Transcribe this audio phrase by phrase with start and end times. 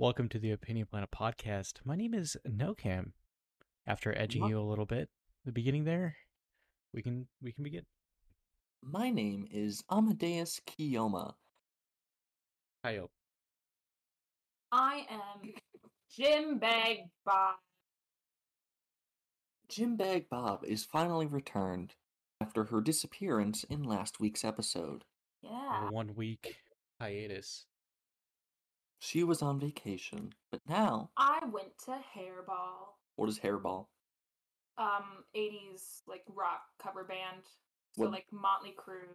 [0.00, 1.74] Welcome to the Opinion Planet podcast.
[1.84, 3.12] My name is NoCam.
[3.86, 5.10] After edging My- you a little bit,
[5.44, 6.16] the beginning there,
[6.94, 7.84] we can we can begin.
[8.82, 11.34] My name is Amadeus Kiyoma.
[12.82, 12.98] Hi,
[14.72, 15.52] I am
[16.10, 17.56] Jim Bag Bob.
[19.68, 21.92] Jim Bag Bob is finally returned
[22.40, 25.04] after her disappearance in last week's episode.
[25.42, 25.88] Yeah.
[25.88, 26.56] a one week
[26.98, 27.66] hiatus.
[29.00, 32.94] She was on vacation, but now, I went to Hairball.
[33.16, 33.86] what is Hairball?
[34.78, 37.42] Um, 80s like rock cover band.
[37.92, 39.14] So What- like Motley Crue,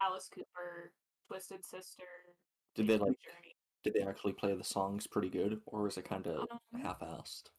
[0.00, 0.92] Alice Cooper,
[1.28, 2.04] Twisted Sister.
[2.74, 3.18] Did they like?
[3.20, 3.56] Journey.
[3.82, 7.50] Did they actually play the songs pretty good, or was it kind of Um, half-assed?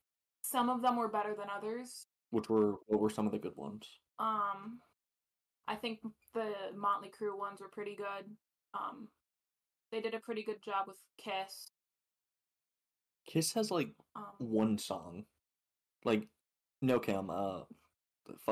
[0.44, 2.08] Some of them were better than others.
[2.30, 4.00] Which were what were some of the good ones?
[4.20, 4.82] Um,
[5.68, 6.02] I think
[6.34, 8.38] the Motley Crue ones were pretty good.
[8.74, 9.12] Um,
[9.92, 11.72] they did a pretty good job with Kiss.
[13.26, 15.26] Kiss has like Um, one song,
[16.06, 16.28] like
[16.82, 17.30] no cam.
[17.30, 17.64] Uh,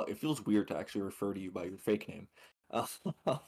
[0.07, 2.27] it feels weird to actually refer to you by your fake name.
[2.71, 2.87] Uh,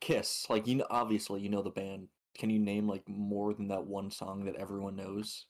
[0.00, 2.08] Kiss, like you know, obviously you know the band.
[2.34, 5.46] Can you name like more than that one song that everyone knows?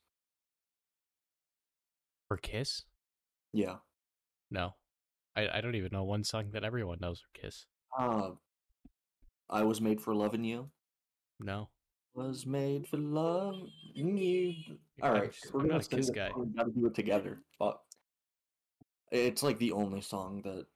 [2.28, 2.84] For Kiss?
[3.52, 3.78] Yeah.
[4.50, 4.76] No,
[5.36, 7.66] I I don't even know one song that everyone knows for Kiss.
[7.98, 8.30] Uh,
[9.50, 10.70] I was made for loving you.
[11.40, 11.68] No,
[12.14, 13.68] Was made for love.
[13.94, 14.54] you.
[15.02, 16.30] All I'm- right, I'm gonna a sing Kiss it, guy.
[16.36, 17.44] We gotta do it together.
[17.58, 17.80] But
[19.12, 20.66] it's like the only song that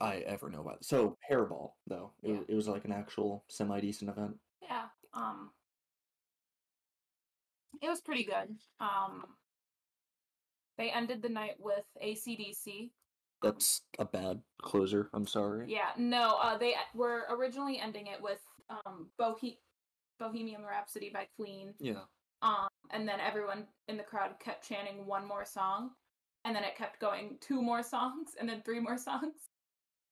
[0.00, 0.84] I ever know about.
[0.84, 2.40] So Hairball, though, it, Yeah.
[2.48, 4.40] it was like an actual semi decent event.
[4.62, 4.88] Yeah.
[5.12, 5.54] Um
[7.80, 8.58] it was pretty good.
[8.80, 9.36] Um
[10.76, 12.90] they ended the night with ACDC.
[13.42, 15.08] That's a bad closer.
[15.14, 15.70] I'm sorry.
[15.70, 18.40] Yeah, no, uh they were originally ending it with
[18.70, 19.58] um Bohe-
[20.18, 21.74] Bohemian Rhapsody by Queen.
[21.78, 22.02] Yeah.
[22.42, 25.90] Um and then everyone in the crowd kept chanting one more song
[26.44, 29.34] and then it kept going two more songs and then three more songs.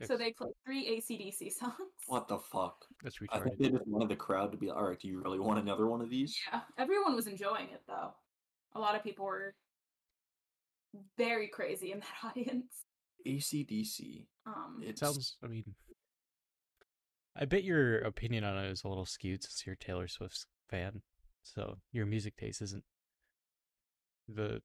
[0.04, 1.74] So they played three ACDC songs.
[2.06, 2.84] What the fuck?
[3.02, 4.98] that's I think they just wanted the crowd to be like, all right.
[5.00, 6.38] Do you really want another one of these?
[6.52, 8.14] Yeah, everyone was enjoying it though.
[8.74, 9.54] A lot of people were
[11.16, 12.84] very crazy in that audience.
[13.26, 14.26] ACDC.
[14.46, 15.36] Um, It sounds.
[15.42, 15.64] I mean,
[17.38, 20.46] I bet your opinion on it is a little skewed since you're a Taylor Swift
[20.68, 21.02] fan.
[21.44, 22.82] So your music taste isn't
[24.28, 24.60] the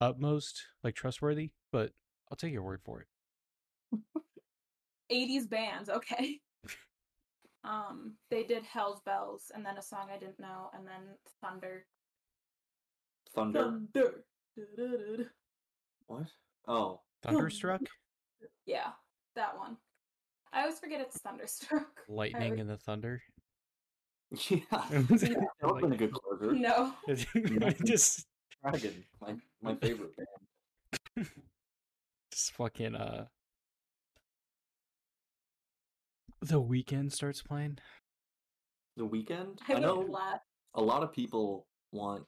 [0.00, 1.92] utmost like trustworthy, but
[2.30, 4.00] I'll take your word for it.
[5.12, 6.40] 80s bands, okay.
[7.64, 11.86] um, they did Hell's Bells and then a song I didn't know and then Thunder.
[13.34, 13.80] Thunder.
[13.94, 15.32] Thunder.
[16.06, 16.26] What?
[16.68, 17.00] Oh.
[17.22, 17.80] Thunderstruck,
[18.66, 18.90] Yeah,
[19.34, 19.78] that one.
[20.54, 21.88] I always forget it's Thunderstruck.
[22.08, 23.20] Lightning and the thunder.
[24.48, 24.58] Yeah.
[24.70, 25.08] that
[25.62, 26.52] would have been a good closer.
[26.52, 26.92] No.
[27.84, 28.26] Just
[28.62, 31.28] Dragon, my my favorite band.
[32.32, 33.26] just fucking uh
[36.40, 37.78] the Weeknd starts playing
[38.96, 39.58] The Weeknd.
[39.68, 40.40] I I know laugh.
[40.74, 42.24] a lot of people want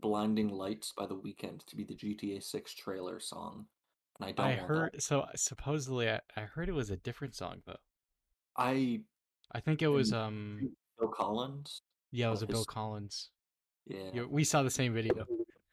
[0.00, 3.66] "Blinding Lights" by The Weeknd to be the GTA 6 trailer song,
[4.20, 4.46] and I don't.
[4.46, 5.02] i heard That.
[5.02, 7.76] so supposedly I, I heard it was a different song though
[8.56, 9.00] I
[9.52, 11.82] i think it was um Phil Collins.
[12.12, 13.30] yeah it was uh, a bill his- collins
[13.86, 14.10] Yeah.
[14.12, 15.24] Yeah, we saw the same video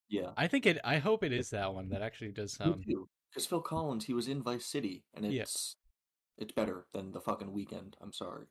[0.09, 0.31] Yeah.
[0.37, 2.85] i think it i hope it is that one that actually does sound
[3.29, 5.41] Because Phil Collins, he was in Vice City, and Yeah.
[5.43, 5.75] it's
[6.37, 7.95] it's better than the fucking Weeknd.
[7.99, 8.45] I'm sorry.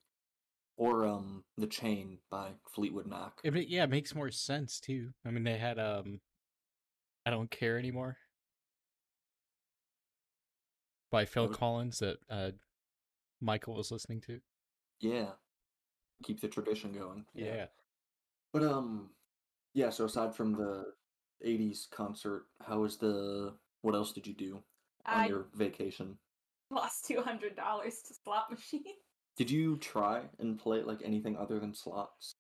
[0.77, 3.33] Or um, The Chain by Fleetwood Mac.
[3.45, 6.21] it, yeah it makes more sense too i mean they had um
[7.25, 8.19] i don't care anymore
[11.11, 12.51] by phil was- collins that uh
[13.41, 14.41] michael was listening to
[15.01, 15.33] Yeah.
[16.25, 17.27] Keep the tradition going.
[17.35, 17.67] yeah.
[18.53, 19.11] But um
[19.75, 20.85] yeah, so aside from the
[21.45, 24.63] 80s concert, how was the what else did you do
[25.05, 26.19] on I your vacation?
[26.71, 28.83] lost $200 to slot machine.
[29.37, 32.33] Did you try and play like anything other than slots?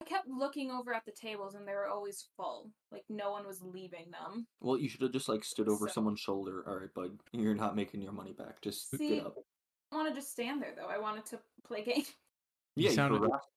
[0.00, 2.70] I kept looking over at the tables and they were always full.
[2.92, 4.46] Like no one was leaving them.
[4.60, 6.64] Well, you should have just like stood over So- someone's shoulder.
[6.68, 8.60] All right, bud, you're not making your money back.
[8.60, 9.36] Just See, get up.
[9.92, 10.86] I want to just stand there though.
[10.88, 12.12] I wanted to play games.
[12.76, 13.48] You Yeah, you sounded- harassed-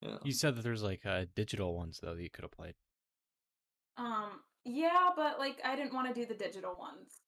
[0.00, 0.18] Yeah.
[0.24, 2.74] you said that there's like uh digital ones though that you could have played
[3.98, 7.20] Um, yeah, but like I didn't want to do the digital ones.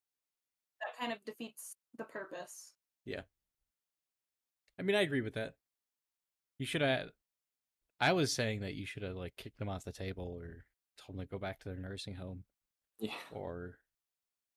[0.80, 2.72] That kind of defeats the purpose.
[3.04, 3.22] Yeah.
[4.78, 5.54] I mean, I agree with that.
[6.58, 7.10] You should have.
[8.00, 10.64] I was saying that you should have like kicked them off the table or
[10.98, 12.44] told them to go back to their nursing home
[12.98, 13.12] Yeah.
[13.32, 13.78] or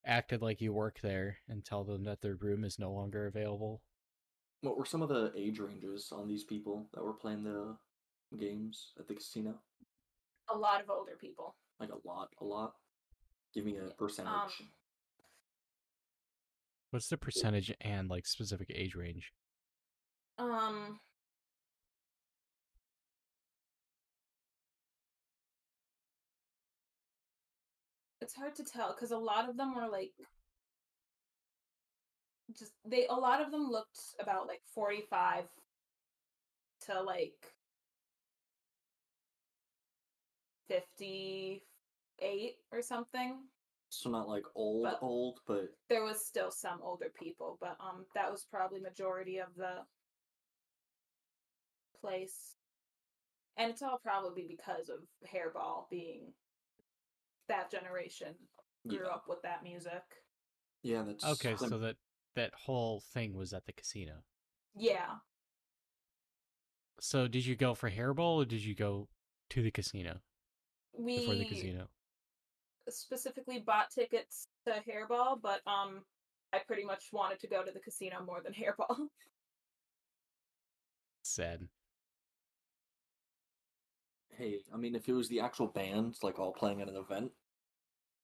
[0.05, 3.81] acted like you work there and tell them that their room is no longer available.
[4.61, 7.77] What were some of the age ranges on these people that were playing the
[8.37, 9.55] games at the casino?
[10.49, 11.55] A lot of older people.
[11.79, 12.73] Like a lot, a lot.
[13.53, 14.31] Give me a percentage.
[14.33, 14.69] Um,
[16.91, 19.33] What's the percentage and like specific age range?
[20.39, 20.99] um,
[28.27, 30.11] it's hard to tell because a lot of them were like
[32.59, 35.45] just they a lot of them looked about like 45
[36.87, 37.53] to like
[40.67, 43.37] 58 or something.
[43.87, 48.05] So not like old, but- old, but there was still some older people but um
[48.13, 49.85] that was probably majority of the
[52.01, 52.57] place.
[53.55, 54.99] And it's all probably because of
[55.33, 56.33] hairball being
[57.47, 58.33] that generation
[58.87, 60.03] grew yeah, up with that music
[60.83, 61.03] yeah.
[61.03, 61.95] That's Okay, the- so that
[62.35, 64.23] that whole thing was at the casino.
[64.75, 65.15] yeah
[66.99, 69.07] So did you go for hairball or did you go
[69.49, 70.19] to the casino
[70.97, 71.87] we before the casino?
[72.89, 76.03] specifically bought tickets to hairball but um
[76.53, 79.07] i pretty much wanted to go to the casino more than hairball
[81.23, 81.67] Sad.
[84.37, 87.31] Hey, I mean, if it was the actual bands like all playing at an event,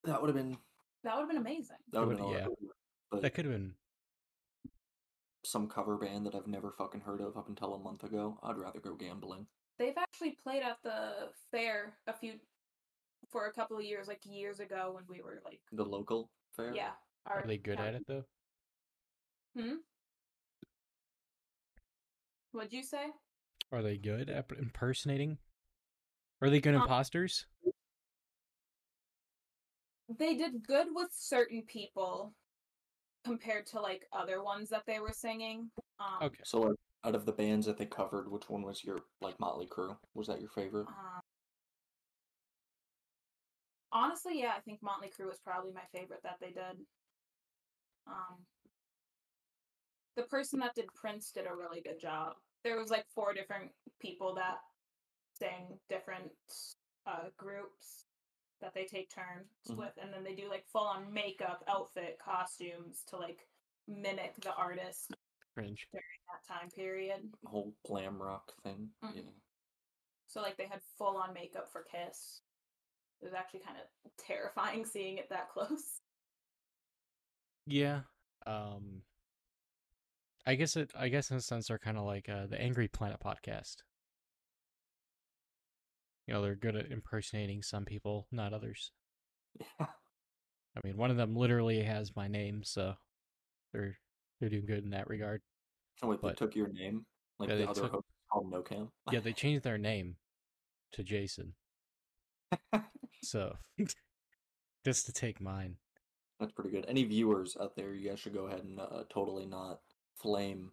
[0.03, 0.57] that would have been
[1.03, 2.55] that would have been amazing that would have been would- a lot yeah.
[2.59, 2.73] cooler.
[3.11, 3.75] But That could have been
[5.45, 8.57] some cover band that I've never fucking heard of up until a month ago, I'd
[8.57, 9.45] rather go gambling.
[9.77, 12.39] they've actually played at the fair a few
[13.29, 16.73] for a couple of years like years ago when we were like The local fair.
[16.73, 16.91] yeah
[17.25, 18.23] Are they good at it though?
[19.57, 19.75] Hmm.
[22.51, 23.07] What'd you say
[23.71, 25.37] Are they good at impersonating?
[26.43, 27.45] Are they good Um, imposters?
[30.19, 32.33] they did good with certain people
[33.23, 36.43] compared to like other ones that they were singing um Okay.
[36.43, 36.75] So like
[37.05, 39.95] out of the bands that they covered, which one was your like Motley Crue?
[40.15, 40.87] Was that your favorite?
[40.89, 41.21] Um,
[43.93, 46.85] honestly, yeah, I think Motley Crue was probably my favorite that they did.
[48.05, 48.43] Um,
[50.17, 52.33] the person that did Prince did a really good job.
[52.65, 54.57] There was like four different people that
[55.39, 56.31] sang different
[57.05, 58.05] uh, groups
[58.61, 59.77] that they take turns Mhm.
[59.77, 63.47] with, and then they do like full on makeup, outfit, costumes to like
[63.87, 65.11] mimic the artist
[65.53, 65.85] Cringe.
[65.91, 67.33] that time period.
[67.45, 68.93] whole glam rock thing.
[69.03, 69.15] Mhm.
[69.15, 69.31] Yeah.
[70.27, 72.41] So like they had full on makeup for Kiss.
[73.21, 76.01] It was actually kind of terrifying seeing it that close.
[77.65, 78.03] Yeah.
[78.45, 79.03] Um
[80.45, 82.87] I guess it I guess in a sense they're kind of like uh, the Angry
[82.87, 83.83] Planet podcast.
[86.27, 88.91] You know, they're good at impersonating some people, not others.
[89.59, 89.87] Yeah.
[90.75, 92.93] I mean, one of them literally has my name, so
[93.73, 93.97] they're
[94.39, 95.41] they're doing good in that regard.
[96.01, 97.05] Oh wait, they took your name?
[97.39, 98.89] Like Yeah, the they other took- host called NoCam?
[99.11, 100.15] Yeah, they changed their name
[100.93, 101.53] to Jason.
[103.21, 103.53] So
[104.85, 105.77] just to take mine.
[106.41, 106.83] That's pretty good.
[106.89, 109.79] Any viewers out there, you guys should go ahead and uh, totally not
[110.17, 110.71] flame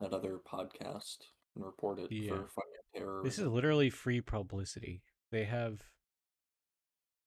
[0.00, 1.18] that other podcast
[1.54, 2.30] and report it Yeah.
[2.36, 2.48] for
[2.94, 3.20] fighting terror.
[3.24, 5.02] This is literally free publicity.
[5.30, 5.80] They have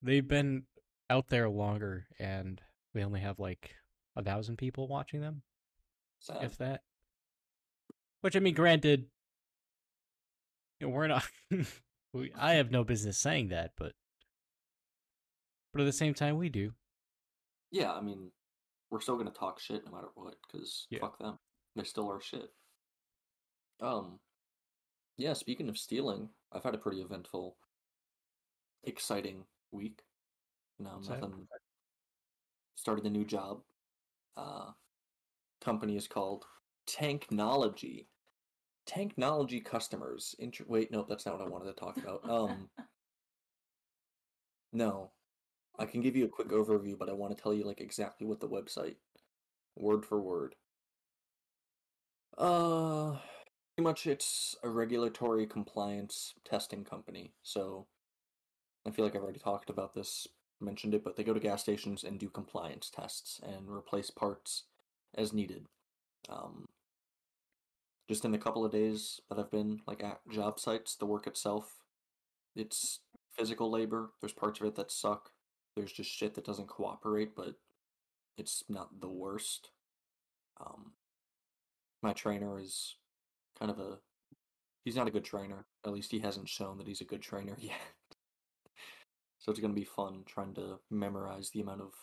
[0.01, 0.63] they've been
[1.09, 2.61] out there longer and
[2.93, 3.71] they only have like
[4.15, 5.41] a thousand people watching them,
[6.19, 6.43] sad.
[6.43, 6.81] if that.
[8.21, 9.05] Which I mean, granted,
[10.79, 11.23] you know, we're not.
[12.13, 13.93] we, I have no business saying that, but
[15.73, 16.71] but at the same time, we do.
[17.71, 18.31] Yeah, I mean,
[18.89, 20.99] we're still gonna talk shit no matter what, because Yeah.
[21.01, 21.37] fuck them.
[21.75, 22.49] They still are shit.
[23.79, 24.19] Um,
[25.17, 25.33] yeah.
[25.33, 27.57] Speaking of stealing, I've had a pretty eventful,
[28.83, 30.01] exciting week.
[30.79, 31.21] No, What's that?
[31.21, 31.47] nothing.
[32.75, 33.61] Started a new job.
[34.35, 34.71] Uh,
[35.61, 36.45] company is called
[36.87, 38.05] Tanknology.
[38.87, 40.35] Tanknology customers.
[40.39, 42.29] Inter- Wait, no, that's not what I wanted to talk about.
[42.29, 42.69] Um,
[44.71, 45.11] no,
[45.77, 48.25] I can give you a quick overview, but I want to tell you like exactly
[48.25, 48.95] what the website,
[49.75, 50.55] word for word.
[52.37, 53.17] Uh,
[53.83, 57.33] much it's a regulatory compliance testing company.
[57.43, 57.87] So
[58.87, 60.27] I feel like I've already talked about this,
[60.59, 64.63] mentioned it, but they go to gas stations and do compliance tests and replace parts
[65.15, 65.65] as needed.
[66.29, 66.65] Um,
[68.09, 71.27] just in the couple of days that I've been like at job sites, the work
[71.27, 71.77] itself,
[72.55, 72.99] it's
[73.37, 74.11] physical labor.
[74.21, 75.31] There's parts of it that suck.
[75.75, 77.55] There's just shit that doesn't cooperate, but
[78.37, 79.69] it's not the worst.
[80.59, 80.93] Um,
[82.01, 82.95] my trainer is
[83.57, 83.97] kind of a
[84.83, 85.65] he's not a good trainer.
[85.85, 87.75] At least he hasn't shown that he's a good trainer yet.
[89.39, 91.93] so it's gonna be fun trying to memorize the amount of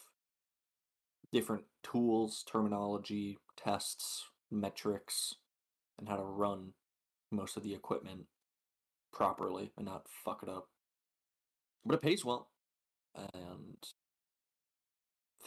[1.32, 5.34] different tools, terminology, tests, metrics,
[5.99, 6.73] and how to run
[7.32, 8.26] most of the equipment
[9.12, 10.68] properly and not fuck it up.
[11.84, 12.50] but it pays well.
[13.14, 13.76] And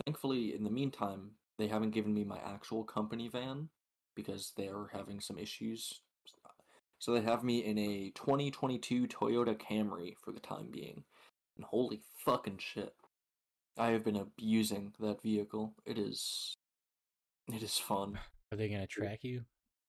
[0.05, 3.69] thankfully, in the meantime, they haven't given me my actual company van
[4.17, 6.01] because they're having some issues.
[6.97, 11.03] So they have me in a 2022 Toyota Camry for the time being.
[11.55, 12.93] And holy fucking shit.
[13.77, 15.75] I have been abusing that vehicle.
[15.85, 16.55] It is
[17.53, 18.19] it is fun.
[18.51, 19.43] Are they gonna track you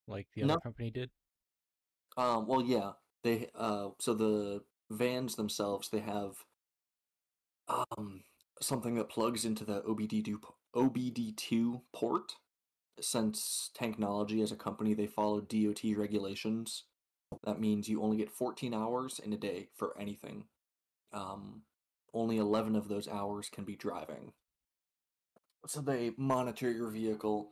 [0.07, 0.59] like the other No.
[0.59, 1.09] company did?
[2.15, 2.91] Um well yeah,
[3.23, 6.35] they uh so the vans themselves they have
[7.67, 8.21] um
[8.61, 10.37] something that plugs into the OBD2
[10.75, 12.33] OBD2 port.
[13.01, 16.83] Since Tanknology as a company they follow DOT regulations.
[17.43, 20.45] That means you only get 14 hours in a day for anything.
[21.13, 21.63] Um
[22.13, 24.33] only 11 of those hours can be driving.
[25.67, 27.51] So they monitor your vehicle.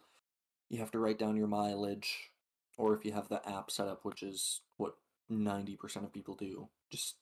[0.69, 2.31] You have to write down your mileage,
[2.77, 4.95] or if you have the app set up, which is what
[5.31, 7.15] 90% of people do, just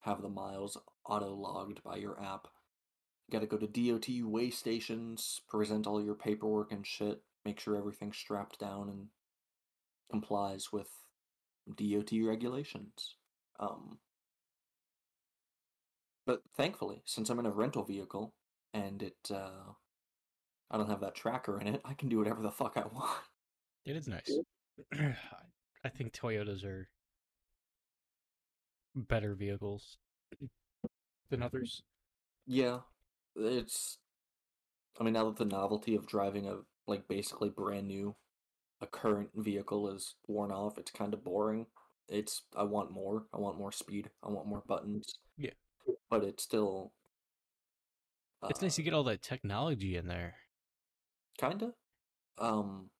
[0.00, 2.48] have the miles auto logged by your app.
[3.26, 7.76] You gotta go to DOT way stations, present all your paperwork and shit, make sure
[7.76, 9.06] everything's strapped down and
[10.10, 10.88] complies with
[11.76, 13.14] DOT regulations.
[13.60, 13.98] Um,
[16.26, 18.34] but thankfully, since I'm in a rental vehicle
[18.74, 19.70] and it, uh,
[20.72, 23.20] I don't have that tracker in it, I can do whatever the fuck I want.
[23.84, 24.36] It is nice.
[24.92, 26.88] I think Toyotas are
[28.96, 29.98] better vehicles
[31.30, 31.82] than others.
[32.44, 32.78] Yeah,
[33.36, 33.98] it's.
[34.98, 38.14] I mean, now that the novelty of driving a like basically brand new,
[38.80, 41.66] a current vehicle is worn off, it's kind of boring.
[42.08, 43.24] It's I want more.
[43.34, 44.10] I want more speed.
[44.22, 45.18] I want more buttons.
[45.36, 45.50] Yeah.
[46.08, 46.92] but it's still.
[48.48, 50.36] It's nice to get all that technology in there.
[51.38, 51.72] Kinda.
[52.38, 52.90] Um,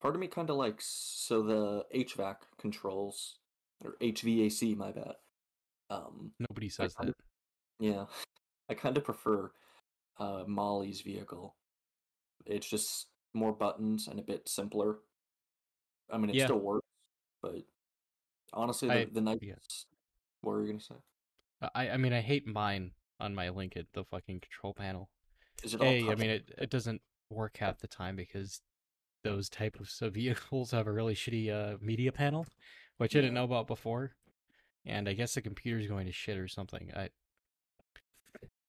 [0.00, 3.40] part of me kind of likes so the HVAC controls
[3.84, 4.74] or HVAC.
[4.76, 5.16] My bad.
[5.90, 7.84] Um, Nobody says kinda- that.
[7.84, 8.04] Yeah,
[8.70, 9.50] I kind of prefer
[10.18, 11.56] uh, Molly's vehicle.
[12.46, 14.96] It's just more buttons and a bit simpler.
[16.10, 16.46] I mean, it Yeah.
[16.46, 16.86] still works,
[17.42, 17.62] but
[18.52, 19.38] honestly, the, I- the nice.
[19.42, 19.54] yeah.
[20.42, 20.94] What were you gonna say?
[21.74, 25.10] I I mean I hate mine on my Lincoln, the fucking control panel.
[25.62, 25.82] Is it?
[25.82, 28.62] Hey, I mean it it doesn't work half the time because
[29.22, 32.46] those types of vehicles have a really shitty uh media panel,
[32.96, 34.16] which I didn't know about before.
[34.86, 36.90] And I guess the computer's going to shit or something.
[36.96, 37.10] I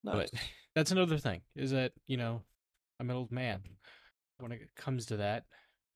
[0.04, 0.30] nice.
[0.30, 0.40] but
[0.74, 2.42] that's another thing is that you know
[3.00, 3.60] i'm an old man
[4.42, 5.44] when it comes to that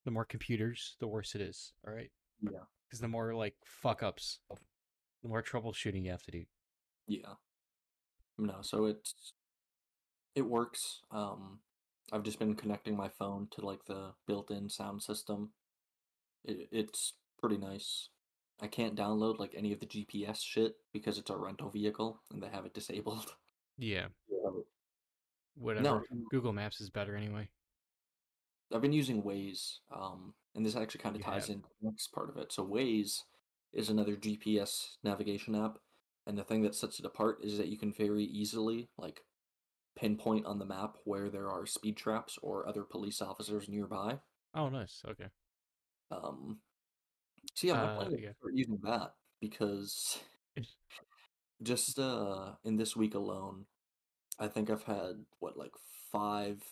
[0.05, 2.11] the more computers the worse it is all right
[2.41, 2.61] Yeah.
[2.89, 4.39] because the more like fuck ups
[5.23, 6.45] the more troubleshooting you have to do
[7.09, 7.35] Yeah.
[8.39, 9.33] No, so it's
[10.35, 11.01] it works.
[11.11, 11.61] Um
[12.13, 15.51] I've just been connecting my phone to like the built-in sound system.
[16.45, 18.11] It, it's pretty nice.
[18.63, 22.41] I can't download like any of the GPS shit because it's a rental vehicle and
[22.43, 23.35] they have it disabled.
[23.79, 24.65] yeah No,
[25.57, 27.49] whatever google maps is better anyway
[28.75, 32.31] I've been using Waze, um, and this actually kind of ties into the next part
[32.31, 32.53] of it.
[32.53, 33.23] So Waze
[33.73, 35.79] is another GPS navigation app,
[36.27, 39.21] and the thing that sets it apart is that you can very easily like
[39.97, 44.19] pinpoint on the map where there are speed traps or other police officers nearby.
[44.55, 45.27] oh nice okay
[46.11, 46.59] Um,
[47.55, 48.33] so yeah, I'm Uh, planning yeah.
[48.53, 50.19] using that because
[51.63, 53.67] just uh in this week alone,
[54.39, 55.73] I think I've had what like
[56.13, 56.63] five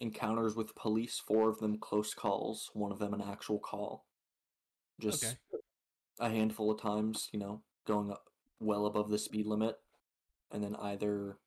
[0.00, 4.06] encounters with police, four of them close calls, one of them an actual call.
[5.00, 5.36] Just Okay.
[6.18, 8.24] a handful of times, you know, going up
[8.60, 9.76] well above the speed limit,
[10.50, 11.38] and then either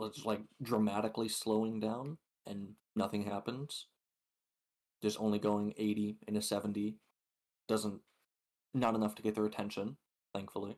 [0.00, 3.86] it's like dramatically slowing down and nothing happens.
[5.02, 6.96] Just only going 80 in a 70
[7.68, 8.00] doesn't
[8.74, 9.96] not enough to get their attention,
[10.34, 10.76] thankfully.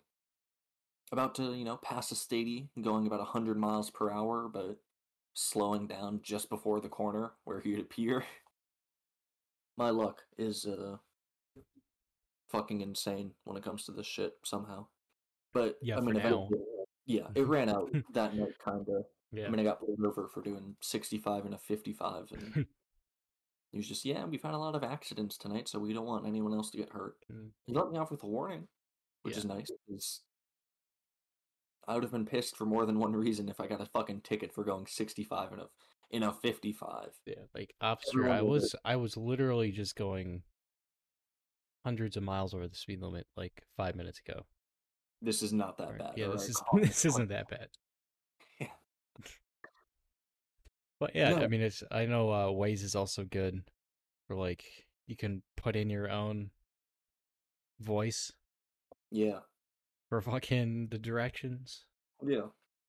[1.10, 4.78] About to, you know, pass a stady going about 100 miles per hour, but
[5.34, 8.24] slowing down just before the corner where he'd appear.
[9.76, 10.96] My luck is uh
[12.50, 14.86] fucking insane when it comes to this shit somehow.
[15.54, 16.20] But Yeah, I mean,
[17.06, 19.04] yeah, it ran out that night, kind of.
[19.32, 22.66] yeah I mean, I got pulled over for doing 65 and a 55, and
[23.70, 26.26] he was just, yeah, we've had a lot of accidents tonight, so we don't want
[26.26, 27.16] anyone else to get hurt.
[27.32, 27.48] Mm.
[27.64, 28.68] He let me off with a warning,
[29.22, 29.38] which Yeah.
[29.38, 29.70] is nice.
[31.88, 34.20] I would have been pissed for more than one reason if I got a fucking
[34.22, 35.66] ticket for going 65 in a
[36.10, 37.08] in a 55.
[37.26, 40.42] yeah like officer i was i was literally just going
[41.86, 44.44] hundreds of miles over the speed limit like five minutes ago
[45.22, 46.12] This is not that Right, bad.
[46.16, 46.84] yeah this alright?
[46.84, 47.68] is this isn't that bad
[48.60, 48.66] Yeah.
[51.00, 53.62] But yeah, I mean, it's I know uh, Waze is also good
[54.28, 54.64] for like
[55.08, 56.50] you can put in your own
[57.80, 58.30] voice,
[59.10, 59.40] Yeah,
[60.12, 61.86] for fucking the directions.
[62.22, 62.48] Yeah,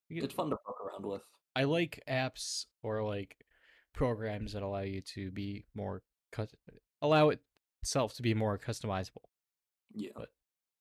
[0.09, 1.21] get- it's fun to fuck around with.
[1.55, 3.45] I like apps or like
[3.93, 6.03] programs that allow you to be more
[7.01, 9.23] allow itself to be more customizable.
[9.93, 10.33] Yeah, But-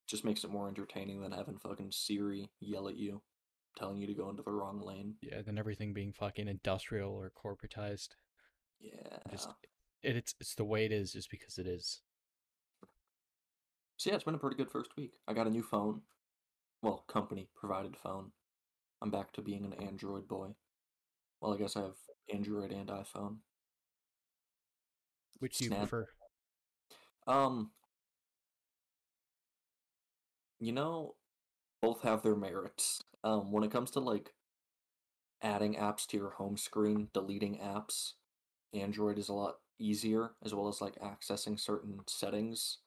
[0.08, 3.22] just makes it more entertaining than having fucking Siri yell at you,
[3.76, 5.14] telling you to go into the wrong lane.
[5.20, 8.16] Yeah, than everything being fucking industrial or corporatized.
[8.80, 9.48] Yeah, Just
[10.02, 12.00] it, it's it's the way it is just because it is.
[13.96, 15.12] So yeah, it's been a pretty good first week.
[15.28, 16.02] I got a new phone.
[16.82, 18.32] Well, company provided phone.
[19.00, 20.54] I'm back to being an Android boy.
[21.40, 21.96] Well, I guess I have
[22.32, 23.38] Android and iPhone.
[25.40, 25.80] Which do you Snap.
[25.80, 26.08] prefer?
[27.26, 27.70] Um
[30.60, 31.14] you know,
[31.80, 33.02] both have their merits.
[33.24, 34.34] Um when it comes to like
[35.42, 38.14] adding apps to your home screen, deleting apps,
[38.72, 42.78] Android is a lot easier as well as like accessing certain settings.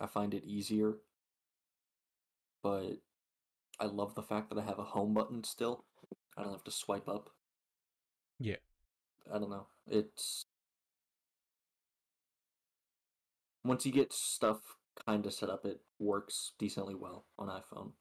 [0.00, 0.98] I find it easier.
[2.62, 2.98] But
[3.78, 5.84] I love the fact that I have a home button still.
[6.36, 7.30] I don't have to swipe up.
[8.38, 8.56] Yeah.
[9.32, 9.66] I don't know.
[9.86, 10.46] It's
[13.64, 17.92] once you get stuff kind of set up, it works decently well on iPhone.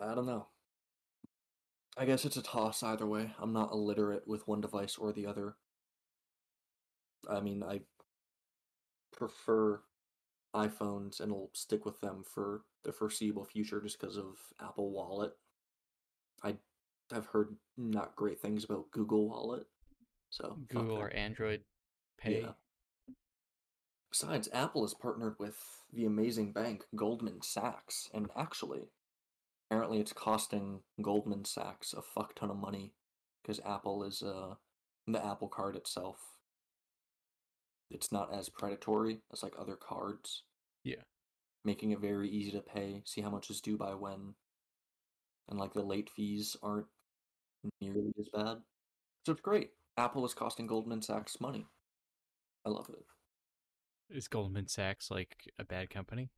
[0.00, 0.46] I don't know.
[1.96, 3.32] I guess it's a toss either way.
[3.38, 5.56] I'm not illiterate with one device or the other.
[7.28, 7.80] I mean, I
[9.16, 9.80] prefer
[10.54, 15.32] iPhones and will stick with them for the foreseeable future just because of Apple Wallet.
[16.42, 16.56] I
[17.12, 19.66] I've heard not great things about Google Wallet.
[20.30, 21.62] So Google or Android
[22.18, 22.42] Pay?
[22.42, 22.52] Yeah.
[24.10, 25.56] Besides, Apple has partnered with
[25.92, 28.90] the amazing bank Goldman Sachs, and actually,
[29.68, 32.94] apparently, it's costing Goldman Sachs a fuck ton of money
[33.42, 34.54] because Apple is uh
[35.06, 36.18] the Apple Card itself.
[37.90, 40.42] It's not as predatory as like other cards.
[40.82, 41.02] Yeah.
[41.64, 44.34] Making it very easy to pay, see how much is due by when,
[45.48, 46.86] and like the late fees aren't
[47.80, 48.58] nearly as bad.
[49.24, 49.70] So it's great.
[49.96, 51.66] Apple is costing Goldman Sachs money.
[52.66, 53.04] I love it.
[54.14, 56.30] Is Goldman Sachs like a bad company?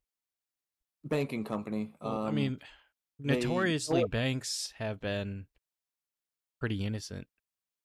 [1.09, 1.91] banking company.
[2.01, 2.59] Well, I um, mean,
[3.19, 5.47] notoriously well- banks have been
[6.59, 7.27] pretty innocent.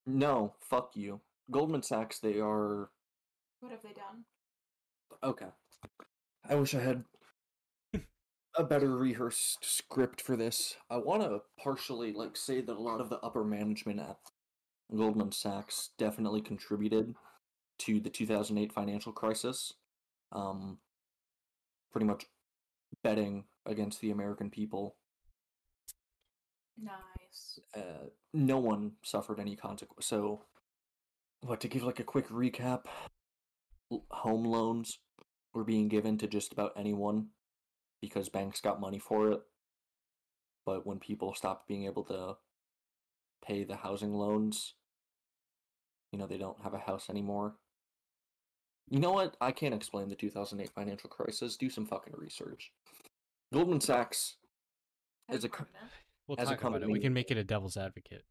[0.06, 1.20] no, fuck you.
[1.50, 2.18] Goldman Sachs.
[2.18, 2.90] They are
[3.62, 4.24] What have they done?
[5.22, 5.46] okay.
[6.48, 7.04] I wish I had
[8.56, 10.76] a better rehearsed script for this.
[10.90, 14.16] I want to partially like say that a lot of the upper management at
[14.94, 17.14] Goldman Sachs definitely contributed
[17.78, 19.74] to the 2008 financial crisis.
[20.32, 20.78] Um,
[21.92, 22.24] pretty much
[23.04, 24.96] betting against the American people
[26.82, 27.60] Nice.
[27.76, 30.06] uh, no one suffered any consequence.
[30.06, 30.42] So,
[31.42, 32.86] what to give like a quick recap?
[33.92, 34.98] L- Home loans
[35.54, 37.28] were being given to just about anyone
[38.00, 39.40] because banks got money for it.
[40.64, 42.34] But when people stopped being able to
[43.44, 44.74] pay the housing loans,
[46.12, 47.56] you know, they don't have a house anymore.
[48.88, 49.36] You know what?
[49.40, 51.56] I can't explain the 2008 financial crisis.
[51.56, 52.72] Do some fucking research.
[53.52, 54.36] Goldman Sachs
[55.28, 55.64] As Is it co-
[56.26, 56.90] We'll As a talk about it.
[56.90, 58.24] We can make it a devil's advocate.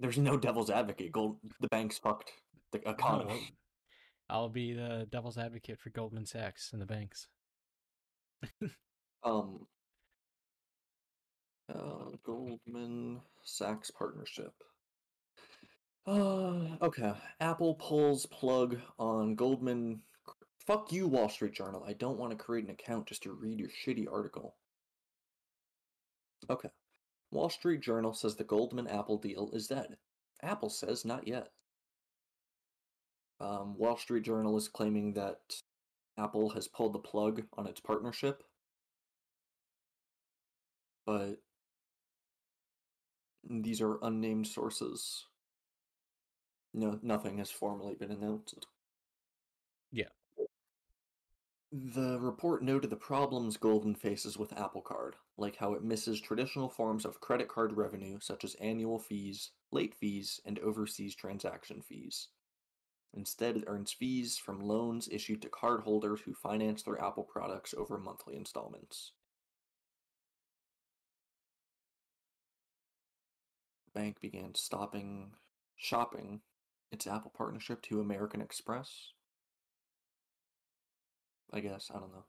[0.00, 1.12] There's no devil's advocate.
[1.12, 2.32] Gold, the bank's fucked
[2.72, 3.52] the Oh, economy.
[4.28, 7.28] I'll be the devil's advocate for Goldman Sachs and the banks.
[9.24, 9.66] Um,
[11.72, 14.52] uh, Goldman Sachs partnership.
[16.06, 17.12] Uh, okay.
[17.40, 20.00] Apple pulls plug on Goldman.
[20.66, 21.84] Fuck you, Wall Street Journal.
[21.86, 24.56] I don't want to create an account just to read your shitty article.
[26.50, 26.70] Okay.
[27.30, 29.96] Wall Street Journal says the Goldman Apple deal is dead.
[30.42, 31.48] Apple says not yet.
[33.42, 35.40] Um, Wall Street Journal is claiming that
[36.16, 38.44] Apple has pulled the plug on its partnership
[41.06, 41.40] but
[43.48, 45.26] these are unnamed sources.
[46.74, 48.66] No, nothing has formally been announced.
[49.90, 50.04] Yeah.
[51.70, 56.68] The report noted the problems Goldman faces with Apple Card, like how it misses traditional
[56.68, 62.28] forms of credit card revenue such as annual fees, late fees, and overseas transaction fees.
[63.14, 67.98] Instead, it earns fees from loans issued to cardholders who finance their Apple products over
[67.98, 69.12] monthly installments.
[73.94, 75.32] bank began stopping
[75.76, 76.40] shopping
[76.90, 79.12] its Apple partnership to American Express.
[81.52, 82.24] I guess, I don't know.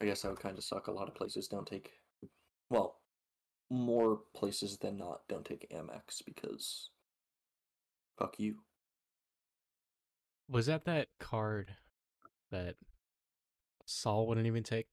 [0.00, 0.86] I guess that would kind of suck.
[0.86, 1.90] A lot of places don't take,
[2.68, 3.00] well,
[3.70, 6.90] more places than not don't take Amex because
[8.18, 8.56] fuck you.
[10.50, 11.76] Was that that card
[12.50, 12.74] that
[13.84, 14.86] Saul wouldn't even take.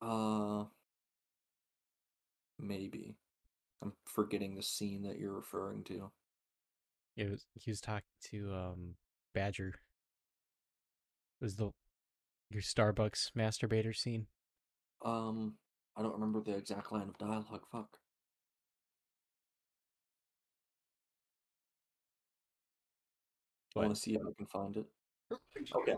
[0.00, 0.64] Uh,
[2.58, 3.16] maybe.
[3.82, 6.10] I'm forgetting the scene that you're referring to.
[7.16, 8.94] It was he was talking to um
[9.34, 9.74] Badger.
[11.40, 11.70] It was the
[12.50, 14.26] your Starbucks masturbator scene.
[15.04, 15.54] Um,
[15.96, 17.66] I don't remember the exact line of dialogue.
[17.70, 17.98] Fuck.
[23.76, 24.86] I want to see if I can find it.
[25.74, 25.94] Okay.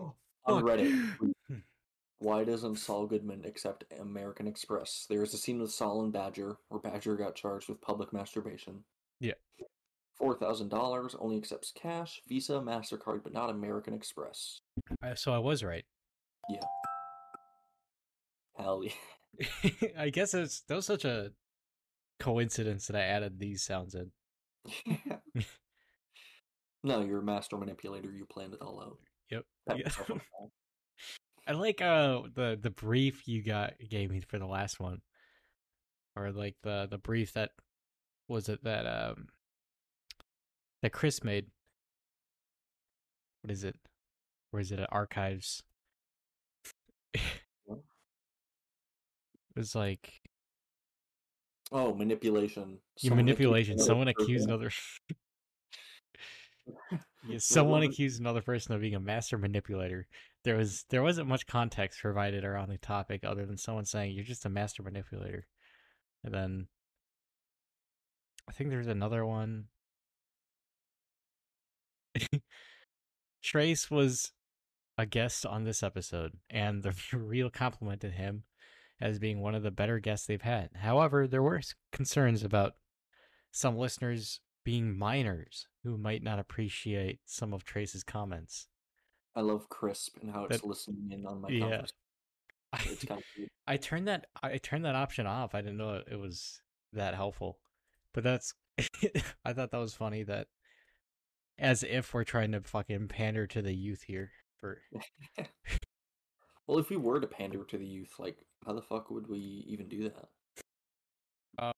[0.47, 1.33] On Reddit,
[2.19, 5.07] why doesn't Saul Goodman accept American Express?
[5.09, 8.85] There is a scene with Saul and Badger where Badger got charged with public masturbation.
[9.21, 9.35] Yeah.
[10.15, 14.61] Four thousand dollars only accepts cash, Visa, Mastercard, but not American Express.
[15.03, 15.85] Uh, so I was right.
[16.49, 16.61] Yeah.
[18.57, 18.93] Hell yeah.
[19.99, 21.33] I guess it's that was such a
[22.19, 24.11] coincidence that I added these sounds in.
[26.83, 28.11] No, you're a master manipulator.
[28.13, 28.99] You planned it all out.
[29.31, 29.45] Yep.
[29.69, 29.75] Yeah.
[29.77, 30.51] yourself on the back.
[31.49, 35.01] I like uh the the brief you got gave me for the last one,
[36.17, 37.51] or like the the brief that
[38.29, 39.29] was it that um
[40.83, 41.47] that Chris made.
[43.43, 43.77] What is it?
[44.53, 45.63] Or is it at Archives?
[49.55, 50.21] It was like
[51.73, 52.79] Oh, manipulation.
[53.01, 53.79] your manipulation.
[53.79, 54.71] Someone accused another.
[57.39, 60.07] someone accused another person of being a master manipulator.
[60.45, 64.25] There was there wasn't much context provided around the topic other than someone saying you're
[64.25, 65.47] just a master manipulator,
[66.25, 66.69] and then
[68.49, 69.65] I think there's another one.
[73.43, 74.33] Trace was
[74.99, 78.45] a guest on this episode, and the real complimented him
[79.01, 80.71] as being one of the better guests they've had.
[80.77, 81.61] However, there were
[81.93, 82.75] concerns about
[83.51, 88.67] some listeners being minors who might not appreciate some of Trace's comments.
[89.37, 91.83] I love Krisp and how it's That- listening in on my Yeah.
[92.85, 93.45] It's kind of.
[93.69, 95.55] I turned that I turned that option off.
[95.55, 96.61] I didn't know it was
[96.93, 97.59] that helpful.
[98.13, 98.55] But that's
[99.45, 100.49] I thought that was funny that
[101.59, 104.83] as if we're trying to fucking pander to the youth here for
[106.67, 109.39] Well, if we were to pander to the youth, like, how the fuck would we
[109.69, 110.29] even do that?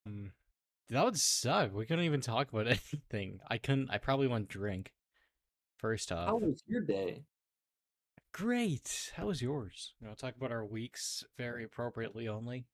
[0.07, 0.33] um
[0.91, 1.75] that would suck.
[1.75, 3.41] We couldn't even talk about anything.
[3.49, 4.93] I couldn't I probably wouldn't drink.
[5.79, 6.29] First off.
[6.29, 7.23] How was your day?
[8.33, 9.13] Great.
[9.17, 9.95] How was yours?
[10.01, 12.67] You know, talk about our weeks very appropriately only.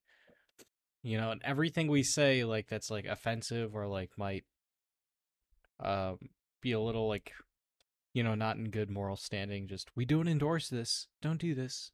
[1.03, 4.43] You know, and everything we say like that's like offensive or like might
[5.79, 6.17] um
[6.61, 7.33] be a little like
[8.15, 11.07] you know, not in good moral standing, just we don't endorse this.
[11.21, 11.91] Don't do this.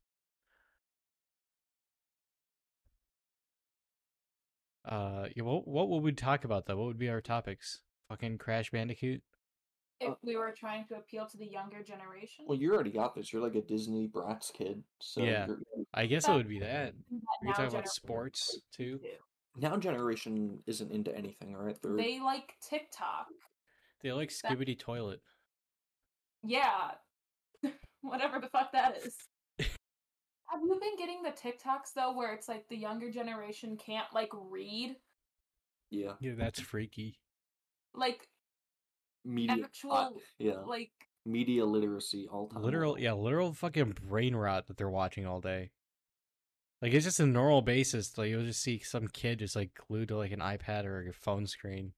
[4.87, 6.77] Uh yeah, what what would we talk about though?
[6.77, 7.81] What would be our topics?
[8.09, 9.21] Fucking Crash Bandicoot?
[9.99, 13.31] If we were trying to appeal to the younger generation, Well, you already got this.
[13.31, 14.83] You're like a Disney Bratz kid.
[14.99, 15.45] So Yeah.
[15.47, 15.59] you're,
[15.93, 16.95] I guess it would be that.
[16.95, 18.99] that We now could talk about sports too.
[19.55, 21.77] now generation isn't into anything, right?
[21.83, 23.27] They're They like TikTok.
[24.01, 25.21] They like That- Toilet.
[26.43, 26.91] Yeah.
[28.01, 29.15] Whatever the fuck that is.
[30.51, 34.31] Have you been getting the TikToks though where it's like the younger generation can't like
[34.33, 34.97] read?
[35.89, 37.19] yeah, Yeah, that's freaky.
[37.93, 38.27] Like
[39.23, 39.69] media.
[39.89, 40.09] uh,
[40.39, 40.91] yeah, like
[41.25, 42.63] media literacy all time.
[42.63, 45.71] Literal, yeah, literal fucking brain rot that they're watching all day.
[46.81, 48.17] Like it's just a normal basis.
[48.17, 51.13] Like you'll just see some kid just like glued to like an iPad or a
[51.13, 51.93] phone screen.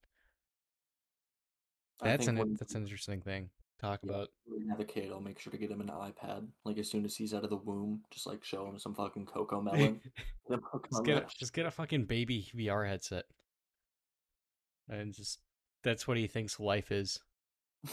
[2.04, 4.12] That's an when that's an interesting thing to talk Yeah.
[4.12, 4.30] about.
[4.48, 6.48] we have a kid, I'll make sure to get him an iPad.
[6.66, 9.26] Like as soon as he's out of the womb, just like show him some fucking
[9.26, 10.00] cocoa melon.
[10.48, 13.26] Get him hooked just get a, just get a fucking baby VR headset,
[14.90, 15.40] and just
[15.84, 17.20] that's what he thinks life is.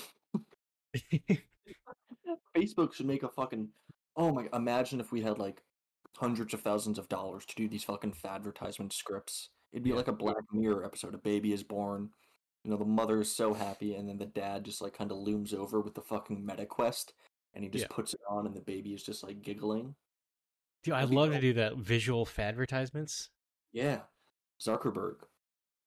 [2.56, 3.68] Facebook should make a fucking.
[4.16, 4.48] Oh my!
[4.52, 5.62] Imagine if we had like
[6.16, 9.50] hundreds of thousands of dollars to do these fucking advertisement scripts.
[9.72, 9.96] It'd be Yeah.
[9.96, 11.14] like a Black Mirror episode.
[11.14, 12.10] A baby is born.
[12.64, 15.18] You know, the mother is so happy, and then the dad just like kind of
[15.18, 17.12] looms over with the fucking MetaQuest,
[17.54, 17.94] and he just Yeah.
[17.94, 19.94] puts it on, and the baby is just like giggling.
[20.82, 23.30] Dude, I'd That'd love to do that visual advertisements.
[23.72, 24.02] Yeah,
[24.60, 25.22] Zuckerberg.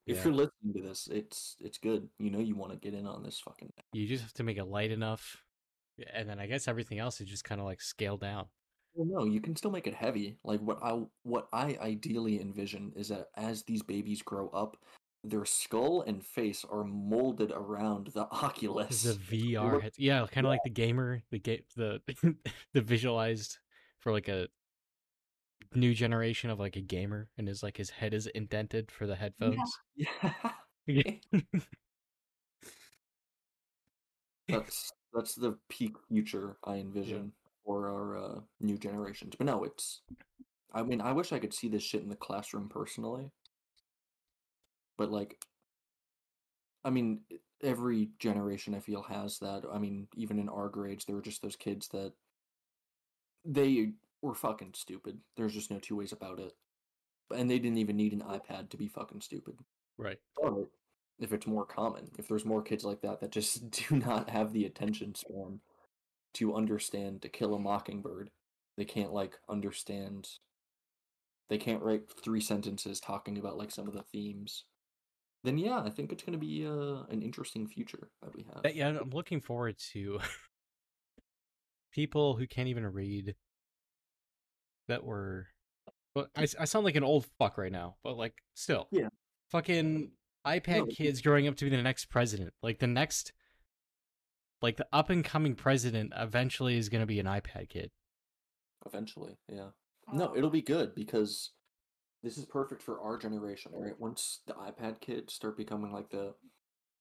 [0.06, 0.24] If Yeah.
[0.26, 2.10] you're listening to this, it's it's good.
[2.20, 3.72] You know you want to get in on this fucking.
[3.94, 5.44] You just have to make it light enough,
[6.12, 8.50] and then I guess everything else is just kind of like scaled down.
[8.96, 10.38] Well, no, you can still make it heavy.
[10.44, 14.78] Like what I what I ideally envision is that as these babies grow up,
[15.24, 19.04] their skull and face are molded around the Oculus.
[19.04, 22.02] The VR, heads- yeah, kind of like the gamer, the ga- the
[22.74, 23.58] the visualized
[24.00, 24.48] for like a
[25.74, 29.16] new generation of like a gamer, and his like his head is indented for the
[29.16, 29.60] headphones.
[34.46, 37.32] Yeah, that's that's the peak future I envision.
[37.66, 39.36] for our uh, new generations.
[39.38, 40.02] But no, it's.
[40.74, 43.32] I mean, I wish I could see this shit in the classroom personally.
[44.98, 45.38] But like,
[46.84, 47.22] I mean,
[47.64, 49.64] every generation I feel has that.
[49.72, 52.14] I mean, even in our grades, there were just those kids that
[53.46, 55.20] they were fucking stupid.
[55.36, 56.54] There's just no two ways about it.
[57.36, 59.56] And they didn't even need an iPad to be fucking stupid.
[59.98, 60.20] Right.
[60.42, 60.54] But
[61.20, 64.54] if it's more common, if there's more kids like that that just do not have
[64.54, 65.60] the attention span
[66.36, 68.30] to understand to kill a mockingbird,
[68.78, 70.28] they can't like understand.
[71.50, 74.64] They can't write three sentences talking about like some of the themes.
[75.44, 78.74] Then yeah, I think it's gonna be uh, an interesting future that we have.
[78.76, 80.20] Yeah, I'm looking forward to
[81.92, 83.36] people who can't even read
[84.88, 85.48] that were.
[86.16, 89.10] Well, I sound like an old fuck right now, but like still, Yeah.
[89.50, 90.12] fucking
[90.46, 92.54] iPad No, kids growing up to be the next president.
[92.62, 93.34] Like the next,
[94.62, 97.90] like the up and coming president eventually is gonna be an iPad kid.
[98.86, 99.70] Eventually, yeah.
[100.12, 101.52] No, Oh, it'll be good because
[102.24, 104.00] this is perfect for our generation, right?
[104.00, 106.34] Once the iPad kids start becoming like the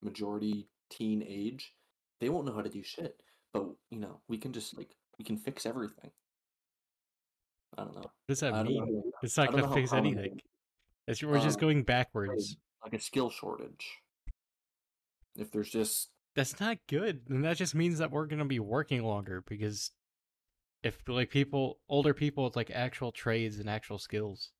[0.01, 1.73] majority teen age,
[2.19, 3.15] they won't know how to do shit.
[3.53, 6.11] But you know, we can just like we can fix everything.
[7.77, 8.01] I don't know.
[8.01, 8.77] What does that mean?
[8.77, 9.03] know.
[9.23, 10.39] It's not gonna fix anything.
[11.07, 12.57] It's, we're just Um, going backwards.
[12.83, 13.99] Like a skill shortage.
[15.35, 17.21] If there's just That's not good.
[17.29, 19.91] And that just means that we're gonna be working longer because
[20.83, 24.51] if like people older people with like actual trades and actual skills.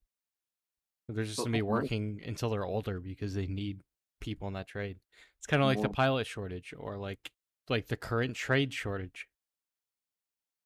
[1.10, 3.82] They're just gonna be working until they're older because they need
[4.20, 4.98] people in that trade.
[5.38, 7.32] It's kinda like the pilot shortage or like
[7.70, 9.28] like the current trade shortage.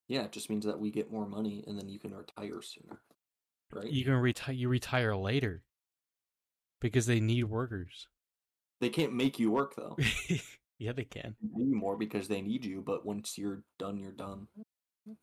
[0.08, 3.02] yeah, it just means that we get more money and then you can retire sooner.
[3.72, 3.92] Right?
[3.92, 5.64] You can retire you retire later.
[6.80, 8.08] Because they need workers.
[8.80, 9.98] They can't make you work though.
[10.78, 11.36] yeah, they can.
[11.42, 14.48] They more because they need you, but once you're done, you're done.
[15.08, 15.18] It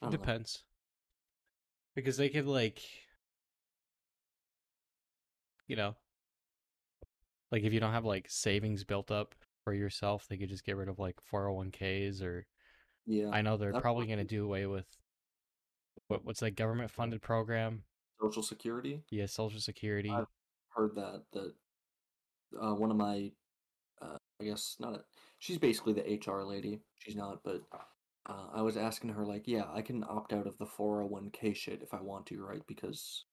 [0.00, 0.16] don't know.
[0.16, 0.62] depends.
[1.96, 2.80] Because they could like
[5.68, 5.94] you know
[7.52, 10.76] like if you don't have like savings built up for yourself, they could just get
[10.76, 12.46] rid of like 401ks or
[13.06, 13.28] Yeah.
[13.30, 14.86] I know they're probably going to do away with
[16.08, 17.84] what what's that government funded program?
[18.20, 19.02] Social Security.
[19.10, 20.10] Yeah, social security.
[20.10, 20.26] I've
[20.70, 21.54] heard that that
[22.60, 23.30] uh, one of my,
[24.00, 24.94] uh, I guess not.
[24.94, 25.00] A,
[25.38, 26.80] she's basically the HR lady.
[26.98, 27.62] She's not, but
[28.26, 31.10] uh, I was asking her like, yeah, I can opt out of the four hundred
[31.10, 32.62] one k shit if I want to, right?
[32.66, 33.24] Because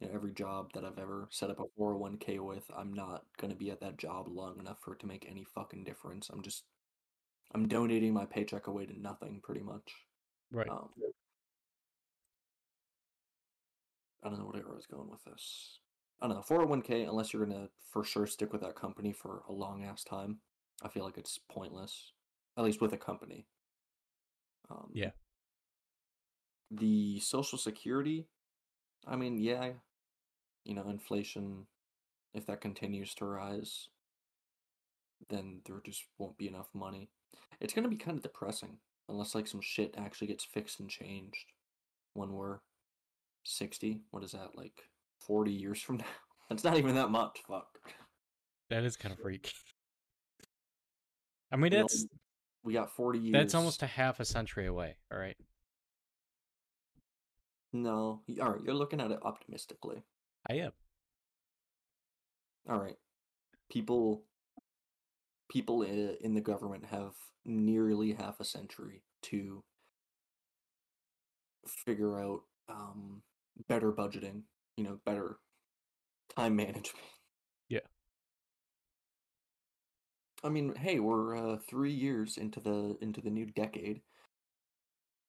[0.00, 2.64] you know, every job that I've ever set up a four hundred one k with,
[2.76, 5.84] I'm not gonna be at that job long enough for it to make any fucking
[5.84, 6.30] difference.
[6.30, 6.64] I'm just,
[7.54, 9.92] I'm donating my paycheck away to nothing, pretty much.
[10.52, 10.68] right.
[10.68, 10.88] Um,
[14.24, 15.78] I don't know where I was going with this.
[16.20, 16.42] I don't know.
[16.42, 20.02] 401k, unless you're going to for sure stick with that company for a long ass
[20.02, 20.38] time,
[20.82, 22.12] I feel like it's pointless.
[22.56, 23.46] At least with a company.
[24.70, 25.10] Um, Yeah.
[26.70, 28.26] The Social Security,
[29.06, 29.70] I mean, yeah,
[30.64, 31.66] you know, inflation,
[32.32, 33.88] if that continues to rise,
[35.28, 37.10] then there just won't be enough money.
[37.60, 40.88] It's going to be kind of depressing unless like some shit actually gets fixed and
[40.88, 41.52] changed
[42.14, 42.58] when we're
[43.42, 44.72] 60 what is that like
[45.26, 46.04] 40 years from now
[46.48, 47.78] that's not even that much fuck
[48.70, 49.52] that is kind of freak.
[51.52, 52.08] I mean, We that's only-
[52.62, 55.36] we got 40 years that's almost a half a century away, all right?
[57.74, 60.02] No all right you're looking at it optimistically.
[60.48, 60.72] I am.
[62.70, 62.96] all right.
[63.70, 64.22] People
[65.50, 67.12] people in the government have
[67.44, 69.62] nearly half a century to
[71.66, 73.22] figure out um
[73.68, 74.42] better budgeting
[74.76, 75.38] you know better
[76.36, 76.96] time management.
[77.68, 77.80] Yeah.
[80.44, 84.00] i mean hey we're uh 3 years into the into the new decade.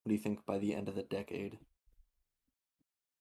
[0.04, 1.58] What do you think by the end of the decade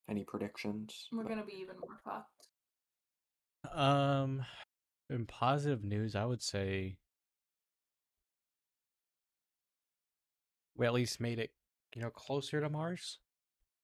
[0.09, 2.49] any predictions We're gonna be even more fucked.
[3.75, 4.45] Um,
[5.09, 6.99] in positive news, I would say
[10.77, 11.51] we at least made it,
[11.95, 13.19] you know, closer to Mars.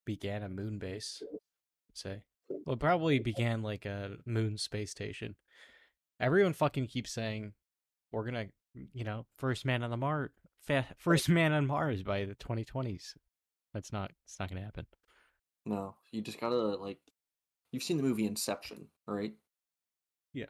[0.05, 2.23] Began a moon base, I'd say.
[2.67, 5.37] Well, probably began like a moon space station.
[6.19, 7.53] Everyone fucking keeps saying
[8.13, 10.31] we're gonna, you know, first man on the Mars,
[10.67, 13.15] fa- first man on Mars by the 2020s.
[13.73, 14.11] That's not.
[14.25, 14.87] It's not gonna happen.
[15.67, 16.99] No, you just gotta like.
[17.73, 19.33] You've seen the movie Inception, right?
[20.33, 20.47] Yeah.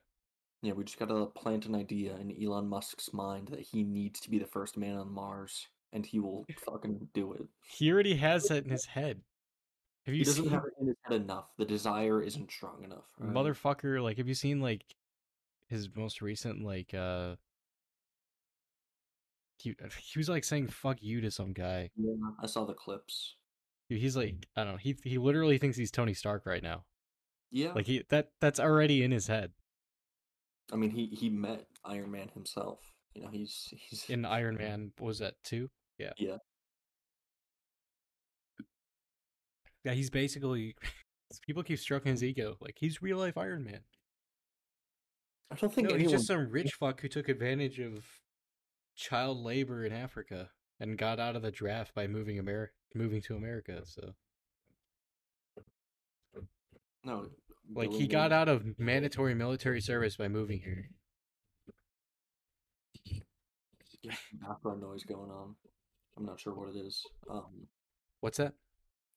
[0.62, 4.30] Yeah, we just gotta plant an idea in Elon Musk's mind that he needs to
[4.30, 7.42] be the first man on Mars, and he will fucking do it.
[7.66, 9.20] He already has that in his head.
[10.06, 10.52] Have you He doesn't seen?
[10.52, 11.46] have it in his head enough.
[11.58, 13.04] The desire isn't strong enough.
[13.20, 13.34] alright?
[13.36, 14.82] motherfucker like have you seen like
[15.68, 17.36] his most recent like uh
[19.58, 21.90] he, he was like saying "fuck you" to some guy.
[21.96, 23.34] Yeah, I saw the clips.
[23.98, 24.78] He's like, I don't know.
[24.78, 26.84] He he literally thinks he's Tony Stark right now.
[27.50, 29.52] Yeah, Like he that that's already in his head.
[30.72, 32.80] I mean, he he met Iron Man himself.
[33.14, 35.68] You know, he's he's In Iron Man, was that two?
[35.98, 36.12] Yeah.
[36.16, 36.36] Yeah.
[39.84, 40.74] Yeah, he's basically.
[41.46, 43.80] People keep stroking his ego, like he's real life Iron Man.
[45.50, 46.00] I don't think No, anyone.
[46.10, 48.04] he's just some rich fuck who took advantage of
[48.96, 50.50] child labor in Africa
[50.80, 53.82] and got out of the draft by moving America, moving to America.
[53.84, 54.14] So,
[57.04, 57.26] no,
[57.74, 60.90] like, he got out of mandatory military service by moving here.
[64.02, 64.14] Yeah,
[64.46, 65.54] background noise going on.
[66.16, 67.04] I'm not sure what it is.
[67.30, 67.66] Um,
[68.20, 68.54] What's that?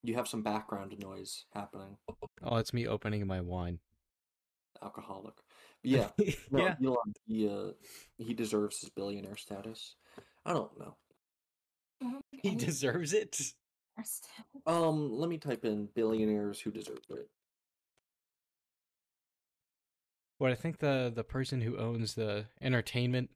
[0.03, 1.97] you have some background noise happening.
[2.43, 3.79] Oh, it's me opening my wine.
[4.81, 5.35] Alcoholic.
[5.85, 6.07] Yeah.
[6.49, 6.75] No, yeah.
[6.81, 7.71] Elon, he uh,
[8.15, 9.95] he deserves his billionaire status.
[10.45, 10.95] I don't know.
[12.01, 13.37] I don't think He deserves it.
[13.97, 14.45] Understand.
[14.65, 17.29] Um, let me type in billionaires who deserve it.
[20.37, 23.29] What I think the the person who owns the entertainment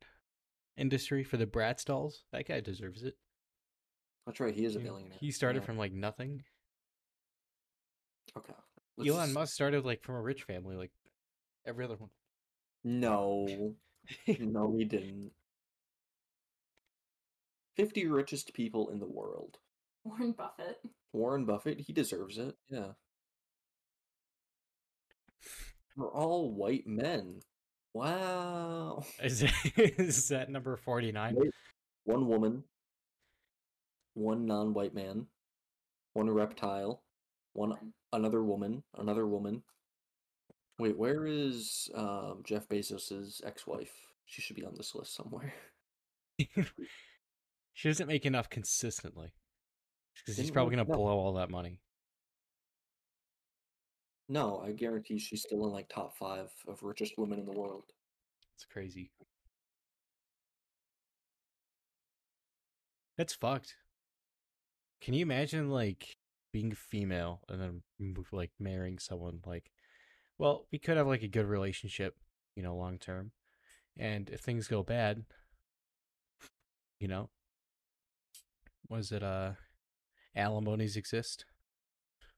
[0.78, 3.16] industry for the Bratz dolls, that guy deserves it.
[4.26, 4.54] That's right.
[4.54, 5.18] He is a billionaire.
[5.20, 5.66] He started Yeah.
[5.66, 6.44] from like nothing.
[8.38, 8.54] Okay.
[9.00, 10.92] Elon let's- Musk started like from a rich family, like
[11.66, 12.10] every other one.
[12.84, 13.48] No,
[14.40, 15.32] no, he didn't.
[17.76, 19.60] Fifty richest people in the world.
[20.08, 20.78] Warren Buffett.
[21.14, 22.56] Warren Buffett, he deserves it.
[22.70, 22.92] Yeah.
[25.96, 27.40] We're all white men.
[27.94, 29.04] Wow.
[29.24, 29.44] Is,
[29.76, 31.36] is that number forty nine?
[32.04, 32.64] One woman,
[34.14, 35.26] one non-white man,
[36.14, 37.02] one reptile,
[37.54, 37.74] one
[38.14, 39.64] another woman, another woman.
[40.80, 43.92] Wait, where is um, Jeff Bezos's ex-wife?
[44.26, 45.54] She should be on this list somewhere.
[47.74, 49.34] she doesn't make enough consistently.
[50.26, 50.96] Because he's probably gonna no.
[50.96, 51.80] blow all that money.
[54.30, 57.86] No, I guarantee she's still in like top five of richest women in the world.
[58.56, 59.12] It's crazy.
[63.18, 63.76] That's fucked.
[65.02, 66.18] Can you imagine like
[66.52, 67.82] being female and then
[68.32, 69.72] like marrying someone like
[70.38, 72.16] well, we could have like a good relationship,
[72.56, 73.32] you know, long term.
[73.98, 75.24] And if things go bad,
[77.00, 77.30] you know,
[78.90, 79.52] was it uh
[80.38, 81.46] alimonies exist?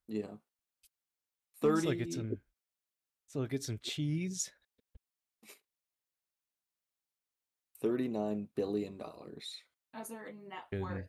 [0.07, 0.37] Yeah.
[1.61, 4.51] Let's 30 look at some let's look at some cheese.
[7.81, 9.61] 39 billion dollars.
[9.93, 11.05] As her net worth.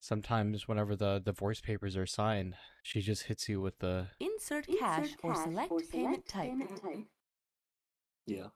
[0.00, 5.10] Sometimes whenever the divorce papers are signed, she just hits you with the Insert cash
[5.22, 6.52] or select payment type.
[8.26, 8.48] Yeah.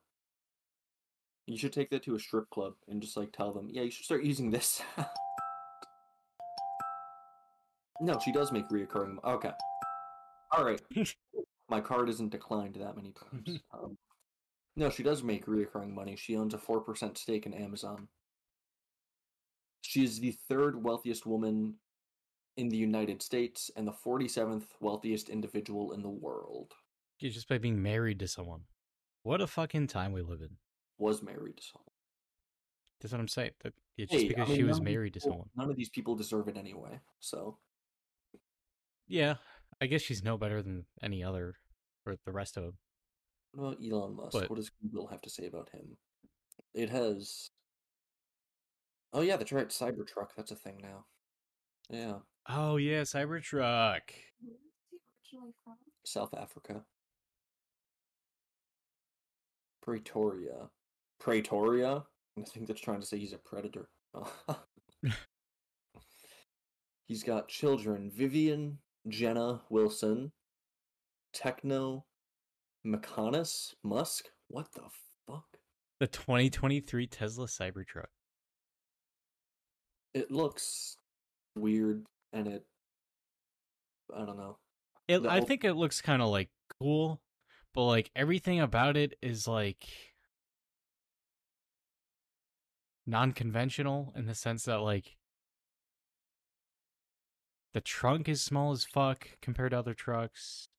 [1.46, 3.90] You should take that to a strip club and just like tell them, yeah, you
[3.92, 4.82] should start using this.
[8.00, 9.16] no, she does make reoccurring.
[9.24, 9.50] Okay.
[10.56, 10.80] All right.
[11.68, 13.60] My card isn't declined that many times.
[13.72, 13.96] Um,
[14.78, 16.16] no, she does make reoccurring money.
[16.16, 18.08] She owns a 4% stake in Amazon.
[19.80, 21.76] She is the third wealthiest woman
[22.58, 26.72] in the United States and the 47th wealthiest individual in the world.
[27.20, 28.62] just by being married to someone.
[29.22, 30.56] What a fucking time we live in.
[30.98, 31.86] Was married to someone.
[33.00, 33.52] That's what I'm saying.
[33.62, 35.48] That it's just Hey, I because mean, she was none of these married to someone.
[35.56, 37.00] None of these people deserve it anyway.
[37.20, 37.58] So
[39.08, 39.34] Yeah,
[39.80, 41.54] I guess she's no better than any other
[42.06, 42.74] or the rest of them.
[43.54, 44.32] Well, Elon Musk.
[44.32, 45.96] But- What does Google have to say about him?
[46.74, 47.50] It has.
[49.12, 49.68] Oh yeah, that's right.
[49.68, 50.30] Cybertruck.
[50.36, 51.04] That's a thing now.
[51.88, 54.02] Yeah, Oh yeah, Cybertruck.
[54.40, 54.98] Where is he
[55.36, 55.74] originally from?
[56.04, 56.82] South Africa.
[59.82, 60.68] Pretoria.
[61.20, 62.04] Pretoria.
[62.38, 63.88] I think that's trying to say he's a predator.
[67.06, 68.78] he's got children: Vivian,
[69.08, 70.32] Jenna Wilson,
[71.32, 72.04] Techno,
[72.86, 74.26] Mechanicus, Musk.
[74.48, 74.82] What the
[75.26, 75.44] fuck?
[76.00, 78.06] The 2023 Tesla Cybertruck.
[80.14, 80.96] it looks
[81.56, 82.64] weird and it
[84.14, 84.56] i don't know
[85.08, 86.48] It, I think it looks kind of like
[86.80, 87.20] cool,
[87.74, 89.86] but like everything about it is like
[93.06, 95.16] non-conventional in the sense that like
[97.76, 100.70] the trunk is small as fuck compared to other trucks.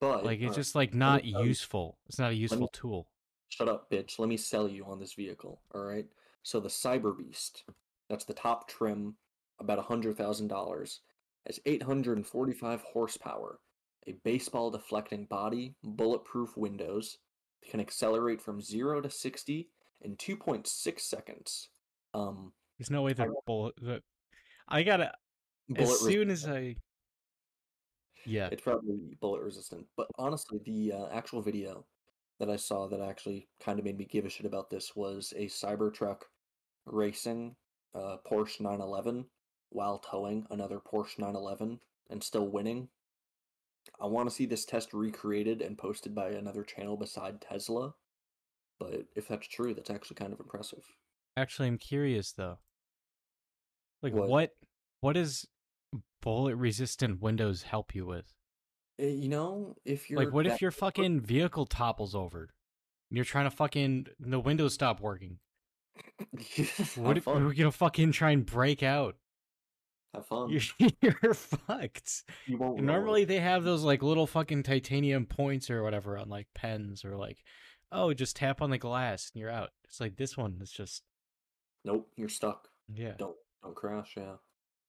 [0.00, 1.98] but Like it's alright, just like not you- useful.
[2.06, 3.10] It's not a useful tool.
[3.50, 6.06] shut up bitch let me sell you on this vehicle all right
[6.42, 7.64] so the cyber beast
[8.08, 9.16] that's the top trim
[9.58, 11.00] about a hundred thousand dollars
[11.46, 13.58] has 845 horsepower
[14.06, 17.18] a baseball deflecting body bulletproof windows
[17.68, 19.68] can accelerate from 0 to 60
[20.00, 21.68] in 2.6 seconds.
[22.14, 23.74] Um, There's no way that bullet.
[23.82, 24.02] That
[24.66, 25.12] I gotta
[25.74, 26.56] bullet as soon resistant.
[26.56, 26.76] as I.
[28.26, 29.86] Yeah, It's probably bullet resistant.
[29.96, 31.86] But honestly, the uh, actual video
[32.38, 35.32] that I saw that actually kind of made me give a shit about this was
[35.36, 36.22] a Cybertruck
[36.86, 37.56] racing
[37.94, 39.24] uh, Porsche 911
[39.70, 42.88] while towing another Porsche 911 and still winning.
[44.00, 47.94] I want to see this test recreated and posted by another channel beside Tesla.
[48.78, 50.84] But if that's true, that's actually kind of impressive.
[51.36, 52.58] actually, I'm curious though.
[54.02, 54.28] Like, What?
[54.28, 54.50] what?
[55.00, 55.46] What does
[56.20, 58.32] bullet resistant windows help you with?
[59.00, 62.50] Uh, You know, if you're Like, what if your fucking vehicle topples over?
[63.10, 65.38] And you're trying to fucking the windows stop working.
[66.96, 67.42] What if fun.
[67.42, 69.16] you're gonna fucking try and break out?
[70.14, 70.50] Have fun.
[70.50, 70.62] You're,
[71.22, 72.24] you're fucked.
[72.46, 76.48] You won't normally they have those like little fucking titanium points or whatever on like
[76.54, 77.38] pens or like,
[77.92, 79.70] oh, just tap on the glass and you're out.
[79.84, 81.02] It's like this one is just
[81.84, 82.68] Nope, you're stuck.
[82.92, 83.14] yeah.
[83.18, 84.14] Don't don't crash.
[84.16, 84.36] Yeah.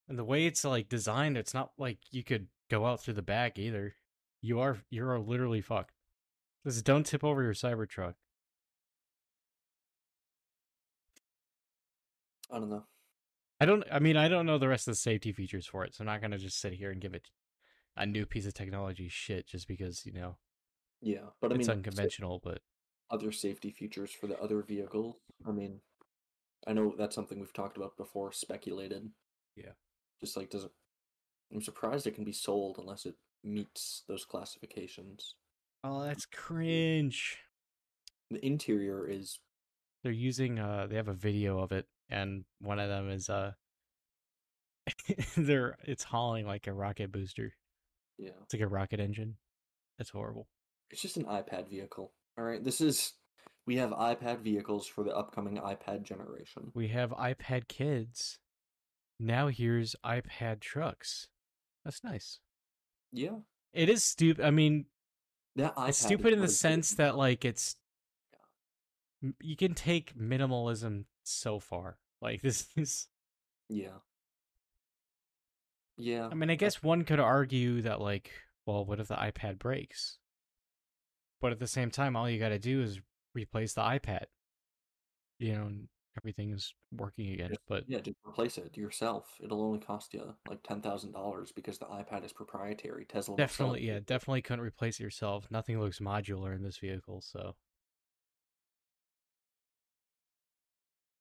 [0.08, 3.22] And the way it's like designed, it's not like you could go out through the
[3.22, 3.96] back either.
[4.42, 5.94] You are you are literally fucked.
[6.66, 8.16] Just don't tip over your Cybertruck.
[12.52, 12.84] I don't know.
[13.60, 13.84] I don't.
[13.92, 16.08] I mean, I don't know the rest of the safety features for it, so I'm
[16.08, 17.30] not gonna just sit here and give it
[17.96, 20.38] a new piece of technology shit just because you know
[21.02, 22.40] Yeah, but I it's mean, sa- unconventional.
[22.44, 22.62] But
[23.10, 25.16] other safety features for the other vehicles.
[25.48, 25.82] I mean,
[26.68, 29.10] I know that's something we've talked about before, speculated.
[29.56, 29.74] Yeah.
[30.24, 30.72] Just like doesn't.
[31.54, 35.36] I'm surprised it can be sold unless it meets those classifications.
[35.84, 37.38] oh, that's cringe.
[38.30, 39.40] The interior is
[40.04, 40.60] They're using.
[40.60, 43.52] Uh, they have a video of it, and one of them is uh,
[45.38, 47.54] they're it's hauling like a rocket booster.
[48.18, 48.30] yeah.
[48.44, 49.36] It's like a rocket engine.
[49.98, 50.48] That's horrible.
[50.90, 52.12] It's just an iPad vehicle.
[52.38, 53.14] All right, this is.
[53.68, 56.72] We have iPad vehicles for the upcoming iPad generation.
[56.74, 58.40] We have iPad kids.
[59.22, 61.28] Now here's iPad trucks.
[61.86, 62.40] That's nice.
[63.12, 63.38] Yeah,
[63.72, 64.44] It is stupid.
[64.44, 64.86] I mean,
[65.56, 65.90] that iPad.
[65.90, 67.76] it's stupid in the sense that like it's
[69.40, 71.98] you can take minimalism so far.
[72.20, 73.08] Like this is
[73.70, 74.00] Yeah.
[75.98, 76.30] Yeah.
[76.32, 78.32] I mean, I guess one could argue that like,
[78.66, 80.18] well, what if the iPad breaks?
[81.40, 83.00] But at the same time, all you got to do is
[83.36, 84.26] replace the iPad.
[85.38, 85.72] You know,
[86.18, 87.50] everything is working again.
[87.50, 89.30] Just- But Yeah, just replace it yourself.
[89.44, 93.06] It'll only cost you like ten thousand dollars because the iPad is proprietary.
[93.06, 95.50] Tesla will sell it definitely, yeah, definitely couldn't replace it yourself.
[95.50, 97.56] Nothing looks modular in this vehicle, so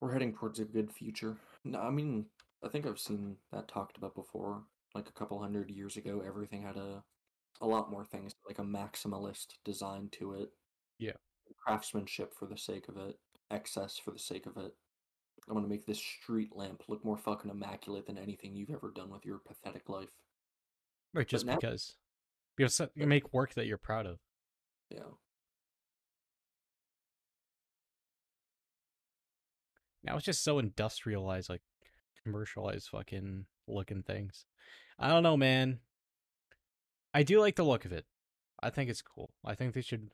[0.00, 1.36] We're heading towards a good future.
[1.64, 2.24] No, I mean,
[2.64, 4.62] I think I've seen that talked about before.
[4.94, 7.04] Like a couple hundred years ago, everything had a
[7.60, 10.50] a lot more things, like a maximalist design to it.
[10.98, 11.12] Yeah.
[11.58, 13.18] Craftsmanship for the sake of it,
[13.50, 14.74] excess for the sake of it.
[15.48, 19.10] I'm gonna make this street lamp look more fucking immaculate than anything you've ever done
[19.10, 20.10] with your pathetic life.
[21.14, 21.96] right, just now- because
[22.58, 24.18] you, you make work that you're proud of.
[24.90, 25.00] Yeah.
[30.02, 31.62] Now it's just so industrialized, like
[32.22, 34.46] commercialized fucking looking things.
[34.98, 35.80] I don't know, man.
[37.12, 38.06] I do like the look of it.
[38.62, 39.30] I think it's cool.
[39.44, 40.10] I think they should.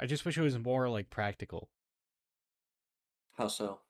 [0.00, 1.68] I just wish it was more like practical.
[3.34, 3.80] How so?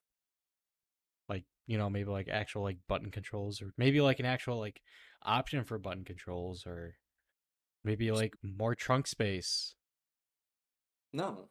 [1.28, 4.80] Like, you know, maybe like actual like button controls or maybe like an actual like
[5.22, 6.94] option for button controls or
[7.84, 9.74] maybe like more trunk space.
[11.12, 11.48] No,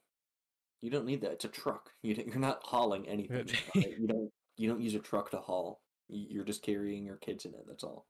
[0.81, 1.31] you don't need that.
[1.31, 1.91] It's a truck.
[2.03, 3.47] You don't- you're not hauling anything.
[3.75, 5.81] you don't you don't use a truck to haul.
[6.09, 7.63] You're just carrying your kids in it.
[7.67, 8.05] That's all.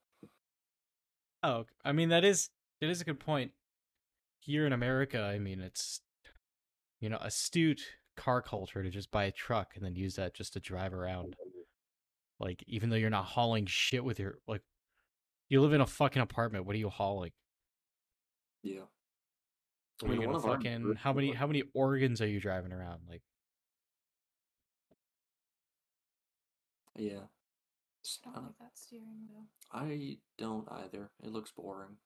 [1.44, 2.50] Oh, I mean that is
[2.82, 3.52] that is a good point.
[4.40, 6.02] Here in America, I mean it's
[7.04, 7.82] you know astute
[8.16, 11.36] car culture to just buy a truck and then use that just to drive around.
[12.40, 14.62] Like even though you're not hauling shit with your like,
[15.50, 16.66] you live in a fucking apartment.
[16.66, 17.32] What are you hauling?
[18.64, 18.84] Yeah.
[20.02, 22.72] I mean, one gonna of fucking neighbors how many how many organs are you driving
[22.72, 23.02] around?
[23.10, 23.22] Like
[26.96, 27.20] Yeah.
[28.26, 29.48] I don't not- like that steering wheel.
[29.74, 31.12] I don't either.
[31.22, 31.98] It looks boring.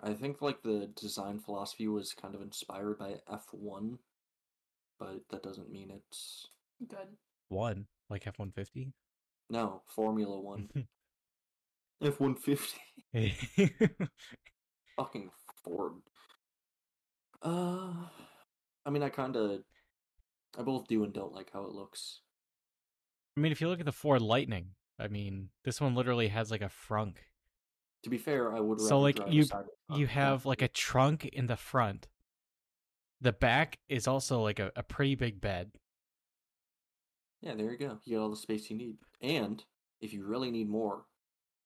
[0.00, 3.98] I think like the design philosophy was kind of inspired by F1,
[4.98, 6.48] but that doesn't mean it's
[6.86, 7.16] Good.
[7.48, 8.92] one, like F one fifty.
[9.48, 10.68] no Formula One.
[12.02, 12.80] F one fifty.
[14.96, 15.30] Fucking
[15.64, 15.92] Ford.
[17.42, 17.92] Uh,
[18.86, 19.60] I mean, I kind of,
[20.58, 22.20] I both do and don't like how it looks.
[23.36, 26.50] I mean, if you look at the Ford Lightning, I mean, this one literally has
[26.50, 27.16] like a frunk.
[28.04, 28.80] To be fair, I would.
[28.80, 29.46] So, like, you-
[29.90, 32.06] you have like a trunk in the front
[33.20, 35.72] the back is also like a, a pretty big bed.
[37.40, 37.98] Yeah, there you go.
[38.04, 38.96] You get all the space you need.
[39.22, 39.64] And
[40.02, 41.06] if you really need more,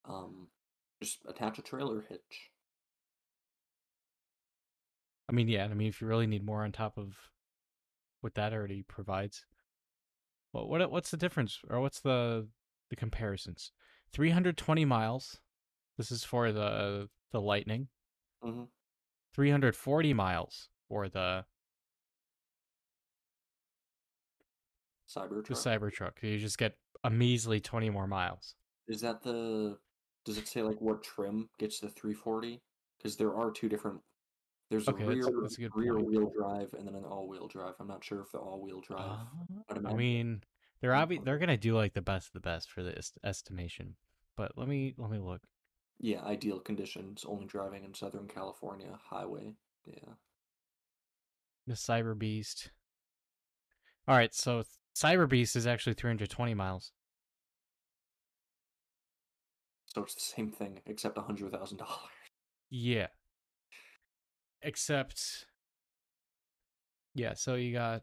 [0.04, 0.46] um,
[1.02, 2.50] just attach a trailer hitch.
[5.28, 7.16] I mean, yeah, I mean, if you really need more on top of
[8.20, 9.44] what that already provides,
[10.52, 12.48] well, what what's the difference, or what's the
[12.90, 13.72] the comparisons?
[14.12, 15.40] Three hundred twenty miles.
[15.98, 17.88] This is for the the Lightning.
[18.42, 18.62] Mm-hmm.
[19.34, 21.44] Three hundred forty miles for the
[25.08, 25.46] Cybertruck.
[25.48, 26.22] the Cybertruck.
[26.22, 28.54] You just get a measly twenty more miles.
[28.86, 29.76] Is that the?
[30.24, 32.60] Does it say like what trim gets the 340?
[32.98, 34.00] Because there are two different.
[34.70, 36.06] There's Okay, a rear that's a good rear point.
[36.06, 37.74] wheel drive and then an all wheel drive.
[37.80, 39.00] I'm not sure if the all wheel drive.
[39.70, 40.42] Uh, I mean,
[40.82, 43.96] they're obvi- they're gonna do like the best of the best for the est- estimation.
[44.36, 45.40] But let me let me look.
[46.00, 47.24] Yeah, ideal conditions.
[47.26, 49.54] Only driving in Southern California highway.
[49.84, 50.14] Yeah.
[51.66, 52.70] The Cyber Beast.
[54.06, 54.62] All right, so
[54.96, 56.92] Cyber Beast is actually 320 miles.
[59.86, 61.98] So it's the same thing except a hundred thousand dollars.
[62.70, 63.08] Yeah.
[64.62, 65.46] Except
[67.14, 68.02] Yeah, so you got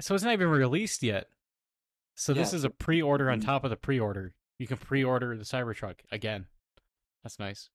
[0.00, 1.28] So it's not even released yet.
[2.14, 3.44] So this is a pre-order on mm.
[3.44, 4.34] top of the pre-order.
[4.62, 6.46] You can pre-order the Cybertruck again.
[7.24, 7.68] That's nice.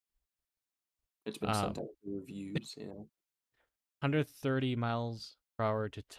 [1.26, 2.76] It's been Um, sent out for reviews.
[2.78, 3.04] Yeah.
[4.00, 6.18] 130 miles per hour to t-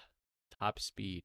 [0.61, 1.25] top speed.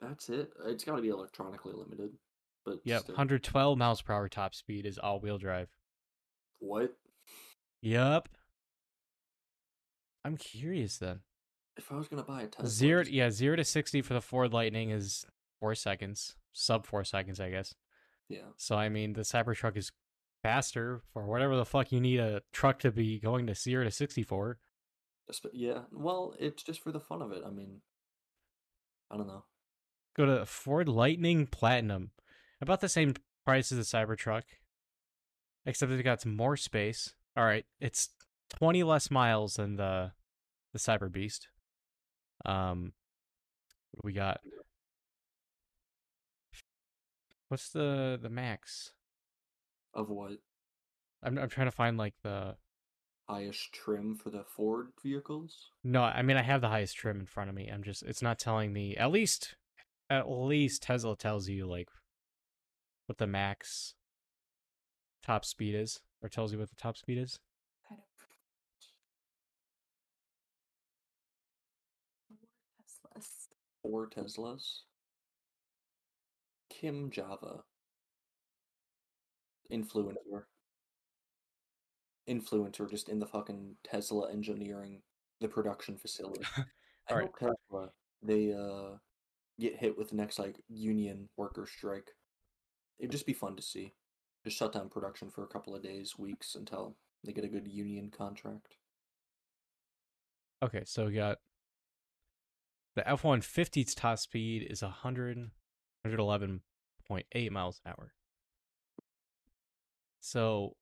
[0.00, 0.50] That's it.
[0.66, 2.18] It's got to be electronically limited.
[2.64, 3.14] But Yep, still.
[3.14, 5.68] 112 miles per hour top speed is all-wheel drive.
[6.58, 6.98] What?
[7.82, 8.30] Yep.
[10.24, 11.20] I'm curious then.
[11.76, 14.52] If I was gonna buy a Tesla, Zero, yeah, zero to sixty for the Ford
[14.52, 15.24] Lightning is
[15.60, 17.76] four seconds, sub four seconds, I guess.
[18.30, 18.48] Yeah.
[18.56, 19.92] So I mean, the Cybertruck is
[20.42, 23.90] faster for whatever the fuck you need a truck to be going to zero to
[23.90, 24.58] sixty for.
[25.52, 25.80] Yeah.
[25.92, 27.42] Well, it's just for the fun of it.
[27.46, 27.82] I mean,
[29.10, 29.44] I don't know.
[30.16, 32.10] Go to Ford Lightning Platinum,
[32.60, 33.14] about the same
[33.44, 34.42] price as the Cybertruck,
[35.66, 37.14] except it got some more space.
[37.36, 38.10] All right, it's
[38.48, 40.12] twenty less miles than the
[40.72, 41.48] the Cyber Beast.
[42.44, 42.92] Um,
[43.90, 44.40] what do we got?
[47.50, 48.92] What's the the max?
[49.92, 50.38] Of what
[51.20, 52.54] I'm I'm trying to find like the
[53.28, 55.70] highest trim for the Ford vehicles?
[55.82, 56.04] no.
[56.04, 57.68] I mean I have the highest trim in front of me.
[57.68, 58.96] I'm just it's not telling me.
[58.96, 59.56] At least
[60.08, 61.88] at least Tesla tells you like
[63.06, 63.94] what the max
[65.24, 67.40] top speed is, or tells you what the top speed is.
[73.82, 74.82] Four Teslas.
[76.80, 77.62] Kim Java.
[79.70, 80.44] Influencer.
[82.28, 85.02] Influencer just in the fucking Tesla engineering,
[85.40, 86.44] the production facility.
[87.10, 87.90] I Tesla,
[88.22, 88.96] they uh
[89.58, 92.12] get hit with the next like union worker strike.
[92.98, 93.94] It'd just be fun to see.
[94.44, 97.68] Just shut down production for a couple of days, weeks until they get a good
[97.68, 98.76] union contract.
[100.62, 101.38] Okay, so we got
[102.96, 105.50] the F one fifty's top speed is 100,
[107.10, 108.12] 111.8 miles an hour.
[110.20, 110.76] So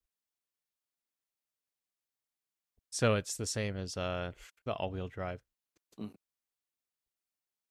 [2.91, 4.33] so it's the same as uh
[4.65, 5.41] the all wheel drive.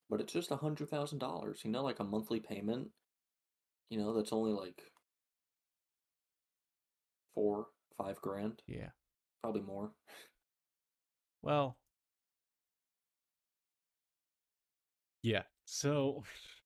[0.09, 2.89] But it's just a hundred thousand dollars, you know, like a monthly payment.
[3.89, 4.81] You know, that's only like
[7.33, 8.89] four, five grand, Yeah.
[9.41, 9.91] probably more.
[11.41, 11.77] Well,
[15.23, 15.43] yeah.
[15.65, 16.23] So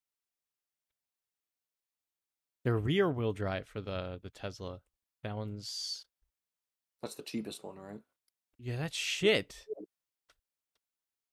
[2.64, 4.80] the rear wheel drive for the the Tesla,
[5.22, 6.06] that one's
[7.02, 8.00] That's the cheapest one, right?
[8.58, 9.66] yeah, that's shit.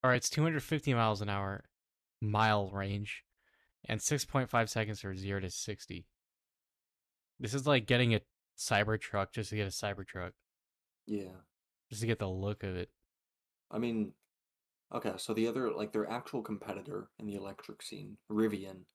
[0.03, 1.65] All right, it's 250 miles an hour,
[2.21, 3.23] mile range,
[3.85, 6.05] and 6.5 seconds for zero to 60.
[7.39, 8.21] This is like getting a
[8.57, 10.31] Cybertruck just to get a Cybertruck,
[11.05, 11.35] Yeah.
[11.89, 12.89] just to get the look of it.
[13.69, 14.13] I mean,
[14.93, 18.85] okay, so the other, like their actual competitor in the electric scene, Rivian,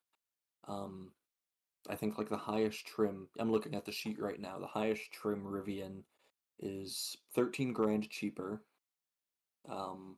[0.67, 1.13] um,
[1.89, 5.13] I think like the highest trim, I'm looking at the sheet right now, the highest
[5.13, 6.03] trim Rivian
[6.61, 8.63] is 13 grand cheaper,
[9.69, 10.17] um,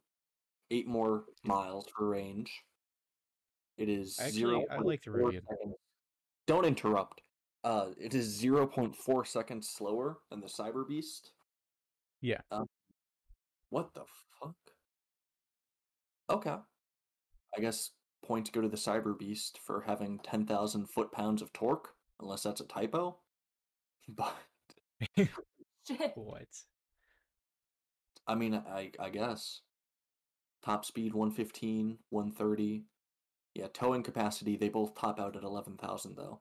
[0.71, 2.63] eight more miles for range.
[3.79, 4.65] It is Actually, zero.
[4.71, 5.43] I like the Rivian.
[6.47, 7.23] Don't interrupt.
[7.65, 11.33] Uh, it is 0.4 seconds slower than the Cyber Beast.
[12.21, 12.41] Yeah.
[12.53, 12.67] Um,
[13.71, 14.05] what the
[14.41, 14.55] fuck?
[16.31, 16.57] Okay.
[17.57, 17.91] I guess
[18.27, 22.61] points go to the Cyber Beast for having 10,000 foot pounds of torque, unless that's
[22.61, 23.19] a typo.
[24.09, 24.37] But
[25.89, 26.13] Shit.
[26.15, 26.47] what?
[28.27, 29.63] I mean, I I guess
[30.65, 32.85] top speed 115, 130.
[33.55, 36.41] Yeah, towing capacity, they both top out at 11,000 though.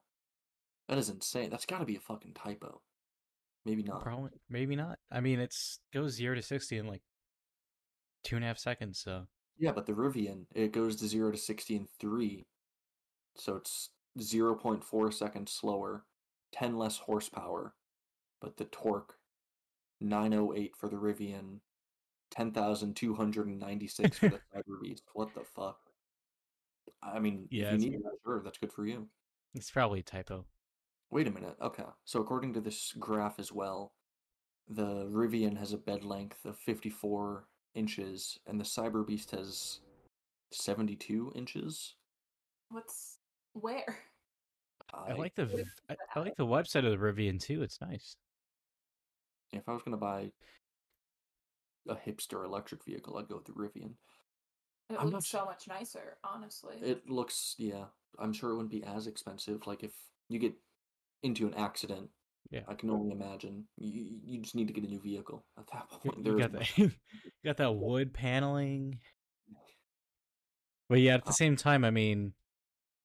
[0.87, 1.49] That is insane.
[1.49, 2.81] That's got to be a fucking typo.
[3.65, 4.03] Maybe not.
[4.03, 4.99] Probably, maybe not.
[5.11, 7.01] I mean, it's goes zero to sixty in like
[8.23, 8.99] two and a half seconds.
[8.99, 9.25] So
[9.57, 12.45] Yeah, but the Rivian, it goes to 0 to 60 in 3.
[13.37, 13.89] So it's
[14.19, 16.03] 0.4 seconds slower,
[16.53, 17.73] 10 less horsepower.
[18.41, 19.15] But the torque,
[20.01, 21.59] 908 for the Rivian,
[22.31, 25.03] 10,296 for the Cyber Beast.
[25.13, 25.77] What the fuck?
[27.01, 29.07] I mean, Yeah, if you need that, sure, that's good for you.
[29.53, 30.45] it's probably a typo.
[31.11, 31.55] Wait a minute.
[31.61, 31.83] Okay.
[32.03, 33.93] So according to this graph as well,
[34.67, 37.45] the Rivian has a bed length of 54
[37.75, 39.79] inches and the Cyber Beast has
[40.51, 41.95] 72 inches.
[42.69, 43.17] What's
[43.53, 43.97] where?
[44.93, 45.95] I like the What I.
[46.15, 47.61] I like the website of the Rivian too.
[47.61, 48.15] It's nice.
[49.51, 50.31] If I was gonna buy
[51.87, 53.93] a hipster electric vehicle, I'd go with the Rivian.
[54.89, 56.75] It I'm not looks so much nicer, honestly.
[56.81, 57.85] It looks, yeah.
[58.19, 59.65] I'm sure it wouldn't be as expensive.
[59.65, 59.91] Like if
[60.29, 60.53] you get
[61.23, 62.09] into an accident,
[62.51, 62.61] Yeah.
[62.67, 63.65] I can only imagine.
[63.77, 66.17] You you just need to get a new vehicle at that You, point.
[66.25, 66.77] you There got that.
[66.77, 66.91] you
[67.43, 68.99] got that wood paneling.
[70.87, 71.33] But yeah, at the Oh.
[71.33, 72.33] same time, I mean,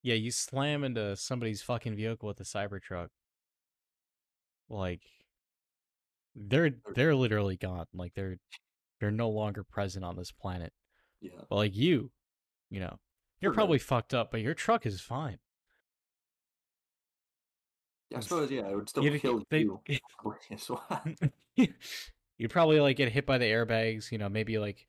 [0.03, 3.09] yeah, you slam into somebody's fucking vehicle with a Cybertruck.
[4.69, 5.03] Like,
[6.35, 7.87] they're they're literally gone.
[7.95, 8.37] Like they're
[9.01, 10.73] they're no longer present on this planet.
[11.21, 11.31] yeah.
[11.49, 12.11] But like you,
[12.71, 12.99] you know,
[13.41, 15.39] you're probably fucked up, but your truck is fine.
[18.11, 19.81] Yeah, I suppose yeah, it would still You'd- kill they- you.
[20.19, 21.05] probably as well.
[22.39, 24.87] You'd probably like get hit by the airbags, you know, maybe like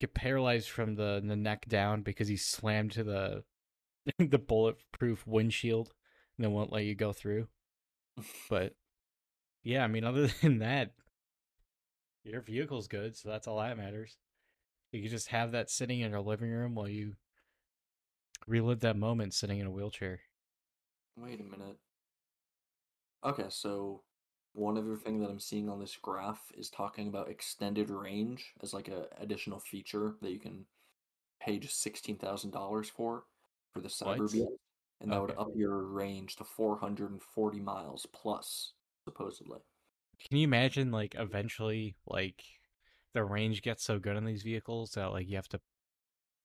[0.00, 3.44] get paralyzed from the, the neck down because he slammed to the
[4.18, 5.92] the bulletproof windshield
[6.36, 7.48] and then won't let you go through.
[8.48, 8.74] But
[9.64, 10.92] yeah, I mean other than that,
[12.24, 14.16] your vehicle's good, so that's all that matters.
[14.92, 17.14] You can just have that sitting in your living room while you
[18.46, 20.20] relive that moment sitting in a wheelchair.
[21.16, 21.76] Wait a minute.
[23.24, 24.02] Okay, so
[24.54, 28.74] one other thing that I'm seeing on this graph is talking about extended range as
[28.74, 30.66] like a additional feature that you can
[31.40, 33.24] pay just sixteen thousand dollars for
[33.72, 34.32] for the Cyber What?
[34.32, 34.46] Beast,
[35.00, 38.72] and that would up your range to four hundred and forty miles plus,
[39.04, 39.60] supposedly.
[40.28, 42.42] Can you imagine like eventually like
[43.14, 45.60] the range gets so good on these vehicles that like you have to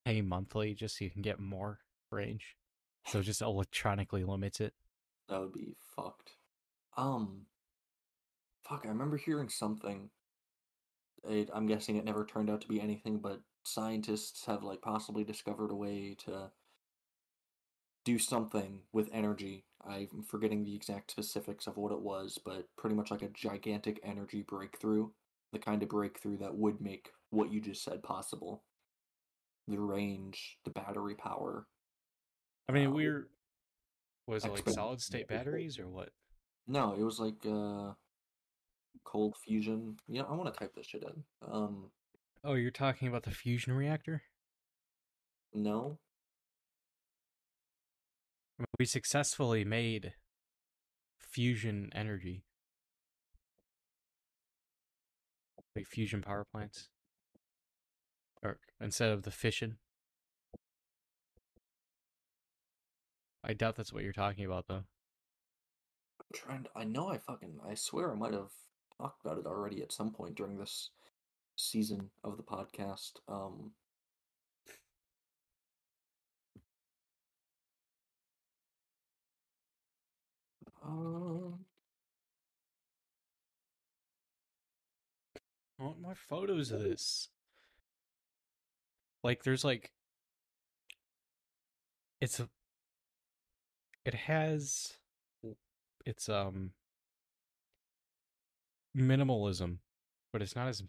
[0.06, 1.80] pay monthly just so you can get more
[2.12, 2.56] range?
[3.08, 4.74] So just electronically limits it.
[5.30, 6.34] That would be fucked.
[6.98, 7.46] Um,
[8.68, 10.10] fuck, I remember hearing something.
[11.28, 15.24] It, I'm guessing it never turned out to be anything, but scientists have like possibly
[15.24, 16.52] discovered a way to
[18.06, 19.66] do something with energy.
[19.86, 24.00] I'm forgetting the exact specifics of what it was, but pretty much like a gigantic
[24.04, 25.10] energy breakthrough.
[25.54, 28.64] The kind of breakthrough that would make what you just said possible.
[29.68, 31.68] The range, the battery power.
[32.70, 33.28] I mean, Um, we're
[34.28, 36.10] was it like solid state batteries or what?
[36.68, 37.94] No, it was like uh
[39.04, 39.98] cold fusion.
[40.08, 41.24] Yeah, I want to type this shit in.
[41.50, 41.92] Um,
[42.44, 44.24] Oh, you're talking about the fusion reactor?
[45.54, 45.98] no.
[48.60, 50.14] I mean, we successfully made
[51.20, 52.44] fusion energy.
[55.76, 56.90] Like fusion power plants.
[58.44, 59.78] Or instead of the fission.
[63.48, 64.84] I doubt that's what you're talking about though.
[66.20, 68.52] I'm trying to, I know I fucking I swear I might have
[68.98, 70.90] talked about it already at some point during this
[71.56, 73.14] season of the podcast.
[73.30, 73.72] Um
[80.86, 81.60] um,
[85.80, 87.30] I want more photos of this.
[89.24, 89.94] Like there's like
[92.20, 92.50] it's a
[94.08, 94.94] it has
[96.06, 96.72] it's um
[98.98, 99.80] minimalism,
[100.32, 100.82] but it's not as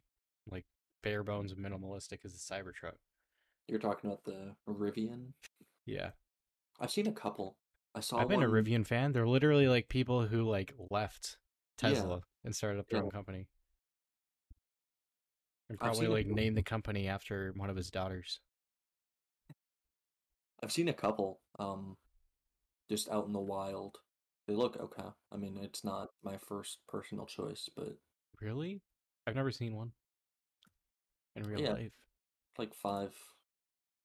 [0.48, 0.64] like
[1.02, 2.94] bare bones minimalistic as the Cybertruck.
[3.66, 5.32] you're talking about the Rivian?
[5.84, 6.10] Yeah.
[6.80, 7.56] I've seen a couple.
[7.94, 9.12] I saw I've been a Rivian fan.
[9.12, 11.38] They're literally like people who like left
[11.82, 11.88] Yeah.
[11.90, 13.48] Tesla and started up their own company.
[15.68, 18.38] And probably a like named the company after one of his daughters.
[20.62, 21.96] I've seen a couple um
[22.88, 23.98] just out in the wild.
[24.46, 25.08] They look okay.
[25.32, 27.96] I mean, it's not my first personal choice, but
[28.40, 28.80] Really?
[29.26, 29.92] I've never seen one
[31.36, 31.72] in real Yeah.
[31.72, 31.92] life.
[32.58, 33.14] like five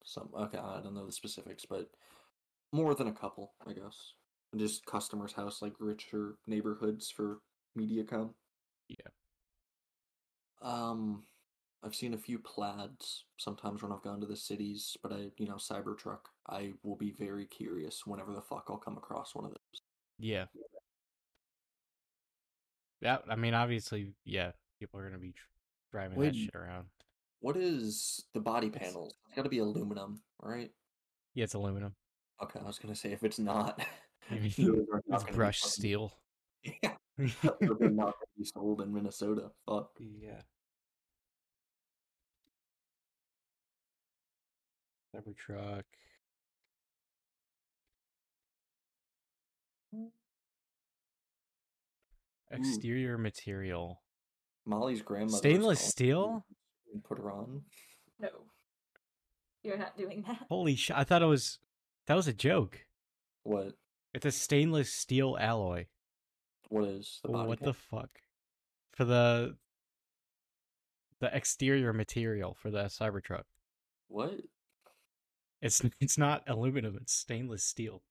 [0.05, 1.89] some okay i don't know the specifics but
[2.73, 4.13] more than a couple i guess
[4.51, 7.39] And just customers house like richer neighborhoods for
[7.77, 8.34] mediacom
[8.89, 9.07] Yeah.
[10.61, 11.23] um
[11.84, 15.47] I've seen a few plaids sometimes when I've gone to the cities, but I, you
[15.47, 16.31] know, Cybertruck.
[16.50, 19.82] I will be very curious whenever the fuck I'll come across one of those.
[20.20, 20.46] Yeah.
[23.02, 25.34] Yeah, I mean, obviously, yeah, people are gonna be
[25.91, 26.88] driving that shit around.
[27.39, 29.14] What is the body panels?
[29.28, 30.72] It's got to be aluminum, right?
[31.34, 31.94] Yeah, it's aluminum.
[32.41, 33.86] Okay, I was gonna say if it's not,
[34.32, 36.14] You mean those are not It's brushed steel.
[36.82, 39.52] Yeah, they're not gonna be sold in Minnesota.
[39.68, 39.91] Fuck.
[40.00, 40.41] Yeah.
[45.14, 45.84] Cybertruck.
[52.54, 52.60] Mm.
[52.60, 54.01] Exterior material.
[54.66, 55.38] Molly's grandmother.
[55.38, 56.45] Stainless steel?
[56.93, 57.64] And put her on.
[58.20, 58.30] No.
[59.64, 60.45] You're not doing that.
[60.49, 60.97] Holy shit!
[60.97, 61.60] I thought it was
[62.08, 62.80] that was a joke.
[63.43, 63.74] What?
[64.14, 65.86] It's a stainless steel alloy.
[66.70, 67.47] What is the body?
[67.47, 68.10] what pan- the fuck?
[68.91, 69.56] For the
[71.20, 73.43] the exterior material for the Cybertruck.
[74.10, 74.34] What?
[75.62, 76.97] It's it's not aluminum.
[77.01, 78.04] It's stainless steel.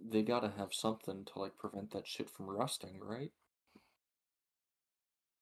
[0.00, 3.32] They gotta have something to like prevent that shit from rusting, right?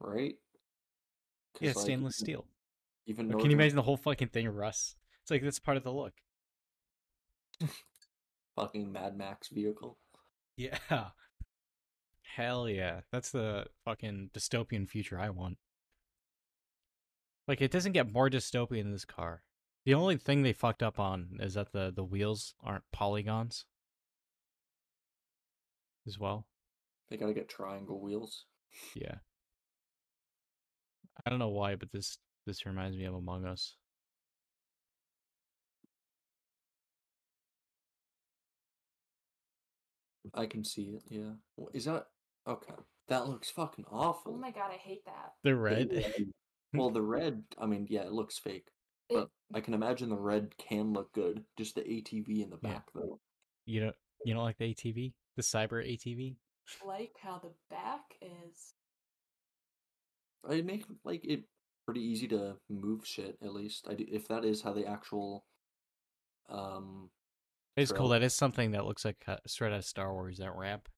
[0.01, 0.37] Right?
[1.61, 2.47] Yeah, like, stainless steel.
[3.07, 4.97] Even Or Can you imagine the whole fucking thing rusts?
[5.23, 6.15] It's like that's part of the look.
[8.57, 9.99] fucking Mad Max vehicle?
[10.57, 10.79] Yeah.
[12.35, 13.01] Hell yeah.
[13.13, 15.59] That's the fucking dystopian future I want.
[17.47, 19.43] Like it doesn't get more dystopian in this car.
[19.85, 23.67] The only thing they fucked up on is that the the wheels aren't polygons
[26.07, 26.47] as well.
[27.11, 28.45] They gotta get triangle wheels.
[28.95, 29.17] Yeah.
[31.25, 33.77] I don't know why, but this this reminds me of Among Us.
[40.35, 41.03] I can see it.
[41.09, 41.33] Yeah.
[41.73, 42.07] Is that
[42.47, 42.75] okay?
[43.09, 44.35] That looks fucking oh awful.
[44.35, 45.33] Oh my god, I hate that.
[45.45, 45.89] The The red.
[45.93, 46.15] red-
[46.75, 47.45] well, the red.
[47.59, 48.67] I mean, yeah, it looks fake,
[49.09, 51.45] It, but I can imagine the red can look good.
[51.57, 52.73] Just the ATV in the Yeah.
[52.75, 53.21] back, though.
[53.65, 55.13] you don't you don't like the ATV?
[55.37, 56.37] The cyber ATV?
[56.85, 58.75] like how the back is.
[60.49, 61.45] I make like it
[61.85, 63.39] pretty easy to move shit.
[63.43, 64.05] At least I do.
[64.11, 65.45] If that is how the actual,
[66.49, 67.11] um,
[67.77, 68.09] It's cool.
[68.09, 68.09] Trail.
[68.09, 70.39] That is something that looks like uh, straight out of Star Wars.
[70.39, 70.89] That ramp.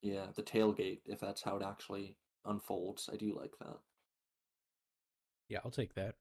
[0.00, 1.00] yeah, the tailgate.
[1.06, 3.76] If that's how it actually unfolds, I do like that.
[5.48, 6.14] Yeah, I'll take that.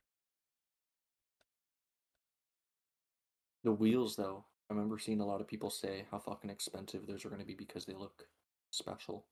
[3.64, 7.26] The wheels, though, I remember seeing a lot of people say how fucking expensive those
[7.26, 8.24] are going to be because they look
[8.70, 9.26] special.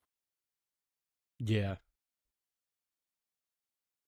[1.39, 1.75] Yeah.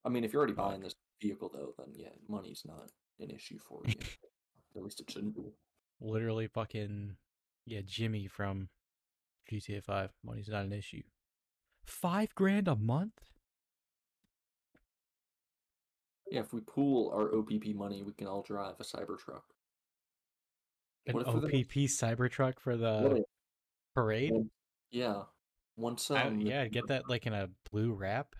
[0.04, 3.60] I mean, if you're already buying this vehicle, though, then yeah, money's not an issue
[3.60, 3.94] for you.
[4.76, 5.54] At least it shouldn't be.
[6.02, 7.16] Literally fucking
[7.66, 8.68] yeah, Jimmy from
[9.50, 10.10] GTA 5.
[10.26, 11.04] Money's not an issue.
[11.86, 13.22] 5 grand a month?
[16.30, 19.44] Yeah, if we pool our OPP money, we can all drive a Cybertruck.
[21.08, 23.24] An for the- OPP Cybertruck for the
[23.96, 24.34] parade?
[24.92, 25.24] Yeah.
[25.78, 28.36] Once I- um yeah, get that like in a blue wrap.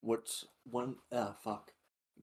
[0.00, 1.72] what's one ah fuck.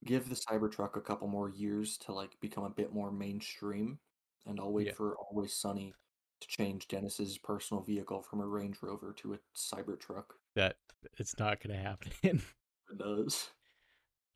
[0.04, 3.98] Give the Cybertruck a couple more years to like become a bit more mainstream
[4.46, 4.94] and I'll wait Yeah.
[4.94, 5.94] for Always Sunny
[6.40, 10.24] to change Dennis's personal vehicle from a Range Rover to a Cybertruck.
[10.56, 10.76] That
[11.18, 12.12] it's not gonna happen.
[12.90, 13.48] It does.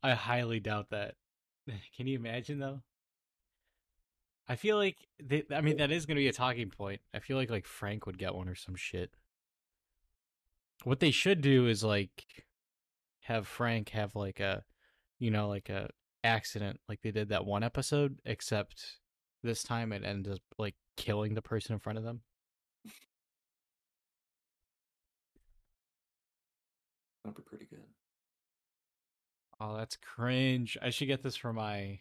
[0.01, 1.13] I highly doubt that.
[1.95, 2.81] Can you imagine though?
[4.49, 7.01] I feel like they, I mean that is going to be a talking point.
[7.13, 9.11] I feel like like Frank would get one or some shit.
[10.83, 12.45] What they should do is like
[13.21, 14.63] have Frank have like a
[15.19, 15.89] you know like a
[16.23, 18.99] accident like they did that one episode except
[19.43, 22.21] this time it ends up like killing the person in front of them.
[27.23, 27.83] That'd be pretty good.
[29.59, 30.77] Oh, that's cringe.
[30.81, 31.99] I should get this for my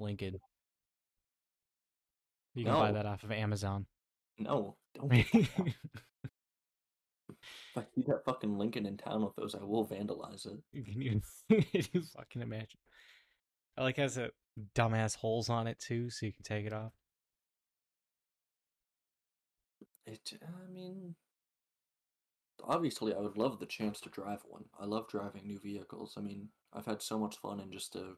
[0.00, 0.38] Lincoln.
[2.54, 3.86] You can buy that off of Amazon.
[4.38, 5.12] No, don't.
[7.76, 10.58] If I see that fucking Lincoln in town with those, I will vandalize it.
[10.84, 11.20] Can you,
[11.50, 12.80] can you fucking imagine?
[13.76, 14.30] I like has a
[14.74, 16.92] dumbass holes on it too, so you can take it off.
[20.06, 21.14] It, I mean,
[22.64, 24.64] obviously, I would love the chance to drive one.
[24.80, 26.14] I love driving new vehicles.
[26.16, 28.14] I mean, I've had so much fun in just a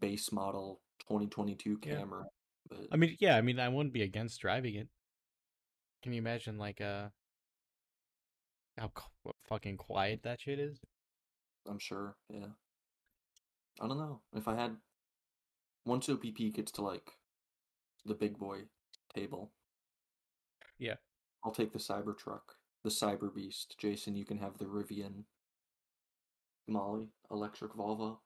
[0.00, 1.94] base model 2022 Yeah.
[1.94, 2.24] Camry.
[2.68, 4.88] But I mean, yeah, I mean, I wouldn't be against driving it.
[6.02, 7.08] Can you imagine like uh
[8.76, 10.78] how qu- fucking quiet that shit is?
[11.68, 12.48] I'm sure, yeah.
[13.80, 14.76] I don't know if I had
[15.84, 17.12] once OPP gets to like
[18.04, 18.62] the big boy
[19.14, 19.52] table.
[20.78, 20.96] Yeah.
[21.44, 22.42] I'll take the Cybertruck,
[22.82, 23.76] the Cyber Beast.
[23.78, 25.24] Jason, you can have the Rivian.
[26.68, 28.18] Molly, electric Volvo.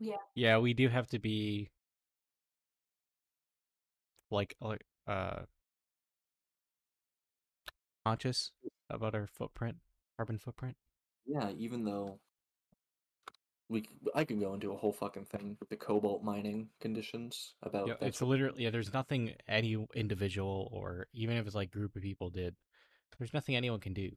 [0.00, 1.70] Yeah, Yeah, we do have to be
[4.30, 5.40] like like, uh
[8.04, 8.52] conscious
[8.90, 9.76] about our footprint,
[10.16, 10.76] carbon footprint.
[11.26, 12.18] Yeah, even though
[13.68, 13.84] we,
[14.14, 17.94] I could go into a whole fucking thing with the cobalt mining conditions about Yeah,
[18.00, 18.70] it's literally yeah.
[18.70, 22.54] There's nothing any individual or even if it's like group of people did.
[23.18, 24.10] There's nothing anyone can do.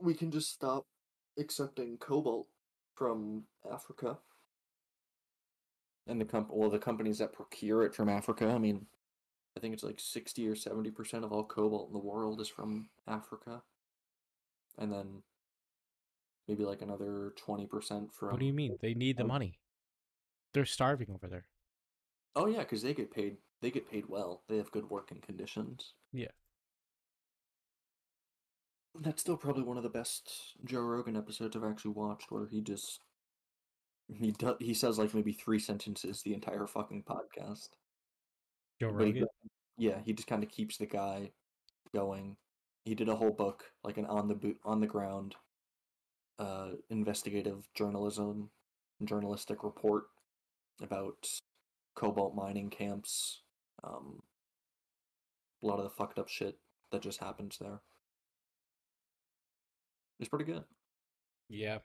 [0.00, 0.86] we can just stop
[1.38, 2.46] accepting cobalt
[2.96, 4.18] from Africa.
[6.08, 8.86] And the comp well, the companies that procure it from Africa, I mean,
[9.56, 12.48] I think it's like sixty or seventy percent of all cobalt in the world is
[12.48, 13.62] from Africa.
[14.78, 15.22] And then
[16.48, 18.76] maybe like another twenty percent from What do you mean?
[18.80, 19.58] They need the um, money.
[20.54, 21.46] They're starving over there.
[22.36, 24.42] Oh yeah, because they get paid they get paid well.
[24.48, 25.94] They have good working conditions.
[26.12, 26.28] Yeah.
[29.00, 32.60] That's still probably one of the best Joe Rogan episodes I've actually watched where he
[32.60, 33.00] just
[34.08, 37.68] he does he says like maybe three sentences the entire fucking podcast.
[38.80, 39.26] Joe But he Rogan.
[39.78, 41.30] yeah, he just kind of keeps the guy
[41.94, 42.36] going.
[42.84, 45.34] He did a whole book, like an on the boot on the ground
[46.38, 48.50] uh investigative journalism
[49.04, 50.04] journalistic report
[50.82, 51.26] about
[51.94, 53.42] cobalt mining camps,
[53.84, 54.22] um
[55.62, 56.58] a lot of the fucked up shit
[56.92, 57.80] that just happens there.
[60.18, 60.64] It's pretty good.
[61.48, 61.78] Yeah.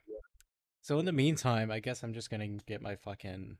[0.80, 3.58] So in the meantime, I guess I'm just gonna get my fucking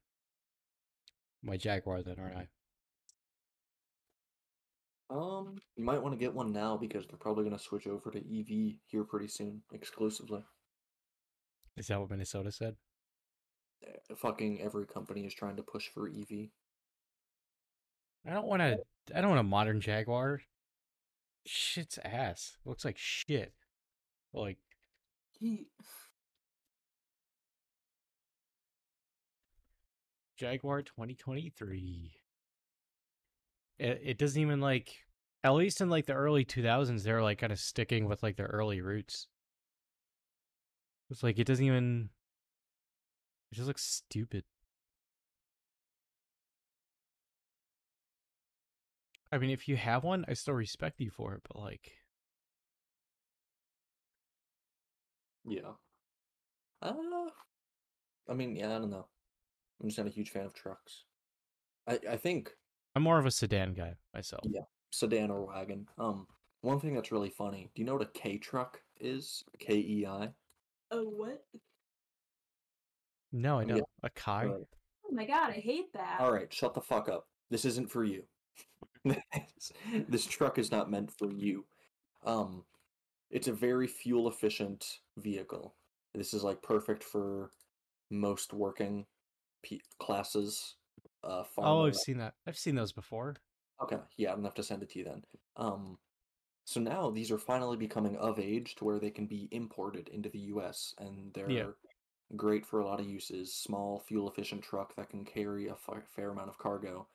[1.43, 2.49] my Jaguar then, aren't I?
[5.11, 8.11] Um, you might want to get one now because they're probably going to switch over
[8.11, 10.43] to EV here pretty soon, exclusively.
[11.77, 12.77] Is that what Minnesota said?
[13.87, 16.49] Uh, Fucking every company is trying to push for EV.
[18.27, 18.79] I don't want to.
[19.15, 20.43] I don't want a modern Jaguar.
[21.45, 22.57] Shit's ass.
[22.65, 23.53] Looks like shit.
[24.33, 24.59] Like
[25.39, 25.67] He
[30.37, 32.13] Jaguar 2023.
[33.79, 35.05] It it doesn't even like.
[35.45, 38.37] At least in like the early 2000s, they were like kind of sticking with like
[38.37, 39.27] their early roots.
[41.11, 42.11] It's like it doesn't even.
[43.53, 44.45] It just looks stupid.
[49.33, 51.93] I mean, if you have one, I still respect you for it, but like,
[55.47, 55.73] yeah.
[56.81, 56.95] Uh,
[58.29, 59.07] I mean, yeah, I don't know.
[59.81, 61.05] I'm just not a huge fan of trucks.
[61.89, 62.51] I I think
[62.95, 64.43] I'm more of a sedan guy myself.
[64.45, 64.63] Yeah.
[64.91, 65.87] sedan or wagon.
[65.99, 66.27] Um,
[66.61, 67.71] one thing that's really funny.
[67.75, 69.43] Do you know what a K truck is?
[69.59, 70.29] K E I.
[70.91, 71.43] Oh what?
[73.33, 73.75] No, I Yeah.
[73.77, 73.89] don't.
[74.03, 74.47] A Kai?
[74.47, 74.67] Alright.
[75.07, 76.21] Oh my god, I hate that.
[76.21, 77.27] All right, shut the fuck up.
[77.51, 78.23] This isn't for you.
[79.05, 79.73] this,
[80.09, 81.65] this truck is not meant for you.
[82.25, 82.65] Um,
[83.33, 85.75] it's a very fuel efficient vehicle.
[86.15, 87.51] This is like perfect for
[88.11, 89.07] most working
[89.63, 90.77] pe- classes.
[91.25, 92.35] Uh, Oh, I've seen that.
[92.47, 93.37] I've seen those before.
[93.83, 95.23] Okay, yeah, I don't have to send it to you then.
[95.57, 95.99] Um,
[96.65, 100.29] so now these are finally becoming of age to where they can be imported into
[100.29, 100.95] the U.S.
[100.99, 101.51] and they're
[102.37, 103.53] great for a lot of uses.
[103.55, 105.77] Small, fuel-efficient truck that can carry a
[106.15, 107.09] fair amount of cargo.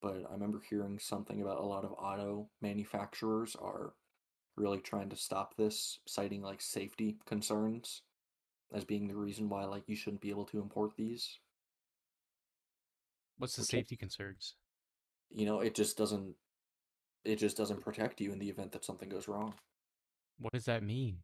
[0.00, 3.92] But I remember hearing something about a lot of auto manufacturers are
[4.56, 8.02] really trying to stop this, citing like safety concerns
[8.72, 11.38] as being the reason why like you shouldn't be able to import these.
[13.38, 14.54] What's the Which safety concerns?
[15.30, 16.34] You know, it just doesn't
[17.24, 19.54] it just doesn't protect you in the event that something goes wrong.
[20.38, 21.18] What does that mean?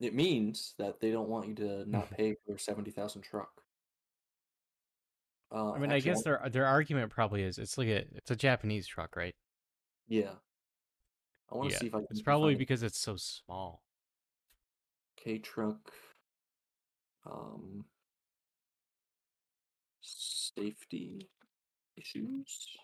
[0.00, 3.50] It means that they don't want you to not pay for their seventy thousand truck.
[5.54, 8.36] Uh, I mean, I guess their their argument probably is it's like a it's a
[8.36, 9.34] Japanese truck, right?
[10.08, 10.32] yeah.
[11.52, 12.06] I want to Yeah, see if I can.
[12.10, 13.82] It's probably because it's so small.
[15.16, 15.92] K truck.
[17.26, 17.84] Um.
[20.00, 21.28] Safety
[21.96, 22.76] issues.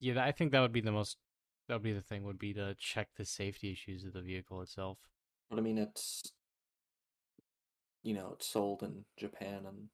[0.00, 1.16] Yeah, I think that would be the most.
[1.68, 2.24] That would be the thing.
[2.24, 4.98] Would be to check the safety issues of the vehicle itself.
[5.48, 6.22] But I mean, it's.
[8.02, 9.88] You know, it's sold in Japan and.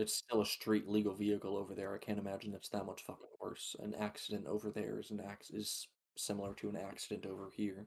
[0.00, 1.94] It's still a street legal vehicle over there.
[1.94, 3.76] I can't imagine it's that much fucking worse.
[3.80, 7.86] An accident over there is an ac- is similar to an accident over here.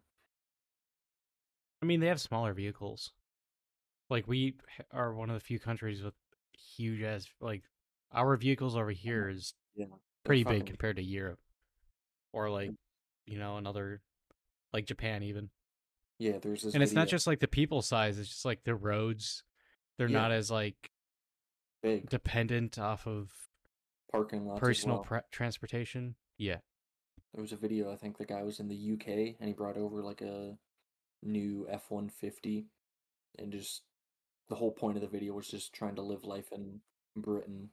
[1.82, 3.12] I mean, they have smaller vehicles.
[4.10, 4.56] Like we
[4.92, 6.14] are one of the few countries with
[6.78, 7.64] huge ass like
[8.12, 9.88] our vehicles over here is Yeah,
[10.24, 11.40] pretty big compared to Europe,
[12.32, 12.78] or like mm.
[13.26, 14.02] you know another
[14.72, 15.50] like Japan even.
[16.20, 16.74] Yeah, there's this.
[16.76, 19.44] and it's not just like the people size; it's just like the roads.
[19.98, 20.22] They're Yeah.
[20.22, 20.92] not as like
[21.84, 23.30] big dependent off of
[24.12, 24.60] parking lots.
[24.60, 25.22] personal well.
[25.32, 26.16] transportation.
[26.38, 26.58] Yeah,
[27.34, 27.92] There was a video.
[27.92, 30.58] I think the guy was in the UK and he brought over like a
[31.22, 32.66] new F one fifty,
[33.38, 33.84] and just
[34.50, 36.80] the whole point of the video was just trying to live life in
[37.16, 37.70] Britain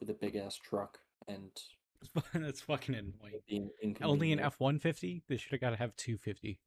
[0.00, 1.50] with a big ass truck and
[2.34, 3.70] That's fucking annoying.
[4.02, 4.40] Only an.
[4.40, 5.22] F one fifty.
[5.28, 6.58] They should have got to have two fifty.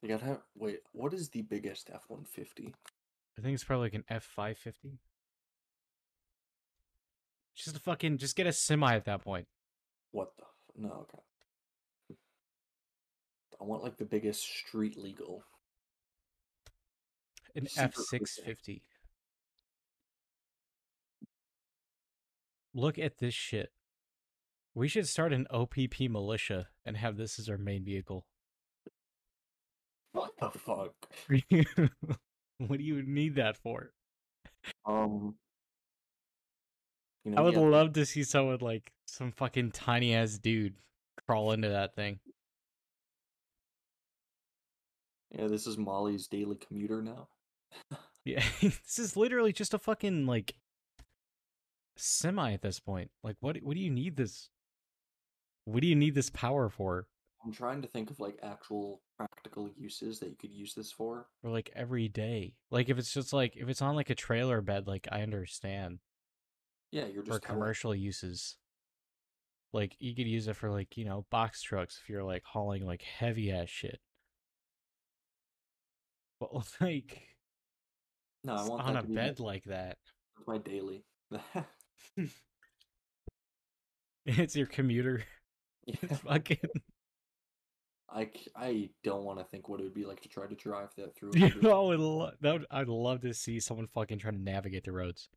[0.00, 0.78] They gotta have wait.
[0.92, 2.74] What is the biggest F one fifty?
[3.38, 4.98] I think it's probably like an F five fifty.
[7.54, 9.46] Just a fucking just get a semi at that point.
[10.10, 11.06] What the f- no?
[11.08, 11.18] Okay.
[13.60, 15.44] I want like the biggest street legal.
[17.54, 18.82] An F six fifty.
[22.74, 23.70] Look at this shit.
[24.74, 28.26] We should start an OPP militia and have this as our main vehicle.
[30.12, 30.94] What the fuck?
[32.58, 33.92] what do you need that for?
[34.86, 35.34] Um.
[37.24, 40.74] You know, I would love to see someone like some fucking tiny ass dude
[41.26, 42.18] crawl into that thing.
[45.30, 47.28] Yeah, this is Molly's daily commuter now.
[48.24, 50.54] Yeah, this is literally just a fucking like
[51.96, 53.10] semi at this point.
[53.22, 53.56] Like, what?
[53.62, 54.48] What do you need this?
[55.64, 57.08] What do you need this power for?
[57.44, 61.26] I'm trying to think of like actual practical uses that you could use this for.
[61.40, 62.54] For like every day.
[62.70, 65.98] Like, if it's just like if it's on like a trailer bed, like I understand.
[66.92, 68.56] Yeah, you're For just hauling- commercial uses,
[69.72, 72.84] like you could use it for like you know box trucks if you're like hauling
[72.86, 73.98] like heavy ass shit.
[76.38, 77.22] But like
[78.44, 79.96] No, I want on a to be my- bed like that,
[80.36, 81.04] that's my daily.
[84.26, 85.24] it's your commuter.
[85.86, 85.94] yeah.
[86.02, 86.58] It's fucking.
[88.14, 91.16] I don't want to think what it would be like to try to drive that
[91.16, 91.30] through.
[91.34, 91.60] a You city.
[91.62, 94.84] know, I would lo- that would, I'd love to see someone fucking trying to navigate
[94.84, 95.30] the roads.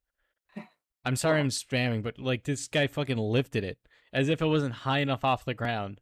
[1.06, 3.78] I'm sorry I'm spamming, but like this guy fucking lifted it
[4.12, 6.02] as if it wasn't high enough off the ground.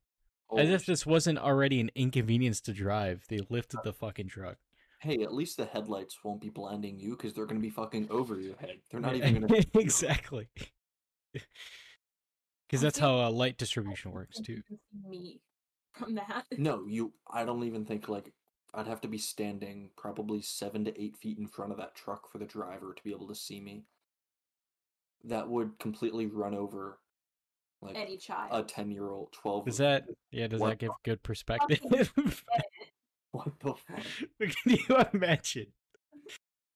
[0.57, 3.25] as if sh- this wasn't already an inconvenience to drive.
[3.27, 4.57] They lifted the fucking truck.
[4.99, 8.39] Hey, at least the headlights won't be blinding you because they're gonna be fucking over
[8.39, 8.77] your head.
[8.89, 9.63] They're not even gonna.
[9.75, 10.47] exactly.
[12.67, 14.53] Because that's how uh, light distribution works too.
[14.53, 15.39] you can see Me
[15.93, 16.45] from that.
[16.57, 17.13] No, you.
[17.31, 18.33] I don't even think like
[18.73, 22.31] I'd have to be standing probably seven to eight feet in front of that truck
[22.31, 23.83] for the driver to be able to see me.
[25.25, 26.99] That would completely run over
[27.81, 28.49] like Any child.
[28.51, 29.65] a ten year old, twelve.
[29.65, 30.47] Does that yeah?
[30.47, 31.79] Does What that give good perspective?
[33.31, 34.03] What the fuck?
[34.39, 35.65] Can you imagine?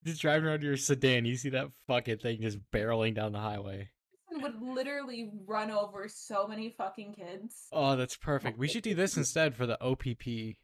[0.04, 3.89] Just driving around your sedan, you see that fucking thing just barreling down the highway.
[4.32, 7.68] would literally run over so many fucking kids.
[7.72, 8.58] Oh, that's perfect.
[8.58, 10.56] We should do this instead for the OPP.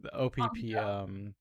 [0.00, 0.56] The OPP.
[0.56, 1.02] yeah.
[1.02, 1.34] Um.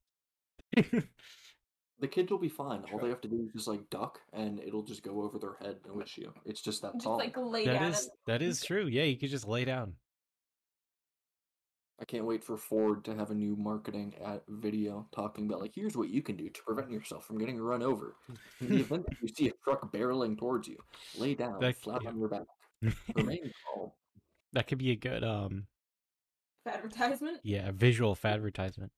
[2.02, 2.84] The kids will be fine.
[2.91, 5.56] All they have to do is just like duck, and it'll just go over their
[5.62, 5.78] head.
[5.88, 6.32] No issue.
[6.45, 7.18] It's just that Just tall.
[7.18, 7.91] like lay that down.
[7.91, 8.88] is that is true.
[8.88, 9.93] Yeah, you could just lay down.
[11.99, 15.74] I can't wait for Ford to have a new marketing at video talking about like
[15.76, 18.16] here's what you can do to prevent yourself from getting run over.
[18.60, 20.78] In the event that you see a truck barreling towards you,
[21.20, 22.10] lay down, That- flat yeah.
[22.10, 22.47] on your back,
[23.16, 23.91] remain calm.
[24.54, 25.68] that could be a good um.
[26.68, 27.41] advertisement.
[27.43, 28.91] Yeah, visual advertisement.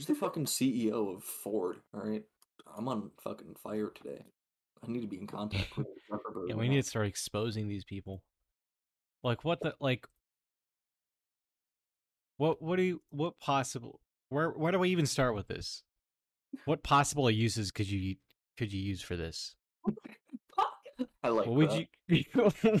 [0.00, 1.76] Who's the fucking CEO of Ford?
[1.92, 2.22] All right,
[2.74, 4.24] I'm on fucking fire today.
[4.82, 6.48] I need to be in contact with Zuckerberg.
[6.48, 6.60] Yeah, now.
[6.60, 8.22] we need to start exposing these people.
[9.22, 10.06] Like what the like
[12.38, 15.82] what what do you what possible where where do we even start with this?
[16.64, 18.16] What possible uses could you
[18.56, 19.54] could you use for this?
[21.22, 21.86] I like what would that.
[22.08, 22.80] you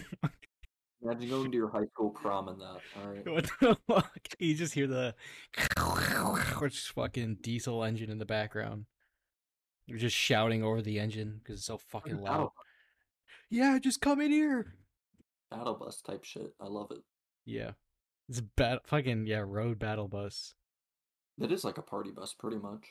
[1.02, 2.78] Imagine going to your high school prom and that.
[2.96, 3.28] All right.
[3.28, 4.18] what the fuck?
[4.38, 5.14] You just hear the
[6.60, 8.84] which fucking diesel engine in the background.
[9.86, 12.30] You're just shouting over the engine because it's so fucking loud.
[12.32, 12.54] Battle,
[13.48, 14.74] Yeah, just come in here.
[15.50, 16.52] battle bus type shit.
[16.60, 17.02] I love it.
[17.44, 17.72] Yeah.
[18.28, 20.54] It's bat fucking yeah, road battle bus.
[21.38, 22.86] That is like a party bus, pretty much.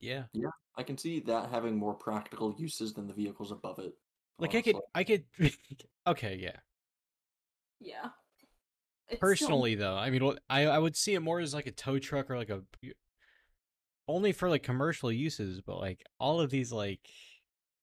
[0.00, 0.24] Yeah.
[0.32, 0.50] Yeah.
[0.76, 3.94] I can see that having more practical uses than the vehicles above it.
[4.38, 4.76] Like I could.
[4.94, 5.24] I could
[6.06, 6.56] okay, yeah.
[7.80, 8.10] Yeah.
[9.08, 11.72] It's so- Personally though, I mean I I would see it more as like a
[11.72, 12.62] tow truck or like a
[14.08, 17.00] only for like commercial uses, but like all of these like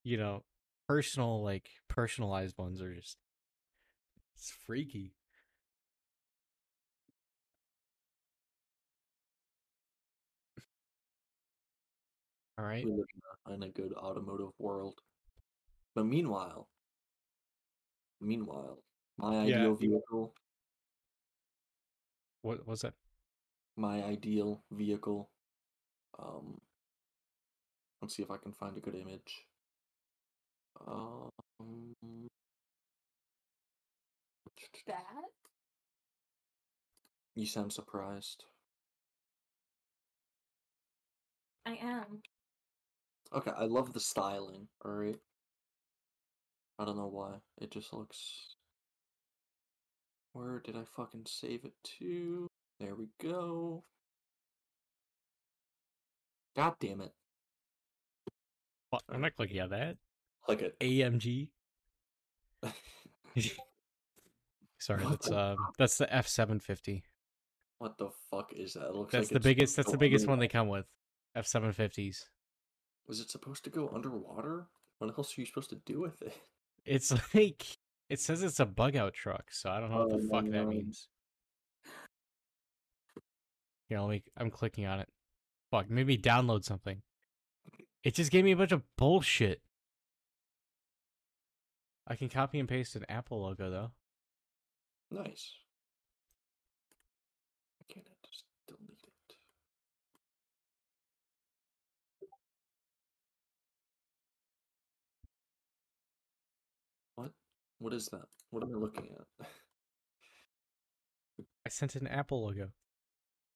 [0.03, 0.43] you know,
[0.87, 3.17] personal like personalized ones are just
[4.35, 5.13] it's freaky.
[12.57, 12.83] All right.
[12.83, 13.05] we live
[13.53, 14.99] in a good automotive world.
[15.93, 16.67] But meanwhile,
[18.19, 18.79] meanwhile,
[19.17, 19.57] my Yeah.
[19.57, 20.33] ideal vehicle,
[22.41, 22.93] What was that?
[23.75, 25.29] my ideal vehicle.
[26.19, 26.59] Um,
[28.01, 29.45] let's see if I can find a good image.
[30.87, 31.29] Um,
[34.87, 35.31] That?
[37.35, 38.45] you sound surprised.
[41.65, 42.21] I am.
[43.33, 44.67] Okay, I love the styling.
[44.85, 45.19] All right.
[46.79, 47.41] I don't know why.
[47.59, 48.56] It just looks.
[50.37, 52.47] Where did I fucking save it to?
[52.79, 53.83] There we go.
[56.55, 57.11] God damn it.
[58.91, 59.01] What?
[59.09, 59.97] I'm not clicking on that.
[60.47, 60.79] Like it.
[60.79, 61.49] AMG.
[64.79, 67.03] Sorry, What that's the um that's the F seven fifty.
[67.79, 68.89] what the fuck is that?
[68.89, 69.75] It looks That's like the biggest.
[69.75, 70.85] That's the biggest one they come with.
[71.35, 72.29] F seven fifties.
[73.07, 74.67] Was it supposed to go underwater?
[74.99, 76.33] What else are you supposed to do with it?
[76.85, 77.65] It's like
[78.09, 80.45] it says it's a bug out truck, so I don't know what Oh, the fuck
[80.49, 81.07] that means.
[83.89, 84.23] Here, let me.
[84.35, 85.09] I'm clicking on it.
[85.71, 87.01] Fuck, maybe download something.
[88.03, 89.61] It just gave me a bunch of bullshit.
[92.07, 93.91] I can copy and paste an Apple logo though.
[95.11, 95.53] Nice.
[107.79, 107.93] What?
[107.93, 108.25] Is that?
[108.49, 109.47] What am I looking at?
[111.65, 112.69] I sent an Apple logo.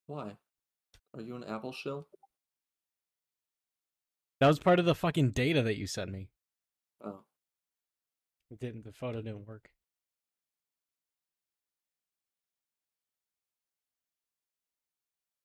[0.07, 0.35] Why?
[1.15, 2.07] Are you an Apple shill?
[4.39, 6.29] That was part of the fucking data that you sent me.
[7.03, 7.21] Oh.
[8.49, 8.83] It didn't.
[8.83, 9.69] The photo didn't work.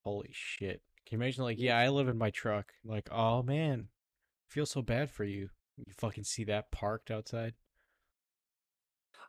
[0.05, 0.83] Holy shit!
[1.05, 1.45] Can you imagine?
[1.45, 2.73] Like, yeah, I live in my truck.
[2.85, 5.51] Like, oh man, I feel so bad for you.
[5.77, 7.55] You fucking see that parked outside.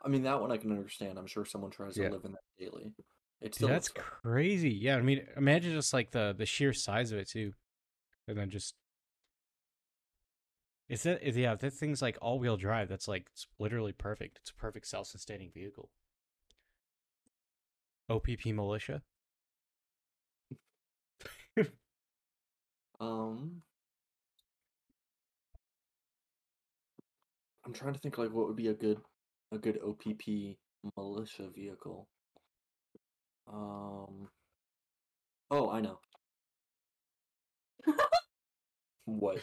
[0.03, 1.17] I mean, that one I can understand.
[1.17, 2.07] I'm sure someone tries Yeah.
[2.07, 2.93] to live in that daily.
[3.41, 4.71] It's Dude, that's crazy.
[4.71, 7.53] Yeah, I mean, imagine just like the the sheer size of it too,
[8.27, 8.75] and then just.
[10.89, 11.55] Is that is, yeah?
[11.55, 12.87] That thing's like all wheel drive.
[12.89, 14.39] That's like it's literally perfect.
[14.41, 15.89] It's a perfect self sustaining vehicle.
[18.09, 19.01] OPP militia.
[22.99, 23.61] Um,
[27.63, 28.99] I'm trying to think like what would be a good
[29.51, 30.57] a good OPP
[30.95, 32.07] militia vehicle.
[33.51, 34.29] Um.
[35.49, 35.99] Oh, I know.
[39.05, 39.37] What?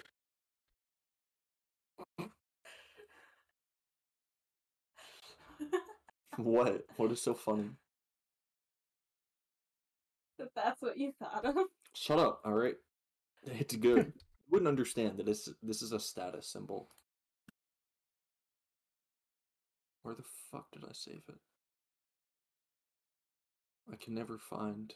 [6.37, 6.85] What?
[6.97, 7.71] What is so funny?
[10.39, 11.57] If that's what you thought of.
[11.95, 12.75] Shut up, all right?
[13.45, 14.07] It's good.
[14.07, 14.13] you
[14.51, 16.91] wouldn't understand that this this is a status symbol.
[20.05, 21.39] Where the fuck did I save it?
[23.91, 24.93] I can never find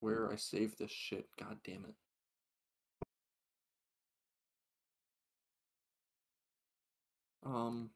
[0.00, 1.26] where I saved this shit.
[1.38, 1.94] God damn it.
[7.44, 7.90] Um,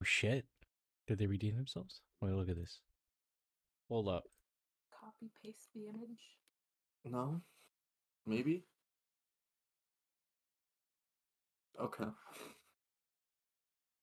[0.00, 0.46] Oh shit!
[1.08, 2.00] Did they redeem themselves?
[2.20, 2.78] Wait, look at this.
[3.88, 4.24] Hold up.
[5.00, 6.36] Copy paste the image.
[7.04, 7.40] no?
[8.24, 8.62] Maybe?
[11.80, 12.04] Okay.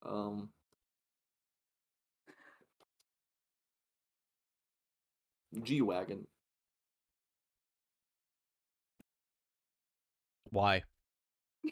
[0.05, 0.49] Um,
[5.63, 6.27] G Wagon.
[10.49, 10.83] Why?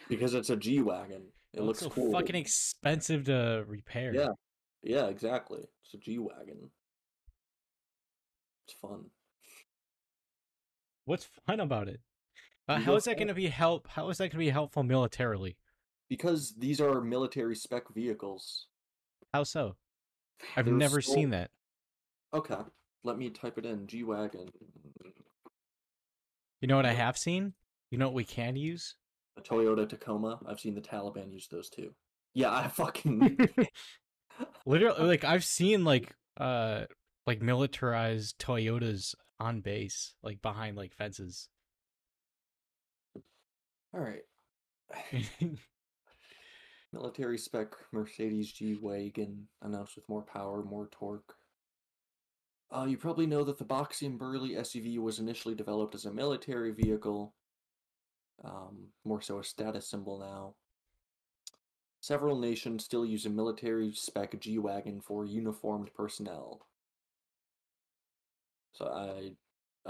[0.10, 1.24] Because it's a G Wagon.
[1.54, 2.12] It looks so cool.
[2.12, 4.14] fucking expensive to repair.
[4.14, 4.30] Yeah.
[4.82, 5.62] Yeah, exactly.
[5.86, 6.72] It's a G Wagon.
[8.68, 9.06] It's fun.
[11.06, 12.02] What's fun about it?
[12.68, 13.88] Uh, how is that going to be help?
[13.90, 15.58] How is that going to be helpful militarily?
[16.14, 18.68] Because these are military spec vehicles.
[19.34, 19.78] How so?
[20.56, 21.50] I've never so- seen that.
[22.36, 22.60] Okay.
[23.04, 23.88] Let me type it in.
[23.88, 24.48] G Wagon.
[26.62, 27.54] You know what I have seen?
[27.90, 28.94] You know what we can use?
[29.38, 30.40] A Toyota Tacoma.
[30.46, 31.96] I've seen the Taliban use those too.
[32.36, 33.50] Yeah, I fucking
[34.68, 36.84] Literally, like I've seen like uh
[37.26, 41.50] like militarized Toyotas on base, like behind like fences.
[43.96, 44.26] Alright.
[46.94, 51.36] Military spec Mercedes G Wagon announced with more power, more torque.
[52.72, 56.14] Uh, you probably know that the boxy and burly SUV was initially developed as a
[56.14, 57.34] military vehicle,
[58.44, 60.54] um, more so a status symbol now.
[62.00, 66.68] Several nations still use a military spec G Wagon for uniformed personnel.
[68.74, 69.36] So I,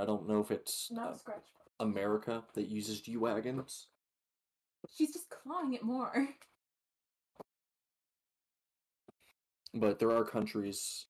[0.01, 1.13] I don't know if it's uh.
[1.81, 3.87] America that uses G Wagons.
[4.95, 6.29] She's just clawing it more.
[9.73, 11.05] but there are countries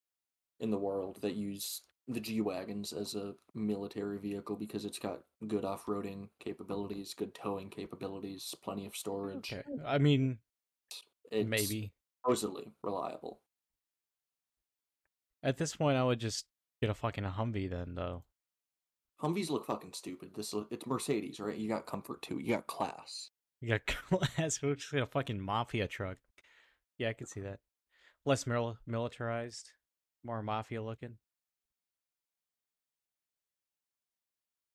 [0.59, 5.19] in the world that use the G wagons as a military vehicle because it's got
[5.47, 9.53] good off-roading capabilities, good towing capabilities, plenty of storage.
[9.53, 9.63] Okay.
[9.85, 10.39] I mean,
[11.31, 11.93] It's maybe.
[12.23, 13.39] supposedly reliable.
[15.41, 16.45] At this point I would just
[16.81, 18.23] get a fucking Humvee then though.
[19.21, 20.31] Humvees look fucking stupid.
[20.35, 21.55] This it's Mercedes, right?
[21.57, 22.39] You got comfort too.
[22.39, 23.29] You got class.
[23.61, 23.85] You got
[24.35, 26.17] class, looks like a fucking mafia truck.
[26.97, 27.59] Yeah, I can see that.
[28.25, 29.71] Less mil- militarized,
[30.23, 31.17] more mafia looking.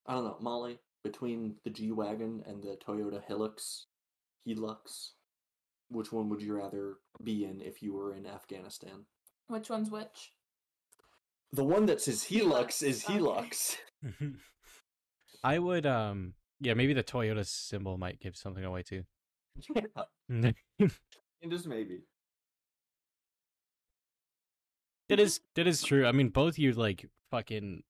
[0.06, 0.78] I don't know, Molly.
[1.04, 3.84] Between the G wagon and the Toyota Hilux,
[4.46, 5.10] Hilux,
[5.90, 9.04] which one would you rather be in if you were in Afghanistan?
[9.46, 10.32] Which one's which?
[11.52, 13.18] The one that says Hilux Hilux, is okay.
[13.18, 13.76] Hilux.
[15.44, 19.04] I would, um, yeah, maybe the Toyota symbol might give something away too.
[20.28, 20.54] and
[21.50, 22.00] just maybe.
[25.08, 26.06] That is that is true.
[26.06, 27.82] I mean, both you like fucking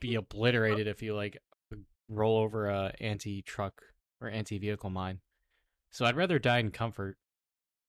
[0.00, 1.38] be obliterated if you like
[2.08, 3.82] roll over a anti truck
[4.20, 5.20] or anti vehicle mine.
[5.90, 7.16] So I'd rather die in comfort.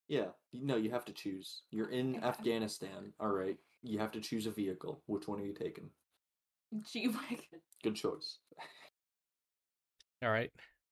[0.07, 1.61] Yeah, no, you have to choose.
[1.71, 2.25] You're in Okay.
[2.25, 3.13] Afghanistan.
[3.19, 5.01] All right, you have to choose a vehicle.
[5.05, 5.89] Which one are you taking?
[6.91, 7.61] G wagon.
[7.83, 8.39] Good choice.
[10.23, 10.51] All right.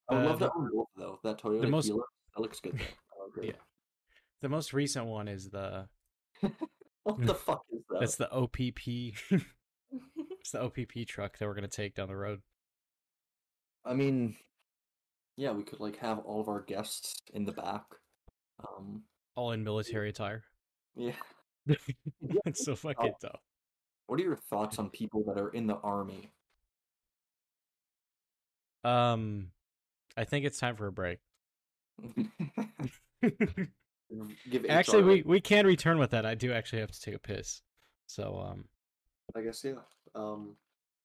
[0.10, 1.20] I would Uh, love that one though.
[1.24, 2.84] That Toyota the most- that looks good though.
[3.36, 3.56] I like it.
[3.56, 3.62] Yeah.
[4.42, 5.88] The most recent one is the
[7.04, 8.00] What the fuck is that?
[8.00, 9.16] that's the OPP.
[10.40, 12.42] it's the OPP truck that we're gonna take down the road.
[13.86, 14.36] I mean,
[15.38, 17.84] yeah, we could like have all of our guests in the back.
[18.60, 19.04] Um,
[19.36, 20.44] All in military attire.
[20.96, 21.14] yeah.
[22.46, 23.40] it's so fucking tough.
[24.08, 26.32] What are your thoughts on people that are in the army?
[28.84, 29.52] Um,
[30.18, 31.20] I think it's time for a break.
[34.50, 36.26] Give actually, HR we we can return with that.
[36.26, 37.62] I do actually have to take a piss.
[38.08, 38.66] So um,
[39.36, 39.74] I guess yeah.
[40.16, 40.56] Um,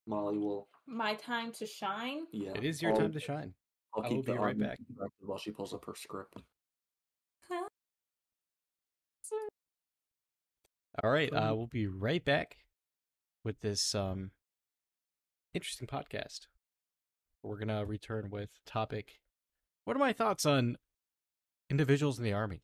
[0.07, 0.69] Molly will.
[0.87, 2.27] My time to shine.
[2.33, 3.55] Yeah, it is your I'll- time to shine.
[3.97, 4.79] I'll I keep will the be right army back.
[5.21, 6.35] while she pulls up her script.
[11.03, 12.59] All right, uh, Um, we'll be right back
[13.43, 14.31] with this um
[15.53, 16.47] interesting podcast.
[17.43, 19.21] We're gonna return with topic.
[19.85, 20.77] What are my thoughts on
[21.69, 22.63] individuals in the army?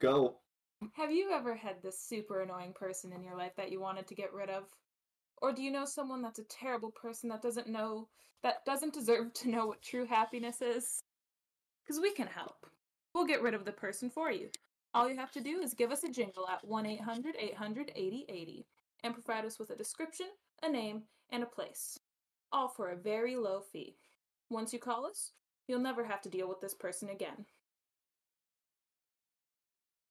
[0.00, 0.36] Go.
[0.94, 4.14] Have you ever had this super annoying person in your life that you wanted to
[4.14, 4.64] get rid of?
[5.42, 8.08] Or do you know someone that's a terrible person that doesn't know,
[8.42, 11.02] that doesn't deserve to know what true happiness is?
[11.84, 12.66] Because we can help.
[13.14, 14.48] We'll get rid of the person for you.
[14.94, 18.66] All you have to do is give us a jingle at 1 800 800 8080
[19.04, 20.26] and provide us with a description,
[20.62, 21.98] a name, and a place.
[22.52, 23.96] All for a very low fee.
[24.48, 25.32] Once you call us,
[25.68, 27.44] you'll never have to deal with this person again.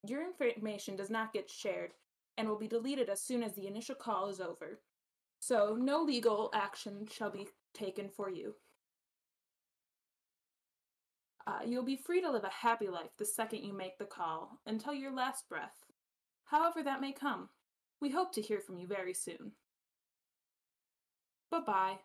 [0.07, 1.91] Your information does not get shared
[2.37, 4.79] and will be deleted as soon as the initial call is over.
[5.39, 8.55] So, no legal action shall be taken for you.
[11.47, 14.59] Uh, you'll be free to live a happy life the second you make the call
[14.65, 15.85] until your last breath.
[16.45, 17.49] However, that may come.
[18.01, 19.53] We hope to hear from you very soon.
[21.51, 21.99] Bye bye.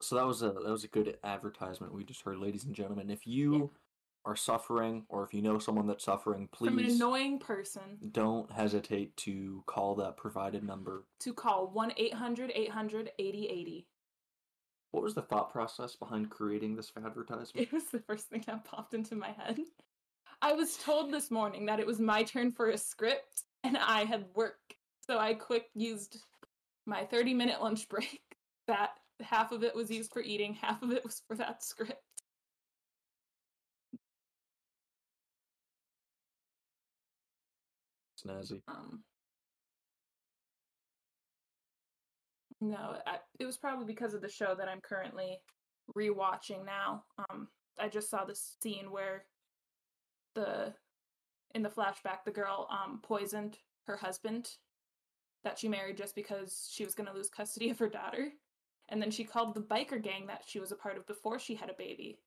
[0.00, 3.10] So that was a that was a good advertisement we just heard, ladies and gentlemen.
[3.10, 3.70] If you
[4.24, 7.82] are suffering, or if you know someone that's suffering, please From an annoying person
[8.12, 11.04] don't hesitate to call that provided number.
[11.20, 13.86] to call 1 800 800 8080.
[14.92, 17.66] What was the thought process behind creating this advertisement?
[17.66, 19.58] It was the first thing that popped into my head.
[20.40, 24.04] I was told this morning that it was my turn for a script and I
[24.04, 24.58] had work.
[25.06, 26.18] So I quick used
[26.86, 28.20] my 30 minute lunch break.
[28.66, 28.90] That
[29.20, 32.00] half of it was used for eating, half of it was for that script.
[38.26, 38.62] Snazzy.
[38.68, 39.02] Um
[42.60, 45.38] No, I, it was probably because of the show that I'm currently
[45.96, 47.04] rewatching now.
[47.30, 47.48] Um
[47.78, 49.24] I just saw this scene where
[50.34, 50.72] the
[51.54, 54.50] in the flashback the girl um poisoned her husband
[55.44, 58.30] that she married just because she was going to lose custody of her daughter
[58.88, 61.54] and then she called the biker gang that she was a part of before she
[61.54, 62.18] had a baby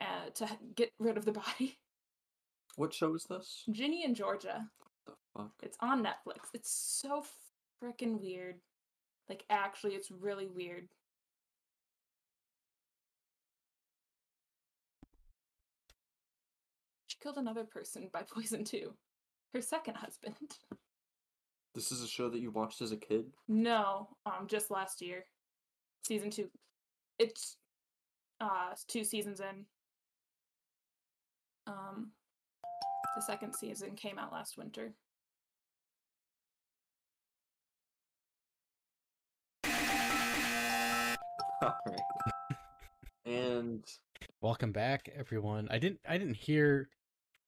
[0.00, 1.78] uh, to get rid of the body
[2.76, 3.64] What show is this?
[3.72, 4.68] ginny and georgia
[5.36, 5.52] fuck?
[5.62, 7.22] it's on netflix it's so
[7.82, 8.56] freaking weird
[9.28, 10.88] like actually it's really weird
[17.06, 18.92] she killed another person by poison too
[19.54, 20.36] her second husband
[21.76, 23.26] This is a show that you watched as a kid?
[23.48, 25.26] No, um, just last year,
[26.02, 26.48] season two.
[27.18, 27.58] It's
[28.40, 29.66] uh two seasons in.
[31.66, 32.12] Um,
[33.14, 34.94] the second season came out last winter.
[41.62, 42.00] Alright.
[43.24, 43.84] and
[44.42, 45.68] Welcome back, everyone.
[45.70, 46.90] I didn't I didn't hear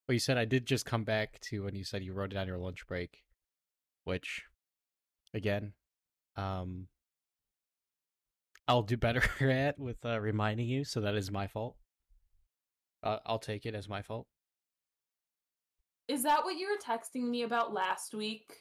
[0.05, 0.37] what you said.
[0.37, 2.87] I did just come back to when you said you wrote it on your lunch
[2.87, 3.23] break,
[4.05, 4.43] which
[5.33, 5.73] again,
[6.35, 6.87] um
[8.67, 11.75] I'll do better at with uh, reminding you, so that is my fault.
[13.03, 14.27] Uh, I'll take it as my fault.
[16.07, 18.51] Is that what you were texting me about last week?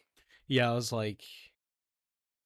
[0.47, 1.23] Yeah, I was like,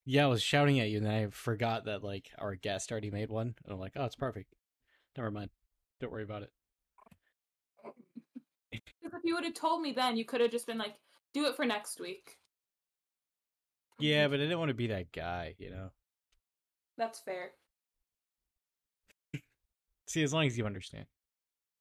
[0.04, 3.10] yeah, I was shouting at you, and then I forgot that like our guest already
[3.10, 4.54] made one, and I'm like, oh, it's perfect.
[5.16, 5.50] Never mind.
[6.00, 6.50] Don't worry about it.
[8.70, 10.94] Because if you would have told me then, you could have just been like,
[11.34, 12.38] do it for next week.
[13.98, 15.90] Yeah, but I didn't want to be that guy, you know.
[16.96, 17.50] That's fair.
[20.06, 21.04] See, as long as you understand.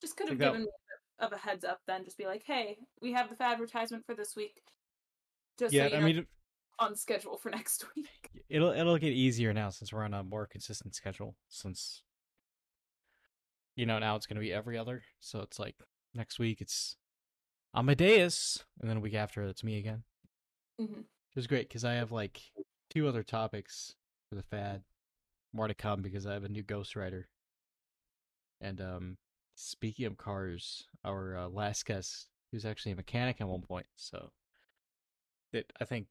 [0.02, 0.68] Just could have Like that- given me
[1.22, 2.04] a of a heads up then.
[2.04, 4.62] Just be like, hey, we have the advertisement for this week.
[5.60, 6.26] Just yeah, so I know, mean,
[6.82, 8.30] on schedule for next week.
[8.50, 11.36] it'll it'll get easier now since we're on a more consistent schedule.
[11.48, 12.04] Since
[13.76, 15.76] you know now it's gonna be every other, so it's like
[16.14, 16.98] next week it's
[17.74, 20.04] Amadeus, and then a week after it's me again.
[20.80, 21.00] Mhm.
[21.02, 22.42] It was great because I have like
[22.90, 23.96] two other topics
[24.30, 24.84] for the fad,
[25.54, 27.26] more to come because I have a new ghostwriter.
[28.60, 29.18] And um,
[29.56, 33.88] speaking of cars, our uh, last guest, he was actually a mechanic at one point,
[33.96, 34.32] so
[35.54, 36.08] that I think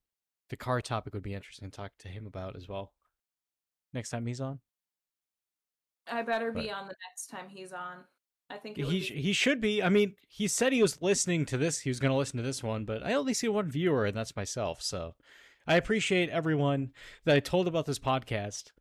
[0.50, 2.92] the car topic would be interesting to talk to him about as well.
[3.92, 4.60] Next time he's on,
[6.06, 8.04] I better be But- on the next time he's on.
[8.48, 9.80] I think he be- he should be.
[9.80, 11.80] I mean, he said he was listening to this.
[11.80, 14.16] He was going to listen to this one, but I only see one viewer, and
[14.16, 14.82] that's myself.
[14.82, 15.14] So
[15.68, 16.92] I appreciate everyone
[17.24, 18.72] that I told about this podcast.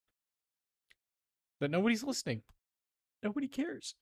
[1.60, 2.42] But nobody's listening.
[3.22, 3.94] Nobody cares.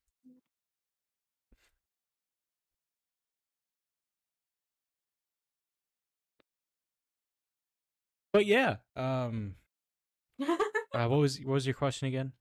[8.38, 9.56] But yeah, um,
[10.40, 12.34] uh, what was what was your question again?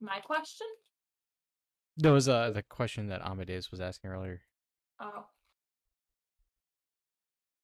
[0.00, 0.66] My question?
[1.98, 4.40] That was uh the question that Amadeus was asking earlier.
[5.00, 5.26] Oh.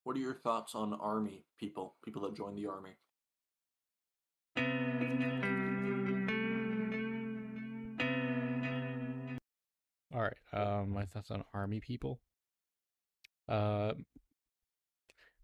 [0.04, 2.90] What are your thoughts on army people, people that join the army?
[10.14, 10.36] All right.
[10.52, 12.20] Um, my thoughts on army people.
[13.48, 13.94] Uh,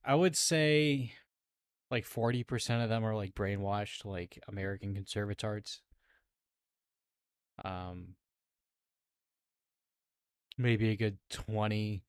[0.07, 1.13] I would say
[1.91, 5.81] like forty percent of them are like brainwashed, like American conservatards.
[7.65, 8.15] Um,
[10.57, 12.05] maybe a good twenty.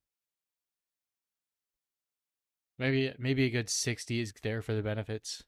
[2.78, 5.44] Maybe maybe a good sixty is there for the benefits.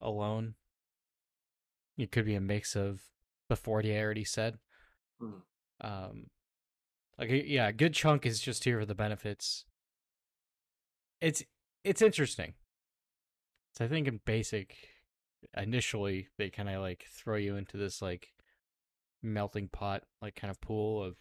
[0.00, 0.54] Alone.
[1.98, 3.02] It could be a mix of
[3.50, 4.58] the forty I already said.
[5.20, 5.42] Mhm.
[5.82, 6.30] Um,
[7.18, 9.66] like yeah, a good chunk is just here for the benefits.
[11.20, 11.42] It's
[11.84, 12.54] it's interesting.
[13.76, 14.76] So I think in basic,
[15.56, 18.32] initially they kind of like throw you into this like
[19.22, 21.16] melting pot, like kind of pool of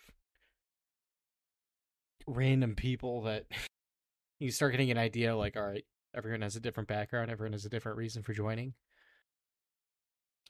[2.27, 3.45] random people that
[4.39, 5.85] you start getting an idea like, all right,
[6.15, 8.73] everyone has a different background, everyone has a different reason for joining.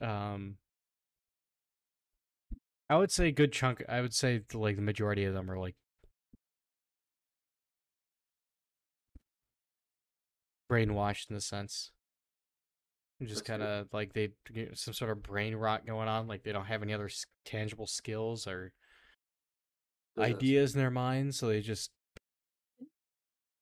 [0.00, 0.56] Um,
[2.88, 3.82] I would say a good chunk.
[3.88, 5.74] I would say like the majority of them are like
[10.70, 11.92] brainwashed in the sense.
[13.22, 16.26] Just kind of like they get some sort of brain rot going on.
[16.26, 17.08] Like they don't have any other
[17.46, 18.72] tangible skills or
[20.16, 21.90] Does that- ideas in their minds, so they just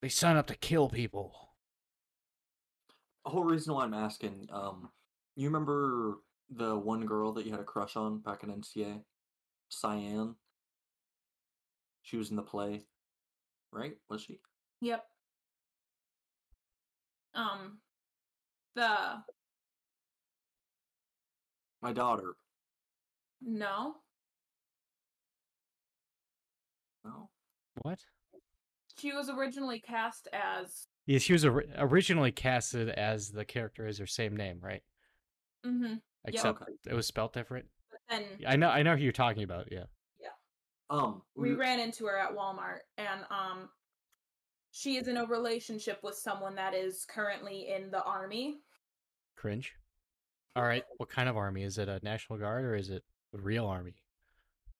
[0.02, 1.32] they sign up to kill people.
[3.24, 4.90] The whole reason why I'm asking, um,
[5.36, 6.18] you remember
[6.50, 9.02] the one girl that you had a crush on back in NCA,
[9.70, 10.34] Cyan?
[12.02, 12.82] She was in the play,
[13.72, 13.94] right?
[14.10, 14.40] Was she?
[14.82, 15.06] Yep.
[17.34, 17.78] Um
[18.74, 19.22] the
[21.82, 22.36] My daughter.
[23.42, 23.96] no.
[27.04, 27.28] No.
[27.82, 27.98] What?
[28.96, 33.98] She was originally cast as Yeah, she was ori- originally casted as the character as
[33.98, 34.82] her same name, right?
[35.66, 35.94] mm-hmm.
[36.26, 36.72] Except Okay.
[36.86, 37.66] it was spelled different.
[37.90, 39.70] But then I know, I know who you're talking about.
[39.70, 39.84] Yeah.
[40.20, 40.28] Yeah.
[40.88, 43.68] Um, we we- ran into her at Walmart and um
[44.76, 48.58] she is in a relationship with someone that is currently in the army.
[49.36, 49.72] Cringe.
[50.56, 50.82] All right.
[50.96, 51.62] What kind of army?
[51.62, 53.94] Is it a National Guard or is it a real army?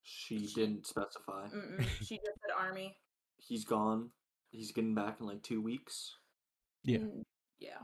[0.04, 1.46] she didn't specify.
[1.48, 2.96] Mm-mm, she just said army.
[3.38, 4.10] He's gone.
[4.50, 6.16] He's getting back in like two weeks.
[6.82, 6.98] Yeah.
[6.98, 7.22] Mm,
[7.58, 7.80] yeah.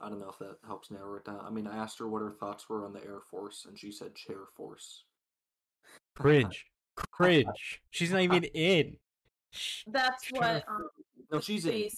[0.00, 1.40] I don't know if that helps narrow it down.
[1.44, 3.92] I mean, I asked her what her thoughts were on the Air Force, and she
[3.92, 5.04] said Chair Force.
[6.14, 6.66] Cringe.
[6.96, 7.82] Cringe.
[7.90, 8.96] She's not even in.
[9.52, 10.38] Sh- That's Sure.
[10.40, 10.88] what um
[11.32, 11.72] No, she's in.
[11.72, 11.90] She,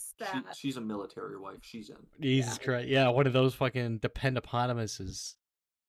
[0.57, 1.59] she's a military wife.
[1.63, 1.97] She's in.
[2.21, 2.89] Jesus Christ.
[2.89, 5.37] Yeah, one of those fucking depend upon us is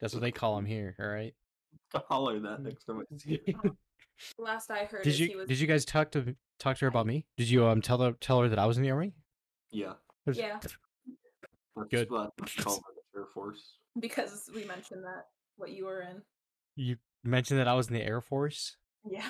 [0.01, 0.95] That's what they call him here.
[0.99, 1.33] All right.
[1.95, 3.77] I'll holler that next time I see you.
[4.37, 6.85] Last I heard Did is he you was did you guys talk to talk to
[6.85, 7.25] her about me?
[7.37, 9.13] Did you um tell her tell her that I was in the army?
[9.71, 9.93] Yeah.
[10.31, 10.59] Yeah.
[11.89, 12.07] Good.
[12.09, 13.77] call the Air Force.
[13.99, 15.25] because we mentioned that
[15.57, 16.21] what you were in.
[16.75, 18.77] You mentioned that I was in the Air Force.
[19.09, 19.25] Yeah.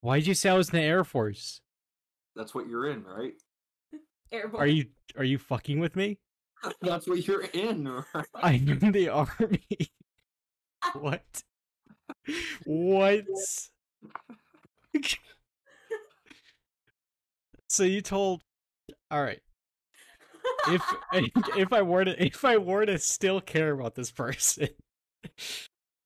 [0.00, 1.60] Why did you say I was in the Air Force?
[2.34, 3.34] That's what you're in, right?
[4.32, 4.62] Airborne.
[4.62, 4.86] Are you
[5.16, 6.18] are you fucking with me?
[6.82, 8.26] That's what you're in, right?
[8.34, 9.66] I'm in the army.
[10.94, 11.42] what?
[12.64, 13.24] What?
[17.68, 18.42] so you told
[19.10, 19.40] all right.
[20.68, 20.82] If
[21.56, 24.68] if I were to if I were to still care about this person,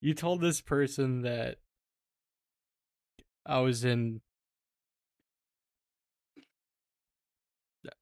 [0.01, 1.59] you told this person that
[3.47, 4.21] I was in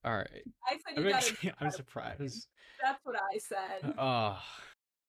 [0.05, 0.43] all right.
[0.67, 2.47] I said I'm, you actually- gotta I'm surprised.
[2.83, 3.93] That's what I said.
[3.97, 4.37] Uh, oh,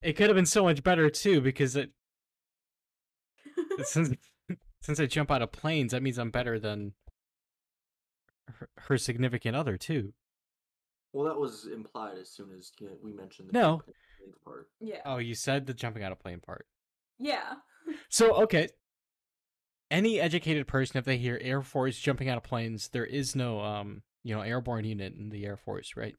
[0.02, 1.90] it could have been so much better too because it
[3.84, 4.14] since
[4.82, 6.92] since I jump out of planes, that means I'm better than
[8.48, 10.12] her, her significant other too.
[11.12, 13.76] Well, that was implied as soon as you know, we mentioned the No.
[13.78, 13.94] jumping
[14.44, 14.68] part.
[14.80, 15.00] yeah.
[15.04, 16.66] Oh, you said the jumping out of plane part.
[17.18, 17.54] Yeah.
[18.08, 18.68] So okay,
[19.94, 23.60] any educated person, if they hear Air Force jumping out of planes, there is no
[23.60, 26.16] um you know airborne unit in the Air Force, right?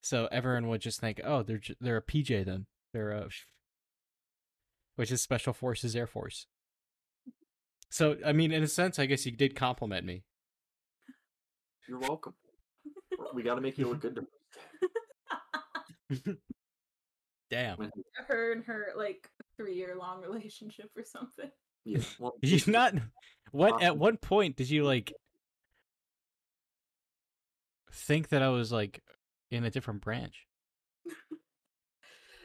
[0.00, 3.28] So everyone would just think, oh, they're ju- they're a PJ then, they're a
[4.96, 6.46] which is Special Forces Air Force.
[7.90, 10.24] So I mean, in a sense, I guess you did compliment me.
[11.88, 12.34] You're welcome.
[13.34, 14.18] we got to make you look good
[17.50, 17.90] Damn,
[18.26, 21.50] Her and her like three year long relationship or something.
[21.88, 22.00] Yeah.
[22.18, 22.94] Well, you not?
[23.50, 23.98] What at Awesome.
[23.98, 25.12] what point did you like
[27.92, 29.02] think that I was like
[29.50, 30.46] in a different branch?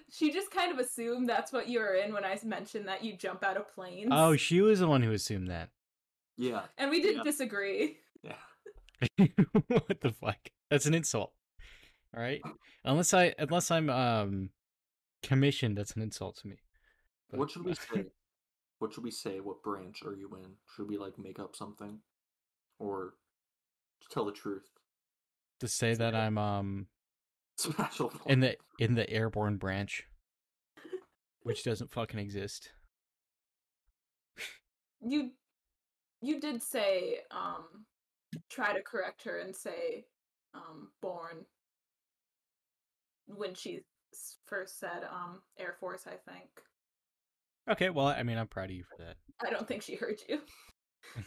[0.09, 3.17] She just kind of assumed that's what you were in when I mentioned that you
[3.17, 4.09] jump out of planes.
[4.11, 5.69] Oh, she was the one who assumed that.
[6.37, 6.61] Yeah.
[6.77, 7.23] and we didn't yeah.
[7.23, 7.97] disagree.
[8.23, 9.27] Yeah.
[9.67, 10.37] what the fuck?
[10.69, 11.33] That's an insult.
[12.15, 12.41] All right.
[12.85, 14.51] Unless I unless I'm um
[15.23, 16.57] commissioned, that's an insult to me.
[17.31, 18.05] But- What should we say?
[18.83, 19.39] What should we say?
[19.39, 20.55] What branch are you in?
[20.75, 21.99] Should we like make up something,
[22.79, 23.13] or
[24.01, 24.67] just tell the truth?
[25.61, 26.87] to say that I'm um
[27.57, 28.11] Special.
[28.25, 30.03] in the in the airborne branch,
[31.43, 32.73] which doesn't fucking exist.
[34.99, 35.31] You
[36.21, 37.85] you did say um
[38.49, 40.03] try to correct her and say
[40.53, 41.45] um born
[43.27, 43.85] when she
[44.45, 46.49] first said um Air Force, I think.
[47.69, 49.15] Okay, well, I mean, I'm proud of you for that.
[49.45, 50.39] I don't think she heard you.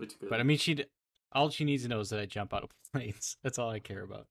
[0.00, 0.30] It's good.
[0.30, 0.84] But I mean, she d-
[1.32, 3.36] all she needs to know is that I jump out of planes.
[3.42, 4.26] That's all I care about.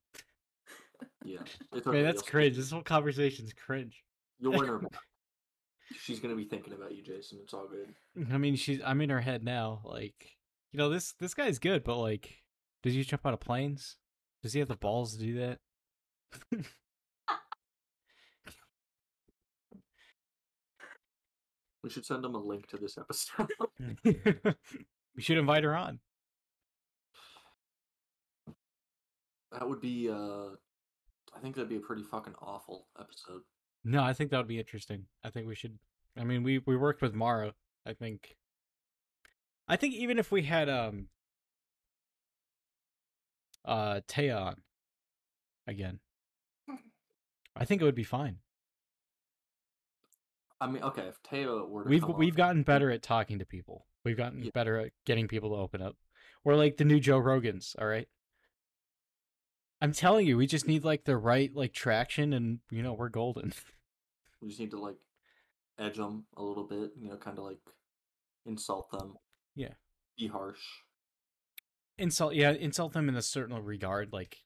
[1.24, 1.40] yeah.
[1.74, 2.56] It's Man, that's cringe.
[2.56, 4.02] This whole conversation's cringe.
[4.38, 4.92] You'll win her back.
[5.92, 7.38] She's gonna be thinking about you, Jason.
[7.42, 7.94] It's all good.
[8.32, 9.80] I mean, she's I'm in her head now.
[9.84, 10.38] Like,
[10.72, 12.42] you know, this this guy's good, but like,
[12.82, 13.96] does he jump out of planes?
[14.42, 15.58] Does he have the balls to do that?
[21.88, 23.48] We should send them a link to this episode.
[25.16, 26.00] we should invite her on.
[29.52, 30.10] that would be.
[30.10, 30.50] uh
[31.34, 33.40] I think that'd be a pretty fucking awful episode.
[33.84, 35.06] No, I think that would be interesting.
[35.24, 35.78] I think we should.
[36.14, 37.54] I mean, we we worked with Mara.
[37.86, 38.36] I think.
[39.66, 41.06] I think even if we had um.
[43.64, 44.56] Uh, Taya on.
[45.66, 46.00] Again.
[47.56, 48.40] I think it would be fine.
[50.60, 53.86] I mean, okay, if Teo were to We've we've gotten better at talking to people.
[54.04, 54.50] We've gotten Yeah.
[54.52, 55.96] better at getting people to open up.
[56.44, 58.08] We're like the new Joe Rogans, all right?
[59.80, 63.08] I'm telling you, we just need like the right like traction and you know, we're
[63.08, 63.52] golden.
[64.40, 64.94] We just need to like
[65.80, 67.58] edge them a little bit, you know, kind of like
[68.46, 69.14] insult them.
[69.56, 69.72] Yeah.
[70.16, 70.60] Be harsh.
[71.98, 74.38] insult yeah, insult them in a certain regard like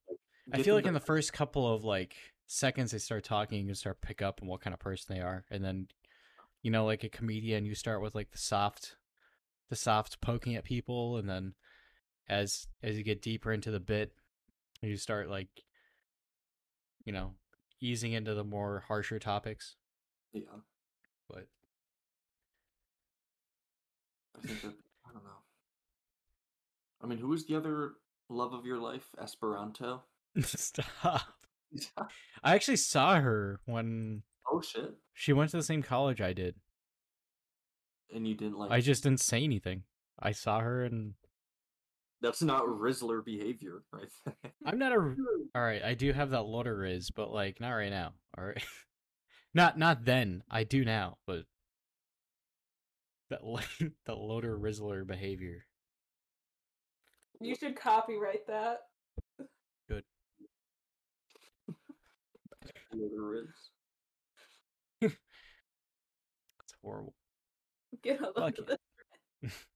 [0.50, 2.16] I feel like to- in the first couple of like
[2.46, 5.20] seconds they start talking, you can start pick up on what kind of person they
[5.20, 5.88] are, and then
[6.62, 8.96] you know, like a comedian, you start with like the soft,
[9.68, 11.54] the soft poking at people, and then
[12.28, 14.12] as as you get deeper into the bit,
[14.80, 15.48] you start like,
[17.04, 17.34] you know,
[17.80, 19.76] easing into the more harsher topics.
[20.32, 20.42] yeah.
[21.28, 21.46] But
[24.36, 24.74] I think that
[25.06, 25.30] I don't know.
[27.02, 27.94] I mean, who was the other
[28.28, 29.06] love of your life?
[29.20, 30.02] Esperanto.
[30.42, 31.22] stop.
[32.44, 34.94] I actually saw her when oh shit!
[35.14, 36.56] She went to the same college I did.
[38.14, 38.70] And you didn't like?
[38.70, 39.84] I just didn't say anything.
[40.18, 41.14] I saw her and
[42.20, 44.10] That's not Rizzler behavior, right?
[44.64, 44.96] I'm not a.
[45.54, 48.12] All right, I do have that loader riz, but like not right now.
[48.36, 48.62] All right,
[49.54, 50.42] not not then.
[50.50, 51.44] I do now, but
[53.30, 53.60] that lo-
[54.06, 55.64] the loader rizzler behavior.
[57.40, 58.80] You should copyright that.
[59.88, 60.04] Good.
[62.94, 63.48] Loader is.
[65.00, 67.14] It's horrible.
[68.02, 69.52] Get a look at this.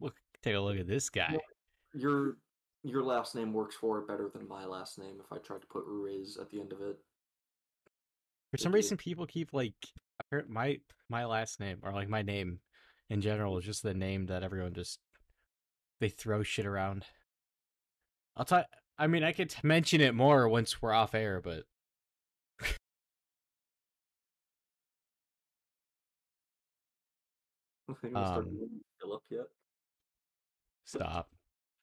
[0.00, 1.36] Look, take a look at this guy.
[1.92, 2.36] Your
[2.82, 5.16] your last name works for it better than my last name.
[5.22, 6.96] If I tried to put Ruiz at the end of it,
[8.50, 9.74] For some reason, people keep like
[10.48, 10.78] my
[11.08, 12.60] my last name or like my name
[13.10, 14.98] in general is just the name that everyone just
[16.00, 17.04] they throw shit around.
[18.36, 18.64] I'll tell.
[18.98, 21.64] I mean, I could mention it more once we're off air, but
[28.14, 29.46] Um, Philip yet.
[30.84, 31.30] stop.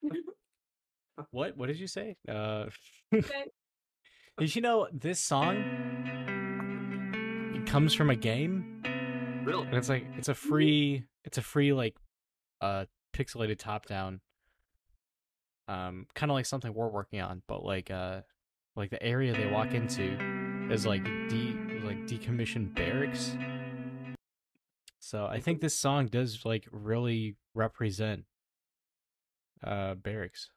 [1.31, 1.57] what?
[1.57, 2.17] What did you say?
[2.27, 2.65] Uh,
[3.11, 5.57] did you know this song?
[7.55, 8.81] It comes from a game.
[9.43, 9.65] Really?
[9.67, 11.95] And it's like it's a free it's a free like
[12.61, 14.19] uh pixelated top down
[15.67, 18.21] um kind of like something we're working on but like uh
[18.75, 20.17] like the area they walk into
[20.71, 23.35] is like de like decommissioned barracks
[24.99, 28.25] so i think this song does like really represent
[29.63, 30.49] uh barracks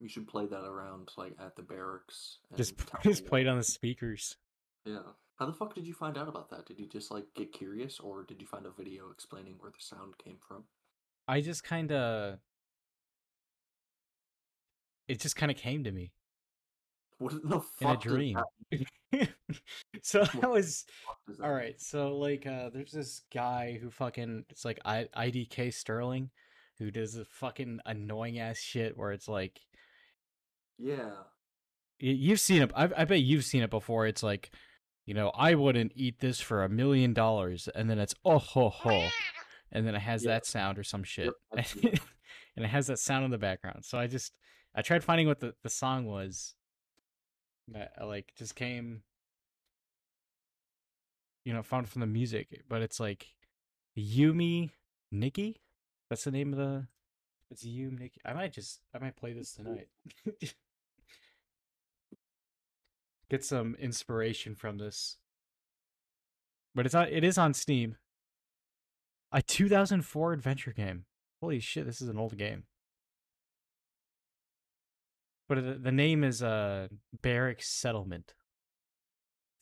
[0.00, 2.38] You should play that around like at the barracks.
[2.56, 4.36] just just played on the speakers
[4.84, 5.00] Yeah.
[5.38, 6.64] How the fuck did you find out about that?
[6.64, 9.80] Did you just like get curious, or did you find a video explaining where the
[9.80, 10.64] sound came from?
[11.28, 12.38] i just kind of
[15.08, 16.12] it just kind of came to me
[17.18, 17.80] What the fuck?
[17.82, 18.38] in a dream
[20.02, 21.74] so that was fuck does that All mean?
[21.78, 26.30] so like, uh, there's this guy who fucking it's like I- IDK Sterling,
[26.78, 29.60] who does a fucking annoying ass shit where it's like
[30.78, 31.10] Yeah.
[31.98, 32.70] you've seen it.
[32.74, 34.06] I, I bet you've seen it before.
[34.06, 34.50] It's like,
[35.06, 38.68] you know, I wouldn't eat this for a million dollars, and then it's oh ho
[38.70, 39.08] ho,
[39.72, 42.00] and then it has that sound or some shit, I've seen that.
[42.56, 43.84] and it has that sound in the background.
[43.84, 44.32] So I just
[44.74, 46.54] I tried finding what the the song was.
[47.68, 49.02] That I, like just came,
[51.46, 53.28] you know, found from the music, but it's like
[53.96, 54.70] Yume
[55.12, 55.60] Nikki.
[56.10, 56.88] That's the name of the.
[57.52, 58.20] It's Yume Nikki.
[58.24, 59.86] I might just I might play this tonight.
[63.30, 65.18] Get some inspiration from this.
[66.74, 67.06] But it's on.
[67.08, 67.94] It is on Steam.
[69.30, 71.04] A 2004 adventure game.
[71.40, 71.86] Holy shit!
[71.86, 72.64] This is an old game.
[75.48, 76.88] But the, the name is uh
[77.22, 78.34] Barracks Settlement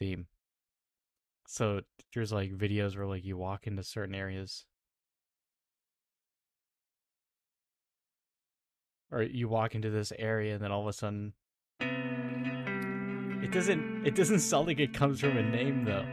[0.00, 0.28] theme.
[1.46, 1.80] So
[2.12, 4.66] there's like videos where like you walk into certain areas.
[9.10, 11.32] Or you walk into this area and then all of a sudden
[11.80, 16.06] it doesn't it doesn't sound like it comes from a name though.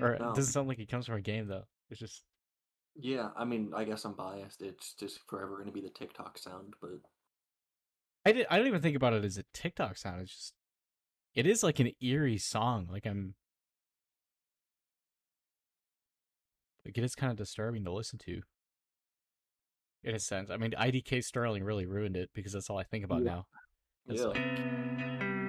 [0.00, 0.32] Or it No.
[0.32, 1.64] doesn't sound like it comes from a game though.
[1.90, 2.22] It's just
[3.00, 4.60] Yeah, I mean, I guess I'm biased.
[4.60, 7.00] It's just forever going to be the TikTok sound, but
[8.24, 10.20] I did I don't even think about it as a TikTok sound.
[10.22, 10.54] It's just
[11.34, 12.88] it is like an eerie song.
[12.90, 13.34] Like I'm
[16.88, 18.40] like it is kind of disturbing to listen to.
[20.02, 20.50] In a sense.
[20.50, 23.30] I mean IDK Sterling really ruined it because that's all I think about Yeah.
[23.30, 23.46] now.
[24.08, 24.28] It's yeah.
[24.28, 25.48] like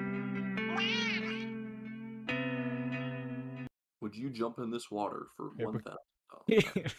[4.02, 6.74] Would you jump in this water for one thousand?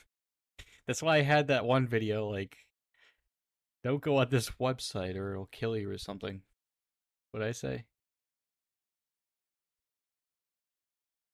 [0.87, 2.57] That's why I had that one video like
[3.85, 6.43] don't go on this website or it'll kill you or something.
[7.31, 7.85] What'd I say?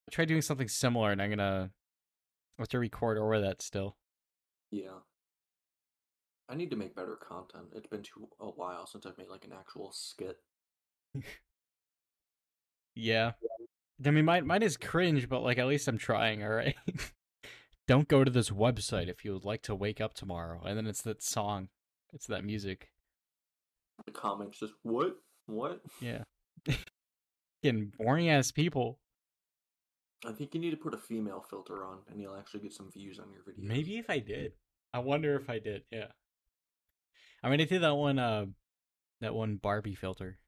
[0.08, 1.70] I tried doing something similar and I'm gonna
[2.58, 3.96] Have to record over that still.
[4.70, 5.00] yeah.
[6.48, 7.66] I need to make better content.
[7.74, 10.38] It's been too a while since I've made like an actual skit.
[12.98, 13.32] Yeah.
[14.04, 16.76] I mean mine mine is cringe, but like at least I'm trying, alright?
[17.86, 20.62] don't go to this website if you would like to wake up tomorrow.
[20.64, 21.68] And then it's that song.
[22.12, 22.90] It's that music.
[24.04, 25.16] The comments just what?
[25.46, 25.80] What?
[26.00, 26.24] Yeah.
[27.62, 28.98] Getting boring ass people.
[30.24, 32.90] I think you need to put a female filter on, and you'll actually get some
[32.90, 33.64] views on your video.
[33.66, 34.52] Maybe if I did.
[34.92, 35.82] I wonder if I did.
[35.90, 36.06] Yeah.
[37.42, 38.18] I mean, I did that one.
[38.18, 38.46] Uh,
[39.20, 40.38] that one Barbie filter.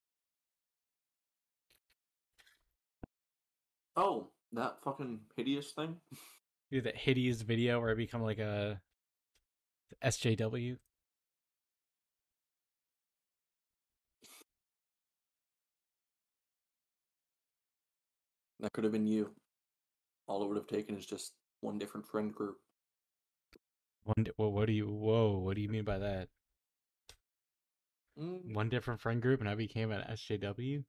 [3.96, 5.96] Oh, that fucking hideous thing.
[6.70, 8.80] Do that hideous video where I become like a
[10.04, 10.76] SJW.
[18.60, 19.30] That could have been you.
[20.28, 22.58] All it would have taken is just one different friend group.
[24.04, 24.24] One.
[24.24, 24.86] d- Well, what do you?
[24.86, 25.38] Whoa!
[25.38, 26.28] What do you mean by that?
[28.18, 30.84] Mm, one different friend group, and I became an SJW.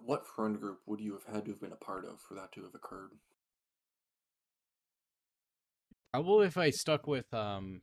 [0.00, 2.52] What friend group would you have had to have been a part of for that
[2.52, 3.10] to have occurred?
[6.12, 7.82] Probably if I stuck with um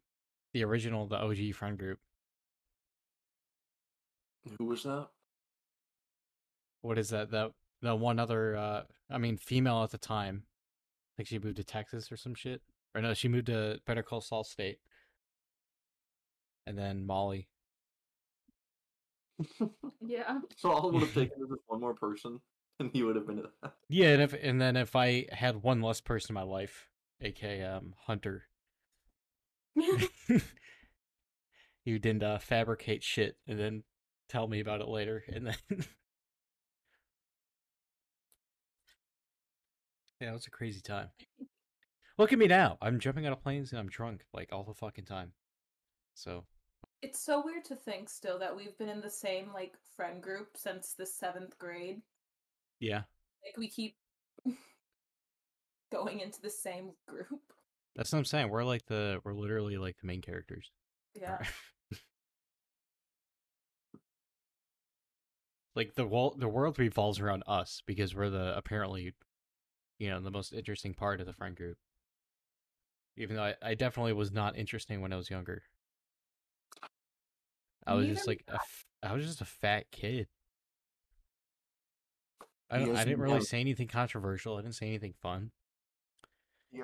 [0.53, 1.99] the original, the OG friend group.
[4.57, 5.09] Who was that?
[6.81, 7.31] What is that?
[7.31, 7.51] The
[7.81, 10.43] the one other, uh I mean, female at the time.
[11.17, 12.61] Like she moved to Texas or some shit.
[12.93, 14.79] Or no, she moved to Better Call Saul State.
[16.65, 17.49] And then Molly.
[20.07, 20.39] Yeah.
[20.55, 22.39] so all would have taken was just one more person,
[22.79, 23.73] and he would have been that.
[23.89, 26.87] Yeah, and if and then if I had one less person in my life,
[27.21, 28.43] aka um Hunter,
[31.85, 33.83] you didn't uh, fabricate shit and then
[34.29, 35.55] tell me about it later, and then
[40.19, 41.09] yeah, it was a crazy time.
[42.17, 42.77] Look at me now.
[42.81, 45.33] I'm jumping out of planes and I'm drunk like all the fucking time.
[46.15, 46.45] So
[47.01, 50.57] It's so weird to think still that we've been in the same like friend group
[50.57, 52.01] since the seventh grade.
[52.79, 53.03] yeah,
[53.45, 53.95] Like we keep
[55.91, 57.41] going into the same group.
[57.95, 58.49] that's what I'm saying.
[58.49, 60.71] We're like the we're literally like the main characters.
[61.13, 61.37] Yeah.
[65.75, 69.13] like the world the world revolves around us because we're the apparently
[69.97, 71.77] you know the most interesting part of the friend group.
[73.17, 75.63] Even though i, I definitely was not interesting when i was younger.
[77.85, 78.59] I was just like a
[79.03, 79.13] i.
[79.13, 80.27] was just a fat kid.
[82.69, 84.57] I don't i didn't didn't really say anything controversial.
[84.57, 85.51] I didn't say anything fun.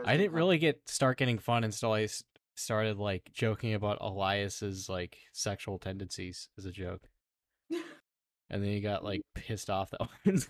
[0.05, 2.07] I didn't really get start getting fun until i
[2.55, 7.09] started like joking about elias's like sexual tendencies as a joke.
[8.49, 10.43] And then he got like pissed off that one.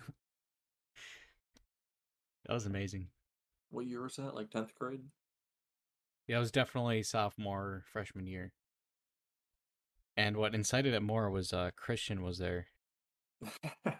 [2.46, 3.08] That was amazing.
[3.70, 4.34] What year was that?
[4.34, 5.02] Like tenth grade?
[6.26, 8.52] Yeah, it was definitely sophomore freshman year.
[10.16, 12.68] And what incited it more was uh Christian was there.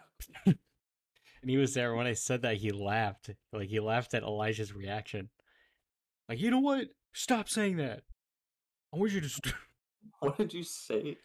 [1.45, 3.29] And he was there when I said that he laughed.
[3.53, 5.29] Like he laughed at Elijah's reaction.
[6.27, 6.87] Like, you know what?
[7.13, 8.01] Stop saying that.
[8.91, 9.53] I want you to st-
[10.21, 11.17] what did you say?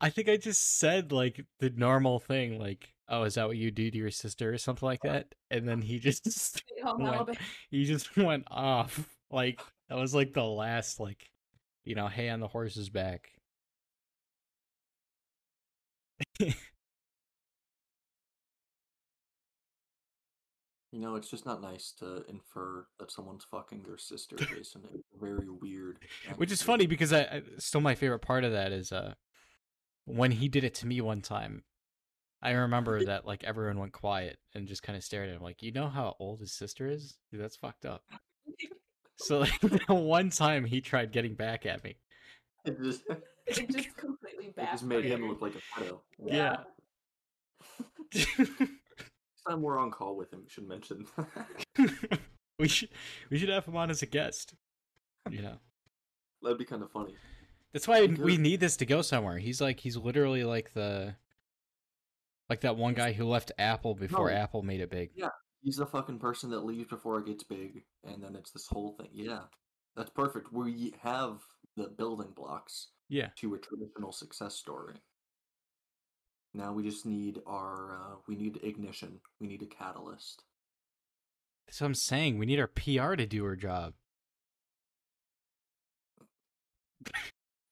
[0.00, 3.70] I think I just said like the normal thing, like, oh, is that what you
[3.70, 5.34] do to your sister or something like that?
[5.50, 6.64] And then he just
[6.98, 7.38] went-
[7.70, 9.08] he just went off.
[9.34, 11.30] Like that was like the last like
[11.86, 13.30] you know, hay on the horse's back.
[20.92, 24.82] You know, it's just not nice to infer that someone's fucking their sister, Jason.
[24.94, 26.00] It's very weird.
[26.36, 29.14] Which is funny because I, I still my favorite part of that is uh
[30.04, 31.64] when he did it to me one time.
[32.42, 35.62] I remember that like everyone went quiet and just kind of stared at him like,
[35.62, 37.16] "You know how old his sister is?
[37.30, 38.02] Dude, that's fucked up."
[39.16, 41.96] So like one time he tried getting back at me.
[42.64, 43.02] It just,
[43.46, 46.00] it It just completely just made him look like a pedo.
[46.24, 46.58] Yeah.
[48.14, 51.06] Next time we're on call with him, we should mention.
[52.58, 52.88] we should
[53.30, 54.54] we should have him on as a guest.
[55.30, 55.58] You know.
[56.42, 57.14] That'd be kind of funny.
[57.72, 59.38] That's why we need this to go somewhere.
[59.38, 61.14] He's like he's literally like the
[62.48, 64.36] like that one guy who left Apple before No.
[64.36, 65.10] Apple made it big.
[65.14, 65.28] Yeah.
[65.62, 68.96] He's the fucking person that leaves before it gets big, and then it's this whole
[68.98, 69.10] thing.
[69.12, 69.42] Yeah,
[69.94, 70.52] that's perfect.
[70.52, 71.38] We have
[71.76, 73.28] the building blocks Yeah.
[73.38, 74.96] to a traditional success story.
[76.52, 79.20] Now we just need our, uh, we need ignition.
[79.40, 80.42] We need a catalyst.
[81.66, 82.38] That's what I'm saying.
[82.38, 83.94] We need our PR to do her job.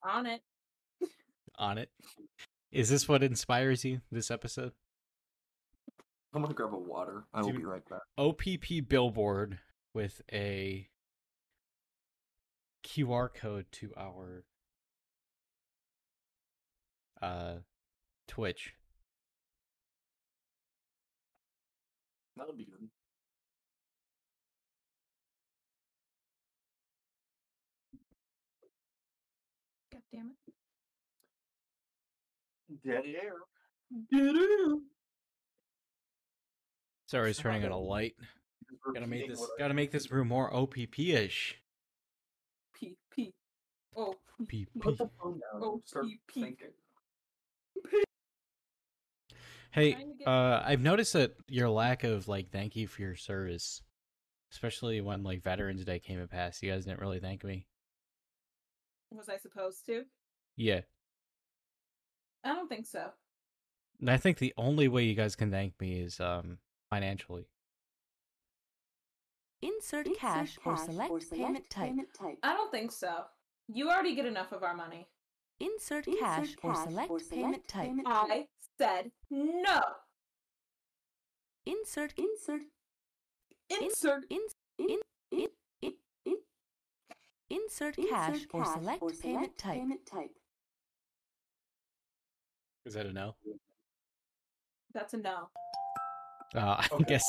[0.02, 0.42] On it.
[1.58, 1.90] On it.
[2.72, 4.72] Is this what inspires you this episode?
[6.32, 7.24] I'm gonna grab a water.
[7.34, 8.02] I will be right back.
[8.16, 9.58] OPP billboard
[9.92, 10.88] with a
[12.84, 14.44] QR code to our
[17.20, 17.54] uh
[18.28, 18.74] Twitch.
[22.36, 22.88] That would be good.
[32.84, 33.34] Dead air.
[37.06, 38.14] Sorry, I was turning on a light.
[38.94, 41.56] Gotta make this gotta make this room more OPP-ish.
[42.74, 43.34] P P.
[43.96, 44.14] Oh.
[44.42, 44.66] PP.
[44.80, 45.62] Put the phone down.
[45.62, 46.42] Oh, and start pee, pee.
[46.42, 46.68] thinking.
[49.72, 53.02] Hey, Trying to get- uh, I've noticed that your lack of like thank you for
[53.02, 53.82] your service,
[54.52, 57.66] especially when like Veterans Day came and passed, you guys didn't really thank me.
[59.12, 60.04] Was I supposed to?
[60.56, 60.80] Yeah,
[62.44, 63.10] I don't think so.
[64.00, 66.58] and I think the only way you guys can thank me is um
[66.88, 67.46] financially.
[69.62, 71.92] Insert cash or select payment type.
[72.42, 73.24] I don't think so.
[73.68, 75.06] You already get enough of our money.
[75.60, 77.90] Insert cash or select payment type.
[78.06, 78.46] I
[78.78, 79.80] said no.
[81.66, 82.62] Insert insert
[83.70, 84.40] Insert in,
[84.78, 84.98] in,
[85.30, 85.48] in,
[85.82, 85.92] in,
[86.24, 86.36] in,
[87.50, 90.30] insert cash or select payment type.
[92.86, 93.34] Is that a no?
[94.94, 95.48] That's a no.
[96.54, 97.04] Uh, I Okay.
[97.04, 97.24] guess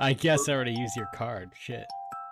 [0.00, 1.50] I guess I already used your card.
[1.58, 1.84] Shit.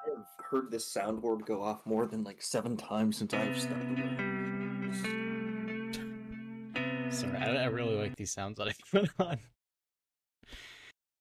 [0.07, 4.17] I've heard this soundboard go off more than like seven times since I've stepped away.
[7.11, 9.39] Sorry, I, I really like these sounds that I put on.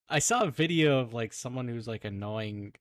[0.08, 2.72] I saw a video of like someone who's like annoying.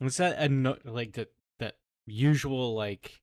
[0.00, 1.28] Was that anno- like that
[1.60, 1.74] that
[2.06, 3.20] usual like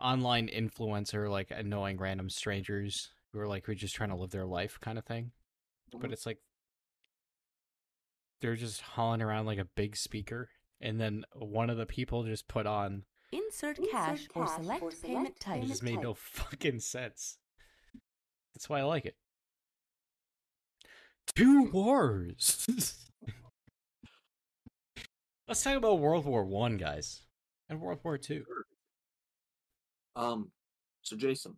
[0.00, 4.30] online influencer like annoying random strangers who are like who are just trying to live
[4.30, 5.32] their life kind of thing?
[5.92, 6.12] But Mhm.
[6.12, 6.38] it's like
[8.40, 10.50] they're just hauling around like a big speaker,
[10.80, 13.04] and then one of the people just put on.
[13.32, 15.62] Insert cash or select payment type.
[15.62, 17.38] It just made no fucking sense.
[18.54, 19.16] That's why I like it.
[21.34, 22.66] Two wars.
[25.46, 27.22] Let's talk about World War One, guys,
[27.68, 28.44] and World War Two.
[30.16, 30.50] Um,
[31.02, 31.56] so Jason,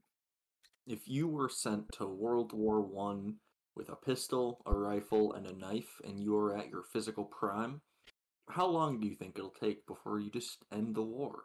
[0.91, 3.37] if you were sent to World War One
[3.77, 7.81] with a pistol, a rifle, and a knife, and you were at your physical prime,
[8.49, 11.45] how long do you think it'll take before you just end the war?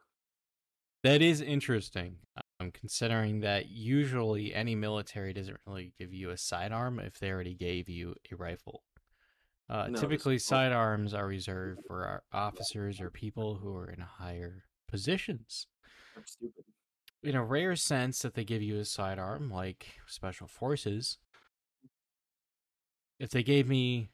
[1.03, 2.15] That is interesting.
[2.59, 7.53] Um, considering that usually any military doesn't really give you a sidearm if they already
[7.53, 8.81] gave you a rifle.
[9.69, 14.63] Uh, No, typically, sidearms are reserved for our officers or people who are in higher
[14.87, 15.67] positions.
[16.15, 16.63] That's stupid.
[17.25, 21.17] In a rare sense that they give you a sidearm like special forces.
[23.19, 24.09] If they gave me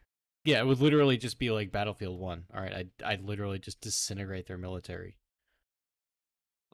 [0.46, 3.82] yeah it would literally just be like battlefield 1 all right i'd, I'd literally just
[3.82, 5.18] disintegrate their military.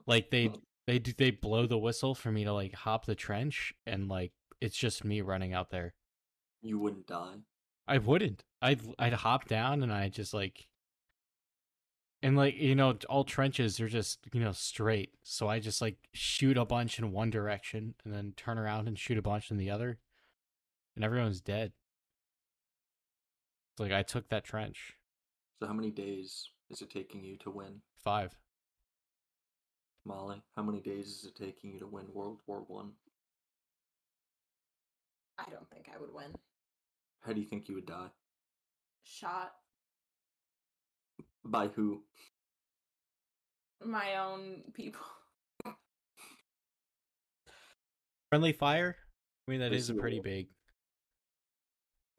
[0.06, 0.50] Like they
[0.86, 4.32] they do they blow the whistle for me to like hop the trench and like
[4.60, 5.94] it's just me running out there.
[6.62, 7.36] You wouldn't die.
[7.86, 8.44] I wouldn't.
[8.62, 10.67] I'd I'd hop down and I just like
[12.22, 15.12] and like you know all trenches are just you know straight.
[15.22, 18.98] So I just like shoot a bunch in one direction and then turn around and
[18.98, 19.98] shoot a bunch in the other,
[20.96, 21.72] and everyone's dead.
[23.72, 24.94] It's like I took that trench.
[25.60, 27.80] So how many days is it taking you to win?
[28.02, 28.36] Five.
[30.04, 32.92] Molly, how many days is it taking you to win World War One?
[35.38, 36.34] I don't think I would win.
[37.20, 38.08] How do you think you would die?
[39.04, 39.52] Shot
[41.50, 42.02] By who?
[43.84, 45.00] my own people.
[48.30, 48.96] Friendly fire.
[49.46, 50.48] I mean that is is a pretty big.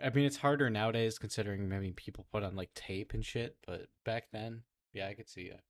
[0.01, 3.87] I mean it's harder nowadays considering maybe people put on like tape and shit, but
[4.05, 5.61] back then, yeah, I could see it.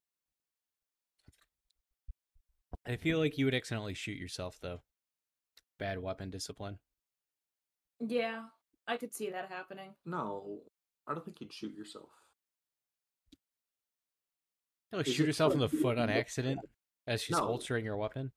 [2.88, 4.81] I feel like you would accidentally shoot yourself though.
[5.77, 6.80] Bad weapon discipline.
[7.99, 8.44] Yeah,
[8.88, 9.95] I could see that happening.
[10.06, 10.61] No,
[11.06, 12.10] I don't think you'd shoot yourself.
[14.91, 16.60] Like shoot it yourself in the foot on accident
[17.07, 17.45] as she's No.
[17.45, 18.32] holstering your weapon.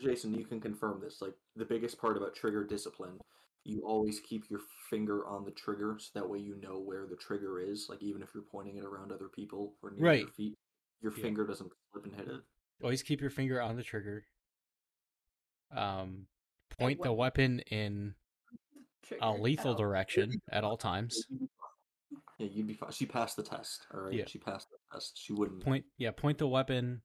[0.00, 1.20] Jason, you can confirm this.
[1.20, 3.20] Like the biggest part about trigger discipline,
[3.64, 7.16] you always keep your finger on the trigger, so that way you know where the
[7.16, 7.86] trigger is.
[7.88, 10.56] Like even if you're pointing it around other people or near your feet,
[11.00, 11.22] your Yeah.
[11.22, 12.40] finger doesn't slip and hit it.
[12.82, 14.24] Always keep your finger on the trigger.
[15.72, 16.26] Um,
[16.78, 18.14] point the weapon in
[19.20, 21.26] a lethal direction at all times.
[22.40, 22.90] Yeah, you'd be fine.
[22.90, 23.86] She passed the test.
[23.92, 24.24] All right, Yeah.
[24.26, 25.18] she passed the test.
[25.22, 25.62] She wouldn't.
[25.62, 27.02] point yeah point the weapon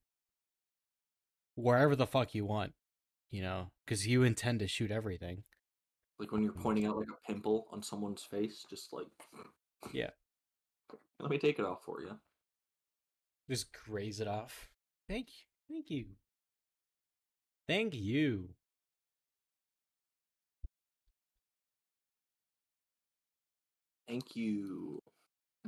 [1.55, 2.73] wherever the fuck you want
[3.31, 5.43] you know because you intend to shoot everything
[6.19, 9.07] Like when you're pointing out like a pimple on someone's face, just like.
[9.91, 10.11] Yeah.
[11.19, 12.17] Let me take it off for you.
[13.49, 14.69] just graze it off
[15.09, 15.45] thank you
[15.75, 16.05] thank you
[17.67, 18.49] thank you
[24.07, 25.01] Thank you.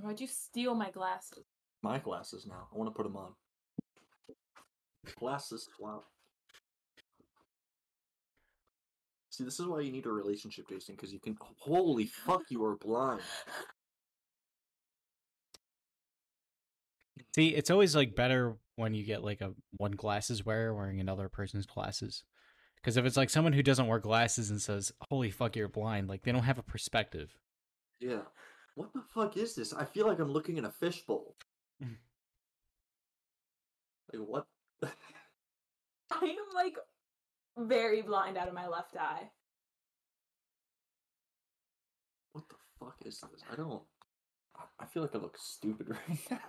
[0.02, 1.46] Why'd you steal my glasses?
[1.82, 2.68] My glasses now.
[2.74, 3.34] I want to put them on.
[5.20, 6.04] Glasses swap.
[9.30, 11.38] See, this is why you need a relationship, Jason, because you can.
[11.60, 13.22] Holy fuck, you are blind.
[17.36, 21.30] see it's always like better when you get like a one glasses wearer wearing another
[21.30, 22.24] person's glasses
[22.78, 26.08] because if it's like someone who doesn't wear glasses and says holy fuck you're blind
[26.08, 27.36] like they don't have a perspective
[28.00, 28.22] Yeah.
[28.78, 29.74] What the fuck is this?
[29.74, 31.36] I feel like I'm looking in a fishbowl.
[34.14, 34.46] Like what?
[34.84, 36.78] I am like
[37.58, 39.30] very blind out of my left eye.
[42.32, 43.44] what the fuck is this?
[43.52, 43.82] I don't.
[44.80, 46.40] I feel like I look stupid right now.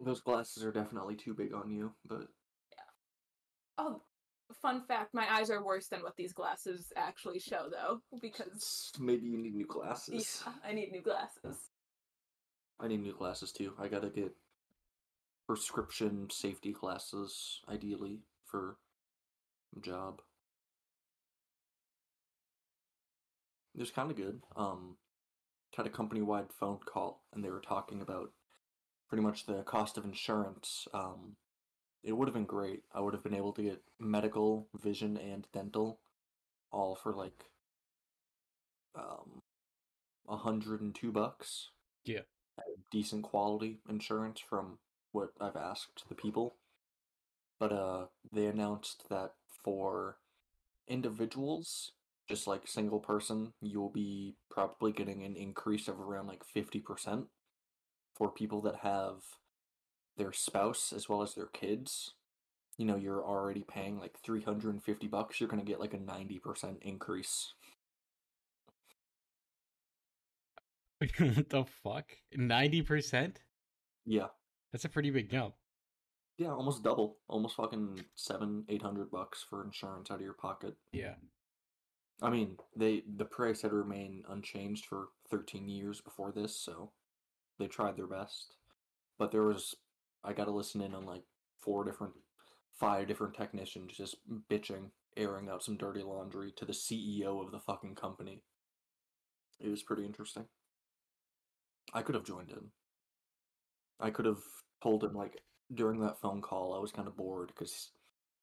[0.00, 2.28] Those glasses are definitely too big on you, but
[2.70, 2.88] Yeah.
[3.76, 4.00] Oh,
[4.54, 9.26] fun fact: my eyes are worse than what these glasses actually show, though, because Maybe
[9.26, 10.42] you need new glasses.
[10.46, 11.56] yeah, I need new glasses.
[12.78, 13.74] I need new glasses too.
[13.78, 14.34] I gotta get
[15.46, 18.76] prescription safety glasses, ideally, for
[19.80, 20.22] job.
[23.74, 24.42] It was kind of good.
[24.56, 24.96] Um,
[25.76, 28.32] had a company wide phone call, and they were talking about
[29.08, 30.86] pretty much the cost of insurance.
[30.92, 31.36] Um,
[32.02, 32.82] it would have been great.
[32.94, 36.00] I would have been able to get medical, vision, and dental,
[36.72, 37.44] all for like
[38.94, 39.42] um,
[40.28, 41.70] a hundred and two bucks
[42.04, 42.20] Yeah.
[42.90, 44.78] decent quality insurance from
[45.12, 46.56] what I've asked the people.
[47.60, 50.18] But uh they announced that for
[50.88, 51.92] individuals,
[52.28, 57.28] just like single person, you'll be probably getting an increase of around like 50%
[58.16, 59.22] for people that have
[60.20, 62.12] their spouse as well as their kids.
[62.76, 66.76] You know, you're already paying like 350 bucks, you're going to get like a 90%
[66.82, 67.54] increase.
[70.98, 72.04] what the fuck?
[72.36, 73.40] Ninety percent?
[74.04, 74.26] Yeah.
[74.70, 75.54] That's a pretty big jump.
[76.36, 77.16] Yeah, almost double.
[77.26, 80.74] Almost fucking seven, eight hundred bucks for insurance out of your pocket.
[80.92, 81.14] Yeah.
[82.22, 86.92] I mean, they the price had remained unchanged for thirteen years before this, so
[87.58, 88.56] they tried their best.
[89.18, 89.74] But there was
[90.24, 91.22] I got to listen in on like
[91.60, 92.14] four different,
[92.78, 94.16] five different technicians just
[94.50, 98.42] bitching, airing out some dirty laundry to the CEO of the fucking company.
[99.58, 100.46] It was pretty interesting.
[101.92, 102.70] I could have joined in.
[103.98, 104.42] I could have
[104.82, 105.42] told him like
[105.72, 107.90] during that phone call I was kind of bored because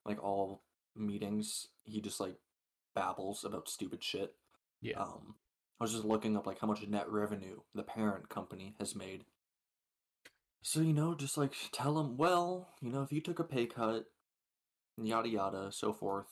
[0.05, 0.61] like all
[0.95, 2.35] meetings he just like
[2.95, 4.35] babbles about stupid shit.
[4.81, 5.01] Yeah.
[5.01, 5.35] Um
[5.79, 9.25] I was just looking up like how much net revenue the parent company has made.
[10.61, 13.65] So you know, just like tell him, well, you know, if you took a pay
[13.65, 14.05] cut,
[15.01, 16.27] yada yada, so forth.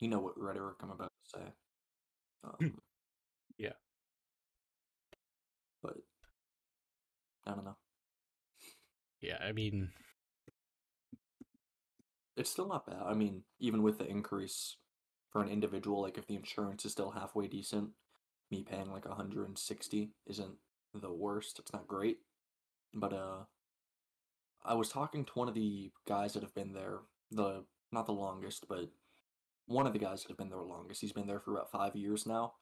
[0.00, 1.52] You know what rhetoric I'm about to say.
[2.44, 2.80] Um,
[3.58, 3.72] Yeah.
[5.82, 5.96] But
[7.46, 7.76] I don't know.
[9.20, 9.38] Yeah.
[9.40, 9.90] I mean,
[12.36, 13.02] It's still not bad.
[13.04, 14.76] I mean, even with the increase
[15.30, 17.90] for an individual, like if the insurance is still halfway decent,
[18.50, 20.56] me paying like 160 isn't
[20.92, 21.58] the worst.
[21.60, 22.18] It's not great.
[22.94, 23.44] But uh
[24.64, 27.00] I was talking to one of the guys that have been there,
[27.30, 28.88] the not the longest, but
[29.66, 31.00] one of the guys that have been there the longest.
[31.00, 32.54] He's been there for about 5 years now.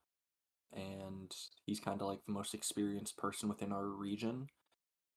[0.73, 1.31] And
[1.67, 4.49] he's kind of like the most experienced person within our region.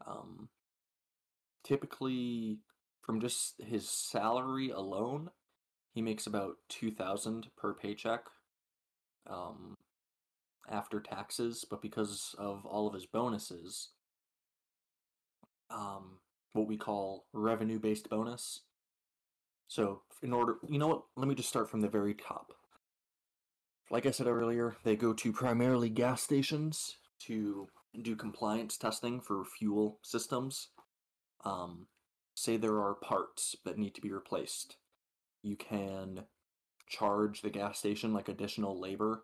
[0.05, 0.49] Um
[1.63, 2.59] typically
[3.01, 5.29] from just his salary alone,
[5.93, 8.25] he makes about 2000 per paycheck
[9.27, 9.75] um
[10.69, 13.89] after taxes, but because of all of his bonuses,
[15.69, 16.19] um
[16.53, 18.61] what we call revenue based bonus.
[19.67, 21.03] So, in order, you know what?
[21.17, 22.53] Let me just start from the very top.
[23.89, 26.97] Like I said earlier, they go to primarily gas stations
[27.27, 27.67] to
[28.01, 30.69] do compliance testing for fuel systems.
[31.43, 31.87] Um,
[32.35, 34.77] say there are parts that need to be replaced,
[35.41, 36.23] you can
[36.87, 39.23] charge the gas station like additional labor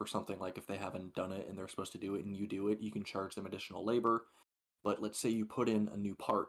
[0.00, 2.36] or something like if they haven't done it and they're supposed to do it and
[2.36, 4.24] you do it, you can charge them additional labor.
[4.84, 6.48] But let's say you put in a new part,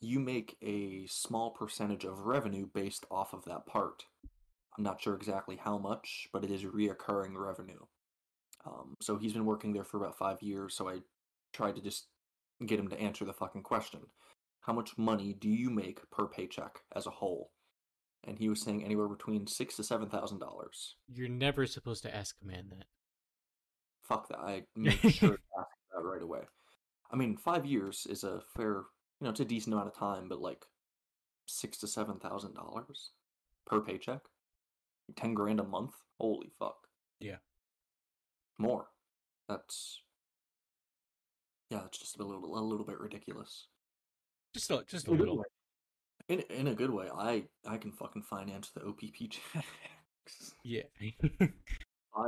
[0.00, 4.04] you make a small percentage of revenue based off of that part.
[4.76, 7.80] I'm not sure exactly how much, but it is reoccurring revenue.
[8.64, 10.98] Um, so he's been working there for about five years, so I
[11.52, 12.06] tried to just
[12.64, 14.00] get him to answer the fucking question
[14.60, 17.50] how much money do you make per paycheck as a whole?
[18.24, 20.96] And he was saying anywhere between six to seven thousand dollars.
[21.08, 22.86] you're never supposed to ask a man that.
[24.02, 24.38] Fuck that!
[24.38, 26.40] I made sure to ask that right away.
[27.12, 28.84] I mean, five years is a fair, you
[29.22, 30.64] know, it's a decent amount of time, but like
[31.46, 33.10] six to seven thousand dollars
[33.66, 34.20] per paycheck,
[35.16, 35.94] ten grand a month.
[36.18, 36.76] Holy fuck!
[37.18, 37.36] Yeah.
[38.58, 38.86] more.
[39.48, 40.02] That's
[41.70, 43.66] yeah, it's just a little a little bit ridiculous.
[44.54, 45.44] Just a, just a In little.
[46.28, 47.08] In in a good way.
[47.14, 50.54] I I can fucking finance the OPP checks.
[50.64, 50.82] Yeah.
[51.00, 51.06] I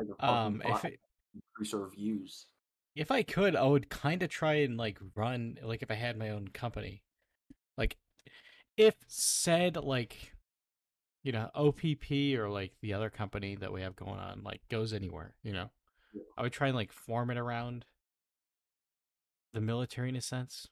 [0.05, 1.01] the fucking um, if it,
[1.35, 2.47] increase our views.
[2.95, 6.19] If I could, I would kind of try and like run like if I had
[6.19, 7.03] my own company,
[7.79, 7.97] like
[8.77, 10.35] if said like
[11.23, 14.93] you know OPP or like the other company that we have going on like goes
[14.93, 15.71] anywhere, you know,
[16.37, 17.85] I would try and like form it around
[19.53, 20.69] the military in a sense.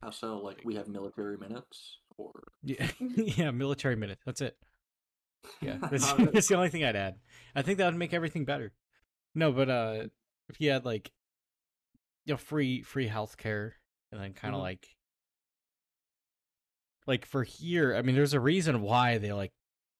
[0.00, 0.38] How so?
[0.38, 2.32] Like we have military minutes or
[2.62, 4.18] Yeah, yeah, military minute.
[4.26, 4.56] That's it.
[5.60, 7.16] Yeah, that's, that's the only thing I'd add.
[7.54, 8.72] I think that would make everything better.
[9.34, 10.04] No, but uh,
[10.48, 11.10] if you had like,
[12.24, 13.72] you know, free free healthcare,
[14.10, 14.64] and then kind of Mhm.
[14.64, 14.86] like,
[17.06, 19.52] like for here, I mean, there's a reason why they like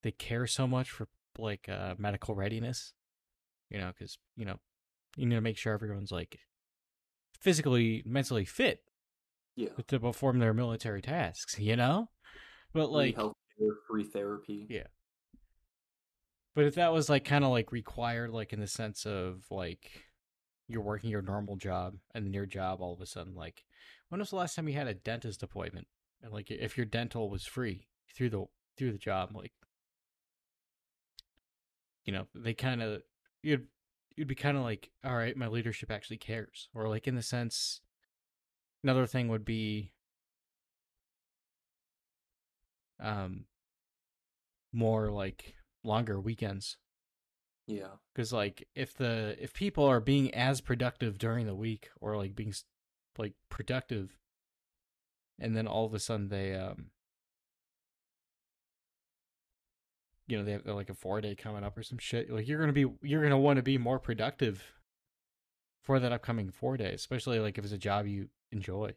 [0.02, 1.09] they care so much for
[1.39, 2.93] like uh, medical readiness.
[3.70, 4.59] You know, because you know
[5.16, 6.39] you need to make sure everyone's like
[7.40, 8.85] physically, mentally fit
[9.56, 9.70] Yeah.
[9.89, 11.59] to perform their military tasks.
[11.59, 12.09] You know,
[12.73, 14.66] but Free like, healthcare, free therapy.
[14.69, 14.86] Yeah.
[16.55, 19.90] but if that was like kind of like required, like in the sense of like
[20.73, 23.65] you're working your normal job and then your job all of a sudden like
[24.09, 25.86] when was the last time you had a dentist appointment?
[26.23, 28.44] And like if your dental was free through the
[28.77, 29.53] through the job like
[32.05, 33.03] you know they kind of
[33.43, 33.66] you'd
[34.16, 36.69] you'd be kind of like all right my leadership actually cares.
[36.74, 37.81] Or like in the sense
[38.85, 39.93] another thing would be
[43.01, 43.47] um
[44.73, 45.55] more like
[45.85, 46.77] longer weekends
[47.66, 47.89] Yeah.
[48.12, 52.34] because like if the if people are being as productive during the week or like
[52.34, 52.52] being
[53.18, 54.18] like productive
[55.39, 56.86] and then all of a sudden they um
[60.26, 62.60] you know they have like a four day coming up or some shit like you're
[62.60, 64.72] gonna be you're gonna want to be more productive
[65.82, 68.93] for that upcoming four days especially like if it's a job you enjoy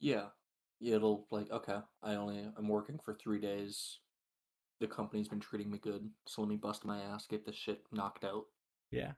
[0.00, 0.26] Yeah.
[0.82, 3.98] Yeah, it'll like okay, I only I'm working for three days.
[4.80, 7.82] The company's been treating me good, so let me bust my ass, get this shit
[7.92, 8.44] knocked out.
[8.90, 9.12] yeah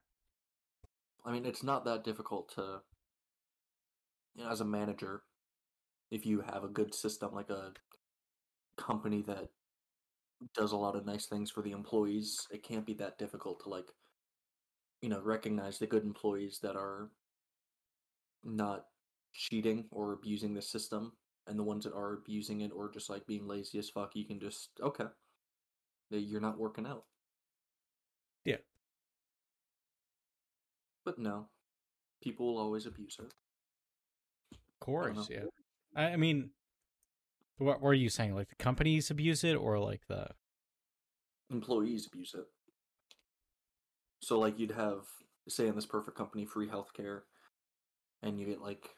[1.24, 2.80] I mean, it's not that difficult to,
[4.34, 5.22] you know, as a manager,
[6.10, 7.72] if you have a good system, like a
[8.76, 9.48] company that
[10.54, 13.68] does a lot of nice things for the employees, it can't be that difficult to,
[13.68, 13.86] like,
[15.00, 17.10] you know, recognize the good employees that are
[18.42, 18.86] not
[19.32, 21.12] cheating or abusing the system,
[21.46, 24.24] and the ones that are abusing it or just, like, being lazy as fuck, you
[24.24, 25.06] can just, okay,
[26.12, 27.04] that you're not working out.
[28.44, 28.56] Yeah.
[31.04, 31.48] But no,
[32.22, 33.28] people will always abuse her.
[34.52, 35.26] of course know.
[35.30, 35.44] yeah
[35.94, 36.50] I, I mean
[37.58, 40.28] what, what are you saying like the companies abuse it or like the
[41.50, 42.46] employees abuse it.
[44.20, 45.04] So like you'd have
[45.48, 47.20] say in this perfect company free healthcare
[48.22, 48.90] and you get like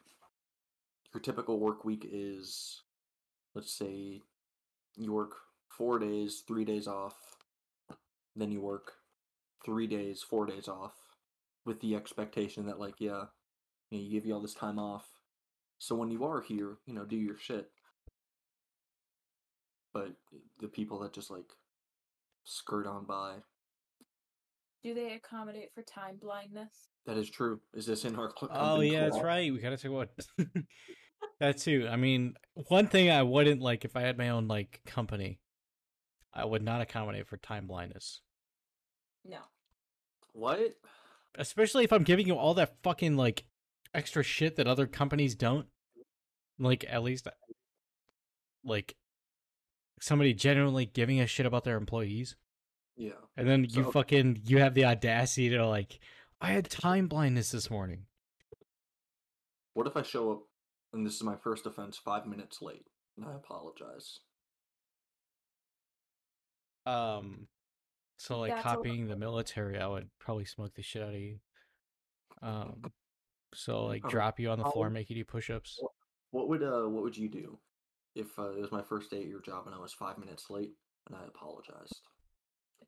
[1.12, 2.82] your typical work week is
[3.54, 4.20] let's say
[4.96, 5.32] you work
[5.76, 7.16] 4 days, 3 days off,
[8.36, 8.92] then you work
[9.64, 10.94] 3 days, 4 days off
[11.64, 13.24] with the expectation that like yeah,
[13.90, 15.06] you, know, you give you all this time off.
[15.78, 17.70] So when you are here, you know, do your shit.
[19.92, 20.12] But
[20.60, 21.52] the people that just like
[22.44, 23.36] skirt on by.
[24.82, 26.88] Do they accommodate for time blindness?
[27.06, 27.60] That is true.
[27.72, 29.52] Is this in our cl- Oh company yeah, that's right.
[29.52, 30.08] We gotta talk about
[31.40, 31.88] that too.
[31.90, 32.34] I mean,
[32.68, 35.38] one thing I wouldn't like if I had my own like company,
[36.34, 38.20] I would not accommodate for time blindness.
[39.24, 39.38] No.
[40.32, 40.74] What?
[41.36, 43.44] Especially if I'm giving you all that fucking like
[43.94, 45.66] extra shit that other companies don't.
[46.58, 47.26] Like at least
[48.64, 48.96] like
[50.00, 52.36] somebody genuinely giving a shit about their employees.
[52.96, 53.12] Yeah.
[53.36, 55.98] And then you So- fucking you have the audacity to like
[56.40, 58.06] I had time blindness this morning.
[59.72, 60.42] What if I show up
[60.92, 62.86] and this is my first offense five minutes late?
[63.16, 64.20] And I apologize.
[66.86, 67.46] Um,
[68.16, 68.76] so like That's a lot.
[68.76, 71.38] copying the military, I would probably smoke the shit out of you.
[72.42, 72.82] Um,
[73.54, 75.80] so like Oh, drop you on the floor, how- make you do push-ups.
[76.30, 77.58] What would uh what would you do
[78.16, 80.50] if uh, it was my first day at your job and I was five minutes
[80.50, 80.72] late
[81.06, 82.00] and I apologized?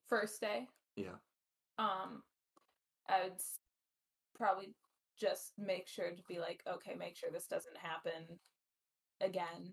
[0.08, 0.66] First day,
[0.96, 1.14] Yeah.
[1.78, 2.22] um,
[3.08, 3.40] I would
[4.34, 4.74] probably
[5.18, 8.38] just make sure to be like, okay, make sure this doesn't happen
[9.20, 9.72] again.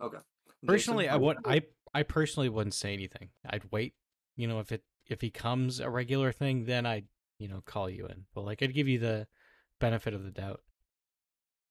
[0.00, 0.18] Okay.
[0.18, 1.62] Jason, Personally, I would I
[1.94, 3.30] I personally wouldn't say anything.
[3.48, 3.94] I'd wait.
[4.36, 7.06] You know, if it if he comes a regular thing, then I'd
[7.38, 8.24] you know call you in.
[8.34, 9.26] But like I'd give you the
[9.80, 10.60] benefit of the doubt.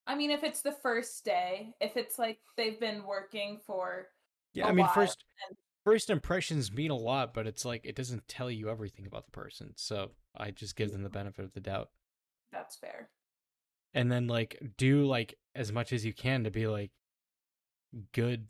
[0.07, 4.07] I mean, if it's the first day, if it's like they've been working for
[4.53, 7.81] Yeah, a I mean while first and- first impressions mean a lot, but it's like
[7.85, 9.73] it doesn't tell you everything about the person.
[9.76, 11.89] So I just give them the benefit of the doubt.
[12.52, 13.10] that's fair.
[13.93, 16.91] and then like do like as much as you can to be like
[18.14, 18.48] good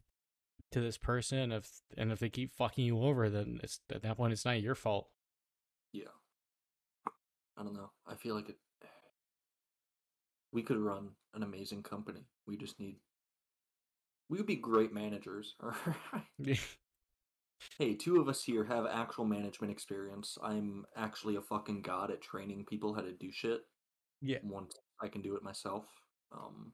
[0.71, 1.67] to this person if
[1.97, 4.75] and if they keep fucking you over then it's at that point it's not your
[4.75, 5.07] fault
[5.93, 6.05] Yeah.
[7.57, 7.91] I don't know.
[8.07, 8.57] I feel like it.
[10.51, 12.25] We could run an amazing company.
[12.47, 12.97] We just need.
[14.29, 15.55] We would be great managers.
[17.77, 20.37] hey, two of us here have actual management experience.
[20.41, 23.61] I'm actually a fucking god at training people how to do shit.
[24.21, 25.85] yeah Once I can do it myself.
[26.31, 26.71] Um,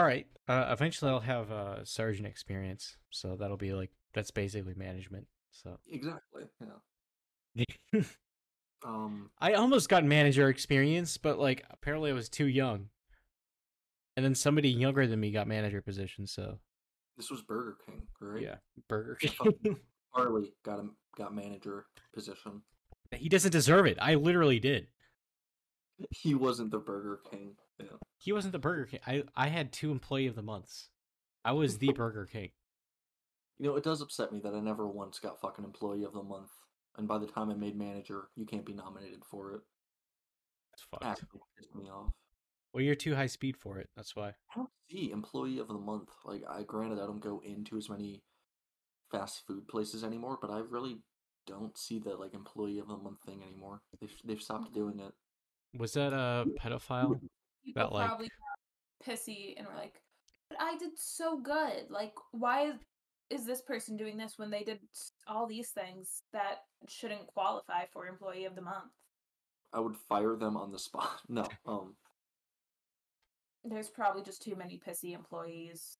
[0.00, 4.72] all right uh eventually i'll have uh sergeant experience so that'll be like that's basically
[4.74, 6.44] management so exactly.
[7.54, 8.02] Yeah.
[8.82, 12.88] Um, i almost got manager experience but like apparently i was too young
[14.16, 16.58] and then somebody younger than me got manager position so
[17.18, 18.40] This was Burger King, right?
[18.40, 18.54] Yeah,
[18.88, 19.76] Burger King.
[20.14, 22.62] Harley got him got manager position.
[23.12, 23.98] he doesn't deserve it.
[24.00, 24.86] I literally did.
[26.08, 27.56] He wasn't the Burger King.
[27.84, 27.96] Yeah.
[28.18, 29.00] He wasn't the Burger King.
[29.06, 30.88] I I had two employee of the months.
[31.44, 32.50] I was the Burger King.
[33.58, 36.22] You know, it does upset me that I never once got fucking employee of the
[36.22, 36.50] month.
[36.96, 39.60] And by the time I made manager, you can't be nominated for it.
[40.72, 41.04] That's fucked.
[41.04, 42.10] Actually pissed me off.
[42.72, 43.88] Well, you're too high speed for it.
[43.96, 44.28] That's why.
[44.28, 46.08] I don't see employee of the month.
[46.24, 48.22] Like, I granted I don't go into as many
[49.10, 50.98] fast food places anymore, but I really
[51.46, 53.82] don't see the like employee of the month thing anymore.
[54.00, 55.12] They've they've stopped doing it.
[55.78, 57.20] Was that a pedophile?
[57.64, 60.02] People That, like- probably got pissy and were like,
[60.48, 61.90] "But I did so good.
[61.90, 62.76] Like, why is,
[63.30, 64.80] is this person doing this when they did
[65.26, 68.92] all these things that shouldn't qualify for employee of the month?"
[69.72, 71.20] I would fire them on the spot.
[71.28, 71.96] No, um,
[73.64, 75.98] There's probably just too many pissy employees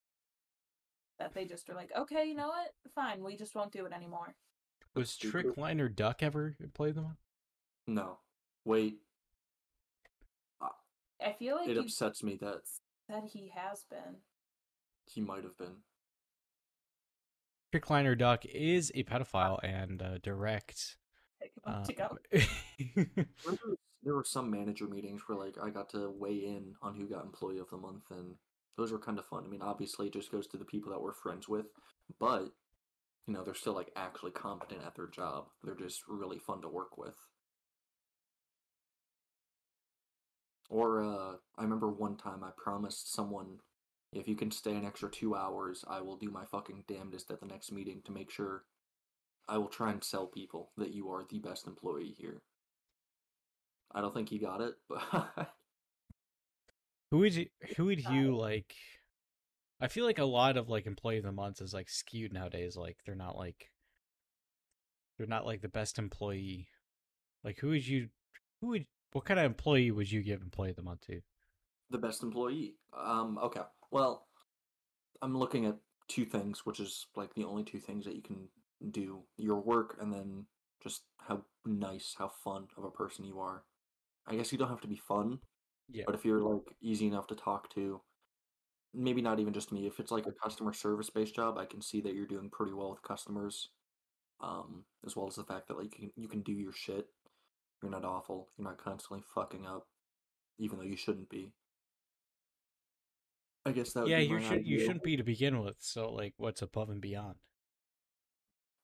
[1.19, 2.75] that they just are like, "Okay, you know what?
[2.95, 4.35] Fine, we just won't do it anymore."
[4.95, 5.31] Was stupid.
[5.43, 7.17] Trick Liner Duck ever played them?
[7.87, 8.19] the no.
[8.65, 9.01] Wait,
[11.25, 12.63] I feel like it upsets me that
[13.07, 14.17] said he has been.
[15.07, 15.77] he might have been.
[17.73, 20.97] Trick Liner Duck is a pedophile and uh, direct.
[21.41, 22.19] Like, about to go.
[23.49, 27.09] um, there were some manager meetings where like I got to weigh in on who
[27.09, 28.35] got employee of the month, and
[28.77, 29.45] those were kind of fun.
[29.45, 31.67] I mean, obviously, it just goes to the people that we're friends with,
[32.19, 32.51] but
[33.27, 35.47] you know, they're still like actually competent at their job.
[35.63, 37.17] They're just really fun to work with.
[40.71, 43.59] Or uh, I remember one time I promised someone,
[44.13, 47.41] if you can stay an extra two hours, I will do my fucking damnedest at
[47.41, 48.65] the next meeting to make sure.
[49.49, 52.41] I will try and sell people that you are the best employee here.
[53.93, 55.51] I don't think he got it, but
[57.11, 57.47] who would you?
[57.77, 58.73] Who would you like?
[59.81, 62.77] I feel like a lot of like employee of the month is like skewed nowadays.
[62.77, 63.71] Like they're not like
[65.19, 66.69] they're not like the best employee.
[67.43, 68.11] Like who would you?
[68.61, 68.87] Who would?
[69.13, 71.23] What kind of employee would you give employee of the month to?
[71.91, 72.77] the best employee.
[72.97, 73.63] Um, okay.
[73.91, 74.29] Well,
[75.23, 75.77] I'm looking at
[76.09, 78.49] two things, which is like the only two things that you can
[78.93, 80.47] do: your work, and then
[80.83, 83.65] just how nice, how fun of a person you are.
[84.27, 85.41] I guess you don't have to be fun,
[85.89, 86.05] Yeah.
[86.07, 88.01] but if you're like easy enough to talk to,
[88.95, 89.87] maybe not even just me.
[89.89, 92.73] If it's like a customer service based job, I can see that you're doing pretty
[92.73, 93.71] well with customers.
[94.41, 97.09] Um, as well as the fact that like you can, you can do your shit.
[97.83, 98.49] You're not awful.
[98.57, 99.87] You're not constantly fucking up,
[100.59, 101.53] even though you shouldn't be.
[103.67, 104.67] I guess that would yeah, you should.
[104.67, 104.87] You ideal.
[104.87, 105.77] shouldn't be to begin with.
[105.81, 107.37] So like, what's above and beyond?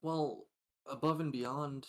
[0.02, 0.44] Well,
[0.90, 1.86] above and beyond,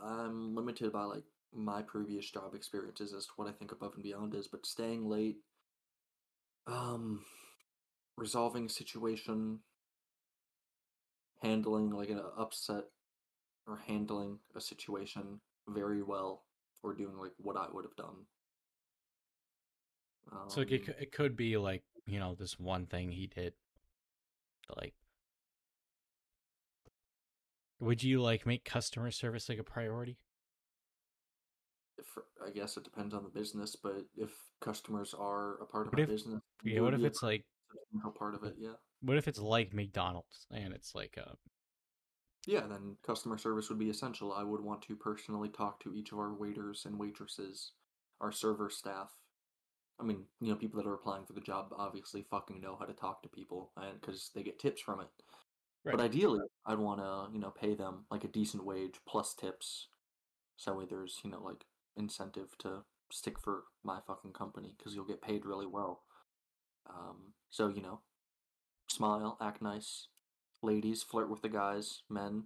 [0.00, 1.24] I'm limited by like
[1.54, 5.08] my previous job experiences as to what I think above and beyond is, but staying
[5.08, 5.38] late,
[6.66, 7.24] um,
[8.16, 9.60] resolving a situation,
[11.42, 12.84] handling like an upset
[13.66, 16.44] or handling a situation very well,
[16.82, 18.26] or doing like what I would have done.
[20.48, 23.54] So like, it Um, it could be like you know this one thing he did.
[24.76, 24.94] Like,
[27.80, 30.18] would you like make customer service like a priority?
[32.00, 32.06] if,
[32.46, 34.30] I guess it depends on the business, but if
[34.60, 36.80] customers are a part of What if- business, Yeah.
[36.80, 37.44] What if it's like
[38.16, 38.54] part of it?
[38.56, 38.74] Yeah.
[39.00, 41.32] what if it's like McDonald's and it's like uh
[42.48, 44.32] Yeah, then customer service would be essential.
[44.32, 47.72] I would want to personally talk to each of our waiters and waitresses,
[48.22, 49.12] our server staff.
[50.00, 52.86] I mean, you know, people that are applying for the job obviously fucking know how
[52.86, 55.08] to talk to people, and because they get tips from it.
[55.84, 59.88] But ideally, I'd want to, you know, pay them like a decent wage plus tips,
[60.56, 61.66] so that way there's, you know, like
[61.96, 66.02] incentive to stick for my fucking company because you'll get paid really well.
[66.88, 68.00] Um, so you know,
[68.88, 70.08] smile, act nice,
[70.62, 72.44] ladies flirt with the guys, men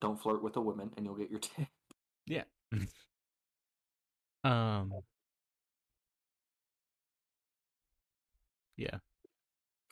[0.00, 1.68] don't flirt with the women, and you'll get your tip.
[2.26, 2.44] yeah.
[4.44, 4.92] um.
[8.76, 8.98] Yeah,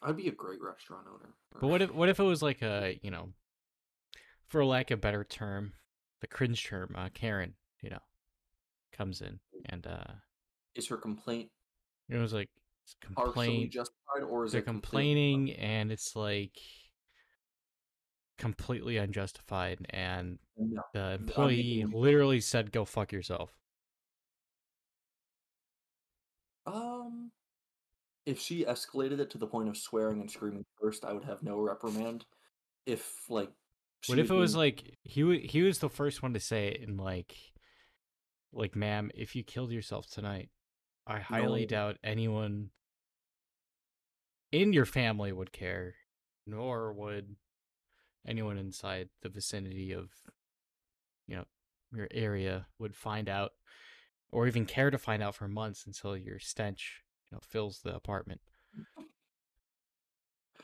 [0.00, 1.34] I'd be a great restaurant owner.
[1.60, 3.30] but what if what if it was like a you know,
[4.46, 5.72] for lack of a better term,
[6.20, 7.98] the cringe term, uh, Karen, you know,
[8.92, 10.12] comes in and uh,
[10.76, 11.50] is her complaint
[12.08, 12.48] it was like
[13.00, 13.72] complaint.
[13.72, 16.56] justified, or is they're complaining and it's like
[18.38, 20.82] completely unjustified and No.
[20.92, 23.56] the employee mean- literally said go fuck yourself
[26.66, 27.30] Um,
[28.24, 31.42] if she escalated it to the point of swearing and screaming first, I would have
[31.42, 32.24] no reprimand.
[32.84, 33.50] If like,
[34.00, 36.40] she what if it was being- like he wa he was the first one to
[36.40, 37.36] say it and like
[38.52, 40.50] like ma'am if you killed yourself tonight
[41.06, 41.66] i highly No.
[41.66, 42.70] doubt anyone
[44.52, 45.94] in your family would care
[46.46, 47.36] nor would
[48.26, 50.10] anyone inside the vicinity of
[51.26, 51.44] you know
[51.92, 53.52] your area would find out
[54.32, 57.94] or even care to find out for months until your stench you know fills the
[57.94, 58.40] apartment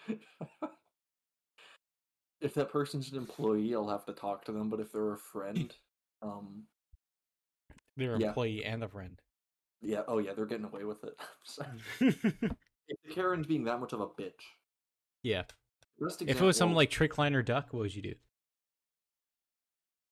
[2.43, 4.69] if that person's an employee, I'll have to talk to them.
[4.69, 5.75] But if they're a friend,
[6.23, 6.65] um,
[7.97, 8.29] their Yeah.
[8.29, 9.21] employee and a friend
[9.83, 11.17] yeah, oh yeah, they're getting away with it.
[12.89, 14.33] If Karen's being that much of a bitch,
[15.23, 15.45] yeah
[16.01, 18.15] best if it was something example- like trickliner duck what would you do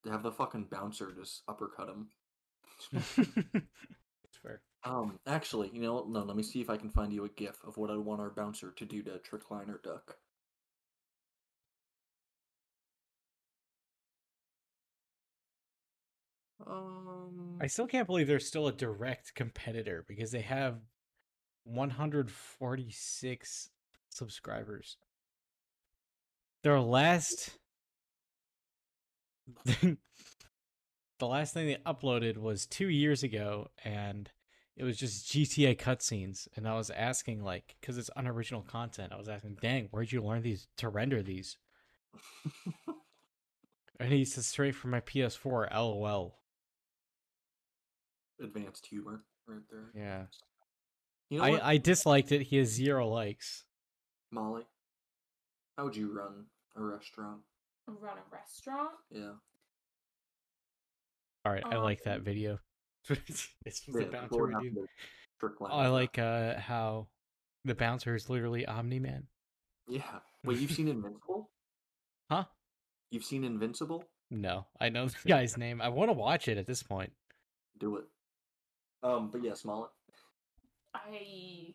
[0.04, 2.08] to have the fucking bouncer just uppercut him.
[2.92, 6.22] That's fair Um, actually, you know, no.
[6.22, 8.30] Let me see if I can find you a GIF of what I want our
[8.30, 10.16] bouncer to do to Trickliner Duck.
[16.66, 20.80] Um, I still can't believe they're still a direct competitor because they have
[21.64, 23.70] 146
[24.10, 24.96] subscribers.
[26.62, 27.58] Their last
[29.64, 29.96] the
[31.20, 34.30] last thing they uploaded was 2 years ago and
[34.76, 39.12] it was just GTA cutscenes and I was asking like cuz it's unoriginal content.
[39.12, 41.56] I was asking, "Dang, where'd you learn these to render these?"
[44.00, 46.39] And he said straight from my PS4, LOL.
[48.42, 49.90] Advanced humor right there.
[49.94, 50.24] Yeah.
[51.28, 52.42] You know what, I, I disliked it.
[52.42, 53.64] He has zero likes.
[54.32, 54.62] Molly?
[55.76, 56.46] How would you run
[56.76, 57.40] a restaurant?
[57.86, 58.90] Run a restaurant.
[59.10, 59.32] Yeah.
[61.44, 62.58] All right, I like that Um, video.
[63.08, 64.86] it's just the Yeah, bouncer before do.
[65.42, 67.08] after I like uh how
[67.64, 69.26] the bouncer is literally Omni Man.
[69.88, 70.02] Yeah.
[70.44, 71.50] Wait, you've seen Invincible?
[72.30, 72.44] Huh?
[73.10, 74.04] You've seen Invincible?
[74.30, 75.80] No, I know the guy's name.
[75.80, 77.12] I want to watch it at this point.
[77.78, 78.04] Do it.
[79.02, 79.90] Um, but yeah, Smollett.
[80.94, 81.74] I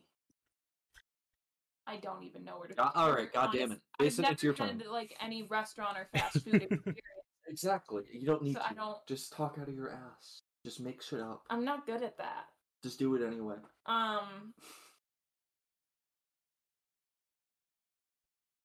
[1.87, 2.73] I don't even know where to.
[2.75, 3.79] God- all start, God damn it.
[4.01, 4.83] Jason, I've it's your never turn.
[4.91, 6.99] Like any restaurant or fast food experience.
[7.47, 8.03] Exactly.
[8.11, 8.67] You don't need So to.
[8.69, 10.41] I don't- Just talk out of your ass.
[10.65, 11.43] Just make shit up.
[11.49, 12.45] I'm not good at that.
[12.83, 13.55] Just do it anyway.
[13.85, 14.53] Um.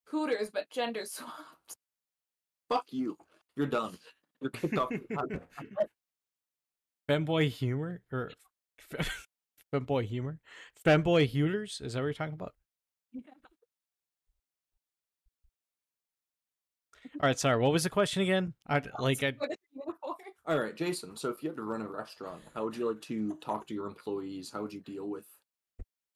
[0.04, 1.76] Hooters, but gender swapped.
[2.68, 3.16] Fuck you.
[3.56, 3.96] You're done.
[4.40, 4.88] You're kicked off.
[4.90, 5.42] the podcast.
[7.08, 8.30] Femboy humor or
[9.72, 10.38] femboy humor,
[10.84, 11.80] femboy hooters.
[11.84, 12.54] Is that what you're talking about?
[17.20, 17.60] All right, sorry.
[17.60, 18.54] What was the question again?
[18.68, 20.16] I like I What is the uniform?
[20.46, 21.16] All right, Jason.
[21.16, 23.74] So if you had to run a restaurant, how would you like to talk to
[23.74, 24.50] your employees?
[24.52, 25.26] How would you deal with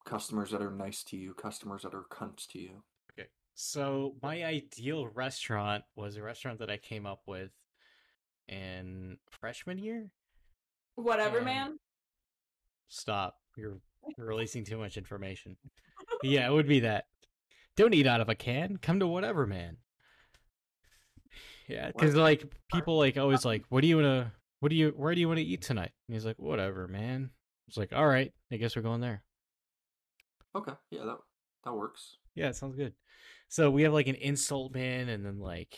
[0.05, 2.83] customers that are nice to you, customers that are cunts to you?
[3.17, 3.27] Okay.
[3.55, 7.51] So my ideal restaurant was a restaurant that I came up with
[8.47, 10.11] in freshman year.
[10.95, 11.79] Whatever, And- man.
[12.87, 13.35] Stop.
[13.57, 13.79] You're
[14.17, 15.57] releasing too much information.
[16.23, 17.05] yeah, it would be that.
[17.75, 18.77] Don't eat out of a can.
[18.77, 19.77] Come to whatever, man.
[21.67, 24.31] Yeah, because like people like always like, what do you wanna?
[24.59, 24.93] What do you?
[24.95, 25.91] Where do you want to eat tonight?
[26.07, 27.31] And he's like, whatever, man.
[27.67, 29.23] It's like, all right, I guess we're going there.
[30.55, 31.17] Okay, yeah, that
[31.65, 32.17] that works.
[32.35, 32.93] Yeah, it sounds good.
[33.49, 35.77] So we have like an insult bin, and then like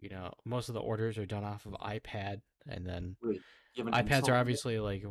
[0.00, 3.16] you know most of the orders are done off of iPad, and then
[3.76, 5.04] an iPads are obviously like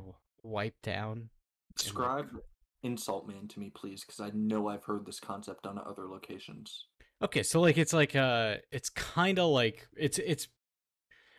[0.43, 1.29] wiped down.
[1.77, 2.29] Describe
[2.83, 6.85] insult man to me, please, because I know I've heard this concept on other locations.
[7.21, 10.47] Okay, so like it's like uh it's kind of like it's it's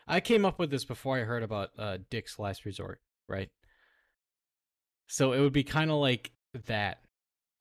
[0.07, 3.51] I came up with this before I heard about uh Dick's Last Resort, right?
[5.07, 6.33] So it would be kind of like
[6.67, 6.99] that,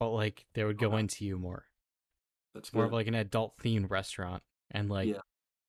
[0.00, 1.00] but like they would go Okay.
[1.00, 1.64] into you more.
[2.54, 2.88] That's More good.
[2.88, 5.20] of like an adult themed restaurant and like Yeah.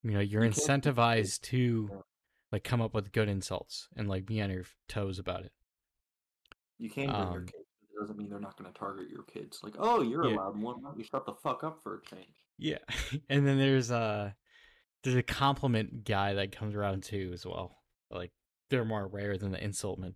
[0.03, 2.03] you know, you're You incentivized to
[2.51, 5.51] like come up with good insults and like be on your toes about it.
[6.79, 9.09] You can't bring your um, kids, but it doesn't mean they're not going to target
[9.09, 9.59] your kids.
[9.63, 10.35] Like, oh, you're Yeah.
[10.35, 10.81] a loud one.
[10.81, 12.33] Why don't you shut the fuck up for a change?
[12.57, 12.77] Yeah.
[13.29, 14.31] and then there's uh
[15.03, 17.77] there's a compliment guy that comes around too as well.
[18.09, 18.31] Like
[18.69, 20.15] they're more rare than the insultman.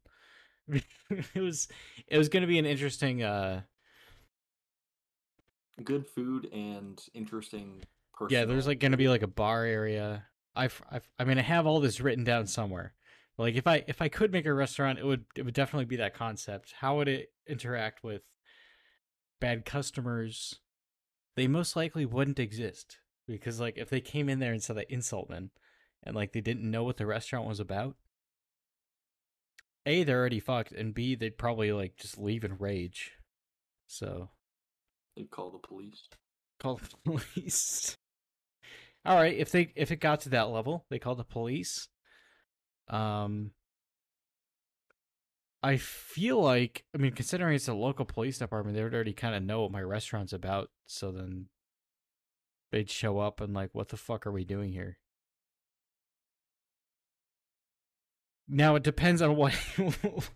[0.67, 1.67] it was
[2.07, 3.61] it was gonna be an interesting uh
[5.83, 7.83] Good food and interesting.
[8.13, 8.37] Person.
[8.37, 10.25] Yeah, there's like gonna be like a bar area.
[10.55, 12.93] I've, I've I mean I have all this written down somewhere.
[13.37, 15.95] Like if I if I could make a restaurant, it would it would definitely be
[15.97, 16.73] that concept.
[16.79, 18.21] How would it interact with
[19.39, 20.59] bad customers?
[21.35, 24.89] They most likely wouldn't exist because like if they came in there and said that
[24.89, 25.49] insultman
[26.03, 27.95] and like they didn't know what the restaurant was about,
[29.85, 33.13] a they're already fucked, and b they'd probably like just leave in rage.
[33.87, 34.29] So
[35.15, 36.07] They call the police.
[36.59, 36.89] call the
[37.33, 37.95] police.
[39.05, 41.89] All right, if they if it got to that level, they call the police.
[42.89, 43.51] Um
[45.61, 49.35] I feel like I mean considering it's a local police department, they would already kind
[49.35, 51.47] of know what my restaurant's about, so then
[52.71, 54.97] they'd show up and like, what the fuck are we doing here?
[58.47, 59.53] Now it depends on what.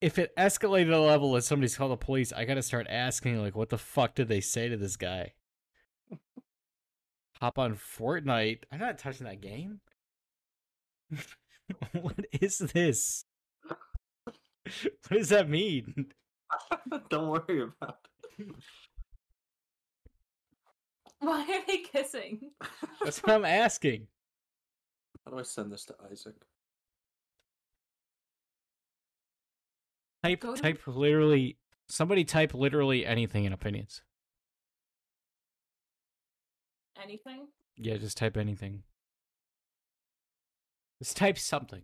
[0.00, 3.56] if it escalated a level and somebody's called the police, I gotta start asking like,
[3.56, 5.34] what the fuck did they say to this guy?
[7.40, 8.60] Hop on Fortnite.
[8.72, 9.80] I'm not touching that game.
[11.92, 13.24] what is this?
[14.24, 16.06] What does that mean?
[17.10, 17.98] Don't worry about
[18.38, 18.46] it.
[21.20, 22.50] Why are they kissing?
[23.02, 24.06] That's what I'm asking.
[25.24, 26.34] How do I send this to Isaac?
[30.22, 31.56] Type to- type literally
[31.88, 34.02] somebody type literally anything in opinions.
[37.02, 37.48] Anything?
[37.76, 38.82] Yeah, just type anything.
[41.02, 41.82] Just type something.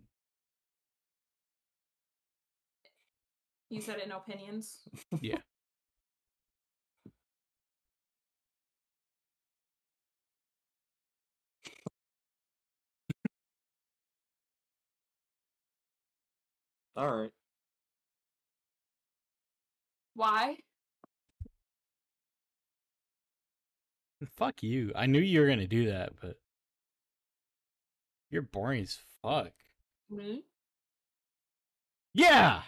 [3.69, 4.79] You said in opinions.
[5.21, 5.37] Yeah.
[16.95, 17.31] All right.
[20.15, 20.57] Why?
[24.37, 24.91] Fuck you.
[24.95, 26.37] I knew you were gonna do that, but
[28.33, 29.51] you're boring as fuck.
[30.09, 30.43] Me?
[32.13, 32.61] Yeah.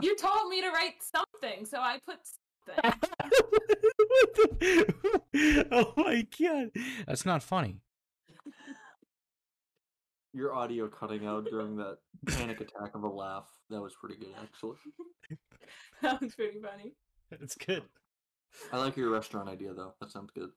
[0.00, 3.00] You told me to write something, so I put something.
[4.34, 6.70] The- oh my god.
[7.06, 7.80] That's not funny.
[10.32, 13.48] Your audio cutting out during that panic attack of a laugh.
[13.70, 14.76] That was pretty good, actually.
[16.02, 16.92] that was pretty funny.
[17.30, 17.82] It's good.
[18.72, 19.94] I like your restaurant idea, though.
[20.00, 20.50] That sounds good.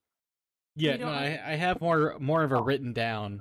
[0.75, 3.39] Yeah, no, don't I, I have more more of a written down.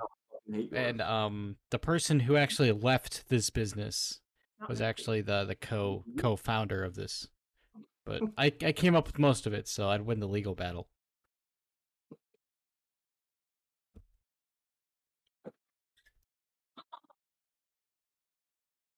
[0.51, 0.73] I hate.
[0.73, 4.21] And um the person who actually left this business
[4.69, 7.29] was actually the the co co-founder of this.
[8.05, 10.89] But I I came up with most of it, so I'd win the legal battle.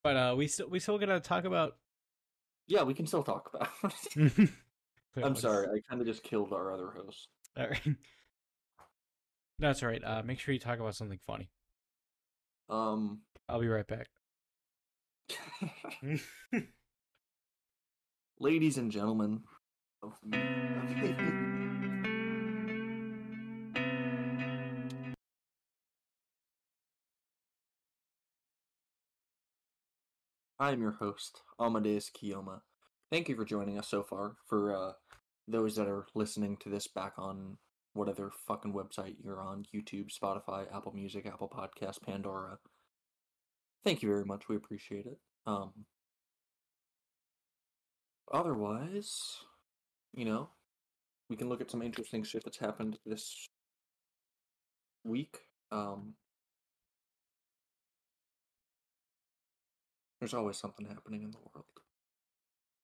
[0.03, 1.77] But uh we still we still gonna talk about
[2.67, 3.69] yeah, we can still talk about
[5.23, 5.69] I'm sorry.
[5.69, 7.29] I kind of just killed our other host.
[7.57, 7.97] All right.
[9.59, 10.03] No, That's all right.
[10.05, 11.51] Uh make sure you talk about something funny.
[12.69, 13.21] Um.
[13.49, 14.09] I'll be right back.
[18.41, 19.43] Ladies and gentlemen.
[30.59, 32.61] I'm your host, Amadeus Kiyoma.
[33.11, 34.37] Thank you for joining us so far.
[34.47, 34.93] For uh,
[35.47, 37.59] those that are listening to this back on
[37.95, 42.59] whatever fucking website you're on YouTube, Spotify, Apple Music, Apple Podcast, Pandora.
[43.85, 44.49] Thank you very much.
[44.49, 45.19] We appreciate it.
[45.47, 45.87] Um,
[48.33, 49.39] otherwise,
[50.13, 50.51] you know,
[51.31, 53.49] we can look at some interesting shit that's happened this
[55.05, 55.39] week.
[55.71, 56.15] Um,
[60.19, 61.67] there's always something happening in the world.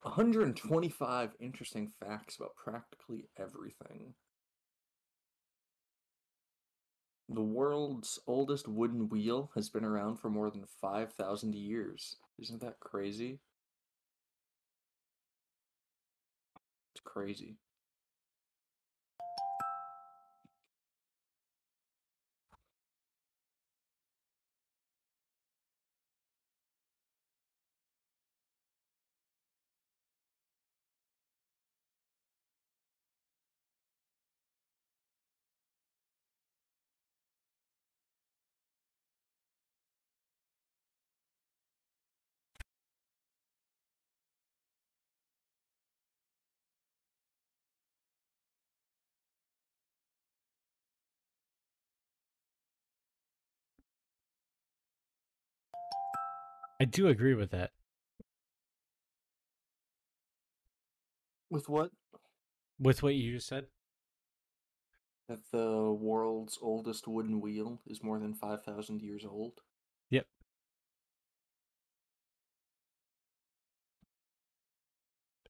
[0.02, 4.14] 125 interesting facts about practically everything.
[7.30, 12.16] The world's oldest wooden wheel has been around for more than 5,000 years.
[12.38, 13.40] Isn't that crazy?
[16.94, 17.59] It's crazy.
[56.80, 57.72] I do agree with that.
[61.50, 61.90] With what?
[62.78, 63.66] With what you just said?
[65.28, 69.60] That the world's oldest wooden wheel is more than 5,000 years old?
[70.08, 70.26] Yep.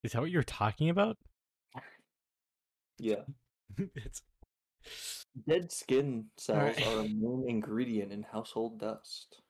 [0.02, 1.16] Is that what you're talking about?
[2.98, 3.22] Yeah.
[3.94, 4.22] it's
[5.46, 6.86] Dead skin cells Alright.
[6.86, 9.40] are a main ingredient in household dust.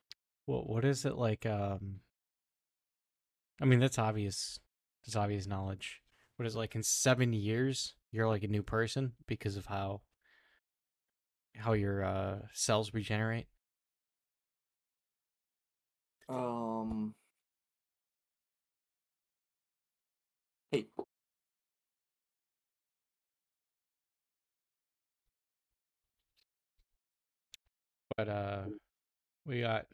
[0.51, 2.01] What what is it like um
[3.61, 4.59] I mean that's obvious.
[5.05, 6.01] That's obvious knowledge.
[6.35, 10.01] What is it like in 7 years you're like a new person because of how
[11.55, 13.47] how your uh cells regenerate?
[16.29, 17.13] Um.
[20.71, 20.87] Hey.
[28.17, 28.63] But uh,
[29.45, 29.87] we got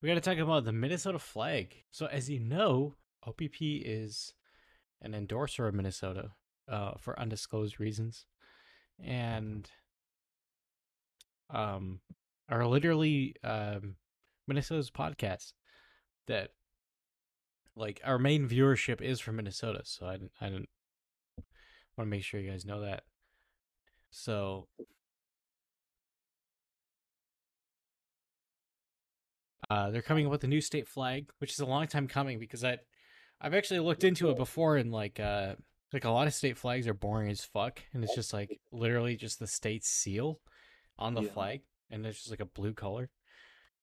[0.00, 1.84] we got to talk about the Minnesota flag.
[1.90, 2.94] So as you know,
[3.26, 4.34] OPP is
[5.02, 6.30] an endorser of Minnesota
[6.70, 8.26] uh, for undisclosed reasons,
[9.02, 9.68] and
[11.50, 12.00] um,
[12.48, 13.96] are literally um,
[14.46, 15.52] Minnesota's podcast
[16.26, 16.50] that
[17.74, 19.80] like our main viewership is from Minnesota.
[19.84, 20.68] So I I didn't
[21.96, 23.02] want to make sure you guys know that.
[24.10, 24.68] So
[29.70, 32.38] uh, they're coming up with a new state flag, which is a long time coming
[32.38, 32.78] because I
[33.40, 35.54] I've actually looked into it before and like uh
[35.92, 39.16] like a lot of state flags are boring as fuck and it's just like literally
[39.16, 40.40] just the state seal
[40.98, 41.30] on the Yeah.
[41.30, 43.10] flag and it's just like a blue color.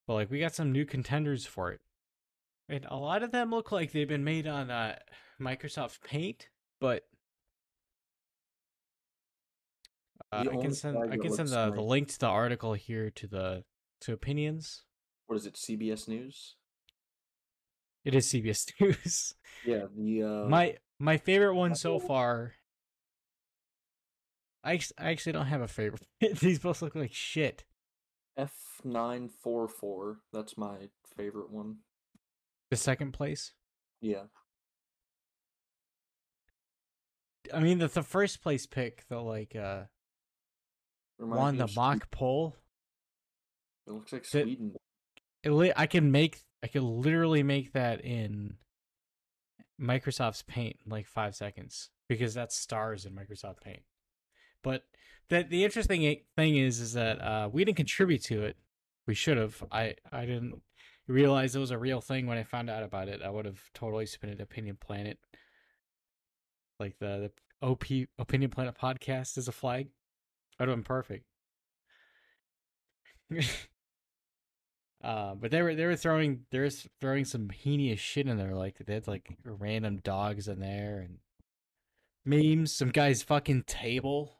[0.07, 1.81] But like we got some new contenders for it.
[2.67, 4.97] And a lot of them look like they've been made on uh
[5.39, 6.49] Microsoft Paint,
[6.79, 7.03] but
[10.31, 13.27] uh, I can send I can send the, the link to the article here to
[13.27, 13.63] the
[14.01, 14.83] to opinions.
[15.27, 15.55] What is it?
[15.55, 16.55] CBS News.
[18.03, 19.33] It is CBS News.
[19.65, 22.53] Yeah, the uh, my my favorite one so far.
[24.63, 26.07] I I actually don't have a favorite.
[26.39, 27.63] These both look like shit.
[28.37, 30.19] F nine four four.
[30.33, 31.77] That's my favorite one.
[32.69, 33.53] The second place.
[34.01, 34.23] Yeah,
[37.53, 39.83] I mean, the the first place pick, the like uh
[41.17, 42.55] Reminds won the mock poll.
[43.87, 44.75] It looks like Sweden.
[45.45, 48.55] I can make I can literally make that in
[49.79, 53.83] Microsoft's Paint in like five seconds because that's stars in Microsoft Paint.
[54.63, 54.83] But
[55.29, 58.57] the the interesting thing is is that uh, we didn't contribute to it.
[59.07, 59.63] We should have.
[59.71, 60.61] I I didn't
[61.07, 63.21] realize it was a real thing when I found out about it.
[63.21, 65.19] I would have totally submitted Opinion Planet,
[66.79, 67.31] like the
[67.61, 67.85] the OP
[68.17, 69.89] Opinion Planet podcast as a flag.
[70.59, 71.25] Would have been perfect.
[75.05, 76.69] Uh, but they were they were throwing they were
[76.99, 81.19] throwing some heinous shit in there, like they had like random dogs in there and
[82.25, 82.73] memes.
[82.75, 84.39] Some guy's fucking table,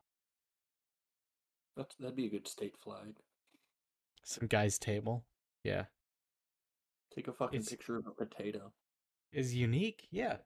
[1.78, 3.18] That's that'd be a good state flag.
[4.24, 5.26] some guy's table.
[5.64, 5.86] Yeah,
[7.16, 8.74] Take a fucking It's- picture of a potato.
[9.32, 10.08] is unique.
[10.10, 10.38] Yeah,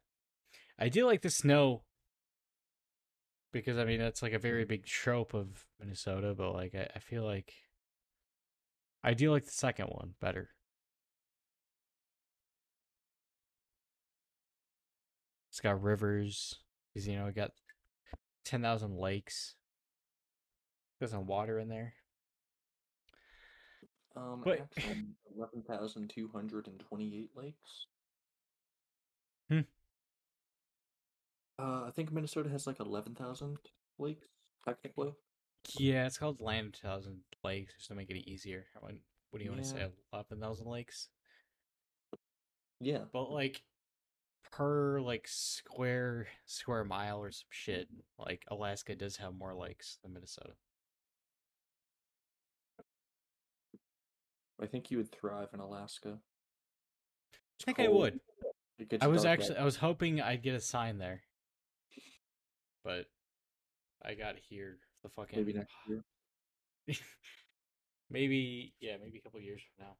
[0.78, 1.84] I do like the snow
[3.54, 7.00] because I mean that's like a very big trope of Minnesota, but like I, I
[7.00, 7.54] feel like
[9.04, 10.50] I do like the second one better.
[15.50, 16.56] It's got rivers,
[16.94, 17.52] because you know it got
[18.46, 19.56] ten thousand lakes.
[21.00, 21.94] There's some water in there.
[24.16, 24.68] Um, But-
[25.36, 27.88] eleven thousand two hundred and twenty-eight lakes.
[29.50, 29.62] Hmm.
[31.58, 33.58] Uh, I think Minnesota has like eleven thousand
[33.98, 34.28] lakes
[34.66, 35.14] technically.
[35.78, 38.66] Yeah, it's called Land of Thousand Lakes, just to make it easier.
[38.80, 38.94] What,
[39.32, 39.90] what do you want to say?
[40.14, 40.22] Yeah.
[40.40, 41.10] Thousand lakes?
[42.80, 43.62] Yeah, But like
[44.52, 47.88] per like square square mile or some shit,
[48.18, 50.54] like Alaska does have more lakes than Minnesota.
[54.62, 56.20] I think you would thrive in Alaska.
[57.62, 58.20] I think I would.
[59.02, 59.62] I was actually out.
[59.62, 61.22] I was hoping I'd get a sign there.
[62.84, 63.06] But
[64.04, 66.04] I got here the fucking maybe next year.
[68.10, 69.94] maybe yeah, maybe a couple years from now.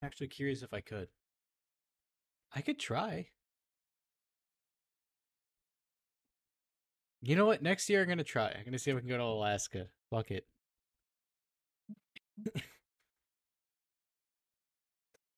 [0.00, 1.08] I'm actually curious if I could.
[2.54, 3.28] I could try.
[7.20, 7.62] You know what?
[7.62, 8.48] Next year I'm gonna try.
[8.48, 9.86] I'm gonna see if I can go to Alaska.
[10.10, 10.46] Fuck it.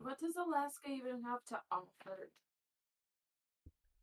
[0.03, 2.31] What does Alaska even have to offer?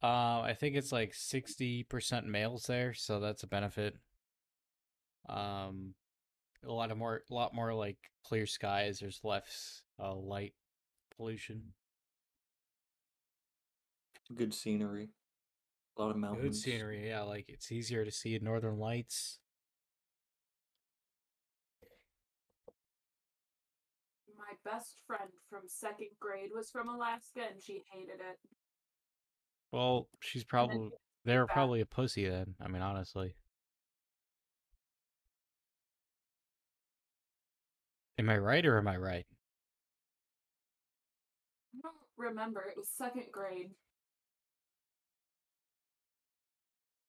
[0.04, 3.96] Uh, I think it's like sixty percent males there, so that's a benefit.
[5.28, 5.96] Um,
[6.64, 9.00] a lot of more, a lot more like clear skies.
[9.00, 10.54] There's less uh, light
[11.16, 11.74] pollution.
[14.36, 15.10] Good scenery.
[15.98, 16.44] A lot of mountains.
[16.44, 17.22] Good scenery, yeah.
[17.22, 19.40] Like it's easier to see northern lights.
[24.38, 28.38] My best friend from second grade was from Alaska and she hated it.
[29.72, 30.90] Well, she's probably
[31.26, 32.56] they're probably a pussy then.
[32.62, 33.36] I mean, honestly.
[38.20, 39.26] Am I right or am I right?
[41.76, 42.62] I don't remember.
[42.62, 43.70] It was second grade.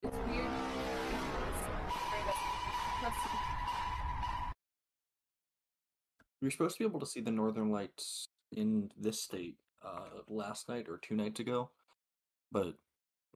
[0.03, 0.49] It's weird.
[6.41, 10.69] We're supposed to be able to see the northern lights in this state uh, last
[10.69, 11.69] night or two nights ago,
[12.51, 12.75] but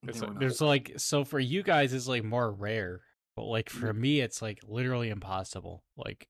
[0.04, 3.02] like, there's like so for you guys it's like more rare.
[3.36, 5.82] But like for me, it's like literally impossible.
[5.96, 6.28] Like,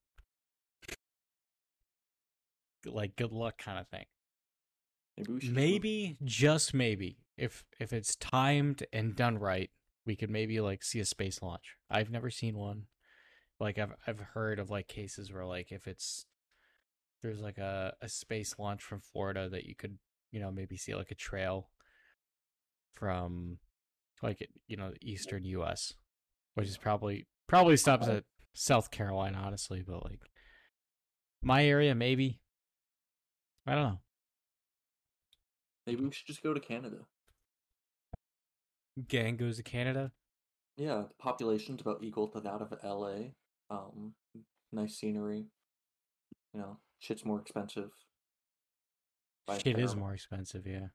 [2.86, 4.06] like good luck kind of thing.
[5.16, 9.70] Maybe Maybe, just maybe, if if it's timed and done right,
[10.06, 11.76] we could maybe like see a space launch.
[11.90, 12.84] I've never seen one.
[13.60, 16.26] Like I've I've heard of like cases where like if it's
[17.22, 19.98] there's like a, a space launch from Florida that you could,
[20.30, 21.68] you know, maybe see like a trail
[22.94, 23.58] from
[24.22, 25.94] like you know, the eastern US,
[26.54, 30.20] which is probably probably stops at South Carolina, honestly, but like
[31.42, 32.40] my area maybe.
[33.66, 33.98] I don't know.
[35.86, 36.98] Maybe we should just go to Canada.
[39.08, 40.12] Gang goes to Canada.
[40.76, 43.30] Yeah, the population's about equal to that of LA.
[43.70, 44.14] Um,
[44.72, 45.46] nice scenery.
[46.52, 47.90] You know, shit's more expensive.
[49.62, 50.88] Shit is more expensive, yeah.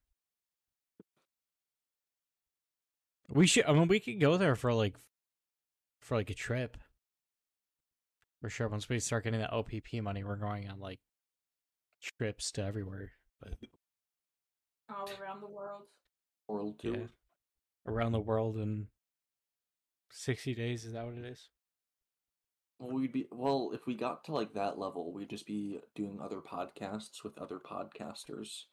[3.30, 3.66] We should.
[3.66, 4.96] I mean, we could go there for like,
[6.02, 6.78] for like a trip.
[8.42, 8.68] For sure.
[8.68, 11.00] Once we start getting the OPP money, we're going on like
[12.02, 13.12] trips to everywhere,
[13.42, 13.54] but
[14.90, 15.84] All around the world.
[16.48, 17.10] World yeah, tour.
[17.86, 18.88] around the world in
[20.12, 20.86] sixty days.
[20.86, 21.50] Is that what it is?
[22.80, 26.20] Well, we'd be well if we got to like that level, we'd just be doing
[26.24, 28.64] other podcasts with other podcasters.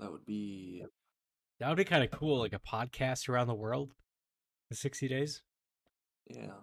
[0.00, 0.84] That would be
[1.62, 3.94] That would be kind of cool, like a podcast around the world
[4.68, 5.42] in sixty days.
[6.26, 6.54] yeah.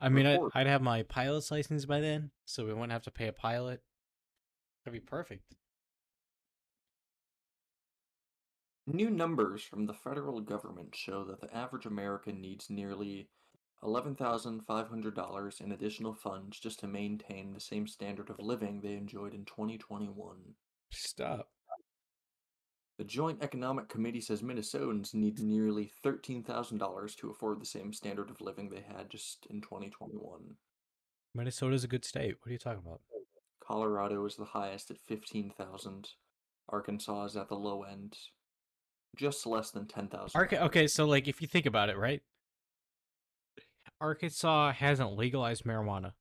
[0.00, 3.12] I mean, I, I'd have my pilot's license by then, so we wouldn't have to
[3.12, 3.82] pay a pilot.
[4.84, 5.54] That'd be perfect.
[8.88, 13.28] New numbers from the federal government show that the average American needs nearly
[13.84, 19.44] $11,500 in additional funds just to maintain the same standard of living they enjoyed in
[19.44, 20.36] 2021.
[20.90, 21.53] Stop.
[22.98, 28.40] The Joint Economic Committee says Minnesotans need nearly $13,000 to afford the same standard of
[28.40, 30.56] living they had just in 2021.
[31.34, 32.36] Minnesota's a good state.
[32.40, 33.00] What are you talking about?
[33.66, 36.10] Colorado is the highest at 15,000.
[36.68, 38.16] Arkansas is at the low end,
[39.16, 40.30] just less than 10,000.
[40.34, 42.22] Arca- okay, so like if you think about it, right?
[44.00, 46.12] Arkansas hasn't legalized marijuana,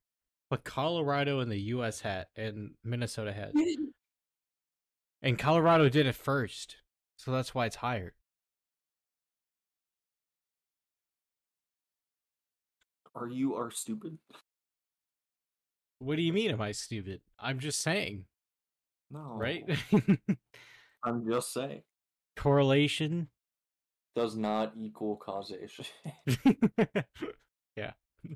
[0.50, 2.02] but Colorado and the U.S.
[2.02, 3.52] had, and Minnesota has,
[5.24, 6.76] and Colorado did it first,
[7.16, 8.14] so that's why it's higher.
[13.16, 14.18] Are you are stupid?
[16.00, 16.52] What do you mean?
[16.52, 17.22] Am I stupid?
[17.40, 18.26] I'm just saying,
[19.10, 19.36] No.
[19.38, 19.64] right?
[21.04, 21.84] I'm just saying.
[22.36, 23.30] Correlation.
[24.16, 25.86] Does not equal causation.
[27.76, 27.94] Yeah.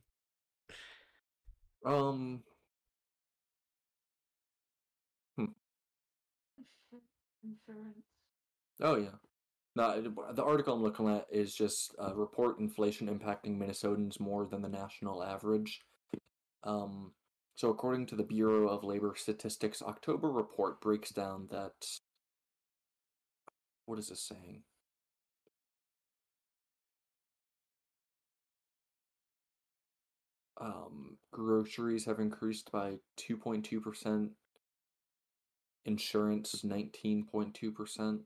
[1.85, 2.41] Um.
[7.47, 8.05] Insurance.
[8.81, 9.17] Oh yeah.
[9.75, 10.01] No,
[10.33, 14.69] the article I'm looking at is just uh, report inflation impacting Minnesotans more than the
[14.69, 15.81] national average.
[16.63, 17.11] Um,
[17.55, 21.73] so according to the Bureau of Labor Statistics, October report breaks down that.
[23.85, 24.63] What is this saying?
[30.59, 34.29] Um, groceries have increased by 2.2%.
[35.87, 38.19] Insurance is 19.2%.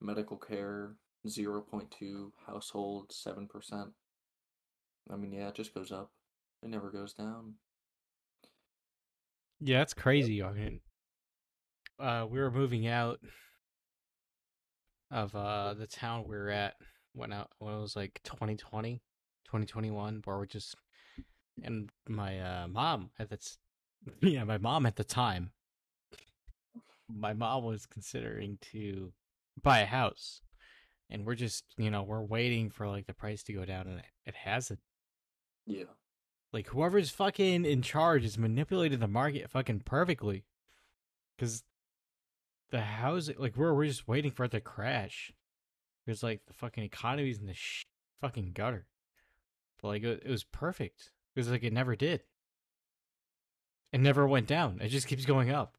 [0.00, 0.92] Medical care
[1.26, 2.30] 0.2.
[2.46, 3.90] Household 7%.
[5.10, 6.12] I mean, yeah, it just goes up.
[6.62, 7.54] It never goes down.
[9.60, 10.42] Yeah, that's crazy.
[10.42, 10.80] I mean,
[11.98, 13.20] uh, we were moving out
[15.10, 16.74] of uh the town we were at
[17.12, 19.02] when I when it was like 2020,
[19.44, 20.74] 2021, where we're just
[21.62, 23.50] and my uh mom at the t-
[24.22, 25.50] yeah my mom at the time
[27.14, 29.12] my mom was considering to
[29.62, 30.40] buy a house
[31.10, 34.02] and we're just you know we're waiting for like the price to go down and
[34.24, 34.80] it, hasn't
[35.66, 35.84] Yeah.
[36.52, 40.44] like whoever's fucking in charge is manipulating the market fucking perfectly.
[41.38, 41.62] Cause
[42.70, 45.32] the housing, like we're we're just waiting for it to crash.
[46.06, 47.84] Because like the fucking economy's in the sh-
[48.20, 48.86] fucking gutter.
[49.80, 52.22] But like it, it was perfect because like it never did.
[53.92, 54.78] It never went down.
[54.80, 55.76] It just keeps going up.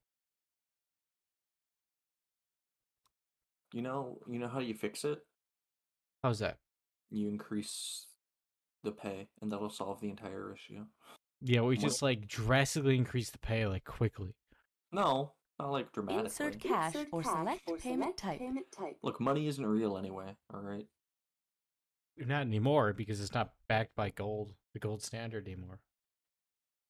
[3.73, 5.19] You know, you know how you fix it?
[6.21, 6.59] How's that?
[7.09, 8.05] You increase
[8.83, 10.85] the pay, and that'll solve the entire issue.
[11.41, 14.35] Yeah, we just like drastically increase the pay like quickly.
[14.91, 16.25] No, not like dramatically.
[16.25, 18.39] Insert cash or select payment type.
[19.01, 20.35] Look, money isn't real anyway.
[20.53, 20.85] All right.
[22.15, 25.79] Not anymore because it's not backed by gold, the gold standard anymore.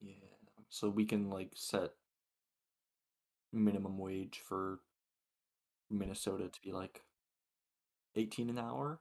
[0.01, 0.15] Yeah.
[0.67, 1.91] So we can like set
[3.53, 4.79] minimum wage for
[5.97, 7.01] Minnesota to be like
[8.15, 8.99] 18 an hour.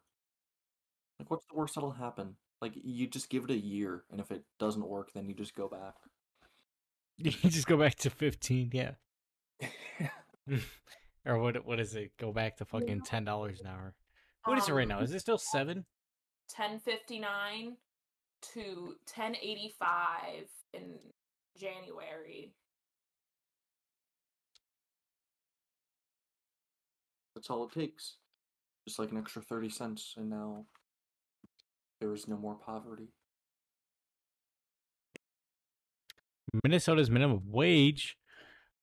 [1.18, 2.36] Like, what's the worst that'll happen?
[2.60, 5.54] Like, you just give it a year, and if it doesn't work, then you just
[5.54, 5.94] go back.
[7.18, 8.92] You just go back to fifteen, yeah.
[11.26, 11.64] or what?
[11.64, 12.16] What is it?
[12.18, 13.94] Go back to fucking ten dollars an hour.
[14.44, 14.98] What is it right now?
[14.98, 15.84] Um, Is it still seven?
[16.56, 17.76] 1059
[18.54, 18.60] to
[19.14, 20.98] 1085 in
[21.56, 22.52] January.
[27.42, 28.18] That's all it takes.
[28.86, 30.66] Just like an extra 30 cents, and now
[32.00, 33.08] there is no more poverty.
[36.62, 38.16] Minnesota's minimum wage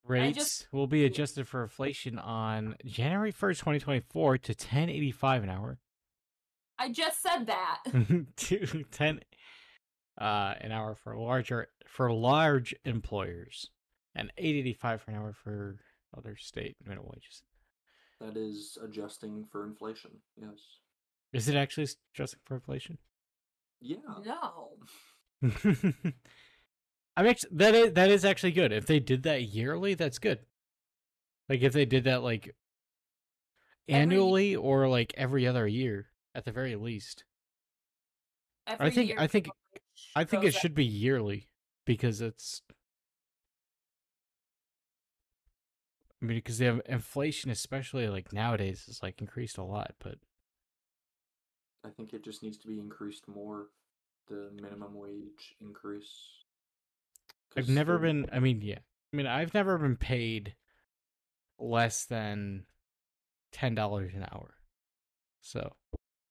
[0.04, 4.90] rates just- will be adjusted for inflation on January first, twenty twenty four, to ten
[4.90, 5.80] eighty five an hour.
[6.78, 7.80] I just said that.
[8.36, 9.22] to 10
[10.20, 13.70] uh an hour for larger for large employers
[14.16, 15.78] and 885 for an hour for
[16.18, 17.42] other state minimum wages
[18.20, 20.12] That is adjusting for inflation.
[20.40, 20.60] Yes.
[21.34, 22.98] is it actually adjusting for inflation
[23.82, 23.98] Yeah.
[24.26, 24.72] no.
[27.16, 30.40] i'm actually that is that is actually good if they did that yearly that's good
[31.48, 32.56] like if they did that like
[33.88, 37.24] Every- annually or like every other year at the very least
[38.68, 39.50] I think- I think-
[40.16, 41.50] i think it should be yearly
[41.86, 42.62] because it's
[46.22, 49.94] I mean, because they have inflation, especially like nowadays, is like increased a lot.
[50.00, 50.16] But
[51.86, 53.68] I think it just needs to be increased more.
[54.28, 56.14] The minimum wage increase.
[57.58, 58.30] I've never 30 been.
[58.32, 58.80] I mean, yeah.
[59.12, 60.56] I mean, I've never been paid
[61.58, 62.66] less than
[63.52, 64.56] ten dollars an hour.
[65.42, 65.74] So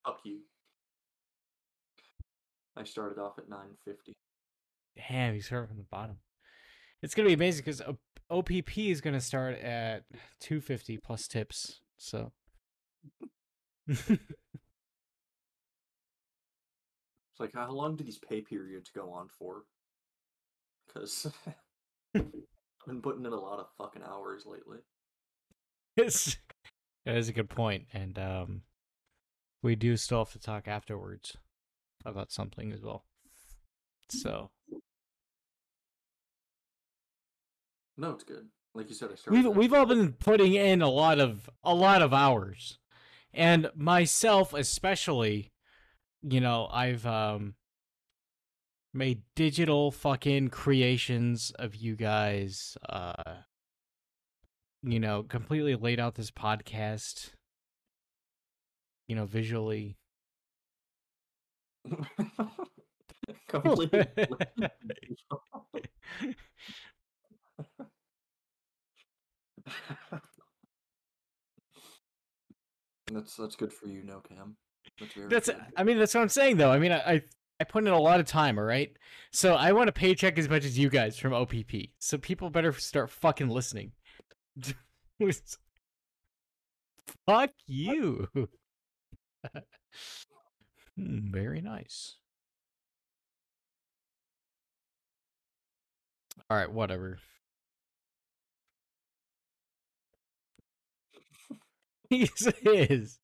[0.07, 0.41] Fuck you.
[2.77, 4.13] I started off at 950.
[5.09, 6.19] damn, you start from the bottom.
[7.03, 7.95] It's gonna be amazing because uh,
[8.31, 10.05] OPP is gonna start at
[10.41, 11.81] two fifty plus tips.
[11.97, 12.33] So
[17.39, 19.63] It's like, how long do these pay periods go on for?
[20.89, 21.29] Because
[22.17, 22.25] I've
[22.85, 24.79] been putting in a lot of fucking hours lately.
[25.97, 26.37] It's
[27.07, 28.63] that is a good point, and um,
[29.63, 31.37] we do still have to talk afterwards
[32.05, 33.05] about something as well.
[34.11, 34.51] So
[37.99, 38.47] No, it's good.
[38.75, 39.45] Like you said, I started.
[39.45, 42.79] we've we've all been putting in a lot of a lot of hours,
[43.35, 45.51] and myself especially.
[46.23, 47.55] You know, I've um
[48.95, 52.77] made digital fucking creations of you guys.
[52.89, 53.35] Uh,
[54.83, 57.31] you know, completely laid out this podcast.
[59.09, 59.97] You know, visually.
[63.49, 64.07] Completely.
[73.13, 74.57] that's that's good for you, no Cam.
[75.01, 75.61] That's very That's good.
[75.77, 76.71] I mean that's what I'm saying though.
[76.71, 77.23] I mean I I,
[77.61, 78.91] I put in a lot of time, all right?
[79.33, 81.91] So I want a paycheck as much as you guys from OPP.
[81.99, 83.93] So people better start fucking listening.
[87.27, 88.29] Fuck you.
[90.99, 92.17] Hmm, very nice.
[96.51, 97.19] All right, whatever.
[102.11, 103.19] He is.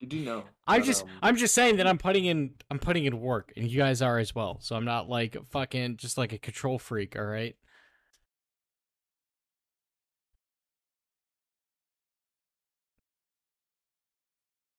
[0.00, 0.44] Did you do know.
[0.66, 3.68] I'm just um, I'm just saying that I'm putting in I'm putting in work and
[3.68, 4.58] you guys are as well.
[4.60, 7.56] So I'm not like fucking just like a control freak, all right?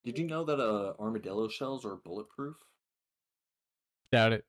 [0.05, 2.55] Did you know that uh, armadillo shells are bulletproof?
[4.13, 4.45] Doubt it.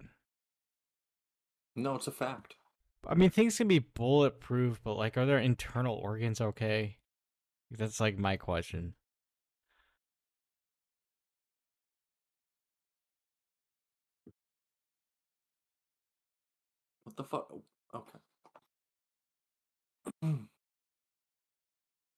[1.75, 2.55] No, it's a fact.
[3.09, 6.99] I mean things can be bulletproof, but like are their internal organs okay?
[7.73, 8.95] That's like my question.
[17.11, 17.53] What the fuck?
[17.93, 18.19] Okay.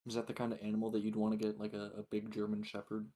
[0.07, 2.31] Is that the kind of animal that you'd want to get, like a, a big
[2.31, 3.07] German Shepherd?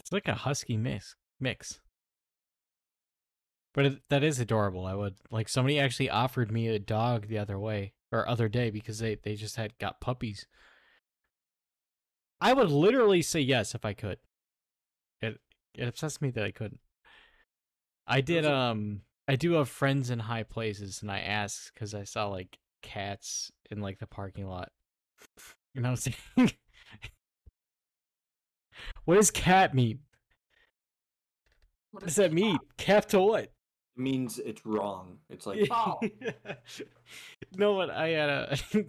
[0.00, 1.80] It's like a husky mix mix.
[3.72, 4.84] But it, that is adorable.
[4.86, 8.70] I would like somebody actually offered me a dog the other way or other day
[8.70, 10.46] because they they just had got puppies.
[12.40, 14.18] I would literally say yes if I could.
[15.20, 15.40] It
[15.74, 16.80] it obsessed me that I couldn't.
[18.08, 22.04] I did um I do have friends in high places and I asked cuz I
[22.04, 24.72] saw like cats in like the parking lot.
[25.74, 26.16] And I was saying
[29.04, 30.00] What does cat mean?
[31.90, 32.58] What What is does that mean?
[32.76, 33.44] Cat to what?
[33.44, 33.52] It
[33.96, 35.18] means it's wrong.
[35.30, 35.98] It's like Oh.
[37.56, 38.56] no, what I had a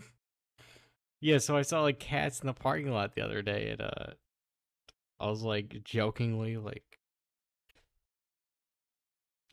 [1.21, 1.37] yeah.
[1.39, 4.13] So I saw like cats in the parking lot the other day, and uh,
[5.19, 6.99] I was like jokingly like,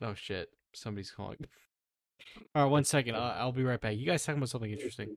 [0.01, 0.49] Oh shit!
[0.75, 1.37] Somebody's calling.
[2.53, 3.15] All right, one second.
[3.15, 3.95] I'll, I'll be right back.
[3.95, 5.15] You guys talking about something interesting?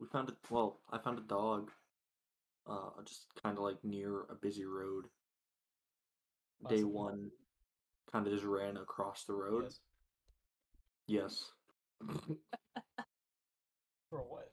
[0.00, 0.36] We found it.
[0.50, 1.70] Well, I found a dog.
[2.68, 5.06] Uh, just kind of like near a busy road.
[6.68, 6.92] Day Awesome.
[6.92, 7.30] one,
[8.12, 9.72] kind of just ran across the road.
[11.06, 11.44] Yes.
[14.10, 14.48] For what?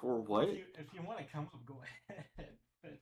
[0.00, 0.48] For what?
[0.48, 2.50] If you, if you want to come up, go ahead.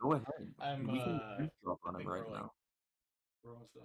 [0.00, 0.26] Go ahead.
[0.60, 2.52] I'm, we can uh, eavesdrop on him right for, like, now.
[3.44, 3.84] We're almost done.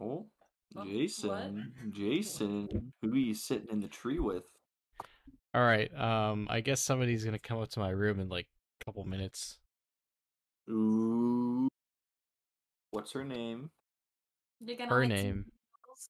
[0.00, 0.26] Oh,
[0.74, 4.44] Oh, Jason, Jason, who are you sitting in the tree with?
[5.54, 5.94] All right.
[5.94, 8.46] Um, I guess somebody's gonna come up to my room in like
[8.80, 9.58] a couple minutes.
[10.70, 11.68] Ooh,
[12.90, 13.70] what's her name?
[14.88, 15.44] Her like name.
[15.84, 16.08] girls?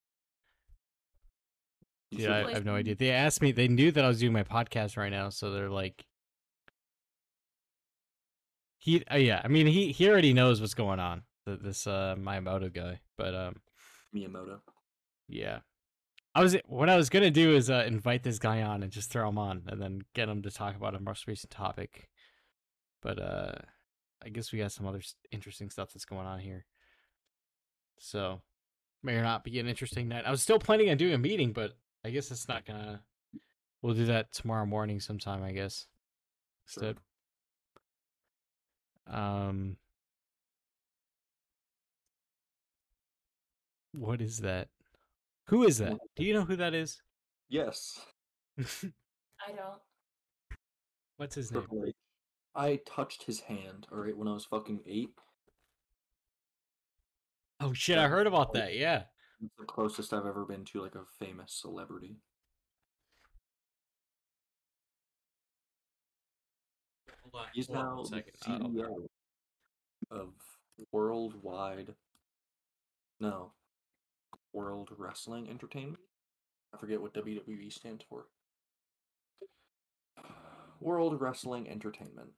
[2.12, 2.94] You Dude, should- I, I have no idea.
[2.94, 3.50] They asked me.
[3.50, 6.04] They knew that I was doing my podcast right now, so they're like,
[8.82, 9.04] he.
[9.10, 11.22] Uh, yeah, I mean, he he already knows what's going on.
[11.46, 13.56] This uh, Miyamoto guy, but um,
[14.14, 14.58] Miyamoto.
[15.28, 15.60] yeah.
[16.34, 19.10] I was what I was gonna do is uh, invite this guy on and just
[19.10, 22.08] throw him on, and then get him to talk about a most recent topic.
[23.02, 23.52] But uh,
[24.24, 26.64] I guess we got some other interesting stuff that's going on here.
[27.98, 28.40] So
[29.02, 30.24] may or not be an interesting night.
[30.26, 33.02] I was still planning on doing a meeting, but I guess it's not gonna.
[33.80, 35.44] We'll do that tomorrow morning sometime.
[35.44, 35.86] I guess.
[36.66, 36.84] Sure.
[36.84, 36.96] Instead.
[39.06, 39.76] Um.
[43.92, 44.68] What is that?
[45.48, 45.98] Who is that?
[46.16, 47.02] Do you know who that is?
[47.48, 48.00] Yes.
[48.58, 49.80] I don't.
[51.16, 51.62] What's his name?
[51.62, 51.94] Triple H.
[52.54, 55.10] I touched his hand, alright, when I was fucking eight.
[57.60, 57.98] Oh shit!
[57.98, 58.74] I heard about that.
[58.76, 59.04] Yeah.
[59.42, 62.16] It's the closest I've ever been to like a famous celebrity.
[67.54, 69.06] He's hold now the CEO
[70.10, 70.28] of
[70.92, 71.94] Worldwide.
[73.20, 73.52] No,
[74.52, 75.98] World Wrestling Entertainment.
[76.74, 78.26] I forget what WWE stands for.
[80.80, 82.30] World Wrestling Entertainment.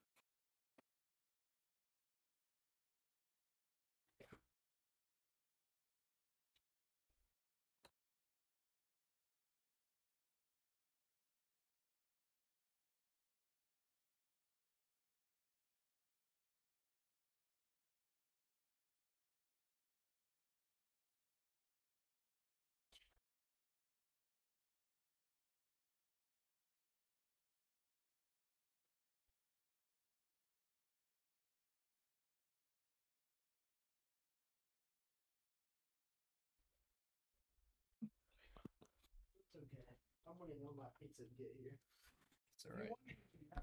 [42.56, 42.88] It's all right.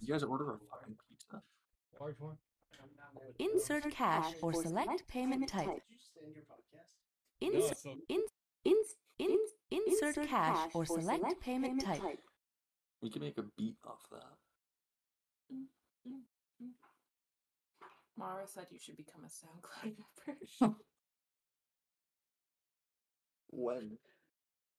[0.02, 1.42] You guys order a fucking pizza?
[2.00, 2.38] Large one.
[3.40, 5.68] Insert cash or select payment type.
[7.42, 8.32] No, Ins- it's not- ins-
[8.66, 12.02] ins- ins- insert cash or select payment type.
[13.02, 14.38] We can make a beat off that.
[18.18, 19.96] Mara said you should become a SoundCloud
[20.60, 20.76] rapper
[23.50, 23.98] When?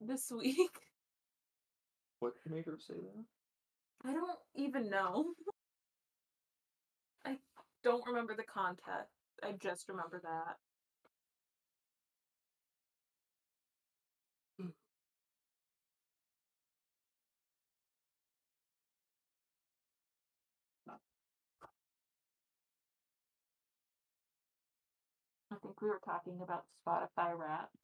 [0.00, 0.70] this week.
[2.22, 4.08] What made her say that?
[4.08, 5.34] I don't even know.
[7.26, 7.36] I
[7.82, 9.10] don't remember the context.
[9.42, 10.56] I just remember that.
[14.64, 14.70] Mm.
[25.50, 27.74] I think we were talking about Spotify Wrapped.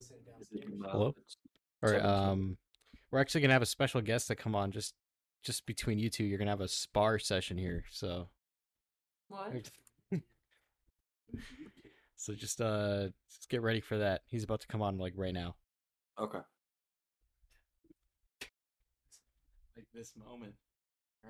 [0.00, 1.14] Is it in, Hello?
[1.82, 2.04] It's All right.
[2.04, 2.56] Um,
[3.10, 4.70] we're actually gonna have a special guest that come on.
[4.70, 4.94] Just,
[5.42, 7.84] just between you two, you're gonna have a spar session here.
[7.90, 8.28] So,
[9.28, 9.70] What?
[12.16, 14.22] so just uh, just get ready for that.
[14.26, 15.56] He's about to come on like right now.
[16.18, 16.40] Okay.
[19.76, 20.54] Like this moment.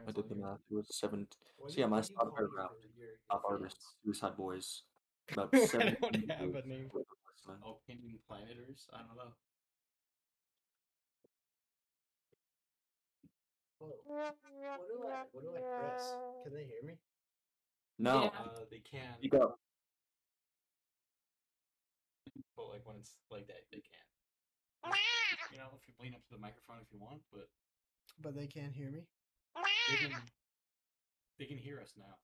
[0.07, 0.59] I did the math.
[0.71, 1.27] It was seven.
[1.69, 2.71] So yeah, my Spotify rap,
[3.31, 4.83] top artists, Suicide Boys.
[5.33, 5.97] About I don't seven.
[6.31, 6.91] have a name.
[7.65, 8.87] Opinion Planeters.
[8.93, 9.33] I don't know.
[13.81, 16.15] What do I what do I press?
[16.45, 16.95] Can they hear me?
[17.99, 18.29] No, Yeah.
[18.39, 19.57] Uh, they can, you go.
[22.57, 24.97] but like when it's like that, they can't.
[25.53, 27.49] You know, if you lean up to the microphone if you want, but
[28.23, 29.07] But they can't hear me?
[29.91, 30.13] they can,
[31.39, 32.15] they can hear us now.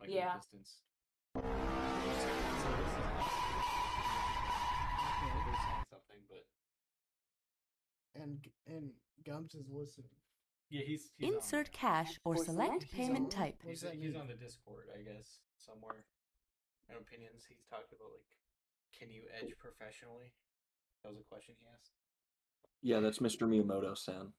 [0.00, 0.36] Like at a Yeah.
[0.36, 0.82] distance.
[1.34, 2.30] So this is-
[5.70, 6.46] like something, but
[8.14, 8.92] And and
[9.24, 10.10] Gumps is listening.
[10.70, 13.40] Yeah, he's, Insert cash or Or select select payment zone.
[13.42, 13.56] type.
[13.66, 16.04] He's, he's on the Discord, I guess, somewhere.
[16.88, 18.26] In opinions, he's talked about like,
[18.96, 20.32] can you edge professionally?
[21.02, 21.92] That was a question he asked.
[22.82, 23.48] Yeah, that's Mr.
[23.48, 24.32] Miyamoto san.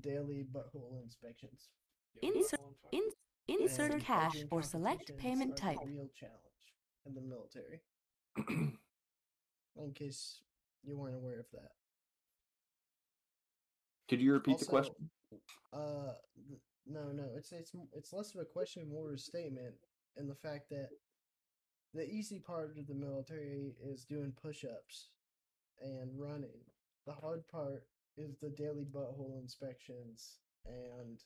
[0.00, 1.68] Daily butthole inspections.
[2.22, 2.60] Insert
[2.92, 3.02] in,
[3.48, 5.78] insert And cash or select payment type.
[5.80, 6.74] the real challenge
[7.06, 7.80] in the military.
[9.76, 10.40] In case
[10.82, 11.70] you weren't aware of that.
[14.08, 14.94] Could you repeat the question?
[15.72, 16.12] Uh,
[16.86, 17.30] no, no.
[17.36, 19.74] It's it's it's less of a question, more a statement,
[20.16, 20.88] in the fact that
[21.92, 25.08] the easy part of the military is doing push-ups
[25.80, 26.60] and running.
[27.06, 27.84] The hard part
[28.16, 31.18] is the daily butthole inspections and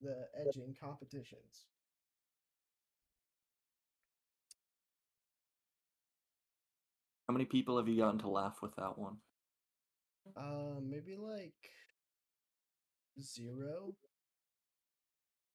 [0.00, 1.66] the edging competitions.
[7.28, 9.16] How many people have you gotten to laugh with that one?
[10.36, 11.70] Uh, maybe like
[13.20, 13.94] zero.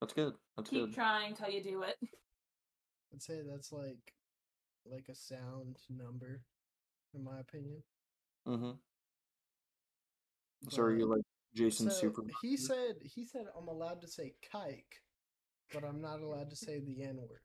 [0.01, 0.33] That's good.
[0.55, 0.95] That's Keep good.
[0.95, 1.95] trying till you do it.
[3.13, 4.13] I'd say that's like
[4.85, 6.41] like a sound number,
[7.13, 7.83] in my opinion.
[8.47, 8.71] Mm-hmm.
[10.69, 11.21] So are you like
[11.55, 12.23] Jason So Super?
[12.41, 14.83] he said he said I'm allowed to say kike,
[15.73, 17.39] but I'm not allowed to say the N word.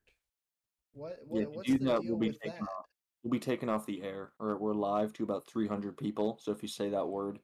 [0.93, 2.62] What what to what's do the that, deal we'll be with taken that?
[2.62, 2.86] off.
[3.23, 6.39] We'll be taken off the air, or we're live to about 300 people.
[6.43, 7.39] So if you say that word,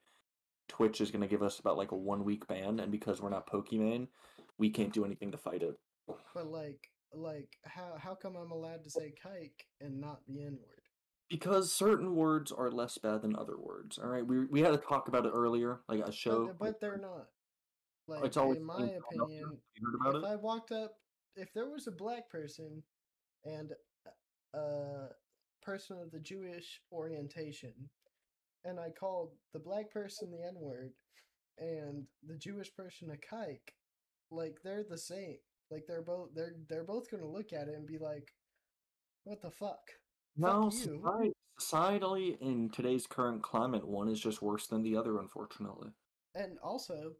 [0.70, 3.28] Twitch is going to give us about like a one week ban, and because we're
[3.28, 4.06] not Pokemon,
[4.56, 5.74] we can't do anything to fight it.
[6.34, 10.58] But like like how how come I'm allowed to say kike and not the N
[10.62, 10.80] word?
[11.28, 13.98] Because certain words are less bad than other words.
[13.98, 16.46] All right, we we had to talk about it earlier, like a show.
[16.46, 17.26] But, but they're not.
[18.06, 19.22] Like it's always in my been thrown up there.
[19.22, 19.58] opinion,
[20.06, 20.24] if it?
[20.24, 20.94] I walked up,
[21.36, 22.82] if there was a black person
[23.44, 23.72] and
[24.54, 25.08] a
[25.62, 27.74] person of the Jewish orientation,
[28.64, 30.92] and I called the black person the N word
[31.58, 33.74] and the Jewish person a kike,
[34.30, 35.36] like they're the same.
[35.70, 38.28] Like they're both they're they're both gonna look at it and be like,
[39.24, 39.80] "What the fuck?"
[40.36, 45.90] No, society, societally in today's current climate, one is just worse than the other, unfortunately.
[46.34, 47.12] And also,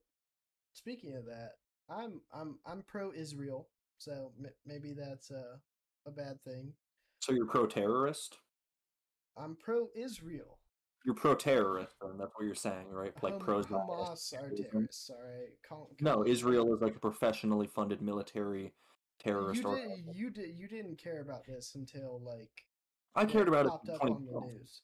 [0.73, 1.52] speaking of that,
[1.89, 5.60] I'm I'm I'm pro Israel, so m- maybe that's a
[6.07, 6.73] a bad thing.
[7.20, 8.39] So you're pro-terrorist.
[9.36, 10.60] I'm pro Israel.
[11.05, 13.12] You're pro-terrorist, then that's what you're saying, right?
[13.23, 15.11] Like Ham- pro Hamas are terrorists.
[15.11, 18.73] All right, Calm, No, Israel is like a professionally funded military
[19.19, 22.65] terrorist You did you did you didn't care about this until like
[23.15, 24.83] I cared about it popped up on the news.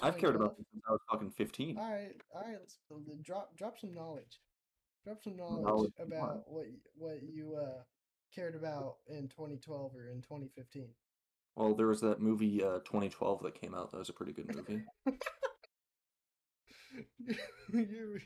[0.00, 0.56] I've cared about 2012?
[0.56, 1.78] this since I was fucking 15.
[1.78, 2.56] All right, all right.
[2.58, 4.40] Let's uh, drop drop some knowledge.
[5.04, 7.82] Drop some knowledge Knowledge about what what you uh
[8.34, 10.88] cared about in 2012 or in 2015.
[11.56, 13.90] Well, there was that movie uh, 2012 that came out.
[13.92, 14.82] That was a pretty good movie.
[17.72, 18.18] you,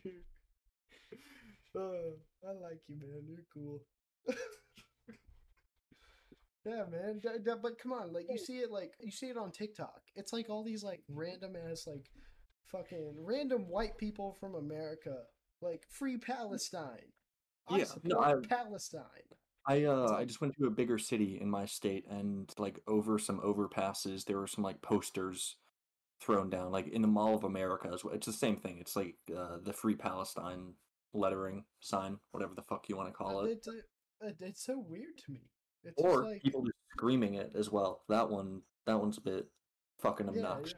[1.76, 3.22] uh, I like you, man.
[3.28, 3.80] You're cool.
[6.64, 7.20] yeah, man.
[7.20, 10.02] D- d- but come on, like you see it, like you see it on TikTok.
[10.14, 12.08] It's like all these like random ass like
[12.66, 15.16] fucking random white people from America,
[15.60, 17.12] like free Palestine.
[17.68, 19.02] I Yeah, no, I- Palestine.
[19.66, 23.18] I uh I just went to a bigger city in my state and like over
[23.18, 25.56] some overpasses there were some like posters
[26.20, 28.14] thrown down like in the Mall of America as well.
[28.14, 28.78] It's the same thing.
[28.80, 30.72] It's like uh, the Free Palestine
[31.12, 33.50] lettering sign, whatever the fuck you want to call Uh, it.
[33.52, 33.72] It's, uh,
[34.28, 35.42] it- it's so weird to me.
[35.84, 38.02] It's Or just like people just screaming it as well.
[38.08, 39.46] That one that one's a bit
[39.98, 40.74] fucking yeah, obnoxious.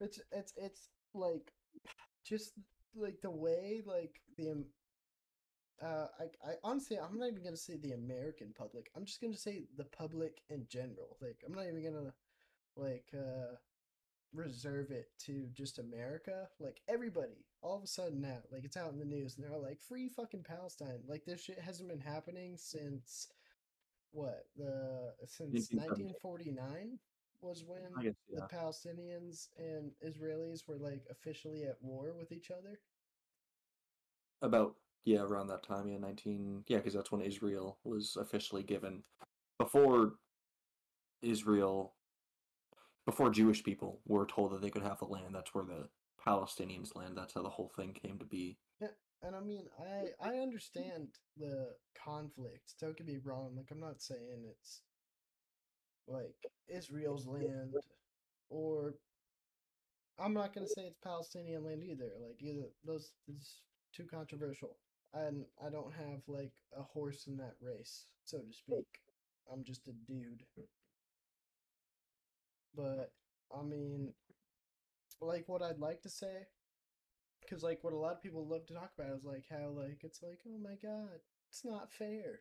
[0.00, 0.06] yeah.
[0.06, 1.52] It's it's it's like
[2.24, 2.52] just
[2.96, 4.64] like the way like the um,
[5.82, 8.90] uh I I honestly I'm not even gonna say the American public.
[8.96, 11.16] I'm just gonna say the public in general.
[11.20, 12.12] Like I'm not even gonna
[12.76, 13.56] like uh
[14.34, 16.48] reserve it to just America.
[16.60, 19.54] Like everybody, all of a sudden now, like it's out in the news and they're
[19.54, 21.00] all like free fucking Palestine.
[21.06, 23.28] Like this shit hasn't been happening since
[24.12, 26.98] what the since 1949
[27.40, 28.42] was when guess the.
[28.42, 32.78] Palestinians and Israelis were like officially at war with each other.
[34.40, 39.02] About yeah, around that time, yeah, 19 yeah, because that's when Israel was officially given
[39.58, 40.14] before
[41.22, 41.94] Israel
[43.04, 45.88] before Jewish people were told that they could have the land, that's where the
[46.24, 47.16] Palestinians land.
[47.16, 48.58] That's how the whole thing came to be.
[48.80, 48.88] Yeah,
[49.22, 51.70] and I mean, I I understand the
[52.04, 52.74] conflict.
[52.80, 53.54] Don't get me wrong.
[53.56, 54.82] Like I'm not saying it's
[56.06, 56.34] like
[56.68, 57.74] Israel's land
[58.50, 58.94] or
[60.18, 62.10] I'm not gonna say it's Palestinian land either.
[62.20, 63.60] Like either those it's
[63.94, 64.76] too controversial.
[65.14, 68.86] And I don't have like a horse in that race, so to speak.
[69.52, 70.44] I'm just a dude.
[72.74, 73.12] But
[73.50, 74.14] I mean
[75.20, 76.46] like what I'd like to say
[77.40, 80.00] because like what a lot of people love to talk about is like how like
[80.02, 82.40] it's like oh my god it's not fair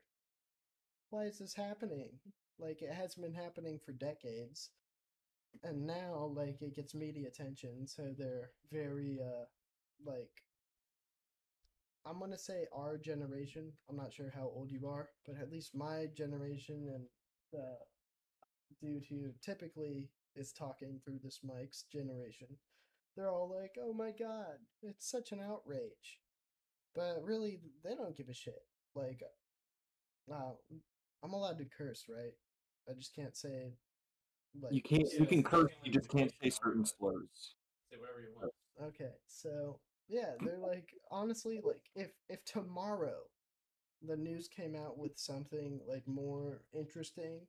[1.10, 2.10] why is this happening
[2.60, 4.70] like it has been happening for decades
[5.64, 9.46] and now like it gets media attention so they're very uh
[10.06, 10.32] like
[12.06, 15.76] i'm gonna say our generation i'm not sure how old you are but at least
[15.76, 17.04] my generation and
[17.52, 17.76] the
[18.82, 22.48] dude who typically is talking through this mic's generation
[23.16, 26.20] they're all like oh my god it's such an outrage
[26.96, 28.64] but really they don't give a shit
[28.96, 29.22] like
[30.34, 30.52] uh,
[31.24, 32.34] i'm allowed to curse right
[32.90, 33.74] i just can't say
[34.62, 35.08] like You can't.
[35.14, 35.72] You can curse.
[35.84, 37.56] You just can't say certain slurs.
[37.90, 38.52] Say whatever you want.
[38.84, 39.80] Okay, so
[40.12, 43.16] yeah, they're like honestly like if if tomorrow
[44.06, 47.40] the news came out with something like more interesting,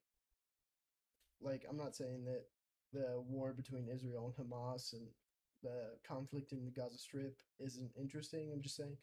[1.41, 2.45] like I'm not saying that
[2.93, 5.09] the war between Israel and Hamas and
[5.65, 8.53] the conflict in the Gaza Strip isn't interesting.
[8.53, 8.97] I'm just saying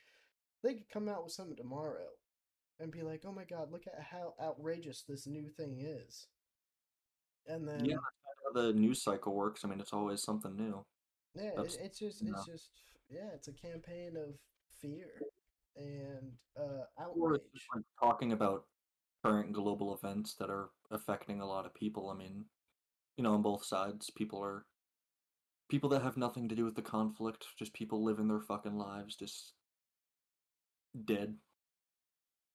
[0.64, 2.08] they could come out with something tomorrow
[2.80, 6.28] and be like, "Oh my god, look at how outrageous this new thing is."
[7.46, 9.66] And then Yeah, that's how the news cycle works.
[9.66, 10.86] I mean, it's always something new.
[11.36, 12.70] Yeah, That's- it's just it's just
[13.10, 14.36] yeah, it's a campaign of
[14.82, 15.08] fear
[15.76, 17.42] and uh outrage.
[18.02, 18.66] talking about
[19.24, 22.10] current global events that are affecting a lot of people.
[22.10, 22.46] I mean,
[23.18, 24.66] you know, on both sides, people are
[25.70, 29.16] people that have nothing to do with the conflict, just people living their fucking lives,
[29.16, 29.54] just
[31.06, 31.36] dead.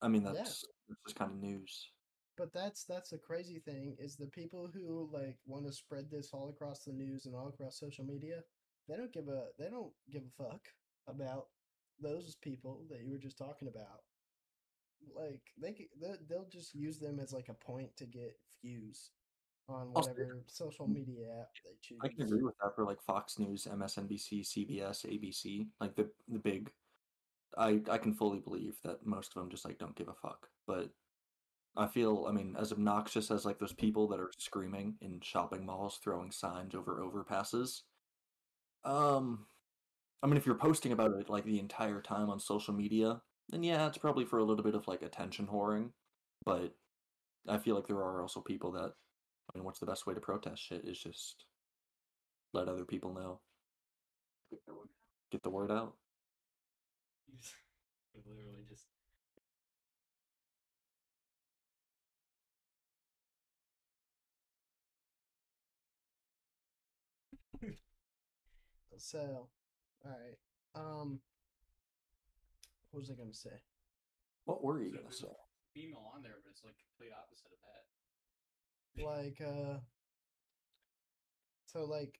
[0.03, 0.33] I mean, Yeah.
[0.33, 1.91] that's that's just kind of news.
[2.37, 6.31] But that's that's the crazy thing is the people who like want to spread this
[6.33, 8.43] all across the news and all across social media,
[8.89, 10.61] they don't give a they don't give a fuck
[11.09, 11.47] about
[12.01, 14.03] those people that you were just talking about.
[15.15, 19.11] Like they they they'll just use them as like a point to get views
[19.69, 21.99] on whatever social mm, media app they choose.
[22.03, 26.39] I can agree with that for like Fox News, MSNBC, CBS, ABC, like the the
[26.39, 26.71] big.
[27.57, 30.49] I I can fully believe that most of them just like don't give a fuck.
[30.67, 30.91] But
[31.77, 35.67] I feel, I mean, as obnoxious as like those people that are screaming in shopping
[35.67, 37.83] malls, throwing signs over overpasses.
[38.85, 39.47] Um,
[40.23, 43.63] I mean, if you're posting about it like the entire time on social media, then
[43.63, 45.91] yeah, it's probably for a little bit of like attention whoring.
[46.45, 46.75] But
[47.49, 48.93] I feel like there are also people that,
[49.55, 51.45] I mean, what's the best way to protest shit is just
[52.53, 53.41] let other people know.
[55.31, 55.95] Get the word out.
[58.15, 58.94] Literally just.
[69.05, 69.49] So,
[70.03, 70.39] all right.
[70.75, 71.21] Um,
[72.91, 73.51] what was I gonna say?
[74.47, 75.27] What were you So gonna there's say?
[75.75, 79.05] Female on there, but it's like complete opposite of that.
[79.05, 79.81] Like, uh,
[81.67, 82.19] so like,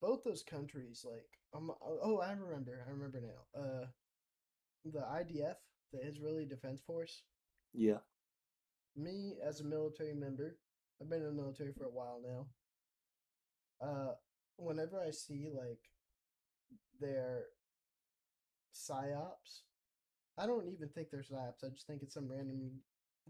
[0.00, 3.60] both those countries, like, um, oh, I remember, I remember now.
[3.60, 3.86] Uh,
[4.84, 5.56] the IDF,
[5.92, 7.24] the Israeli Defense Force.
[7.74, 7.98] Yeah.
[8.96, 10.58] Me as a military member,
[11.00, 12.46] I've been in the military for a while now.
[13.80, 14.12] Uh,
[14.56, 15.80] whenever I see like
[17.00, 17.44] their
[18.74, 19.62] psyops,
[20.38, 21.64] I don't even think they're psyops.
[21.64, 22.70] I just think it's some random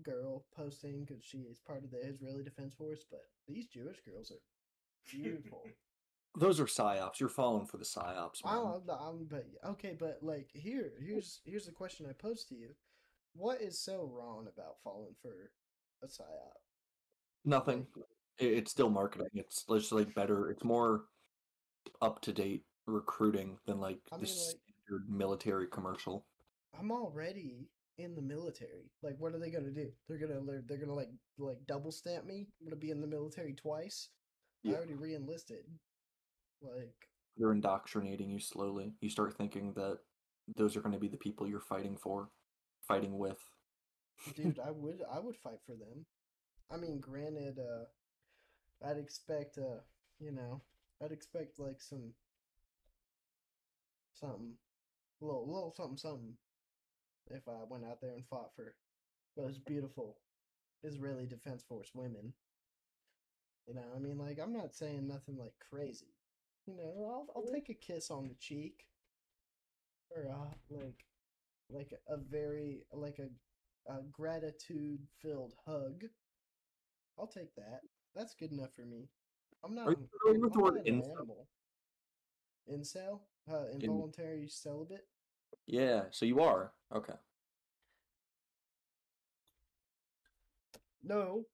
[0.02, 3.04] girl posting because she is part of the Israeli Defense Force.
[3.10, 4.42] But these Jewish girls are
[5.10, 5.62] beautiful.
[6.38, 7.18] Those are psyops.
[7.18, 8.54] You're falling for the psyops, man.
[8.54, 12.68] don't, I'm, but okay, but like here, here's here's the question I pose to you:
[13.34, 15.50] What is so wrong about falling for
[16.04, 16.54] a psyop?
[17.44, 17.86] Nothing.
[18.38, 19.28] It's still marketing.
[19.34, 20.50] It's just like better.
[20.50, 21.04] It's more
[22.00, 26.26] up to date recruiting than like I the mean, like- standard military commercial.
[26.78, 27.68] I'm already
[27.98, 28.90] in the military.
[29.02, 29.90] Like, what are they gonna do?
[30.08, 32.46] They're gonna they're, they're gonna like like double stamp me.
[32.60, 34.08] I'm gonna be in the military twice.
[34.66, 35.64] I already re-enlisted.
[36.62, 36.92] Like,
[37.38, 38.92] They're indoctrinating you slowly.
[39.00, 39.98] You start thinking that
[40.56, 42.28] those are going to be the people you're fighting for,
[42.86, 43.38] fighting with.
[44.36, 46.04] dude, I would I would fight for them.
[46.70, 47.84] I mean, granted, uh,
[48.84, 49.80] I'd expect uh,
[50.18, 50.60] you know,
[51.02, 52.12] I'd expect like some
[54.14, 54.54] something,
[55.20, 56.34] little little something something,
[57.30, 58.74] if I went out there and fought for
[59.36, 60.18] those beautiful
[60.82, 62.32] Israeli Defense Force women.
[63.66, 66.14] You know, I mean, like I'm not saying nothing like crazy.
[66.66, 68.84] You know, I'll I'll take a kiss on the cheek,
[70.14, 71.04] or uh, like,
[71.70, 73.28] like a very like a
[73.92, 76.04] a gratitude filled hug.
[77.18, 77.80] I'll take that.
[78.14, 79.08] That's good enough for me.
[79.64, 79.88] I'm not.
[79.88, 81.12] Are you familiar with the word incel?
[81.12, 81.48] animal.
[82.70, 85.06] Incel, uh, involuntary celibate.
[85.66, 86.72] Yeah, so you are.
[86.94, 87.14] Okay.
[91.02, 91.44] No,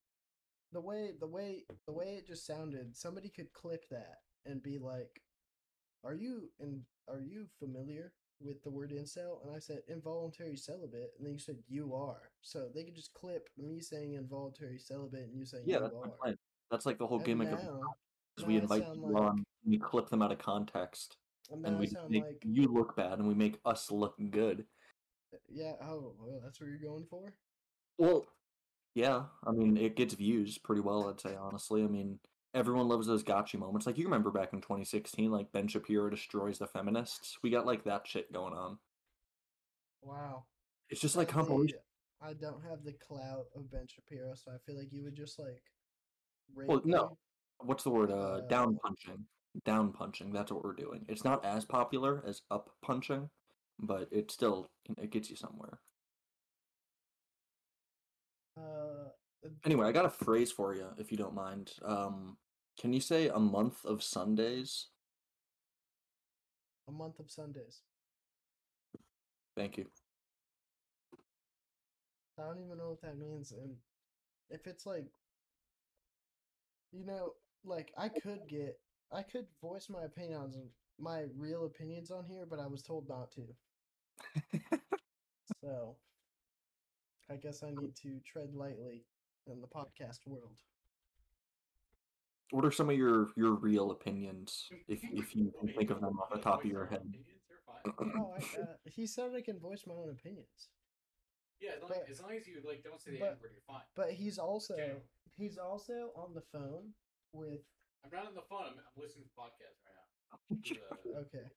[0.73, 4.79] the way the way the way it just sounded, somebody could clip that and be
[4.79, 5.23] like,
[6.05, 11.15] "Are you and are you familiar with the word incel?" And I said, "Involuntary celibate,"
[11.17, 15.29] and then you said, "You are." So they could just clip me saying involuntary celibate
[15.29, 16.36] and you saying Yeah, you are.
[16.71, 17.81] That's like the whole gimmick of now,
[18.39, 21.17] is we invite people like on, we clip them out of context,
[21.51, 24.65] and and we make like you look bad, and we make us look good.
[25.33, 25.73] Uh, yeah.
[25.83, 27.33] Oh, well, that's what you're going for.
[27.99, 28.27] Well,
[28.95, 31.83] yeah, I mean, it gets views pretty well, I'd say, honestly.
[31.85, 32.19] I mean,
[32.55, 33.87] everyone loves those gotcha moments.
[33.87, 37.39] Like, you remember back in 2016, like, Ben Shapiro destroys the feminists?
[37.43, 38.79] We got, like, that shit going on.
[40.03, 40.45] Wow.
[40.89, 41.79] It's just like compilation.
[42.23, 45.39] I don't have the clout of Ben Shapiro, so I feel like you would just
[45.39, 45.63] like.
[46.55, 47.19] Well, no.
[47.59, 48.11] What's the word?
[48.11, 49.27] Uh, Uh, down punching.
[49.65, 50.33] Down punching.
[50.33, 51.05] That's what we're doing.
[51.09, 53.31] It's not as popular as up punching,
[53.79, 55.81] but it still, it gets you somewhere.
[58.57, 59.11] Uh,
[59.65, 61.73] Anyway, I got a phrase for you, if you don't mind.
[61.85, 62.37] Um,
[62.81, 64.89] can you say a month of Sundays?
[66.89, 67.83] a month of Sundays.
[69.57, 69.87] Thank you.
[72.39, 73.75] I don't even know what that means, and
[74.51, 75.07] if it's like,
[76.97, 77.33] you know,
[77.65, 78.79] like I could get,
[79.13, 80.69] I could voice my opinions, on
[80.99, 83.43] my real opinions on here, but I was told not to.
[85.63, 85.97] So,
[87.31, 89.05] I guess I need to tread lightly
[89.47, 90.59] in the podcast world.
[92.51, 96.19] What are some of your your real opinions, if if you can think of them
[96.21, 97.03] off the top of your head?
[97.85, 100.69] Oh, I, uh, he said I can voice my own opinions,
[101.61, 103.51] Yeah, as long, But- as long as you like don't say the but- N word,
[103.53, 103.83] you're fine.
[103.95, 105.03] but he's also Okay.
[105.37, 106.95] he's also on the phone
[107.33, 107.61] with
[108.05, 108.67] I'm not on the phone.
[108.67, 110.39] I'm, I'm listening to the podcast right now.
[110.51, 110.79] This is,
[111.17, 111.51] uh, Okay.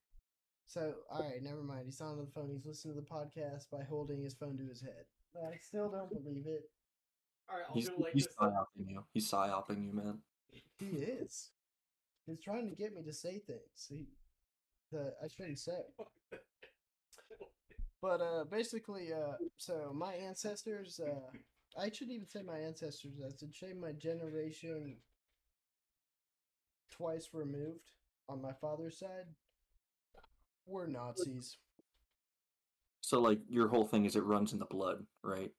[0.65, 1.85] So, all right, never mind.
[1.85, 2.49] He's not on the phone.
[2.51, 5.05] He's listening to the podcast by holding his phone to his head.
[5.33, 6.69] But I still don't believe it.
[7.49, 8.35] all right, I'll He's do it like he's this.
[8.39, 8.49] then.
[8.51, 9.03] psyoping you.
[9.13, 10.19] He's psyoping you, man.
[10.79, 11.51] He is.
[12.25, 13.87] He's trying to get me to say things.
[13.89, 14.07] He,
[14.91, 15.81] that I shouldn't say.
[18.01, 23.13] But uh, basically, uh, so my ancestors, uh, I shouldn't even say my ancestors.
[23.25, 24.97] I should say my generation
[26.91, 27.91] twice removed
[28.27, 29.25] on my father's side
[30.65, 31.57] were Nazis.
[33.01, 35.51] So like your whole thing is it runs in the blood, right?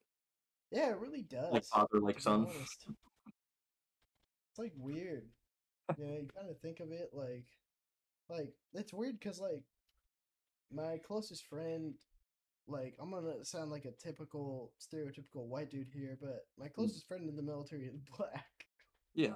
[0.70, 1.52] Yeah, it really does.
[1.52, 2.46] Like father, like son.
[2.48, 2.86] honest.
[4.50, 5.24] It's like weird.
[5.98, 7.46] You know, you kind of think of it like,
[8.28, 9.64] like it's weird because like
[10.72, 11.94] my closest friend,
[12.66, 16.74] like I'm gonna sound like a typical stereotypical white dude here, but my Mm.
[16.74, 18.66] closest friend in the military is black.
[19.14, 19.34] Yeah,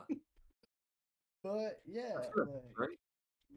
[1.43, 2.99] But yeah, good, like right?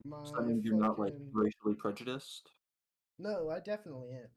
[0.05, 2.49] my So that means you're not like racially prejudiced.
[3.19, 4.29] no, I definitely am.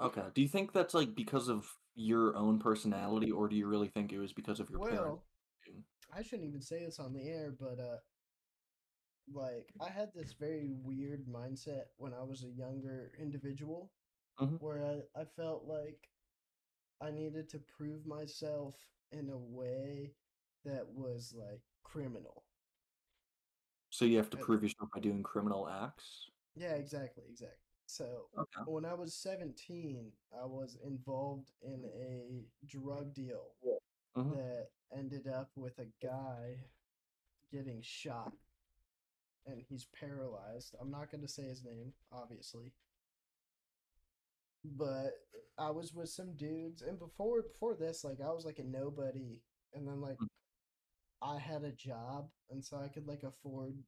[0.00, 0.22] Okay.
[0.34, 4.12] Do you think that's like because of your own personality, or do you really think
[4.12, 5.22] it was because of your Well, parents?
[6.12, 7.98] I shouldn't even say this on the air, but uh
[9.32, 13.90] like I had this very weird mindset when I was a younger individual
[14.40, 14.60] Mhm.
[14.60, 16.08] where I, I felt like
[17.00, 18.74] I needed to prove myself
[19.12, 20.12] in a way
[20.64, 22.44] that was like criminal.
[23.90, 26.30] So you have to prove yourself by doing criminal acts.
[26.54, 27.56] Yeah, exactly, exactly.
[27.86, 28.62] So Okay.
[28.66, 33.54] when I was 17, I was involved in a drug deal
[34.16, 34.32] Mhm.
[34.32, 36.58] that ended up with a guy
[37.50, 38.32] getting shot
[39.46, 40.74] and he's paralyzed.
[40.80, 42.72] I'm not going to say his name, obviously.
[44.76, 45.12] But
[45.58, 49.40] I was with some dudes and before before this like I was like a nobody
[49.74, 50.28] and then like Mm.
[51.22, 53.82] I had a job and so I could like afford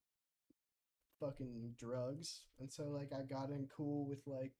[1.20, 4.52] fucking drugs and so like I got in cool with like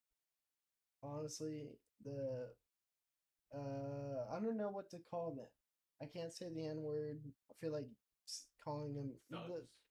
[1.02, 1.68] honestly
[2.04, 2.48] the
[3.54, 5.46] uh I don't know what to call them.
[6.02, 7.18] I can't say the N word.
[7.50, 7.86] I feel like
[8.62, 9.38] calling them the,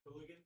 [0.05, 0.45] hooligans.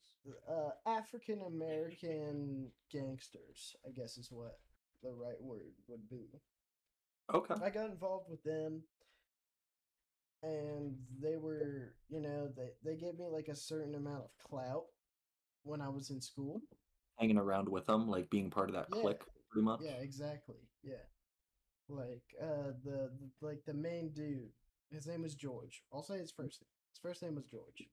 [0.49, 4.57] uh African American gangsters, I guess is what
[5.03, 6.27] the right word would be.
[7.33, 7.55] Okay.
[7.63, 8.81] I got involved with them
[10.43, 14.85] and they were, you know, they they gave me like a certain amount of clout
[15.63, 16.61] when I was in school.
[17.19, 19.01] Hanging around with them, like being part of that Yeah.
[19.01, 19.21] clique,
[19.51, 19.81] pretty much.
[19.83, 20.57] Yeah, exactly.
[20.83, 21.05] Yeah.
[21.87, 24.49] Like uh the, the like the main dude,
[24.91, 25.83] his name was George.
[25.93, 26.69] I'll say his first name.
[26.91, 27.87] His first name was George.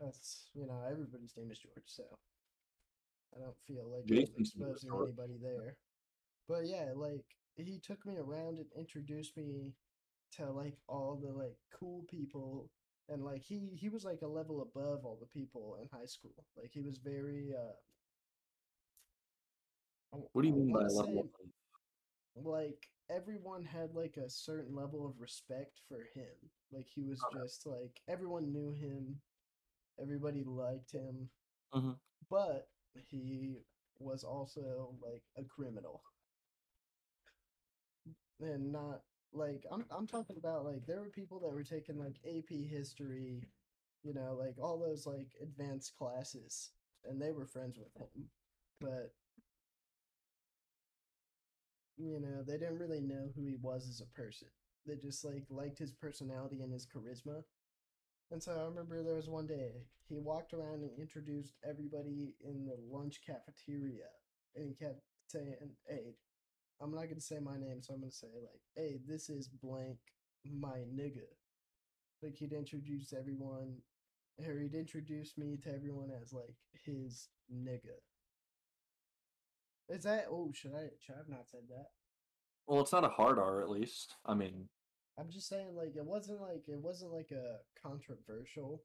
[0.00, 2.04] That's you know, everybody's name is George, so
[3.36, 5.76] I don't feel like I'm Jason's name is exposing anybody there.
[6.48, 7.24] But yeah, like
[7.56, 9.74] he took me around and introduced me
[10.32, 12.68] to like all the like cool people
[13.08, 16.34] and like he he was like a level above all the people in high school.
[16.56, 17.72] Like he was very uh
[20.32, 21.28] What do you mean by level
[22.36, 26.34] like everyone had like a certain level of respect for him.
[26.72, 27.40] Like he was Okay.
[27.44, 29.20] just like everyone knew him,
[30.00, 31.28] everybody liked him.
[31.74, 31.98] Mhm.
[32.30, 33.58] But he
[33.98, 36.02] was also like a criminal.
[38.40, 42.16] And not like I'm I'm talking about like there were people that were taking like
[42.26, 43.48] AP history,
[44.02, 46.70] you know, like all those like advanced classes
[47.04, 48.28] and they were friends with him.
[48.80, 49.12] But
[51.96, 54.48] you know, they didn't really know who he was as a person.
[54.86, 57.42] They just like liked his personality and his charisma.
[58.30, 59.72] And so I remember there was one day
[60.08, 64.08] he walked around and introduced everybody in the lunch cafeteria,
[64.56, 65.56] and he kept saying,
[65.88, 66.16] "Hey,
[66.80, 69.98] I'm not gonna say my name, so I'm gonna say like, hey, this is blank,
[70.44, 71.28] my nigga."
[72.22, 73.76] Like he'd introduce everyone,
[74.44, 77.98] or he'd introduce me to everyone as like his nigga.
[79.88, 80.26] Is that?
[80.30, 80.88] Oh, should I?
[81.00, 81.88] Should I have not said that?
[82.66, 84.14] Well, it's not a hard R, at least.
[84.24, 84.68] I mean,
[85.18, 88.82] I'm just saying, like, it wasn't like it wasn't like a controversial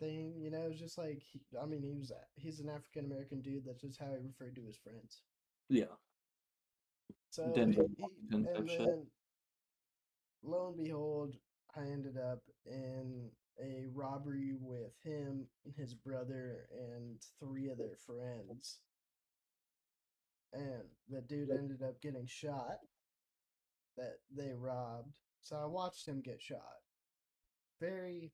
[0.00, 0.64] thing, you know.
[0.64, 3.64] It was just like, he, I mean, he was he's an African American dude.
[3.66, 5.22] That's just how he referred to his friends.
[5.70, 5.84] Yeah.
[7.30, 8.78] So Denzel he- he- Washington type and shit.
[8.78, 9.06] then,
[10.42, 11.34] lo and behold,
[11.76, 13.30] I ended up in
[13.62, 18.80] a robbery with him, and his brother, and three of their friends.
[20.52, 22.78] And the dude ended up getting shot
[23.96, 25.12] that they robbed.
[25.42, 26.82] So I watched him get shot.
[27.80, 28.32] Very,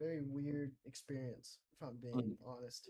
[0.00, 2.88] very weird experience, if I'm being honest.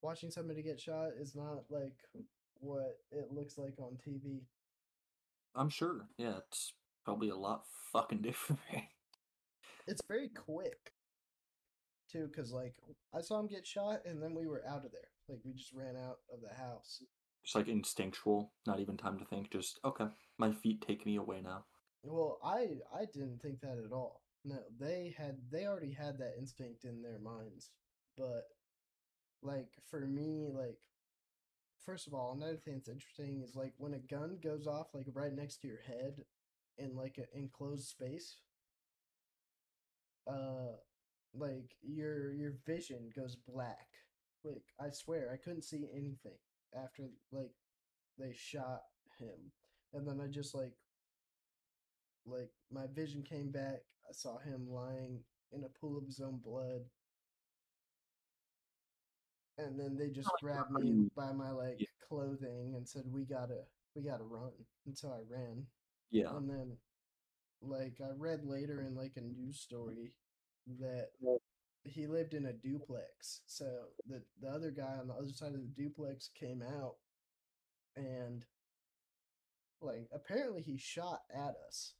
[0.00, 1.96] Watching somebody get shot is not like
[2.60, 4.40] what it looks like on TV.
[5.54, 6.06] I'm sure.
[6.18, 8.60] Yeah, it's probably a lot fucking different.
[9.86, 10.92] It's very quick,
[12.10, 12.74] too, because like
[13.14, 15.10] I saw him get shot and then we were out of there.
[15.28, 17.02] Like we just ran out of the house.
[17.42, 19.50] It's like instinctual, not even time to think.
[19.50, 20.06] Just okay,
[20.38, 21.64] my feet take me away now.
[22.02, 24.22] Well, I I didn't think that at all.
[24.44, 27.70] No, they had they already had that instinct in their minds.
[28.16, 28.44] But
[29.42, 30.78] like for me, like
[31.86, 35.06] first of all, another thing that's interesting is like when a gun goes off like
[35.14, 36.24] right next to your head
[36.78, 38.38] in like an enclosed space,
[40.26, 40.74] uh
[41.32, 43.86] like your your vision goes black.
[44.44, 46.38] Like I swear I couldn't see anything
[46.74, 47.52] after like
[48.18, 48.82] they shot
[49.18, 49.52] him.
[49.94, 50.74] And then I just like
[52.26, 53.82] like my vision came back.
[54.08, 55.20] I saw him lying
[55.52, 56.82] in a pool of his own blood.
[59.58, 61.86] And then they just grabbed me by my like yeah.
[62.08, 63.62] clothing and said, "We gotta,
[63.94, 64.52] we gotta run."
[64.86, 65.64] And so I ran.
[66.10, 66.36] Yeah.
[66.36, 66.76] And then,
[67.62, 70.12] like, I read later in like a news story
[70.78, 71.08] that
[71.84, 73.40] he lived in a duplex.
[73.46, 73.64] So
[74.06, 76.96] the the other guy on the other side of the duplex came out,
[77.96, 78.44] and
[79.80, 81.94] like apparently he shot at us.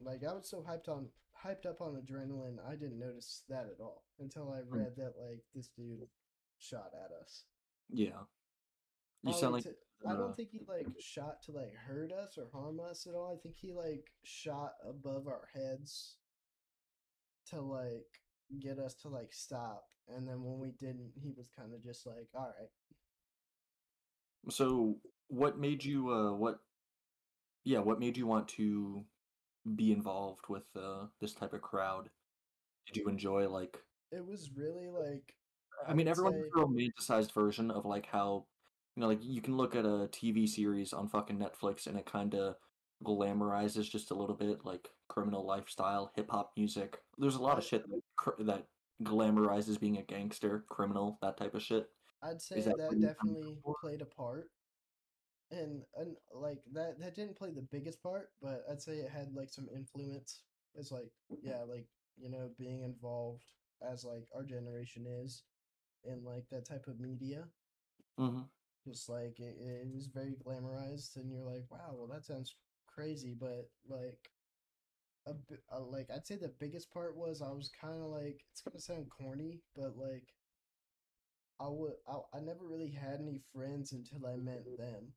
[0.00, 1.08] Like I was so hyped on
[1.44, 4.78] hyped up on adrenaline, I didn't notice that at all until I hmm.
[4.78, 6.06] read that like this dude
[6.60, 7.44] shot at us.
[7.88, 8.22] Yeah.
[9.22, 9.74] You sound like to-
[10.06, 13.14] I uh, don't think he like shot to like hurt us or harm us at
[13.14, 13.34] all.
[13.36, 16.16] I think he like shot above our heads
[17.50, 18.06] to like
[18.60, 19.84] get us to like stop.
[20.08, 22.70] And then when we didn't, he was kind of just like, "All right."
[24.48, 24.96] So,
[25.28, 26.60] what made you uh what
[27.64, 29.04] yeah, what made you want to
[29.76, 32.08] be involved with uh this type of crowd?
[32.86, 33.78] Did you enjoy like
[34.10, 35.34] It was really like
[35.86, 38.46] I mean would everyone has say- a romanticized version of like how
[38.96, 42.06] you know like you can look at a TV series on fucking Netflix and it
[42.06, 42.56] kind of
[43.04, 46.98] glamorizes just a little bit like criminal lifestyle, hip hop music.
[47.18, 48.66] There's a lot of shit that, that
[49.02, 51.88] glamorizes being a gangster, criminal, that type of shit.
[52.22, 54.50] I'd say that that, what you're going definitely played a part.
[55.50, 59.34] And and like that that didn't play the biggest part, but I'd say it had
[59.34, 60.42] like some influence.
[60.76, 61.10] It's like
[61.42, 61.86] yeah, like
[62.16, 63.42] you know, being involved
[63.82, 65.42] as like our generation is
[66.04, 67.44] in like that type of media.
[68.18, 68.42] Mm-hmm.
[68.86, 69.56] Just like it,
[69.94, 72.54] was very glamorized and you're like, wow, well that sounds
[72.86, 74.30] crazy, but like
[75.26, 78.44] a, bi- uh, like I'd say the biggest part was I was kind of like
[78.50, 80.34] it's gonna sound corny, but like
[81.60, 85.12] I would I, I never really had any friends until I met them.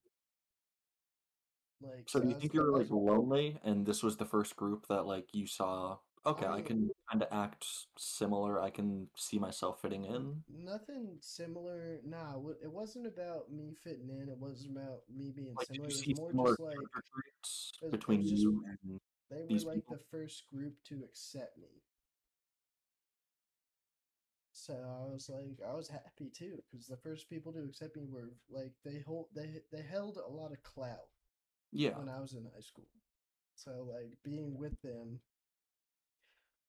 [1.82, 5.06] Like So you think you were like lonely, and this was the first group that
[5.06, 5.98] like you saw?
[6.26, 7.66] Okay, I mean- can kind of act
[7.98, 8.62] similar.
[8.62, 10.44] I can see myself fitting in.
[10.48, 12.00] nothing similar?
[12.04, 14.30] Nah, wa- it wasn't about me fitting in.
[14.30, 15.90] It wasn't about me being Like, did similar.
[15.90, 18.30] you It see was more similar just like character traits it was- it between was
[18.30, 19.02] just- you and?
[19.30, 19.98] they were these like people?
[19.98, 21.82] the first group to accept me.
[24.54, 28.06] So I was like, I was happy too, because the first people to accept me
[28.08, 31.10] were like they hold they they held a lot of clout
[31.72, 32.88] Yeah, when I was in high school.
[33.56, 35.20] So like being with them,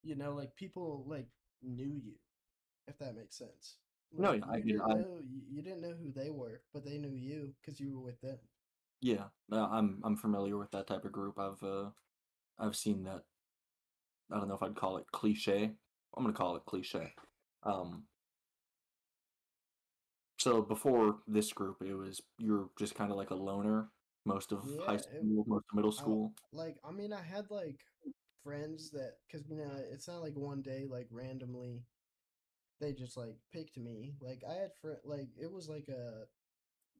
[0.05, 1.27] you know, like people like
[1.63, 2.13] knew you,
[2.87, 3.79] if that makes sense.
[4.17, 6.85] No, Like, I you mean, didn't I- know you, didn't know who they were, but
[6.85, 8.39] they knew you because you were with them.
[9.01, 11.39] Yeah, no, I'm I'm familiar with that type of group.
[11.39, 11.91] I've uh,
[12.59, 13.25] I've seen that.
[14.31, 15.73] I don't know if I'd call it cliche.
[16.17, 17.13] I'm gonna call it cliche.
[17.65, 18.05] Um.
[20.39, 23.89] So before this group, it was you're just kind of like a loner
[24.25, 26.35] most of Yeah, high it- school, most of middle I- school.
[26.53, 27.81] Like, I mean, I had like
[28.45, 31.85] friends that, because you know, it's not like one day, like randomly,
[32.81, 34.15] they just like picked me.
[34.21, 36.25] Like, I had friend, like it was like a,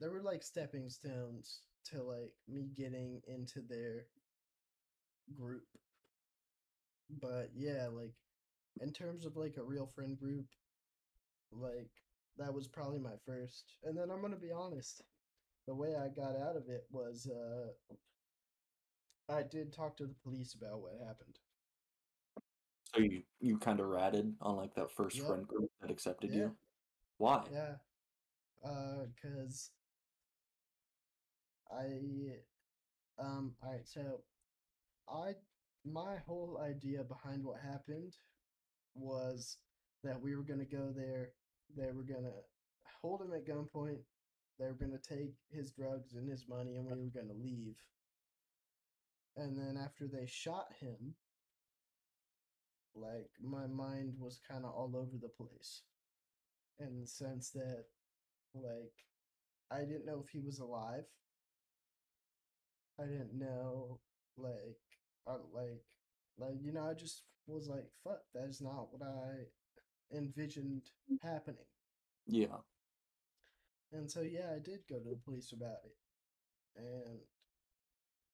[0.01, 4.07] there were like stepping stones to like me getting into their
[5.35, 5.67] group.
[7.21, 8.15] But yeah, like
[8.81, 10.47] in terms of like a real friend group,
[11.53, 11.91] like
[12.39, 13.77] that was probably my first.
[13.85, 15.03] And then I'm gonna be honest,
[15.67, 17.95] the way I got out of it was uh
[19.29, 21.39] I did talk to the police about what happened.
[22.95, 25.27] So you you kind of ratted on like that first Yep.
[25.27, 26.37] friend group that accepted Yeah.
[26.37, 26.57] you.
[27.19, 27.49] Why?
[27.51, 27.77] Yeah.
[28.63, 29.71] Uh, cause
[31.71, 32.43] I,
[33.19, 34.23] um, alright, so
[35.09, 35.35] I,
[35.85, 38.17] my whole idea behind what happened
[38.95, 39.59] was
[40.03, 41.33] that we were gonna go there,
[41.77, 42.33] they were gonna
[43.01, 44.05] hold him at gunpoint,
[44.59, 47.77] they were gonna take his drugs and his money, and we were gonna leave.
[49.37, 51.15] And then after they shot him,
[52.95, 55.83] like, my mind was kind of all over the place
[56.79, 57.85] in the sense that
[58.55, 58.93] like
[59.71, 61.05] I didn't know if he was alive.
[63.01, 64.01] I didn't know
[64.37, 64.79] like
[65.27, 65.83] uh, like
[66.39, 70.83] like you know I just was like fuck that is not what I envisioned
[71.23, 71.67] happening.
[72.27, 72.59] Yeah.
[73.93, 75.97] And so yeah, I did go to the police about it.
[76.77, 77.19] And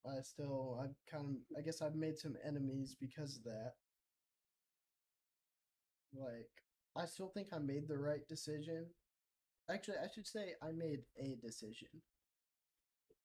[0.06, 3.72] I still I've kind of I guess I've made some enemies because of that.
[6.14, 6.48] Like
[6.96, 8.86] I still think I made the right decision.
[9.70, 11.88] Actually, I should say I made a decision.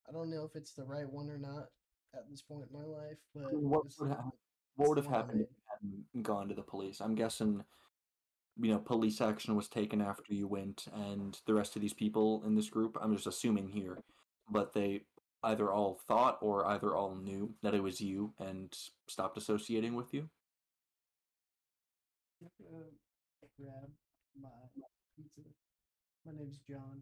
[0.08, 1.70] I don't know if it's the right one or not
[2.14, 4.26] at this point in my life, but What would hap-
[4.76, 7.02] What would have the one I happened if you hadn't gone to the police?
[7.02, 7.64] I'm guessing,
[8.58, 12.44] you know, police action was taken after you went, and the rest of these people
[12.46, 13.98] in this group, I'm just assuming here,
[14.50, 15.02] but they
[15.46, 18.76] either all thought or either all knew that it was you and
[19.08, 20.30] stopped associating with you.
[23.60, 23.90] grab
[24.42, 24.50] my
[25.16, 25.42] pizza.
[26.26, 27.02] My name's John.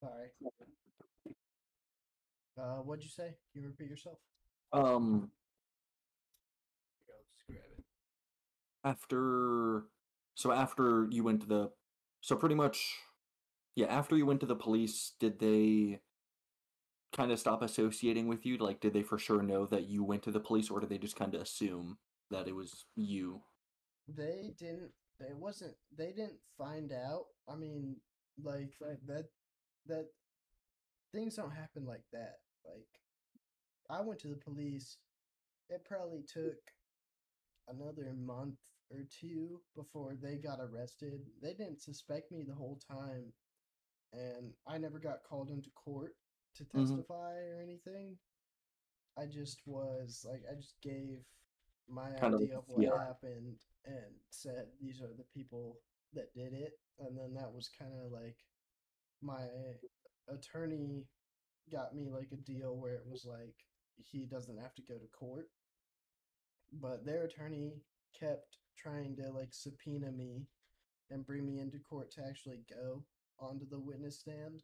[0.00, 0.28] Sorry.
[2.58, 3.34] Uh, what'd you say?
[3.52, 4.18] Can you repeat yourself?
[4.72, 5.30] Um,
[7.06, 7.84] Here, I'll just grab it.
[8.84, 9.84] after,
[10.34, 11.70] so after you went to the,
[12.20, 12.94] so pretty much,
[13.78, 16.00] yeah, after you went to the police, did they
[17.14, 18.56] kind of stop associating with you?
[18.56, 20.98] Like, did they for sure know that you went to the police, or did they
[20.98, 21.98] just kind of assume
[22.28, 23.42] that it was you?
[24.08, 24.90] They didn't.
[25.20, 25.74] It wasn't.
[25.96, 27.26] They didn't find out.
[27.48, 27.94] I mean,
[28.42, 29.26] like, like that.
[29.86, 30.06] That
[31.14, 32.38] things don't happen like that.
[32.64, 32.88] Like,
[33.88, 34.96] I went to the police.
[35.70, 36.58] It probably took
[37.68, 38.56] another month
[38.90, 41.20] or two before they got arrested.
[41.40, 43.32] They didn't suspect me the whole time,
[44.12, 46.16] and I never got called into court
[46.54, 46.72] to Mhm.
[46.72, 48.18] testify or anything.
[49.16, 51.24] I just was like, I just gave
[51.88, 53.00] my Kind idea a of what feeling.
[53.00, 57.94] happened and said these are the people that did it, and then that was kind
[57.98, 58.36] of like
[59.20, 59.48] my
[60.28, 61.08] attorney
[61.70, 65.06] got me like a deal where it was like he doesn't have to go to
[65.08, 65.50] court
[66.74, 67.82] but their attorney
[68.18, 70.46] kept trying to like subpoena me
[71.10, 73.04] and bring me into court to actually go
[73.40, 74.62] onto the witness stand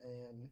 [0.00, 0.48] and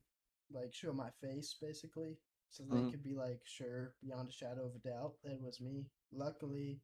[0.52, 2.18] like show my face basically
[2.50, 2.90] so they Mhm.
[2.90, 5.86] could be like sure beyond a shadow of a doubt that it was me.
[6.12, 6.80] Luckily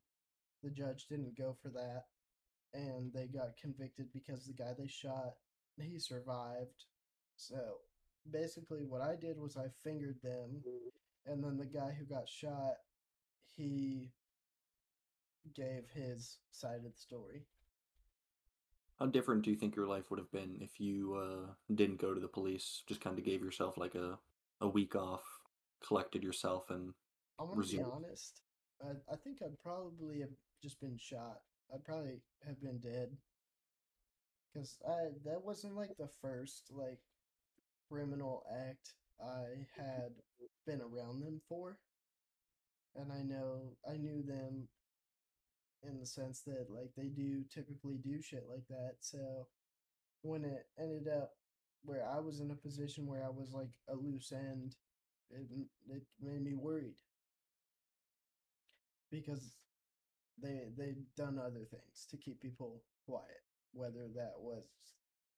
[0.63, 2.05] the judge didn't go for that
[2.75, 5.35] and they got convicted because the guy they shot
[5.81, 6.85] he survived.
[7.37, 7.79] So
[8.31, 10.63] basically what i did was i fingered them
[11.27, 12.75] and then the guy who got shot
[13.57, 14.13] he
[15.55, 17.47] gave his side of the story
[19.01, 22.13] How different do you think your life would have been if you uh, didn't go
[22.13, 22.83] to the police?
[22.87, 24.19] Just kind of gave yourself like a,
[24.61, 25.23] a week off,
[25.85, 26.93] collected yourself, and
[27.41, 28.43] i'm gonna be honest
[28.85, 30.29] I, I think i'd probably have
[30.63, 31.41] just been shot.
[31.73, 33.09] I'd probably have been dead.
[34.53, 37.01] Because i that wasn't like the first like
[37.89, 38.93] criminal act
[39.25, 40.13] i had
[40.67, 41.79] been around them for.
[42.97, 44.69] And i know i knew them
[45.89, 49.47] in the sense that like they do typically do shit like that so
[50.23, 51.33] when it ended up
[51.85, 54.77] where i was in a position where i was like a loose end
[55.31, 55.47] it,
[55.89, 56.95] it made me worried
[59.11, 59.57] because
[60.43, 63.43] they they've done other things to keep people quiet,
[63.73, 64.65] whether that was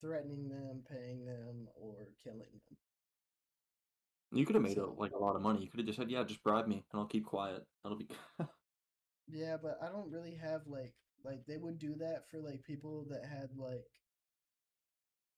[0.01, 2.77] threatening them, paying them, or killing them.
[4.35, 5.61] You could have made a, like a lot of money.
[5.63, 8.09] You could have just said, "Yeah, just bribe me, and I'll keep quiet." That'll be.
[9.33, 10.95] Yeah, but I don't really have like
[11.25, 13.89] like they would do that for like people that had like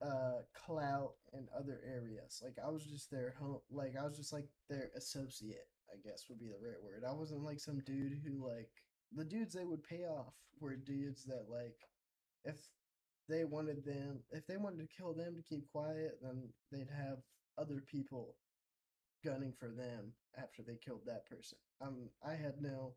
[0.02, 2.42] uh clout in other areas.
[2.44, 6.24] Like I was just their home like I was just like their associate, I guess
[6.28, 7.04] would be the right word.
[7.08, 8.70] I wasn't like some dude who like
[9.14, 11.76] the dudes they would pay off were dudes that like
[12.44, 12.56] if
[13.28, 17.18] they wanted them if they wanted to kill them to keep quiet, then they'd have
[17.56, 18.36] other people
[19.24, 21.58] gunning for them after they killed that person.
[21.80, 22.94] Um I had no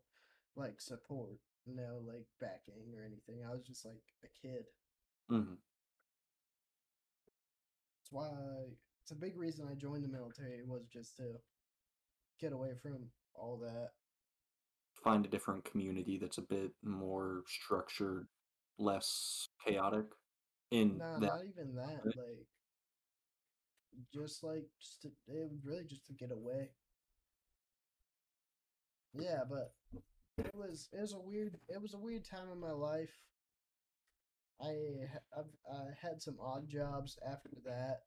[0.58, 3.44] like support, no like backing or anything.
[3.46, 4.64] I was just like a kid.
[5.28, 5.54] hmm
[8.00, 8.30] That's why
[9.02, 11.34] it's a big reason I joined the military was just to
[12.40, 13.90] get away from all that.
[15.04, 18.26] Find a different community that's a bit more structured,
[18.78, 20.06] less chaotic.
[20.70, 22.04] In Nah, that, not even that.
[22.04, 22.46] Like,
[24.12, 26.68] just like just to, it was really just to get away.
[29.14, 29.72] Yeah, but
[30.38, 33.10] it was it was a weird it was a weird time in my life.
[34.60, 34.70] I
[35.36, 38.02] I've I had some odd jobs after that.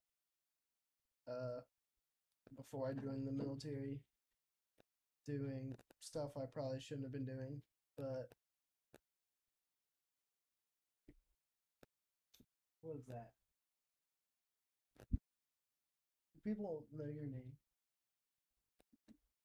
[1.27, 1.61] Uh,
[2.57, 3.99] before I joined the military,
[5.27, 7.61] doing stuff I probably shouldn't have been doing,
[7.97, 8.29] but
[12.81, 13.31] what is that?
[16.43, 17.53] People know your name.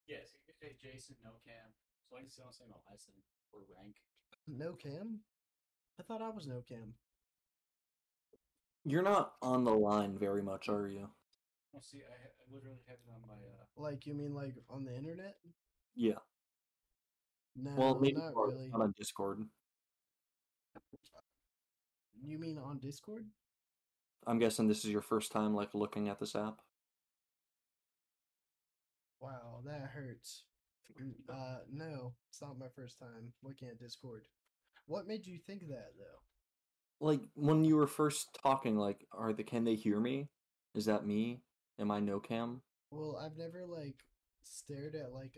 [0.08, 1.75] Yes, you can say Jason, no cam.
[2.08, 3.96] So I can still say my last name or rank.
[4.46, 5.20] No cam?
[5.98, 6.94] I thought I was no cam.
[8.84, 11.08] you're not on the line very much, are you?
[11.72, 13.34] Well, see, I, ha- I literally have it on my.
[13.34, 15.36] Uh, Like you mean like on the internet?
[15.96, 16.20] Yeah.
[17.56, 18.68] No, well, maybe not more really.
[18.70, 19.40] not on Discord.
[22.22, 23.26] You mean on Discord?
[24.26, 26.60] I'm guessing this is your first time like looking at this app.
[29.20, 30.44] Wow, that hurts.
[31.00, 34.26] Mm, Uh, no, it's not my first time looking at Discord.
[34.86, 36.20] What made you think that though?
[37.00, 40.28] Like when you were first talking, like, are the can they hear me?
[40.74, 41.42] Is that me?
[41.78, 42.62] Am I no cam?
[42.90, 44.04] Well, I've never like
[44.42, 45.36] stared at like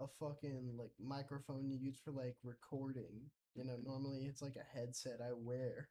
[0.00, 3.30] a fucking like microphone you use for like recording.
[3.54, 5.88] You know, normally it's like a headset I wear.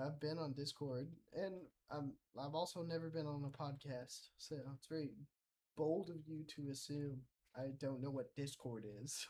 [0.00, 1.54] I've been on Discord and
[1.90, 4.28] I'm I've also never been on a podcast.
[4.38, 5.10] So it's very
[5.78, 7.18] bold of you to assume
[7.56, 9.26] I don't know what Discord is.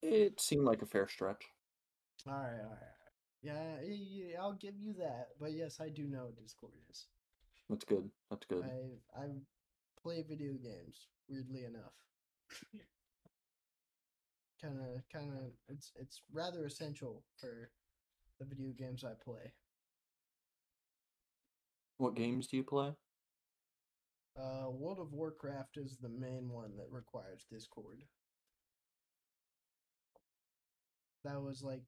[0.00, 1.42] It seemed like a fair stretch.
[2.26, 3.02] All right, all right.
[3.42, 5.28] Yeah, yeah, I'll give you that.
[5.40, 7.06] But yes, I do know what Discord is.
[7.68, 8.08] That's good.
[8.30, 8.64] That's good.
[8.64, 9.26] I I
[10.00, 11.08] play video games.
[11.28, 11.94] Weirdly enough,
[14.60, 17.70] kind of kind of it's it's rather essential for
[18.38, 19.52] the video games I play.
[21.98, 22.92] What games do you play?
[24.36, 28.02] Uh, World of Warcraft is the main one that requires Discord.
[31.24, 31.84] That was like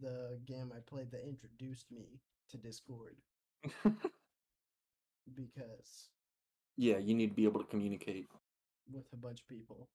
[0.00, 2.20] the game I played that introduced me
[2.50, 3.16] to Discord
[5.34, 6.10] because
[6.76, 8.28] yeah, you need to be able to communicate.
[8.90, 9.88] with a bunch of people.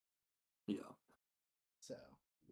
[0.67, 0.91] Yeah.
[1.79, 1.95] So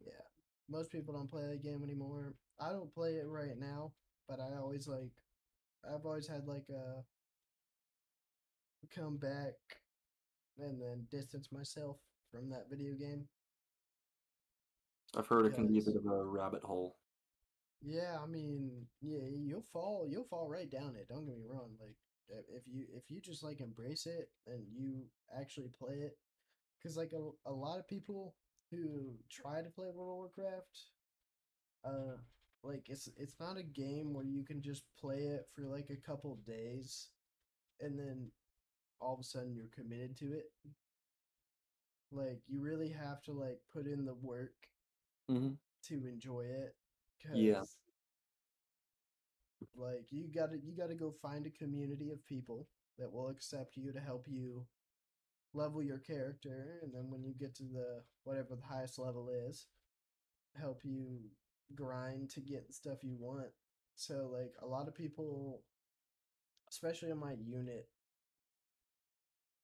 [0.06, 0.24] yeah,
[0.70, 2.34] most people don't play that game anymore.
[2.60, 3.92] I don't play it right now,
[4.28, 5.12] but I always like,
[5.86, 7.04] I've always had like a
[8.88, 9.56] come back
[10.58, 11.98] and then distance myself
[12.32, 13.28] from that video game.
[15.16, 16.96] I've heard it can be a bit of a rabbit hole.
[17.82, 21.08] Yeah, I mean, yeah, you'll fall, you'll fall right down it.
[21.10, 21.72] Don't get me wrong.
[21.82, 21.96] Like,
[22.30, 25.04] if you if you just like embrace it and you
[25.38, 26.18] actually play it,
[26.78, 28.36] because like a, a lot of people
[28.70, 30.80] who try to play World of Warcraft,
[31.84, 32.18] uh,
[32.64, 36.08] like it's it's not a game where you can just play it for like a
[36.08, 37.10] couple days,
[37.82, 38.32] and then
[39.02, 40.52] all of a sudden you're committed to it.
[42.12, 44.54] Like you really have to like put in the work
[45.30, 46.76] hmm to enjoy it.
[47.26, 47.64] Cause, Yeah.
[49.76, 53.92] Like you gotta you gotta go find a community of people that will accept you
[53.92, 54.66] to help you
[55.54, 59.68] level your character, and then when you get to the whatever the highest level is,
[60.60, 61.20] help you
[61.76, 63.50] grind to get stuff you want.
[63.96, 65.64] So like a lot of people,
[66.70, 67.88] especially in my unit,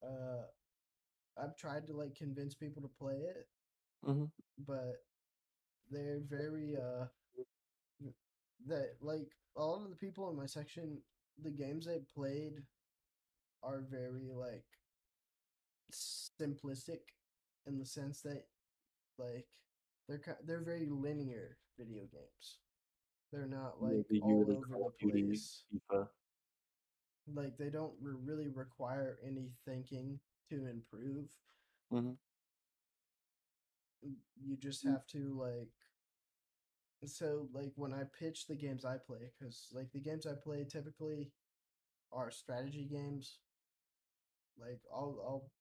[0.03, 0.43] uh,
[1.41, 3.47] I've tried to like convince people to play it,
[4.05, 4.25] hmm
[4.65, 5.03] but
[5.91, 7.05] they're very uh
[8.67, 10.97] that like a lot of the people in my section
[11.43, 12.63] the games they played
[13.63, 14.65] are very like
[15.93, 16.99] simplistic
[17.67, 18.45] in the sense that
[19.17, 19.45] like
[20.07, 22.59] they're they're very linear video games.
[23.31, 24.67] They're not like all over
[25.01, 25.63] the place.
[25.91, 26.07] FIFA.
[27.33, 31.29] Like they don't re- really require any thinking to improve.
[31.91, 32.17] Mhm.
[34.41, 35.71] You just have to like.
[37.05, 40.63] So like when I pitch the games I play, because like the games I play
[40.65, 41.31] typically
[42.11, 43.39] are strategy games.
[44.59, 45.51] Like I'll I'll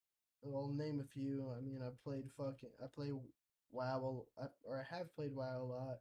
[0.54, 1.52] I'll name a few.
[1.56, 3.12] I mean I played fucking I play
[3.70, 5.98] WoW a- I, or I have played WoW a lot.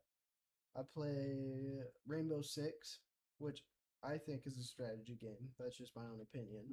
[0.75, 2.99] I play Rainbow Six,
[3.39, 3.63] which
[4.06, 5.50] I think is a strategy game.
[5.59, 6.64] That's just my own opinion.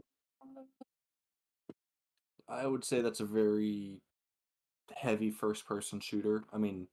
[2.48, 4.00] I would say that's a very
[4.94, 6.44] heavy first person shooter.
[6.52, 6.88] I mean,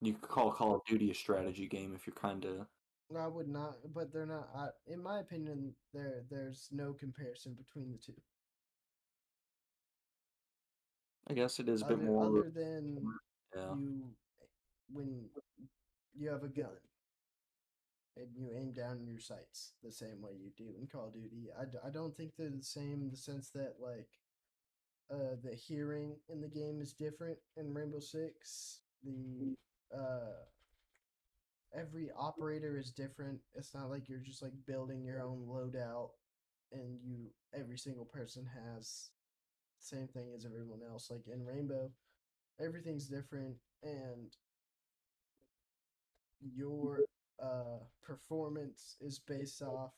[0.00, 2.66] you could call Call of Duty a strategy game if you're kind of.
[3.18, 4.48] I would not, but they're not.
[4.56, 8.18] I, in my opinion, there there's no comparison between the two.
[11.28, 12.26] I guess it is a Other, bit more.
[12.26, 13.02] other than
[13.54, 13.74] yeah.
[13.74, 14.04] you,
[14.90, 15.24] when
[16.18, 16.70] you have a gun
[18.16, 21.48] and you aim down your sights the same way you do in Call of Duty.
[21.58, 24.08] I, d- I don't think they're the same in the sense that like
[25.10, 28.80] uh the hearing in the game is different in Rainbow Six.
[29.04, 29.54] The
[29.94, 30.44] uh
[31.74, 33.38] every operator is different.
[33.54, 36.10] It's not like you're just like building your own loadout
[36.72, 39.10] and you every single person has
[39.80, 41.10] same thing as everyone else.
[41.10, 41.90] Like in Rainbow,
[42.60, 44.36] everything's different and
[46.54, 47.00] your
[47.42, 49.92] uh performance is based off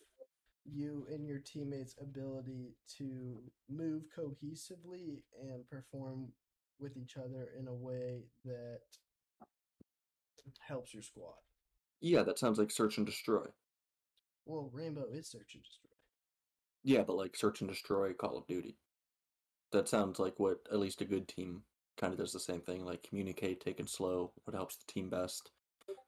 [0.65, 6.29] you and your teammates' ability to move cohesively and perform
[6.81, 8.81] with each other in a way that
[10.67, 11.35] helps your squad.
[12.01, 13.47] Yeah, that sounds like Search and Destroy.
[14.47, 15.91] Well, Rainbow is search and destroy.
[16.83, 18.77] Yeah, but like Search and Destroy Call of Duty.
[19.73, 21.63] That sounds like what at least a good team
[21.97, 25.09] kind of does the same thing, like communicate, take it slow, what helps the team
[25.09, 25.51] best.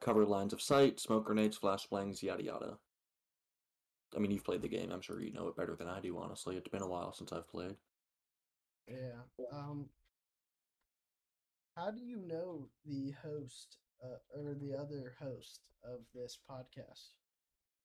[0.00, 2.78] Cover lines of sight, smoke grenades, flash flashbangs, yada yada.
[4.14, 4.90] I mean, you've played the game.
[4.92, 6.16] I'm sure you know it better than I do.
[6.18, 7.76] Honestly, it's been a while since I've played.
[8.88, 9.22] Yeah.
[9.52, 9.86] Um.
[11.76, 17.10] How do you know the host uh, or the other host of this podcast?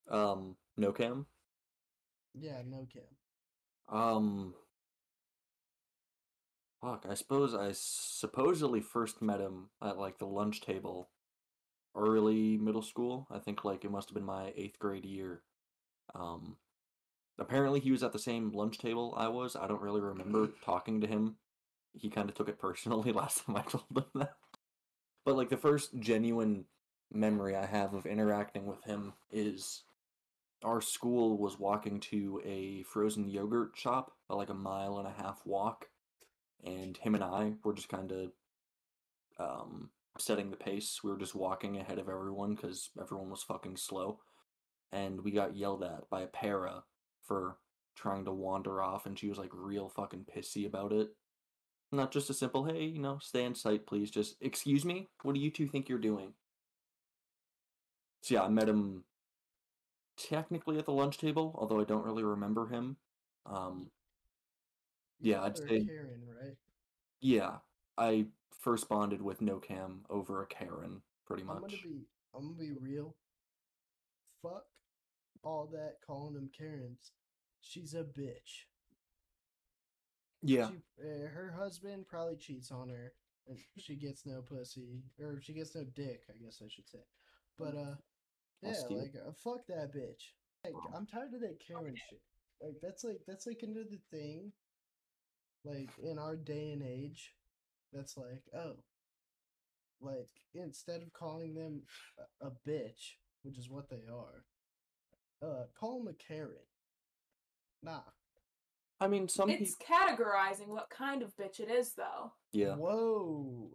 [0.09, 1.25] Um, no cam.
[2.33, 3.99] Yeah, no Cam.
[3.99, 4.53] Um,
[6.81, 7.05] fuck.
[7.09, 11.09] I suppose I supposedly first met him at like the lunch table,
[11.95, 13.27] early middle school.
[13.31, 15.41] I think like it must have been my eighth grade year.
[16.15, 16.57] Um,
[17.39, 19.55] apparently he was at the same lunch table I was.
[19.55, 21.35] I don't really remember talking to him.
[21.93, 24.35] He kind of took it personally last time I told him that.
[25.25, 26.65] But like the first genuine
[27.11, 29.83] memory I have of interacting with him is
[30.63, 35.23] our school was walking to a frozen yogurt shop, uh, like a mile and a
[35.23, 35.87] half walk,
[36.63, 38.31] and him and I were just kind of
[39.39, 40.99] um, setting the pace.
[41.03, 44.19] We were just walking ahead of everyone because everyone was fucking slow,
[44.91, 46.83] and we got yelled at by a para
[47.23, 47.57] for
[47.95, 51.09] trying to wander off, and she was like real fucking pissy about it.
[51.91, 54.09] Not just a simple, hey, you know, stay in sight, please.
[54.09, 56.33] Just, excuse me, what do you two think you're doing?
[58.21, 59.03] So yeah, I met him
[60.17, 62.95] technically at the lunch table, although I don't really remember him.
[63.45, 63.91] Um,
[65.19, 66.55] Yeah, I'd say- Karen, right?
[67.19, 67.57] yeah,
[67.97, 68.25] I
[68.59, 71.57] first bonded with No Cam over a Karen, pretty much.
[71.57, 72.05] I'm gonna be
[72.35, 73.15] I'm gonna be real.
[74.41, 74.63] Fuck
[75.43, 77.11] all that calling them Karens.
[77.61, 78.65] She's a bitch.
[80.43, 83.13] Yeah, She, uh, her husband probably cheats on her,
[83.47, 86.23] and she gets no pussy, or she gets no dick.
[86.29, 87.03] I guess I should say.
[87.59, 87.95] But uh,
[88.63, 90.33] yeah, like uh, fuck that bitch.
[90.63, 92.21] Like I'm tired of that Karen shit.
[92.61, 94.51] Like that's like that's like another thing.
[95.63, 97.33] Like in our day and age,
[97.93, 98.75] that's like oh,
[100.01, 101.81] like instead of calling them
[102.41, 104.45] a, a bitch, which is what they are,
[105.47, 106.65] uh, call them a Karen.
[107.83, 108.01] Nah.
[108.99, 109.95] I mean, some It's people.
[109.95, 112.33] categorizing what kind of bitch it is, though.
[112.53, 113.71] Yeah, Whoa.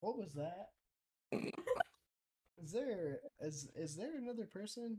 [0.00, 0.68] What was that?
[2.62, 4.98] Is there is is there another person?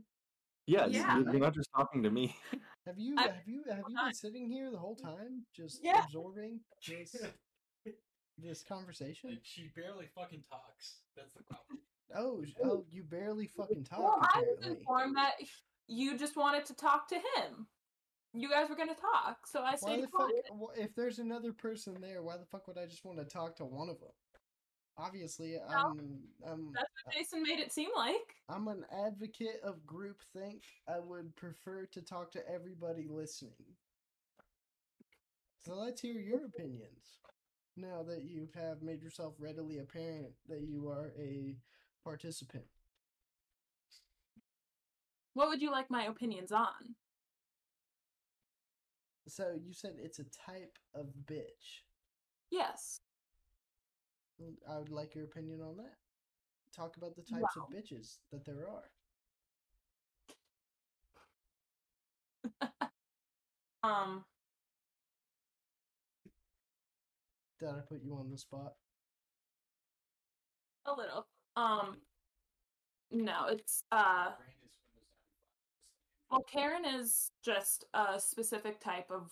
[0.66, 1.18] Yeah, you- Yeah.
[1.18, 2.36] you- You're not just talking to me.
[2.86, 6.04] Have you I- have you have you been sitting here the whole time just Yeah.
[6.04, 7.16] absorbing this
[8.38, 9.30] this conversation?
[9.30, 11.00] Like, she barely fucking talks.
[11.16, 11.78] That's the problem.
[12.14, 14.00] Oh, oh, you barely fucking talk.
[14.00, 15.32] Well, I was informed that
[15.86, 17.66] you just wanted to talk to him.
[18.34, 20.28] You guys were gonna talk, so I Why stayed the fuck?
[20.28, 20.46] quiet.
[20.52, 23.56] wh- If there's another person there, why the fuck would I just want to talk
[23.56, 24.10] to one of them?
[24.96, 25.56] Obviously.
[25.68, 28.36] I'm I'm That's what uh, Jason made it seem like.
[28.48, 30.60] I'm an advocate of groupthink.
[30.88, 33.76] I would prefer to talk to everybody listening.
[35.64, 37.18] So let's hear your opinions.
[37.76, 41.56] now that you have made yourself readily apparent that you are a
[42.04, 42.64] participant?
[45.34, 46.94] What would you like my opinions on?
[49.26, 51.82] So you said it's a type of bitch.
[52.50, 53.00] Yes.
[54.42, 55.96] Mm, I would like your opinion on that.
[56.74, 58.90] Talk about the types of bitches that there are.
[63.84, 64.24] Um,
[67.60, 68.72] Did I put you on the spot?
[70.86, 71.26] a little.
[71.56, 71.98] Um,
[73.10, 74.30] no, it's uh.
[76.30, 79.30] Well, Karen is just a specific type of,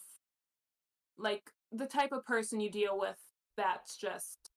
[1.19, 3.17] like, the type of person you deal with
[3.57, 4.52] that's just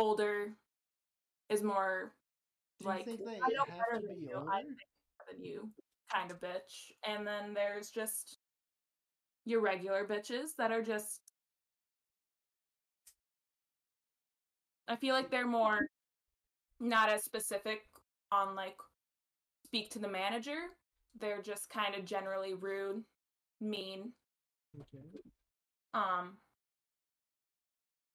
[0.00, 0.48] older,
[1.48, 2.12] is more
[2.80, 4.36] Do like you think they I know better than you.
[4.36, 4.50] older?
[4.50, 4.78] I think
[5.18, 5.68] better than you,
[6.12, 6.92] kind of bitch.
[7.06, 8.38] And then there's just
[9.44, 11.20] your regular bitches that are just.
[14.88, 15.88] I feel like they're more
[16.80, 17.82] not as specific
[18.32, 18.76] on like
[19.66, 20.58] speak to the manager.
[21.20, 23.02] They're just kind of generally rude,
[23.60, 24.12] mean.
[24.78, 25.04] Okay.
[25.94, 26.36] Um,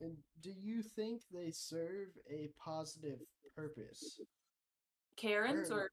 [0.02, 3.20] And do you think they serve a positive
[3.56, 4.20] purpose?
[5.18, 5.92] Karens Or- or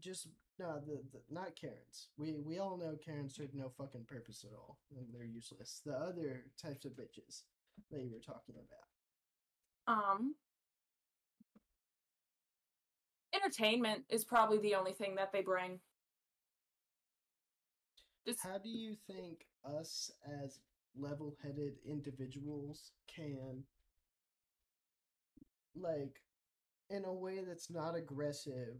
[0.00, 0.28] Just
[0.58, 2.08] no, the, the not Karens.
[2.18, 5.80] We we all know Karens serve no fucking purpose at all, and they're useless.
[5.86, 7.44] The other types of bitches
[7.90, 9.94] that you were talking about.
[9.96, 10.34] um
[13.32, 15.80] entertainment is probably the only thing that they bring.
[18.26, 20.10] Just How do you think us
[20.44, 20.60] as
[20.96, 23.62] level-headed individuals can
[25.76, 26.20] like
[26.90, 28.76] in a way that's not aggressive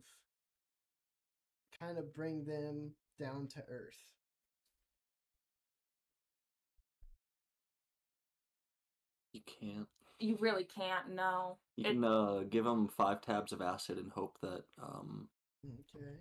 [1.78, 4.04] kind of bring them down to earth?
[9.32, 9.86] You can't.
[10.18, 11.58] you really can't No.
[11.76, 15.28] You It- can uh, give them five tabs of acid and hope that um
[15.64, 16.16] Okay.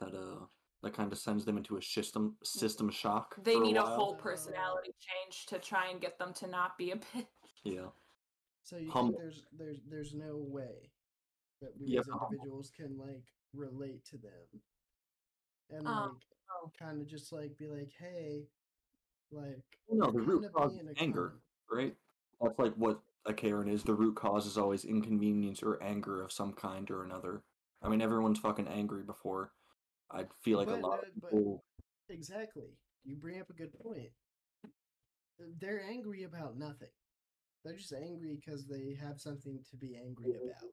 [0.00, 0.46] that uh
[0.82, 3.34] that kind of sends them into a system system shock.
[3.42, 3.96] They for need a while.
[3.96, 7.26] whole personality change to try and get them to not be a bitch.
[7.64, 7.86] Yeah.
[8.62, 9.18] So you Humble.
[9.18, 10.90] think there's there's there's no way
[11.60, 12.28] that we Yeah, as humble.
[12.32, 13.24] individuals can like
[13.54, 14.60] relate to them
[15.70, 16.22] and Um, like
[16.62, 16.70] oh.
[16.78, 18.46] kind of just like be like, hey,
[19.32, 21.34] like No, the root cause being is anger,
[21.70, 21.96] cunt." right?
[22.40, 23.82] That's like what a Karen is.
[23.82, 27.42] The root cause is always inconvenience or anger of some kind or another.
[27.82, 29.52] I mean, everyone's fucking angry before.
[30.10, 31.64] I feel like But, a lot uh, of people.
[32.08, 32.70] Exactly.
[33.04, 34.10] You bring up a good point.
[35.60, 36.88] They're angry about nothing.
[37.64, 40.70] They're just angry because they have something to be angry about.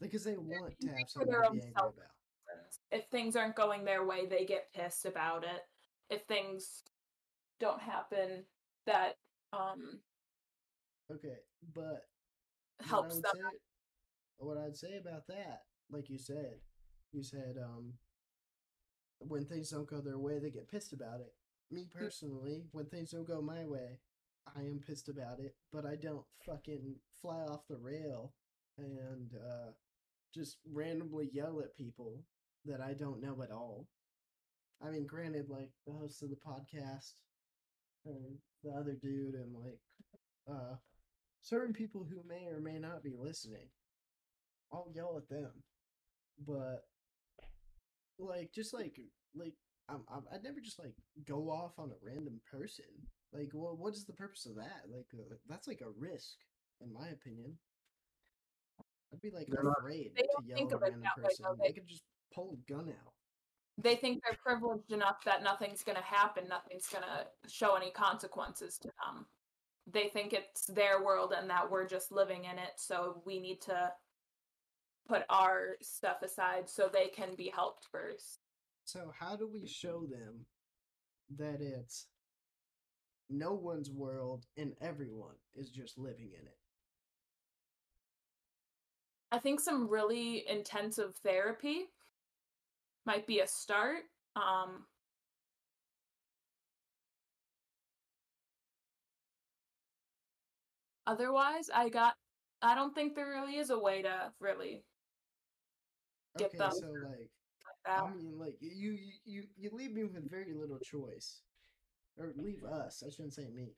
[0.00, 2.10] Because they want to have something to be angry self- about.
[2.90, 5.62] If things aren't going their way, they get pissed about it.
[6.10, 6.82] If things
[7.60, 8.44] don't happen
[8.86, 9.14] that
[9.52, 10.00] um
[11.10, 11.36] Okay,
[11.74, 12.06] but
[12.80, 13.58] helps would them say,
[14.38, 16.54] what I'd say about that, like you said,
[17.12, 17.92] you said um,
[19.28, 21.32] when things don't go their way, they get pissed about it.
[21.70, 23.98] Me personally, when things don't go my way,
[24.56, 28.34] I am pissed about it, but I don't fucking fly off the rail
[28.78, 29.70] and uh,
[30.34, 32.24] just randomly yell at people
[32.66, 33.86] that I don't know at all.
[34.84, 37.12] I mean, granted, like the host of the podcast
[38.04, 39.80] and the other dude, and like
[40.50, 40.76] uh,
[41.40, 43.68] certain people who may or may not be listening,
[44.72, 45.52] I'll yell at them.
[46.46, 46.82] But
[48.18, 48.96] like, just like
[49.34, 49.54] like
[49.88, 50.94] I'm, I'm I'd never just like
[51.26, 52.84] go off on a random person.
[53.32, 54.82] Like, well, what is the purpose of that?
[54.88, 56.36] Like, uh, that's like a risk,
[56.80, 57.58] in my opinion.
[59.12, 61.46] I'd be like They're afraid They to yell at a random that way, person.
[61.60, 63.12] They They- could just pull a gun out.
[63.78, 67.90] they think they're privileged enough that nothing's going to happen, nothing's going to show any
[67.90, 69.26] consequences to them.
[69.86, 73.60] They think it's their world and that we're just living in it, so we need
[73.62, 73.92] to
[75.06, 78.40] put our stuff aside so they can be helped first.
[78.84, 80.46] So how do we show them
[81.36, 82.06] that it's
[83.30, 86.58] no one's world and everyone is just living in it?
[89.32, 91.86] I think some really intensive therapy
[93.04, 94.04] might be a start.
[94.36, 94.84] Um,
[101.06, 102.14] otherwise, I got.
[102.62, 104.84] I don't think there really is a way to really
[106.38, 106.72] Get okay, them.
[106.72, 107.30] so like
[107.86, 108.02] like.
[108.02, 111.42] I mean, like you, you, you, leave me with very little choice,
[112.18, 113.02] or leave us.
[113.06, 113.74] I shouldn't say me,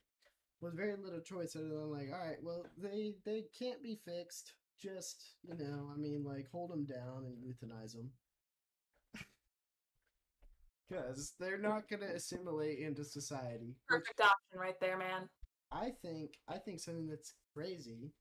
[0.61, 4.55] with very little choice other than like, all right, well, they they can't be fixed.
[4.81, 8.11] Just you know, I mean, like hold them down and euthanize them,
[10.89, 13.75] because they're not gonna assimilate into society.
[13.89, 15.29] Which, Perfect option right there, man.
[15.73, 18.13] I think I think something that's crazy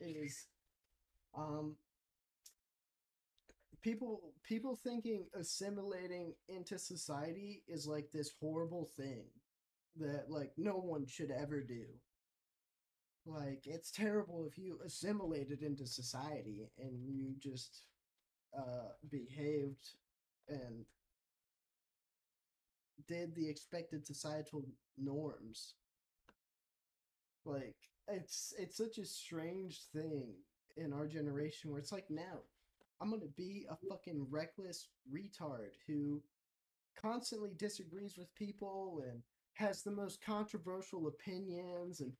[0.00, 0.46] is
[1.36, 1.76] um
[3.82, 9.24] people people thinking assimilating into society is like this horrible thing
[9.96, 11.84] that like no one should ever do.
[13.26, 17.86] Like it's terrible if you assimilated into society and you just
[18.56, 19.96] uh behaved
[20.48, 20.84] and
[23.08, 24.64] did the expected societal
[24.96, 25.74] norms.
[27.44, 27.76] Like
[28.08, 30.34] it's it's such a strange thing
[30.76, 32.40] in our generation where it's like now
[33.02, 36.22] I'm gonna be a fucking reckless retard who
[37.00, 39.22] constantly disagrees with people and
[39.54, 42.12] has the most controversial opinions and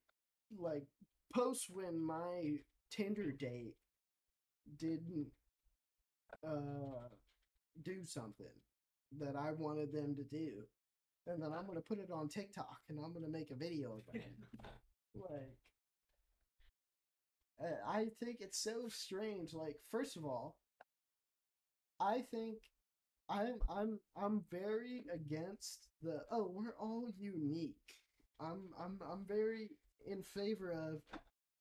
[0.58, 0.84] like
[1.32, 2.56] posts when my
[2.90, 3.76] Tinder date
[4.76, 5.28] didn't
[6.44, 7.08] uh
[7.82, 8.46] do something
[9.20, 10.64] that I wanted them to do.
[11.28, 14.16] And then I'm gonna put it on TikTok and I'm gonna make a video about
[14.16, 14.32] it.
[15.14, 15.56] like
[17.86, 19.54] I think it's so strange.
[19.54, 20.56] Like, first of all,
[22.02, 22.58] I think
[23.28, 28.00] I'm I'm I'm very against the oh we're all unique.
[28.40, 29.70] I'm I'm I'm very
[30.04, 31.02] in favor of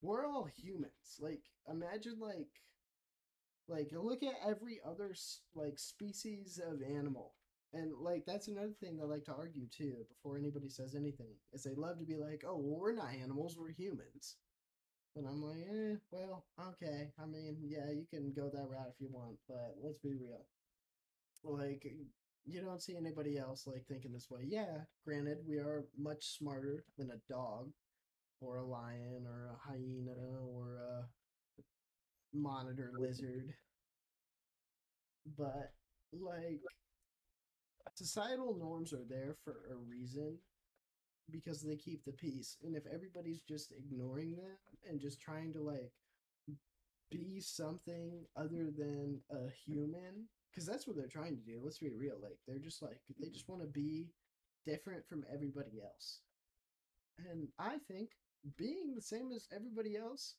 [0.02, 1.20] we're all humans.
[1.20, 2.50] Like imagine like
[3.68, 5.14] like look at every other
[5.54, 7.34] like species of animal.
[7.74, 11.64] And like that's another thing I like to argue too before anybody says anything is
[11.64, 14.36] they love to be like, "Oh, well, we're not animals, we're humans."
[15.16, 17.12] And I'm like, eh, well, okay.
[17.22, 20.46] I mean, yeah, you can go that route if you want, but let's be real.
[21.44, 21.86] Like,
[22.46, 24.42] you don't see anybody else like thinking this way.
[24.48, 27.72] Yeah, granted, we are much smarter than a dog,
[28.42, 31.06] or a lion, or a hyena, or a
[32.34, 33.54] monitor lizard.
[35.38, 35.74] But
[36.14, 36.62] like,
[37.96, 40.38] societal norms are there for a reason
[41.32, 42.58] because they keep the peace.
[42.64, 44.58] And if everybody's just ignoring them
[44.90, 45.92] and just trying to like
[47.10, 51.60] be something other than a human, because that's what they're trying to do.
[51.64, 52.18] Let's be real.
[52.22, 54.08] Like they're just like they just want to be
[54.66, 56.20] different from everybody else.
[57.30, 58.10] And I think
[58.58, 60.36] being the same as everybody else,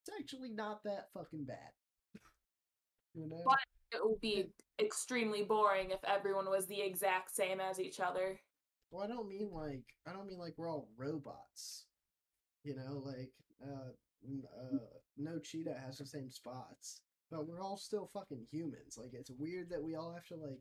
[0.00, 1.72] it's actually not that fucking bad.
[3.14, 3.42] you know?
[3.44, 3.58] But-
[3.92, 4.46] It would be
[4.80, 8.40] extremely boring if everyone was the exact same as each other.
[8.92, 11.86] Well, I don't mean like I don't mean like we're all robots.
[12.64, 13.32] You know, like
[13.64, 13.92] uh,
[14.60, 14.78] uh
[15.18, 18.98] no cheetah has the same spots, but we're all still fucking humans.
[18.98, 20.60] Like it's weird that we all have to like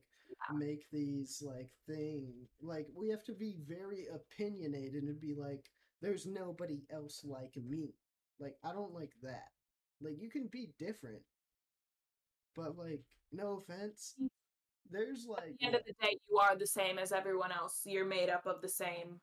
[0.55, 5.65] make these like thing like we have to be very opinionated and be like
[6.01, 7.95] there's nobody else like me.
[8.39, 9.49] Like I don't like that.
[10.01, 11.23] Like you can be different.
[12.55, 14.15] But like no offense,
[14.91, 17.81] there's At like the end of the day, you are the same as everyone else.
[17.85, 19.19] You're made up of the same.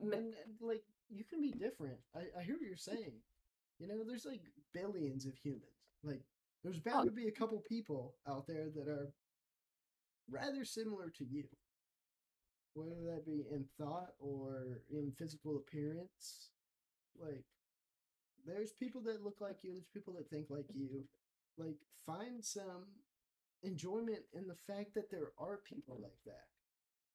[0.00, 1.98] and, and, like you can be different.
[2.14, 3.12] I, I hear what you're saying.
[3.78, 4.40] You know, there's like
[4.74, 5.62] billions of humans.
[6.02, 6.22] Like
[6.64, 9.12] there's bound oh, to be a couple people out there that are
[10.30, 11.44] rather similar to you.
[12.74, 16.50] Whether that be in thought or in physical appearance.
[17.20, 17.44] Like
[18.46, 21.04] there's people that look like you, there's people that think like you.
[21.56, 21.76] Like
[22.06, 22.84] find some
[23.62, 26.46] enjoyment in the fact that there are people like that.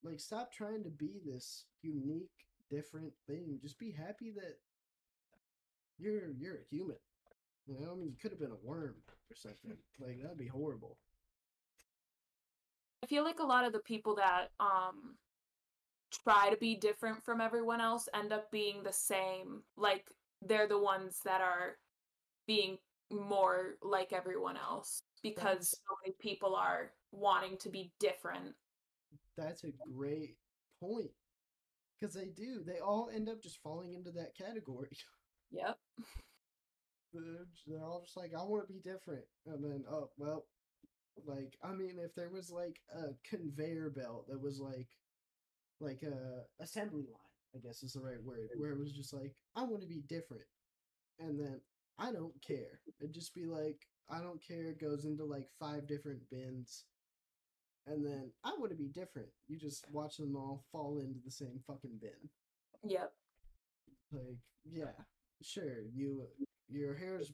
[0.04, 2.30] Like stop trying to be this unique
[2.70, 3.60] different thing.
[3.62, 4.58] Just be happy that
[5.98, 6.98] you're you're a human.
[7.68, 8.96] You know, I mean, you could have been a worm
[9.30, 9.78] or something.
[10.00, 10.98] Like that'd be horrible.
[13.04, 15.16] I feel like a lot of the people that um
[16.24, 19.62] try to be different from everyone else end up being the same.
[19.78, 20.10] Like
[20.42, 21.78] they're the ones that are
[22.48, 22.78] being
[23.12, 28.54] more like everyone else because so many people are wanting to be different.
[29.38, 30.36] That's a great
[30.80, 31.12] point.
[32.00, 32.64] Because they do.
[32.66, 34.98] They all end up just falling into that category.
[35.52, 35.78] Yep.
[37.14, 39.24] They're they're all just like, I want to be different.
[39.46, 40.46] And then, oh, well,
[41.28, 44.88] like, I mean, if there was like a conveyor belt that was like,
[45.80, 49.36] like a assembly line, I guess is the right word, where it was just like,
[49.56, 50.46] I want to be different.
[51.20, 51.62] And then
[52.00, 52.82] I don't care.
[53.00, 53.78] It'd just be like,
[54.10, 54.70] I don't care.
[54.70, 56.86] It goes into like five different bins.
[57.86, 59.28] And then I want to be different.
[59.48, 62.30] You just watch them all fall into the same fucking bin.
[62.90, 63.12] Yep.
[64.12, 64.92] Like, yeah,
[65.42, 65.84] sure.
[65.94, 66.28] You
[66.70, 67.32] your hair's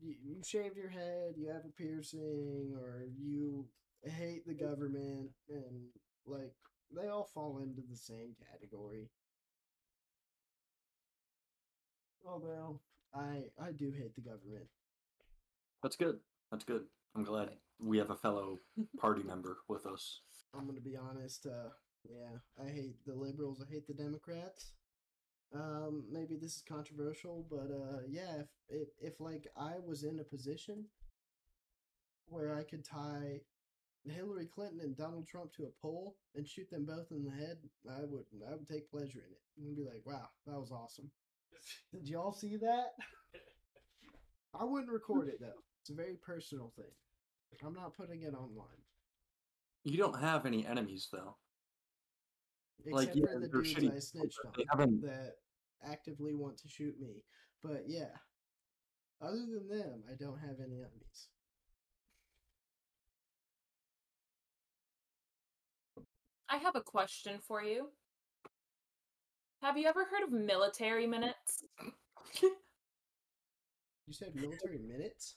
[0.00, 3.66] you, you shaved your head, you have a piercing, or you
[4.02, 5.88] hate the government, and
[6.26, 6.54] like
[6.94, 9.10] they all fall into the same category.
[12.26, 12.80] Although
[13.14, 14.66] I I do hate the government.
[15.82, 16.18] That's good.
[16.50, 16.84] That's good.
[17.14, 18.58] I'm glad we have a fellow
[18.98, 20.20] party member with us.
[20.54, 21.46] I'm gonna be honest.
[21.46, 21.70] Uh,
[22.08, 23.60] Yeah, I hate the liberals.
[23.60, 24.72] I hate the Democrats.
[25.54, 30.18] Um, maybe this is controversial, but uh, yeah, if, if if like I was in
[30.20, 30.86] a position
[32.28, 33.40] where I could tie
[34.04, 37.58] Hillary Clinton and Donald Trump to a pole and shoot them both in the head,
[37.88, 41.10] I would I would take pleasure in it and be like, wow, that was awesome.
[41.92, 42.94] Did y'all see that?
[44.58, 45.62] I wouldn't record it though.
[45.82, 46.92] It's a very personal thing.
[47.64, 48.82] I'm not putting it online.
[49.84, 51.36] You don't have any enemies though.
[52.84, 55.02] Except Like, yeah, for the dudes shitty I snitched on haven't.
[55.02, 55.34] that
[55.82, 57.22] actively want to shoot me.
[57.62, 58.10] But yeah,
[59.22, 61.28] other than them, I don't have any enemies.
[66.48, 67.88] I have a question for you.
[69.62, 71.64] Have you ever heard of military minutes?
[74.06, 75.36] You said military minutes?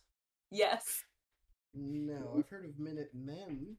[0.51, 1.03] Yes.
[1.73, 3.75] No, I've heard of minute men.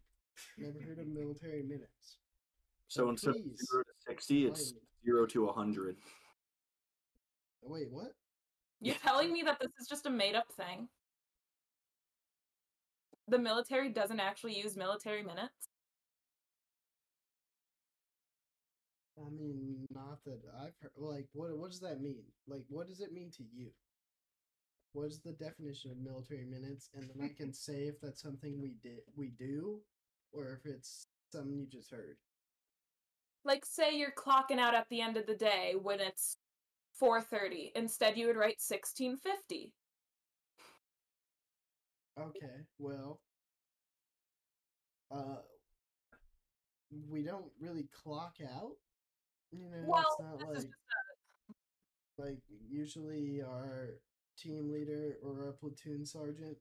[0.58, 2.18] Never heard of military minutes.
[2.88, 5.96] So Oh, instead please, of zero to sixty, it's zero to hundred.
[7.62, 8.12] Wait, what?
[8.80, 10.88] You're telling me that this is just a made up thing?
[13.28, 15.68] The military doesn't actually use military minutes?
[19.18, 20.92] I mean, not that I've heard.
[20.96, 21.56] Like, what?
[21.56, 22.24] What does that mean?
[22.48, 23.70] Like, what does it mean to you?
[24.92, 26.90] What is the definition of military minutes?
[26.94, 29.80] And then I can say if that's something we did, we do,
[30.32, 32.16] or if it's something you just heard.
[33.44, 36.36] Like say you're clocking out at the end of the day when it's
[37.00, 37.72] 4:30.
[37.74, 39.72] Instead you would write 1650.
[42.18, 43.20] Okay, well,
[45.10, 45.38] uh,
[47.08, 48.72] we don't really clock out.
[49.52, 50.66] You know, Well, it's not like
[52.18, 52.38] like
[52.68, 53.94] usually our
[54.40, 56.56] team leader or a platoon sergeant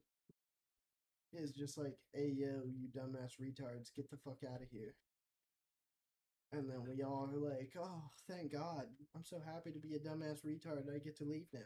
[1.32, 4.94] is just like, "Hey, yo, you dumbass retards, get the fuck out of here."
[6.52, 8.86] And then we all are like, "Oh, thank God!
[9.14, 10.92] I'm so happy to be a dumbass retard.
[10.92, 11.60] I get to leave now."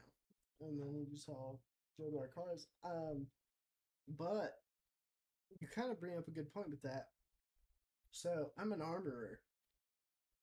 [0.60, 1.60] And then we just all
[1.98, 2.68] go to our cars.
[2.84, 3.26] Um,
[4.08, 4.60] but
[5.60, 7.08] you kind of bring up a good point with that.
[8.10, 9.40] So I'm an armorer,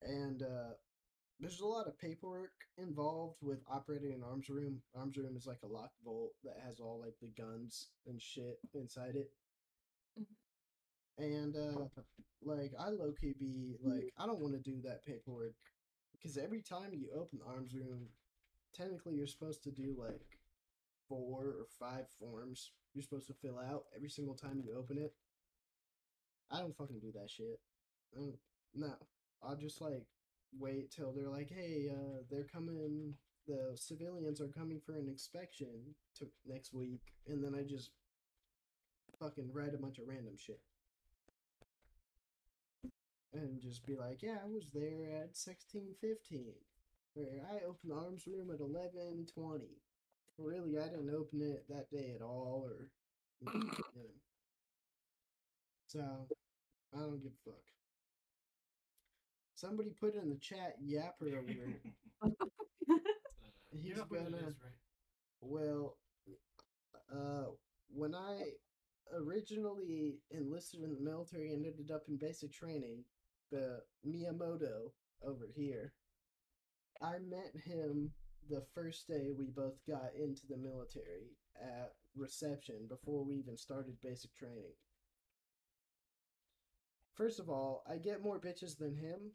[0.02, 0.74] and uh,
[1.42, 4.82] there's a lot of paperwork involved with operating an arms room.
[4.96, 8.60] Arms room is like a locked vault that has all like the guns and shit
[8.74, 9.32] inside it.
[10.20, 10.26] Mhm.
[11.18, 11.86] And uh,
[12.44, 15.56] like I low key be like I don't want to do that paperwork
[16.14, 18.08] because every time you open the arms room,
[18.74, 20.40] technically you're supposed to do like
[21.10, 25.14] four or five forms you're supposed to fill out every single time you open it.
[26.52, 27.60] I don't fucking do that shit.
[28.18, 28.34] Um,
[28.76, 28.94] no,
[29.42, 30.06] I'll just like
[30.60, 33.14] wait till they're like, hey, uh, they're coming.
[33.48, 37.92] The civilians are coming for an inspection to next week, and then I just
[39.20, 40.60] fucking write a bunch of random shit.
[43.34, 46.54] And just be like, yeah, I was there at sixteen fifteen.
[47.14, 49.82] Where I opened the arms room at eleven twenty.
[50.38, 52.88] Really, I didn't open it that day at all, or
[53.40, 53.72] you know.
[55.88, 56.00] So
[56.96, 57.71] I don't give a fuck.
[59.62, 61.82] Somebody put in the chat yapper alert.
[63.72, 64.80] He's You know what it gonna- is, right?
[65.40, 65.98] Well,
[67.14, 67.52] uh,
[67.94, 68.54] when I
[69.14, 73.04] originally enlisted in the military and ended up in basic training,
[73.52, 74.92] the Miyamoto
[75.24, 75.94] over here,
[77.00, 78.12] I met him
[78.50, 83.96] the first day we both got into the military at reception before we even started
[84.02, 84.74] basic training.
[87.14, 89.32] First of all, I get more bitches than him.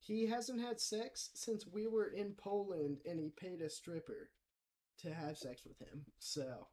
[0.00, 4.30] He hasn't had sex since we were in Poland and he paid a stripper
[5.00, 6.04] to have sex with him.
[6.18, 6.66] So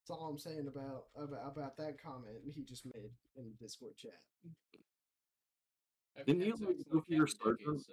[0.00, 3.96] that's all I'm saying about about, about that comment he just made in the Discord
[3.96, 4.12] chat.
[6.18, 7.92] I've Didn't had you like, go for your half a decade, so-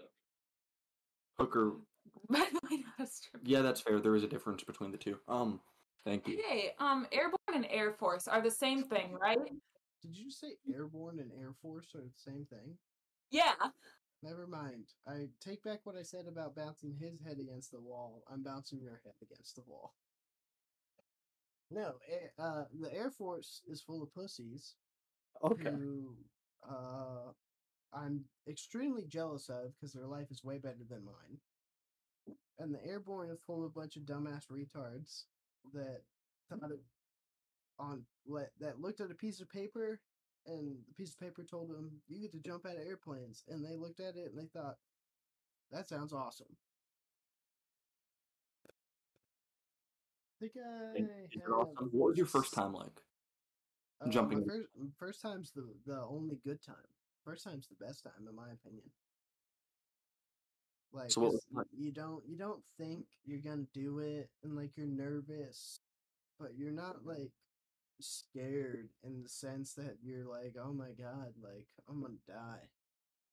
[1.39, 1.71] Hooker.
[2.29, 3.45] By the way, not a stripper.
[3.45, 3.99] Yeah, that's fair.
[3.99, 5.17] There is a difference between the two.
[5.27, 5.61] Um,
[6.05, 6.41] thank you.
[6.47, 9.37] Hey, um, airborne and air force are the same thing, right?
[10.01, 12.75] Did you say airborne and air force are the same thing?
[13.31, 13.53] Yeah.
[14.21, 14.85] Never mind.
[15.07, 18.23] I take back what I said about bouncing his head against the wall.
[18.31, 19.93] I'm bouncing your head against the wall.
[21.71, 21.93] No,
[22.39, 24.75] uh, the Air Force is full of pussies
[25.41, 26.15] who
[26.67, 27.31] uh,
[27.93, 31.37] I'm extremely jealous of because their life is way better than mine.
[32.57, 35.23] And the Airborne is full of a bunch of dumbass retards
[35.73, 36.01] that
[36.49, 36.79] thought it
[37.79, 40.01] on let that looked at a piece of paper
[40.49, 43.63] and the piece of paper told them you get to jump out of airplanes and
[43.63, 44.75] they looked at it and they thought
[45.71, 46.55] that sounds awesome.
[50.41, 50.99] I
[51.43, 51.89] have awesome?
[51.91, 53.01] What was your first time like?
[54.01, 54.45] uh, Jumping.
[54.45, 56.75] First, first time's the the only good time.
[57.25, 58.85] first time's the best time, in my opinion.
[60.91, 64.87] Like, So what you don't you don't think you're gonna do it, and like you're
[64.87, 65.81] nervous,
[66.39, 67.31] but you're not like
[68.01, 72.69] scared in the sense that you're like, oh my god, like I'm gonna die.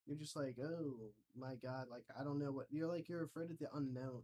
[0.07, 3.09] You're just like, oh my god, like I don't know what you're like.
[3.09, 4.23] You're afraid of the unknown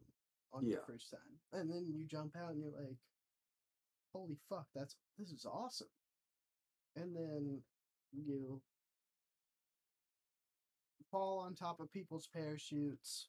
[0.53, 0.85] on your Yeah.
[0.87, 2.97] first time, and then you jump out and you're like,
[4.13, 5.89] holy fuck, that's this is awesome.
[6.97, 7.63] And then
[8.13, 8.61] you
[11.11, 13.29] fall on top of people's parachutes,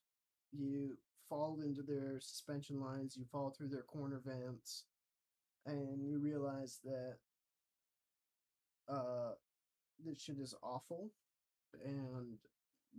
[0.52, 0.98] you
[1.30, 4.86] fall into their suspension lines, you fall through their corner vents,
[5.66, 7.16] and you realize that
[8.90, 9.32] uh
[10.04, 11.12] this shit is awful
[11.84, 12.38] and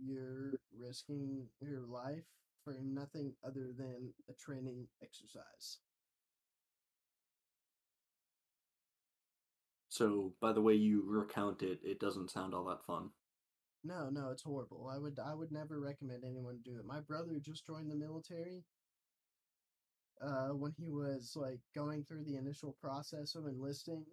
[0.03, 2.25] you're risking your life
[2.63, 5.79] for nothing other than a training exercise.
[9.87, 13.11] So, by the way you recount it, it doesn't sound all that fun.
[13.83, 14.91] No, no, it's horrible.
[14.93, 16.85] I would I would never recommend anyone do it.
[16.85, 18.65] My brother just joined the military.
[20.21, 24.05] Uh, when he was like going through the initial process of enlisting,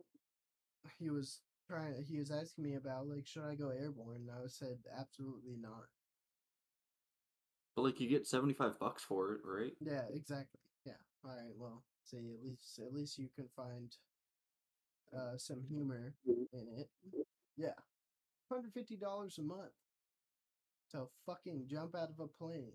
[0.99, 1.41] he was
[1.71, 1.95] trying.
[2.09, 4.29] He was asking me about like, should I go airborne?
[4.29, 5.87] And I said, absolutely not.
[7.77, 9.73] But like, you get seventy-five bucks for it, right?
[9.81, 10.61] Yeah, exactly.
[10.85, 11.01] Yeah.
[11.25, 11.55] All right.
[11.57, 13.95] Well, see, at least at least you can find
[15.17, 16.89] uh some humor in it.
[17.57, 17.79] Yeah,
[18.51, 19.73] hundred fifty dollars a month
[20.91, 22.73] to fucking jump out of a plane.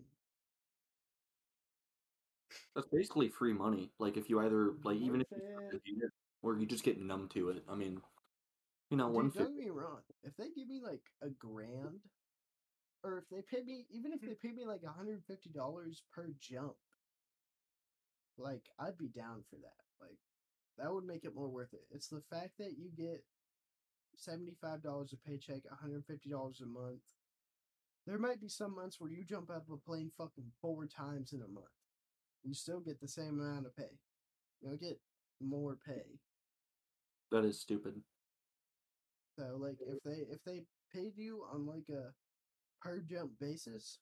[2.77, 3.89] That's basically free money.
[3.97, 5.57] Like, if you either like, even if you Bullshit.
[5.57, 6.11] start to do it,
[6.43, 7.64] or you just get numb to it.
[7.67, 7.99] I mean,
[8.91, 10.01] you know, one don't get me wrong.
[10.23, 12.01] If they give me like a grand,
[13.03, 14.27] or if they pay me, even if hmm.
[14.27, 16.75] they pay me like hundred fifty dollars per jump,
[18.38, 19.81] like I'd be down for that.
[19.99, 20.19] Like
[20.77, 21.81] that would make it more worth it.
[21.89, 23.23] It's the fact that you get
[24.15, 27.01] seventy five dollars a paycheck, one hundred fifty dollars a month.
[28.06, 31.33] There might be some months where you jump out of a plane fucking four times
[31.33, 31.65] in a month.
[32.43, 33.91] You still get the same amount of pay.
[34.61, 34.99] You'll get
[35.41, 36.19] more pay.
[37.32, 37.95] That is stupid.
[39.38, 42.11] So like if they if they paid you on like a
[42.82, 43.99] per jump basis,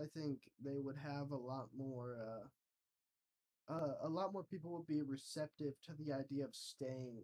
[0.00, 4.86] I think they would have a lot more uh uh a lot more people would
[4.86, 7.16] be receptive to the idea of staying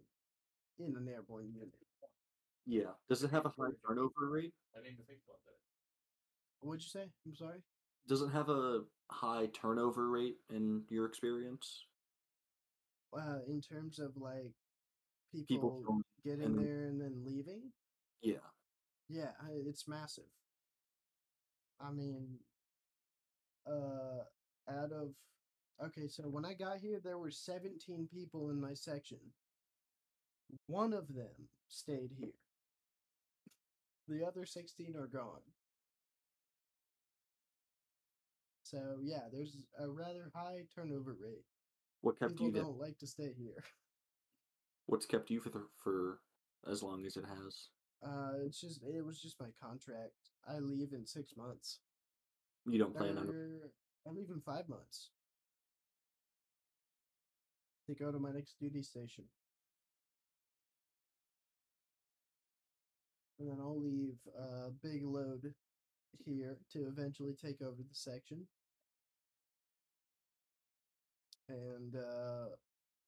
[0.79, 1.75] in an airborne unit.
[2.67, 2.93] Yeah.
[3.09, 4.55] Does it have a high turnover rate?
[4.77, 5.59] I need to think about that.
[6.61, 7.11] What'd you say?
[7.27, 7.61] I'm sorry?
[8.07, 11.85] Does it have a high turnover rate in your experience?
[13.17, 14.53] Uh in terms of like
[15.33, 17.73] people, People getting and- there and then leaving?
[18.23, 18.37] yeah.
[19.11, 19.31] Yeah,
[19.67, 20.29] it's massive.
[21.81, 22.39] I mean,
[23.67, 24.25] uh,
[24.69, 25.15] out of
[25.83, 29.19] okay, so when I got here, there were 17 people in my section.
[30.67, 32.35] One of them stayed here.
[34.09, 35.41] The other 16 are gone.
[38.69, 41.45] So yeah, there's a rather high turnover rate.
[42.03, 42.63] What kept People you there?
[42.65, 43.65] don't like to stay here.
[44.87, 46.19] What's kept you for the, for
[46.71, 47.69] as long as it has?
[48.05, 50.13] Uh, it's just it was just my contract.
[50.47, 51.81] I leave in six months.
[52.67, 53.71] You don't plan on Or
[54.07, 55.11] I leave in five months
[57.87, 59.25] to go to my next duty station.
[63.41, 65.55] And then I'll leave a big load
[66.25, 68.47] here to eventually take over the section.
[71.49, 72.49] And uh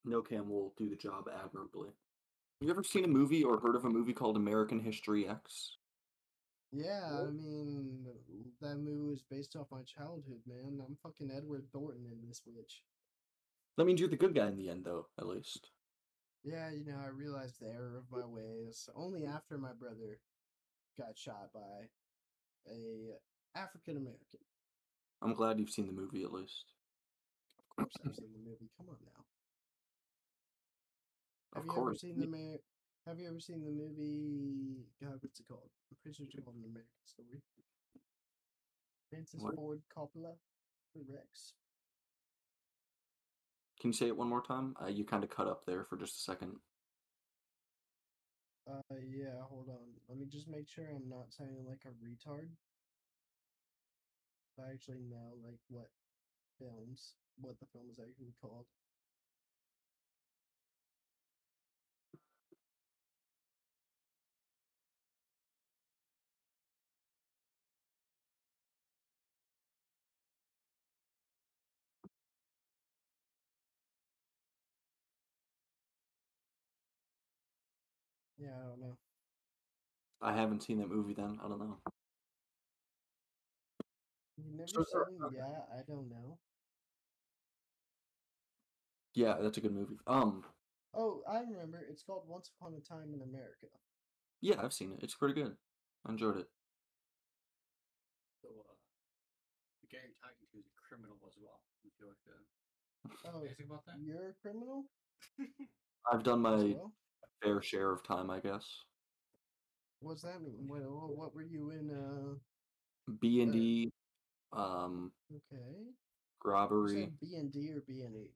[0.05, 1.89] No Cam will do the job admirably.
[1.89, 5.77] Have you ever seen a movie or heard of a movie called American History X?
[6.73, 8.07] yeah, I mean
[8.61, 10.81] that movie was based off my childhood, man.
[10.87, 12.83] I'm fucking Edward Norton in this witch.
[13.77, 15.71] That means you're the good guy in the end, though, at least.
[16.45, 20.21] Yeah, you know, I realized the error of my ways only after my brother
[20.99, 21.89] got shot by
[22.71, 23.15] a
[23.55, 24.41] African American.
[25.23, 26.65] I'm glad you've seen the movie at least.
[27.71, 28.71] Of course, I've seen the movie.
[28.77, 29.25] Come on now.
[31.55, 31.89] Have Of you course.
[31.89, 32.61] ever seen the Mer-
[33.07, 34.85] Have you ever seen the movie?
[35.03, 35.71] God, what's it called?
[35.91, 37.43] I'm pretty sure it's called An American Story.
[39.11, 39.55] Francis What?
[39.57, 40.37] Ford Coppola,
[40.95, 41.55] or Rex.
[43.81, 44.77] Can you say it one more time?
[44.81, 46.53] Uh, you kind of cut up there for just a second.
[48.71, 49.41] Uh, yeah.
[49.49, 49.89] Hold on.
[50.09, 52.49] Let me just make sure I'm not sounding like a retard.
[54.61, 55.89] I actually know like what
[56.59, 58.67] films, what the film is actually called.
[78.39, 78.97] Yeah, I don't know.
[80.23, 81.15] I haven't seen that movie.
[81.15, 81.79] Then I don't know.
[84.37, 85.23] You never So, seen?
[85.23, 86.39] Uh, yeah, I don't know.
[89.21, 89.99] Yeah, that's a good movie.
[90.07, 90.43] Um,
[90.97, 91.85] Oh, I remember.
[91.89, 93.67] It's called Once Upon a Time in America.
[94.41, 95.01] yeah, I've seen it.
[95.03, 95.55] It's pretty good.
[96.07, 96.47] I enjoyed it.
[98.43, 98.73] So, uh,
[99.83, 101.61] the guy you're talking to is a criminal as well.
[101.85, 102.17] If you like
[103.27, 103.97] Oh, about that?
[104.03, 104.85] you're a criminal
[106.11, 106.93] I've done my well.
[107.43, 108.65] fair share of time, I guess.
[110.01, 110.67] What's that mean?
[110.67, 110.81] What,
[111.15, 111.91] what were you in?
[111.91, 113.93] Uh, B and D,
[114.55, 115.93] um, okay.
[116.43, 118.31] Robbery, B and D or B and E?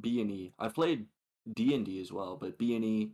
[0.00, 0.52] B and E.
[0.58, 1.06] I've played
[1.52, 3.10] D and D as well, but B and E,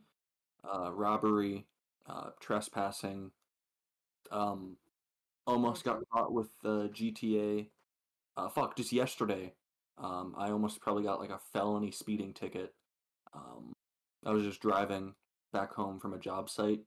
[0.65, 1.67] uh, robbery,
[2.07, 3.31] uh, trespassing.
[4.31, 4.77] Um,
[5.47, 7.71] almost got caught with the GTA.
[8.37, 9.55] Uh, fuck, just yesterday.
[9.97, 12.75] Um, I almost probably got like a felony speeding ticket.
[13.35, 13.73] Um,
[14.25, 15.15] I was just driving
[15.53, 16.81] back home from a job site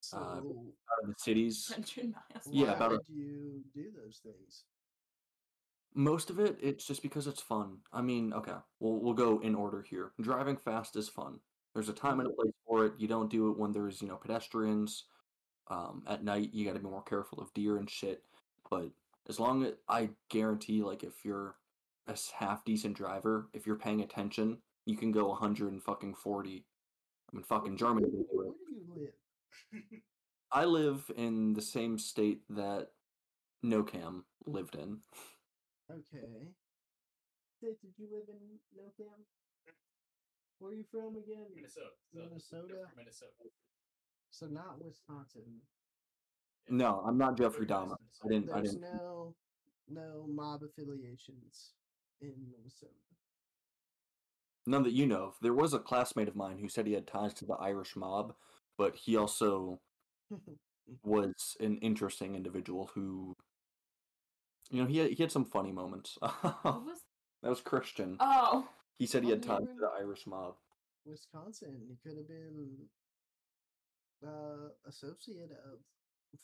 [0.00, 1.68] So Uh, out of the cities.
[1.70, 2.46] 100 miles.
[2.50, 4.64] Yeah, why about a- you do those things?
[5.94, 7.78] Most of it, it's just because it's fun.
[7.92, 10.12] I mean, okay, we'll we'll go in order here.
[10.20, 11.40] Driving fast is fun.
[11.74, 12.92] There's a time and a place for it.
[12.98, 15.04] You don't do it when there's you know pedestrians.
[15.68, 18.22] Um, at night, you got to be more careful of deer and shit.
[18.68, 18.90] But
[19.28, 21.56] as long as I guarantee, like if you're
[22.08, 26.64] a half decent driver, if you're paying attention, you can go 100 and fucking 40.
[27.32, 29.82] I mean, fucking Germany Where do you live?
[30.52, 32.88] I live in the same state that
[33.64, 34.98] NoCam lived in.
[35.92, 36.48] Okay.
[37.58, 38.40] State did you live in
[38.76, 39.20] NoCam?
[39.68, 39.74] Mm.
[40.58, 41.46] Where are you from again?
[41.54, 41.86] Minnesota.
[42.12, 42.66] So Minnesota?
[42.68, 43.32] from Minnesota.
[44.30, 45.42] So not Wisconsin.
[45.46, 46.76] Yeah.
[46.76, 47.96] No, I'm not Jeffrey Dahmer.
[48.24, 48.50] I didn't.
[48.50, 48.94] I There's didn't.
[48.94, 49.34] no
[49.88, 51.72] no mob affiliations
[52.20, 52.92] in Minnesota.
[54.66, 55.34] None that you know of.
[55.42, 58.34] There was a classmate of mine who said he had ties to the Irish mob,
[58.78, 59.80] but he also
[61.02, 63.36] was an interesting individual who,
[64.72, 66.18] you know, he had, he had some funny moments.
[66.22, 66.98] What that was?
[67.42, 68.16] was Christian.
[68.20, 68.66] Oh,
[68.98, 70.54] He said he had you ties to the Irish mob.
[71.04, 71.76] Wisconsin.
[71.88, 72.76] He could have been
[74.24, 75.78] uh associate of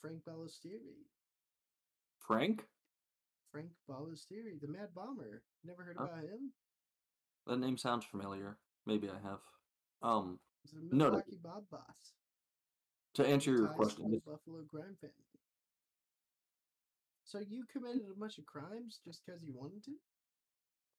[0.00, 1.07] Frank Balistrieri.
[2.18, 2.65] Frank?
[3.52, 5.42] Frank Balistrieri, the Mad Bomber.
[5.65, 6.05] Never heard Huh?
[6.05, 6.52] about him?
[7.47, 8.58] That name sounds familiar.
[8.86, 9.39] Maybe I have.
[10.02, 11.10] Um, He's a No, no.
[11.10, 12.12] Milwaukee Bob boss.
[13.15, 15.15] to answer your Ties to question, the Buffalo Grime family.
[17.28, 19.92] So you committed a bunch of crimes just because you wanted to?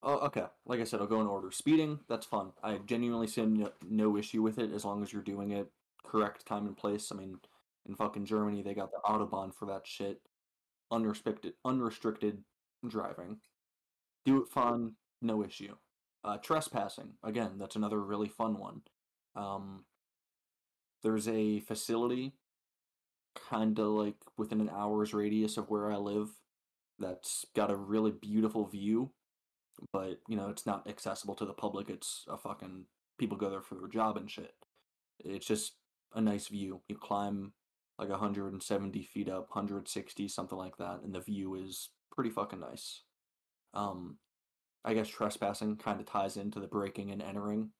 [0.04, 0.46] Oh, okay.
[0.68, 1.50] Like I said, I'll go in order.
[1.50, 2.52] Speeding, that's fun.
[2.64, 5.72] I genuinely see no, no issue with it as long as you're doing it
[6.06, 7.12] correct time and place.
[7.12, 7.40] I mean,
[7.88, 10.22] in fucking Germany, they got the autobahn for that shit.
[10.92, 12.44] Unrestricted, unrestricted
[12.88, 13.40] driving.
[14.24, 14.94] Do it fun,
[15.24, 15.76] no issue.
[16.24, 18.82] Uh, trespassing, again, that's another really fun one.
[19.36, 19.86] Um,
[21.02, 22.34] there's a facility,
[23.50, 26.30] kind of like within an hour's radius of where I live,
[26.98, 29.12] that's got a really beautiful view
[29.94, 32.86] but you know it's not accessible to the public it's a fucking
[33.18, 34.54] people go there for their job and shit.
[35.20, 35.74] It's just
[36.16, 37.54] a nice view you climb
[38.00, 43.04] like 170 feet up 160 something like that and the view is pretty fucking nice.
[43.74, 44.18] Um
[44.86, 47.72] i guess trespassing kind of ties into the breaking and entering.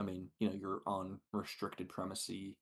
[0.00, 2.54] I mean you know you're on restricted premises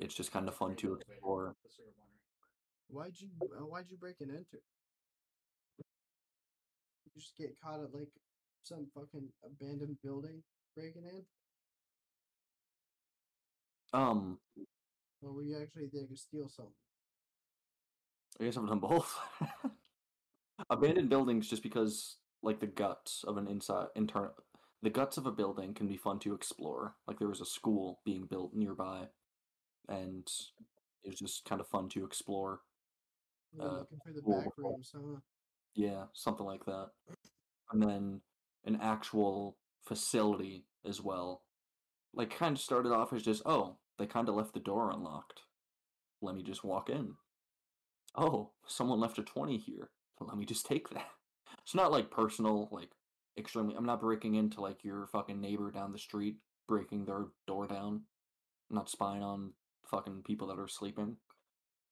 [0.00, 2.18] it's just kind of fun to explore that's what I'm wondering.
[2.88, 4.60] Why'd you uh, why'd you break and enter?
[7.04, 8.08] You just get caught at like
[8.62, 10.42] some fucking abandoned building
[10.76, 11.22] breaking in?
[13.98, 14.38] um
[15.22, 16.72] Or were you actually there to steal something?
[18.40, 19.18] I guess I've done both.
[20.70, 24.32] Abandoned buildings, just because like the guts of an inside internal,
[24.82, 26.94] the guts of a building can be fun to explore.
[27.06, 29.08] Like there was a school being built nearby,
[29.88, 30.28] and
[31.04, 32.60] it was just kind of fun to explore.
[33.52, 35.20] You're Uh, looking the back rooms, huh?
[35.74, 36.90] Yeah, something like that.
[37.72, 38.20] And then
[38.64, 41.44] an actual facility as well.
[42.14, 45.42] Like kind of started off as just oh they kind of left the door unlocked.
[46.20, 47.16] Let me just walk in.
[48.14, 49.90] Oh, someone left a twenty here.
[50.20, 51.10] Let me just take that.
[51.62, 52.90] It's not like personal, like
[53.38, 53.74] extremely.
[53.76, 56.36] I'm not breaking into like your fucking neighbor down the street,
[56.66, 58.02] breaking their door down.
[58.70, 59.52] I'm not spying on
[59.90, 61.16] fucking people that are sleeping,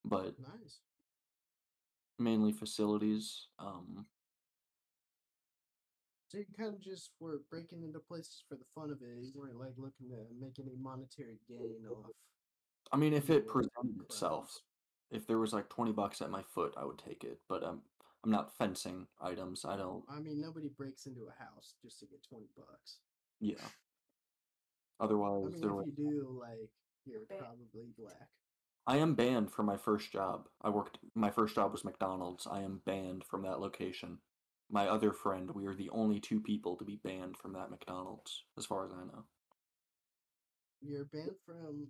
[0.04, 0.80] but Nice.
[2.18, 3.48] mainly facilities.
[3.58, 4.06] Um,
[6.28, 9.22] So you kind of just were breaking into places for the fun of it.
[9.22, 12.10] You weren't like looking to make any monetary gain off.
[12.92, 14.60] I mean, if it presented itself,
[15.10, 17.38] if there was like twenty bucks at my foot, I would take it.
[17.48, 17.80] But um,
[18.24, 19.64] I'm not fencing items.
[19.64, 20.02] I don't.
[20.08, 22.98] I mean, nobody breaks into a house just to get twenty bucks.
[23.40, 23.54] Yeah.
[24.98, 26.70] I Otherwise, mean, there if you do, like,
[27.06, 28.28] you're Ba- probably black.
[28.86, 30.48] I am banned from my first job.
[30.62, 30.98] I worked.
[31.14, 32.46] My first job was McDonald's.
[32.50, 34.18] I am banned from that location.
[34.70, 38.44] My other friend, we are the only two people to be banned from that McDonald's,
[38.58, 39.24] as far as I know.
[40.80, 41.88] You're banned from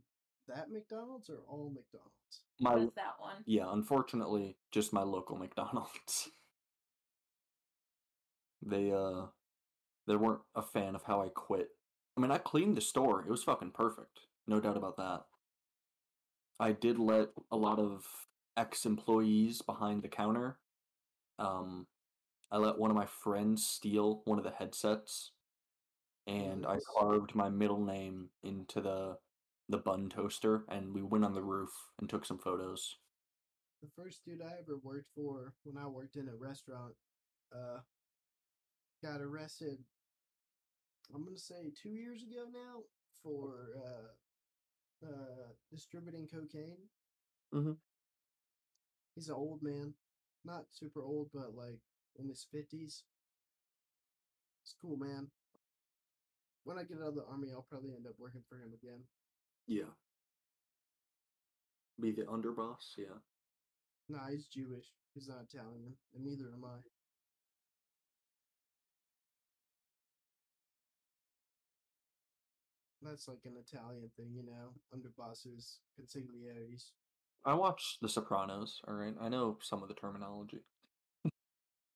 [0.48, 2.12] that McDonald's or all McDonald's?
[2.60, 3.36] My Just that one.
[3.46, 6.28] yeah, unfortunately, just my local McDonald's.
[8.62, 9.26] they uh,
[10.06, 11.70] they weren't a fan of how I quit.
[12.16, 13.20] I mean, I cleaned the store.
[13.20, 14.20] It was fucking perfect.
[14.46, 15.22] No doubt about that.
[16.58, 18.04] I did let a lot of
[18.56, 20.58] ex-employees behind the counter.
[21.38, 21.86] Um,
[22.50, 25.32] I let one of my friends steal one of the headsets,
[26.26, 29.18] and I carved my middle name into the
[29.68, 32.96] the bun toaster, and we went on the roof and took some photos.
[33.82, 36.94] The first dude I ever worked for when I worked in a restaurant,
[37.52, 37.80] uh,
[39.02, 39.78] got arrested.
[41.12, 42.82] I'm gonna say two years ago now
[43.22, 44.08] for uh,
[45.04, 46.88] uh, distributing cocaine.
[47.54, 47.72] Mm-hmm.
[49.14, 49.94] He's an old man,
[50.44, 51.80] not super old, but like
[52.18, 53.04] in his fifties.
[54.62, 55.28] It's cool, man.
[56.64, 59.00] When I get out of the army, I'll probably end up working for him again.
[59.68, 59.94] Yeah.
[62.00, 63.18] Be the underboss, yeah.
[64.08, 64.86] Nah, he's Jewish.
[65.14, 66.78] He's not Italian, and neither am I.
[73.06, 76.90] That's like an Italian thing, you know, underbosses, consiglieres.
[77.44, 79.14] I watched The Sopranos, alright?
[79.20, 80.58] I know some of the terminology.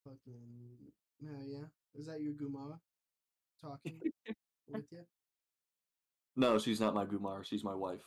[0.05, 0.79] Fucking,
[1.21, 1.67] no, yeah.
[1.99, 2.79] Is that your Guma
[3.61, 4.01] talking
[4.69, 5.01] with you?
[6.37, 8.05] No, she's not my Gumar, she's my wife.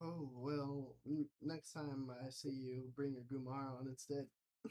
[0.00, 4.26] Oh well, n- next time I see you, bring your Gumar on instead.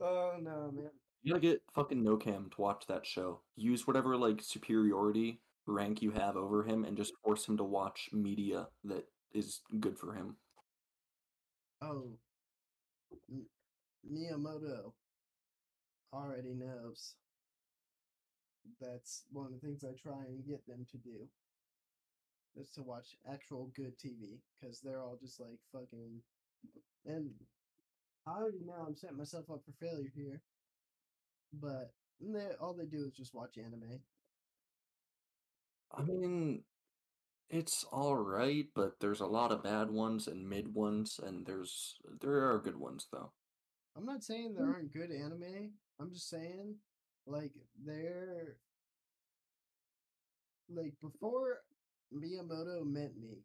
[0.00, 0.90] oh no, man.
[1.22, 3.40] You gotta get fucking no cam to watch that show.
[3.56, 8.08] Use whatever like superiority rank you have over him and just force him to watch
[8.12, 10.36] media that is good for him.
[11.82, 12.18] Oh,
[13.30, 13.46] M-
[14.10, 14.92] Miyamoto
[16.12, 17.14] already knows.
[18.80, 21.28] That's one of the things I try and get them to do.
[22.58, 26.22] Is to watch actual good TV because they're all just like fucking.
[27.04, 27.30] And
[28.26, 30.40] I already know I'm setting myself up for failure here.
[31.60, 34.00] But they all they do is just watch anime.
[35.96, 36.62] I mean,
[37.48, 41.96] it's all right, but there's a lot of bad ones and mid ones, and there's
[42.20, 43.32] there are good ones though.
[43.96, 44.72] I'm not saying there hmm.
[44.72, 45.72] aren't good anime.
[45.98, 46.76] I'm just saying,
[47.26, 47.52] like,
[47.84, 48.56] they're
[50.68, 51.60] like before
[52.14, 53.44] Miyamoto met me.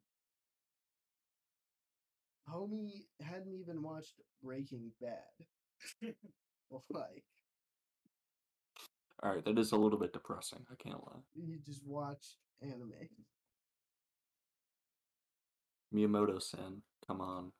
[2.49, 5.45] Homie hadn't even watched Breaking Bad.
[6.90, 7.23] like,
[9.24, 10.66] All right, that is a little bit depressing.
[10.72, 11.22] I can't lie.
[11.35, 12.93] you just watch anime.
[15.93, 17.51] Miyamoto san, come on.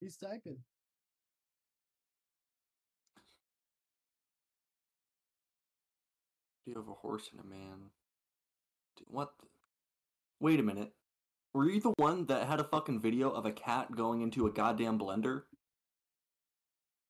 [0.00, 0.58] He's typing.
[6.64, 7.90] Do you have a horse and a man?
[8.96, 9.38] D- What?
[9.38, 9.48] the-
[10.40, 10.94] Wait a minute.
[11.52, 14.50] Were you the one that had a fucking video of a cat going into a
[14.52, 15.44] goddamn blender?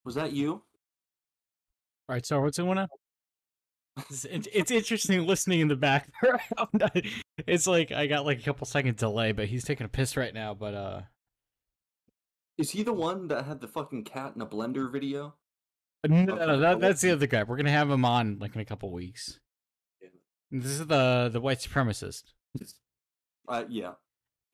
[0.05, 0.52] Was that you?
[2.08, 2.84] All right, so what's going on?
[2.84, 3.03] It's,
[3.97, 6.40] it's it's interesting listening in the background.
[7.47, 10.34] it's like I got like a couple second delay, but he's taking a piss right
[10.34, 10.52] now.
[10.55, 11.00] But uh,
[12.58, 15.34] Is he the one that had the fucking cat in a blender video?
[16.06, 17.44] no, no, Okay, no, that, that's the other guy.
[17.44, 19.39] We're gonna have him on like in a couple weeks.
[20.02, 20.08] Yeah.
[20.50, 22.24] This is the the white supremacist.
[23.48, 23.92] Uh, yeah.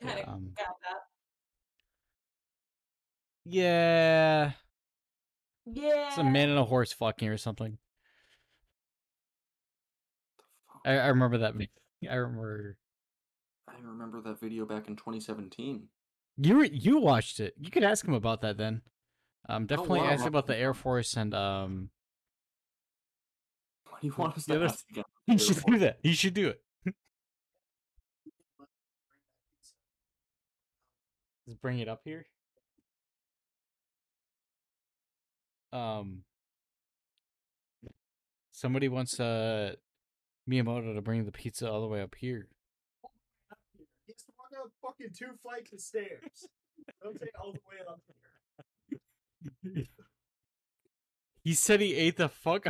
[0.03, 1.01] Kind of Um, got that.
[3.45, 4.53] yeah,
[5.67, 6.09] Yeah.
[6.09, 7.79] it's a man and a horse fucking or something.
[10.85, 11.55] I, I remember that.
[11.55, 11.71] vi-
[12.09, 12.77] I remember
[13.69, 15.89] I remember that video back in 2017.
[16.39, 17.55] you were, you watched it.
[17.59, 18.83] You could ask him about that then.
[19.49, 20.75] Um, definitely wow, ask about the Air.
[20.75, 21.91] Force and um.
[23.89, 25.05] What do you want us to ask again?
[25.27, 25.99] You should do that.
[26.03, 26.61] You should do it.
[31.47, 32.27] Just bring it up here.
[35.73, 36.25] Um,
[38.51, 39.75] somebody wants uh
[40.51, 42.49] Miyamoto to bring the pizza all the way up here.
[44.07, 46.49] He has to walk up fucking two flights of stairs.
[47.03, 48.01] Don't say all the way up
[49.75, 49.85] here.
[51.45, 52.67] He said he ate the fuck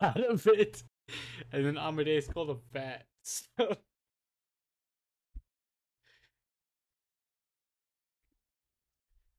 [0.00, 0.82] out of it,
[1.52, 3.04] and then Amadeus called him fat.
[3.22, 3.76] So.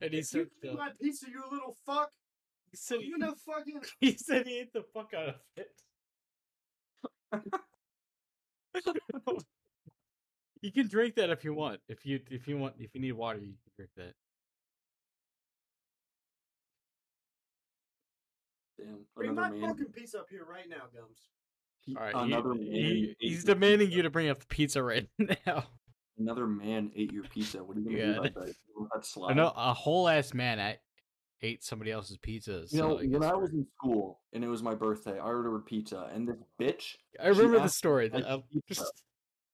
[0.01, 2.09] And he You said, uh, my pizza, you little fuck.
[2.71, 3.81] he said You know fucking.
[3.99, 5.71] he said he ate the fuck out of it.
[10.61, 11.79] you can drink that if you want.
[11.87, 14.13] If you if you want if you need water, you can drink that.
[18.77, 19.69] Damn, Bring another my man.
[19.69, 21.29] fucking piece up here right now, Gums.
[21.81, 22.73] he- All right, another he- man.
[22.73, 23.97] he- he's demanding pizza.
[23.97, 25.07] you to bring up the pizza right
[25.45, 25.65] now.
[26.17, 27.63] Another man ate your pizza.
[27.63, 28.13] What are you gonna Yeah.
[28.13, 28.55] do about that?
[28.75, 30.59] You let I know a whole ass man
[31.41, 32.65] ate, ate somebody else's pizza.
[32.69, 35.25] You know, so I when I was in school and it was my birthday, I
[35.25, 38.09] ordered pizza, and this bitch, I remember the story.
[38.09, 39.03] that- uh, could eat just-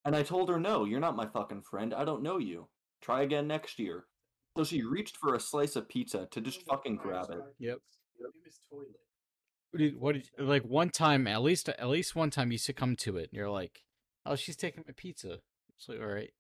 [0.03, 1.93] and I told her, "No, you're not my fucking friend.
[1.93, 2.69] I don't know you.
[3.01, 4.07] Try again next year."
[4.57, 7.41] So she reached for a slice of pizza to just fucking grab it.
[7.59, 7.79] Yep.
[8.19, 8.87] In his toilet.
[9.71, 12.95] What did, what did, like one time at least at least one time you succumb
[12.97, 13.83] to it and you're like
[14.25, 15.41] oh she's taking my pizza
[15.75, 16.31] it's like all right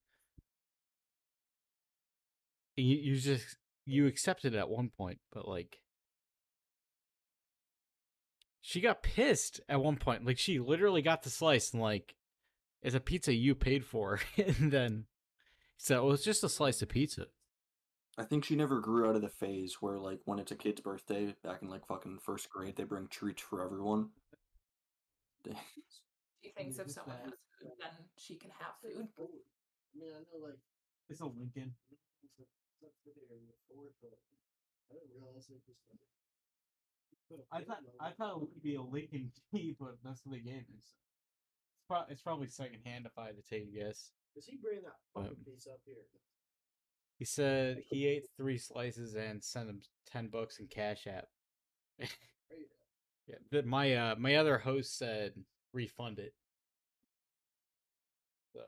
[2.77, 5.79] you, you just you accepted it at one point but like
[8.61, 12.15] she got pissed at one point like she literally got the slice and like
[12.81, 15.05] it's a pizza you paid for and then
[15.77, 17.27] so well, was just a slice of pizza
[18.17, 20.79] I think she never grew out of the phase where, like, when it's a kid's
[20.79, 24.09] birthday back in like fucking first grade, they bring treats for everyone.
[26.41, 29.07] She thinks if someone has food, then she can have food.
[29.17, 30.59] I mean, I know like
[31.09, 31.73] it's a lincoln
[32.83, 33.95] a- it's there in the fourth,
[34.91, 35.77] I didn't realize it was like.
[37.29, 38.15] pin on it.
[38.17, 40.93] thought it would be a lincoln key but that's what they gave me it's,
[41.87, 44.93] pro- it's probably secondhand if i had to take a guess Does he bring that
[45.13, 45.95] fucking Um, piece up here?
[47.17, 51.29] He said he ate three slices and sent him ten bucks in Cash App.
[51.99, 55.31] yeah, but my uh my other host said
[55.73, 56.33] refund it.
[58.53, 58.61] So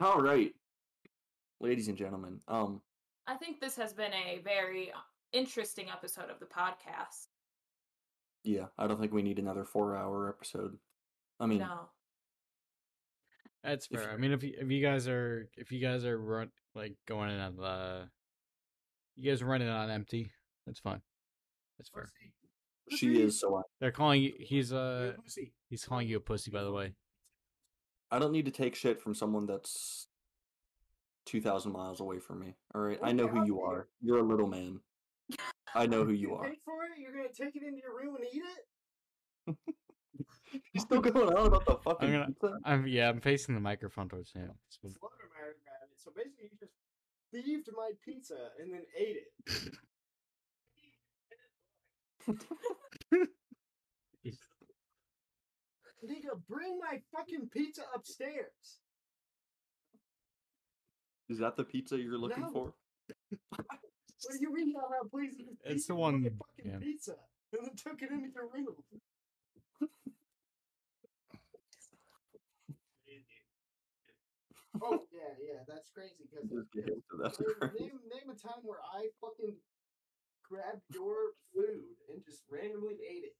[0.00, 0.52] All right,
[1.60, 2.40] ladies and gentlemen.
[2.48, 2.80] Um,
[3.26, 4.96] I think this has been a very uh,
[5.32, 7.26] interesting episode of the podcast.
[8.44, 10.78] yeah, I don't think we need another four-hour episode.
[11.38, 11.90] I mean, No.
[13.62, 14.10] that's If- fair.
[14.10, 17.30] I mean, if you, if you guys are if you guys are run like going
[17.30, 18.08] in on the
[19.16, 20.32] you guys are running on empty,
[20.66, 21.02] that's fine.
[21.78, 22.10] That's fair.
[22.90, 23.38] she is.
[23.38, 24.32] So I, They're calling you.
[24.38, 25.12] He's uh
[25.68, 26.50] he's calling you a pussy.
[26.50, 26.94] By the way.
[28.10, 30.08] I don't need to take shit from someone that's
[31.26, 32.56] two thousand miles away from me.
[32.74, 33.88] All right, I know who you are.
[34.02, 34.80] You're a little man.
[35.74, 36.44] I know who you are.
[36.48, 36.98] paid for it?
[37.00, 38.42] You're gonna take it into your room and eat
[39.46, 39.56] it?
[40.72, 42.58] He's still going on about the fucking gonna- pizza.
[42.64, 43.08] I'm yeah.
[43.08, 44.50] I'm facing the microphone towards him.
[44.68, 45.96] So- Floater Mary Rabbit.
[45.96, 46.72] So basically, you just
[47.32, 49.18] thieved my pizza and then ate
[52.28, 53.28] it.
[56.04, 58.80] Nigga, bring my fucking pizza upstairs.
[61.28, 62.50] Is that the pizza you're looking No.
[62.50, 62.74] for?
[64.22, 65.34] What do you mean out loud, please?
[65.38, 66.78] You It's the thieved my one- fucking yeah.
[66.78, 67.14] pizza
[67.52, 68.76] and then took it into your room.
[74.82, 76.24] oh yeah, yeah, that's crazy.
[76.30, 77.34] Because Just get into that.
[77.78, 79.56] name, name a time where I fucking
[80.48, 83.36] grabbed your food and just randomly ate it.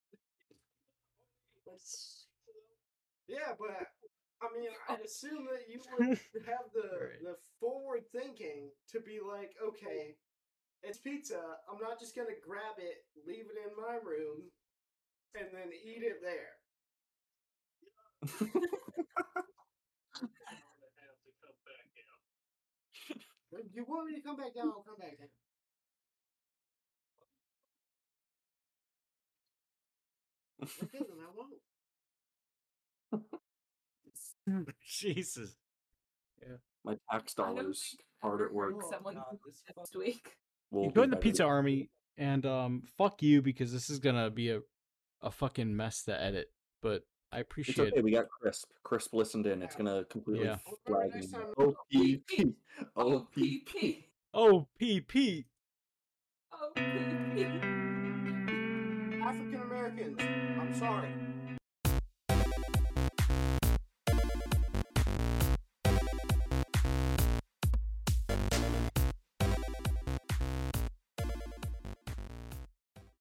[3.30, 3.70] Yeah, but
[4.42, 7.22] I mean, I'd assume that you would have the Right.
[7.22, 10.16] the forward thinking to be like, okay,
[10.82, 11.40] it's pizza.
[11.70, 14.50] I'm not just gonna grab it, leave it in my room,
[15.38, 16.54] and then eat it there.
[23.74, 25.28] You want me to come back down, I'll come back down.
[30.82, 31.59] Okay, then I won't.
[34.86, 35.56] Jesus.
[36.40, 36.56] Yeah.
[36.84, 38.74] My tax dollars hard at work.
[38.90, 40.36] Someone God, this this next week.
[40.70, 43.98] will You be join the Pizza than- Army, and um, fuck you because this is
[43.98, 44.60] gonna be a
[45.22, 46.50] a fucking mess to edit.
[46.82, 48.02] But I appreciate It's appreciate okay.
[48.02, 48.64] We got Krisp.
[48.84, 49.62] Krisp listened in.
[49.62, 50.56] It's gonna completely Yeah.
[50.86, 51.10] flag.
[51.58, 51.76] Oh.
[54.34, 54.66] Oh.
[59.22, 60.18] African Americans,
[60.58, 61.10] I'm sorry.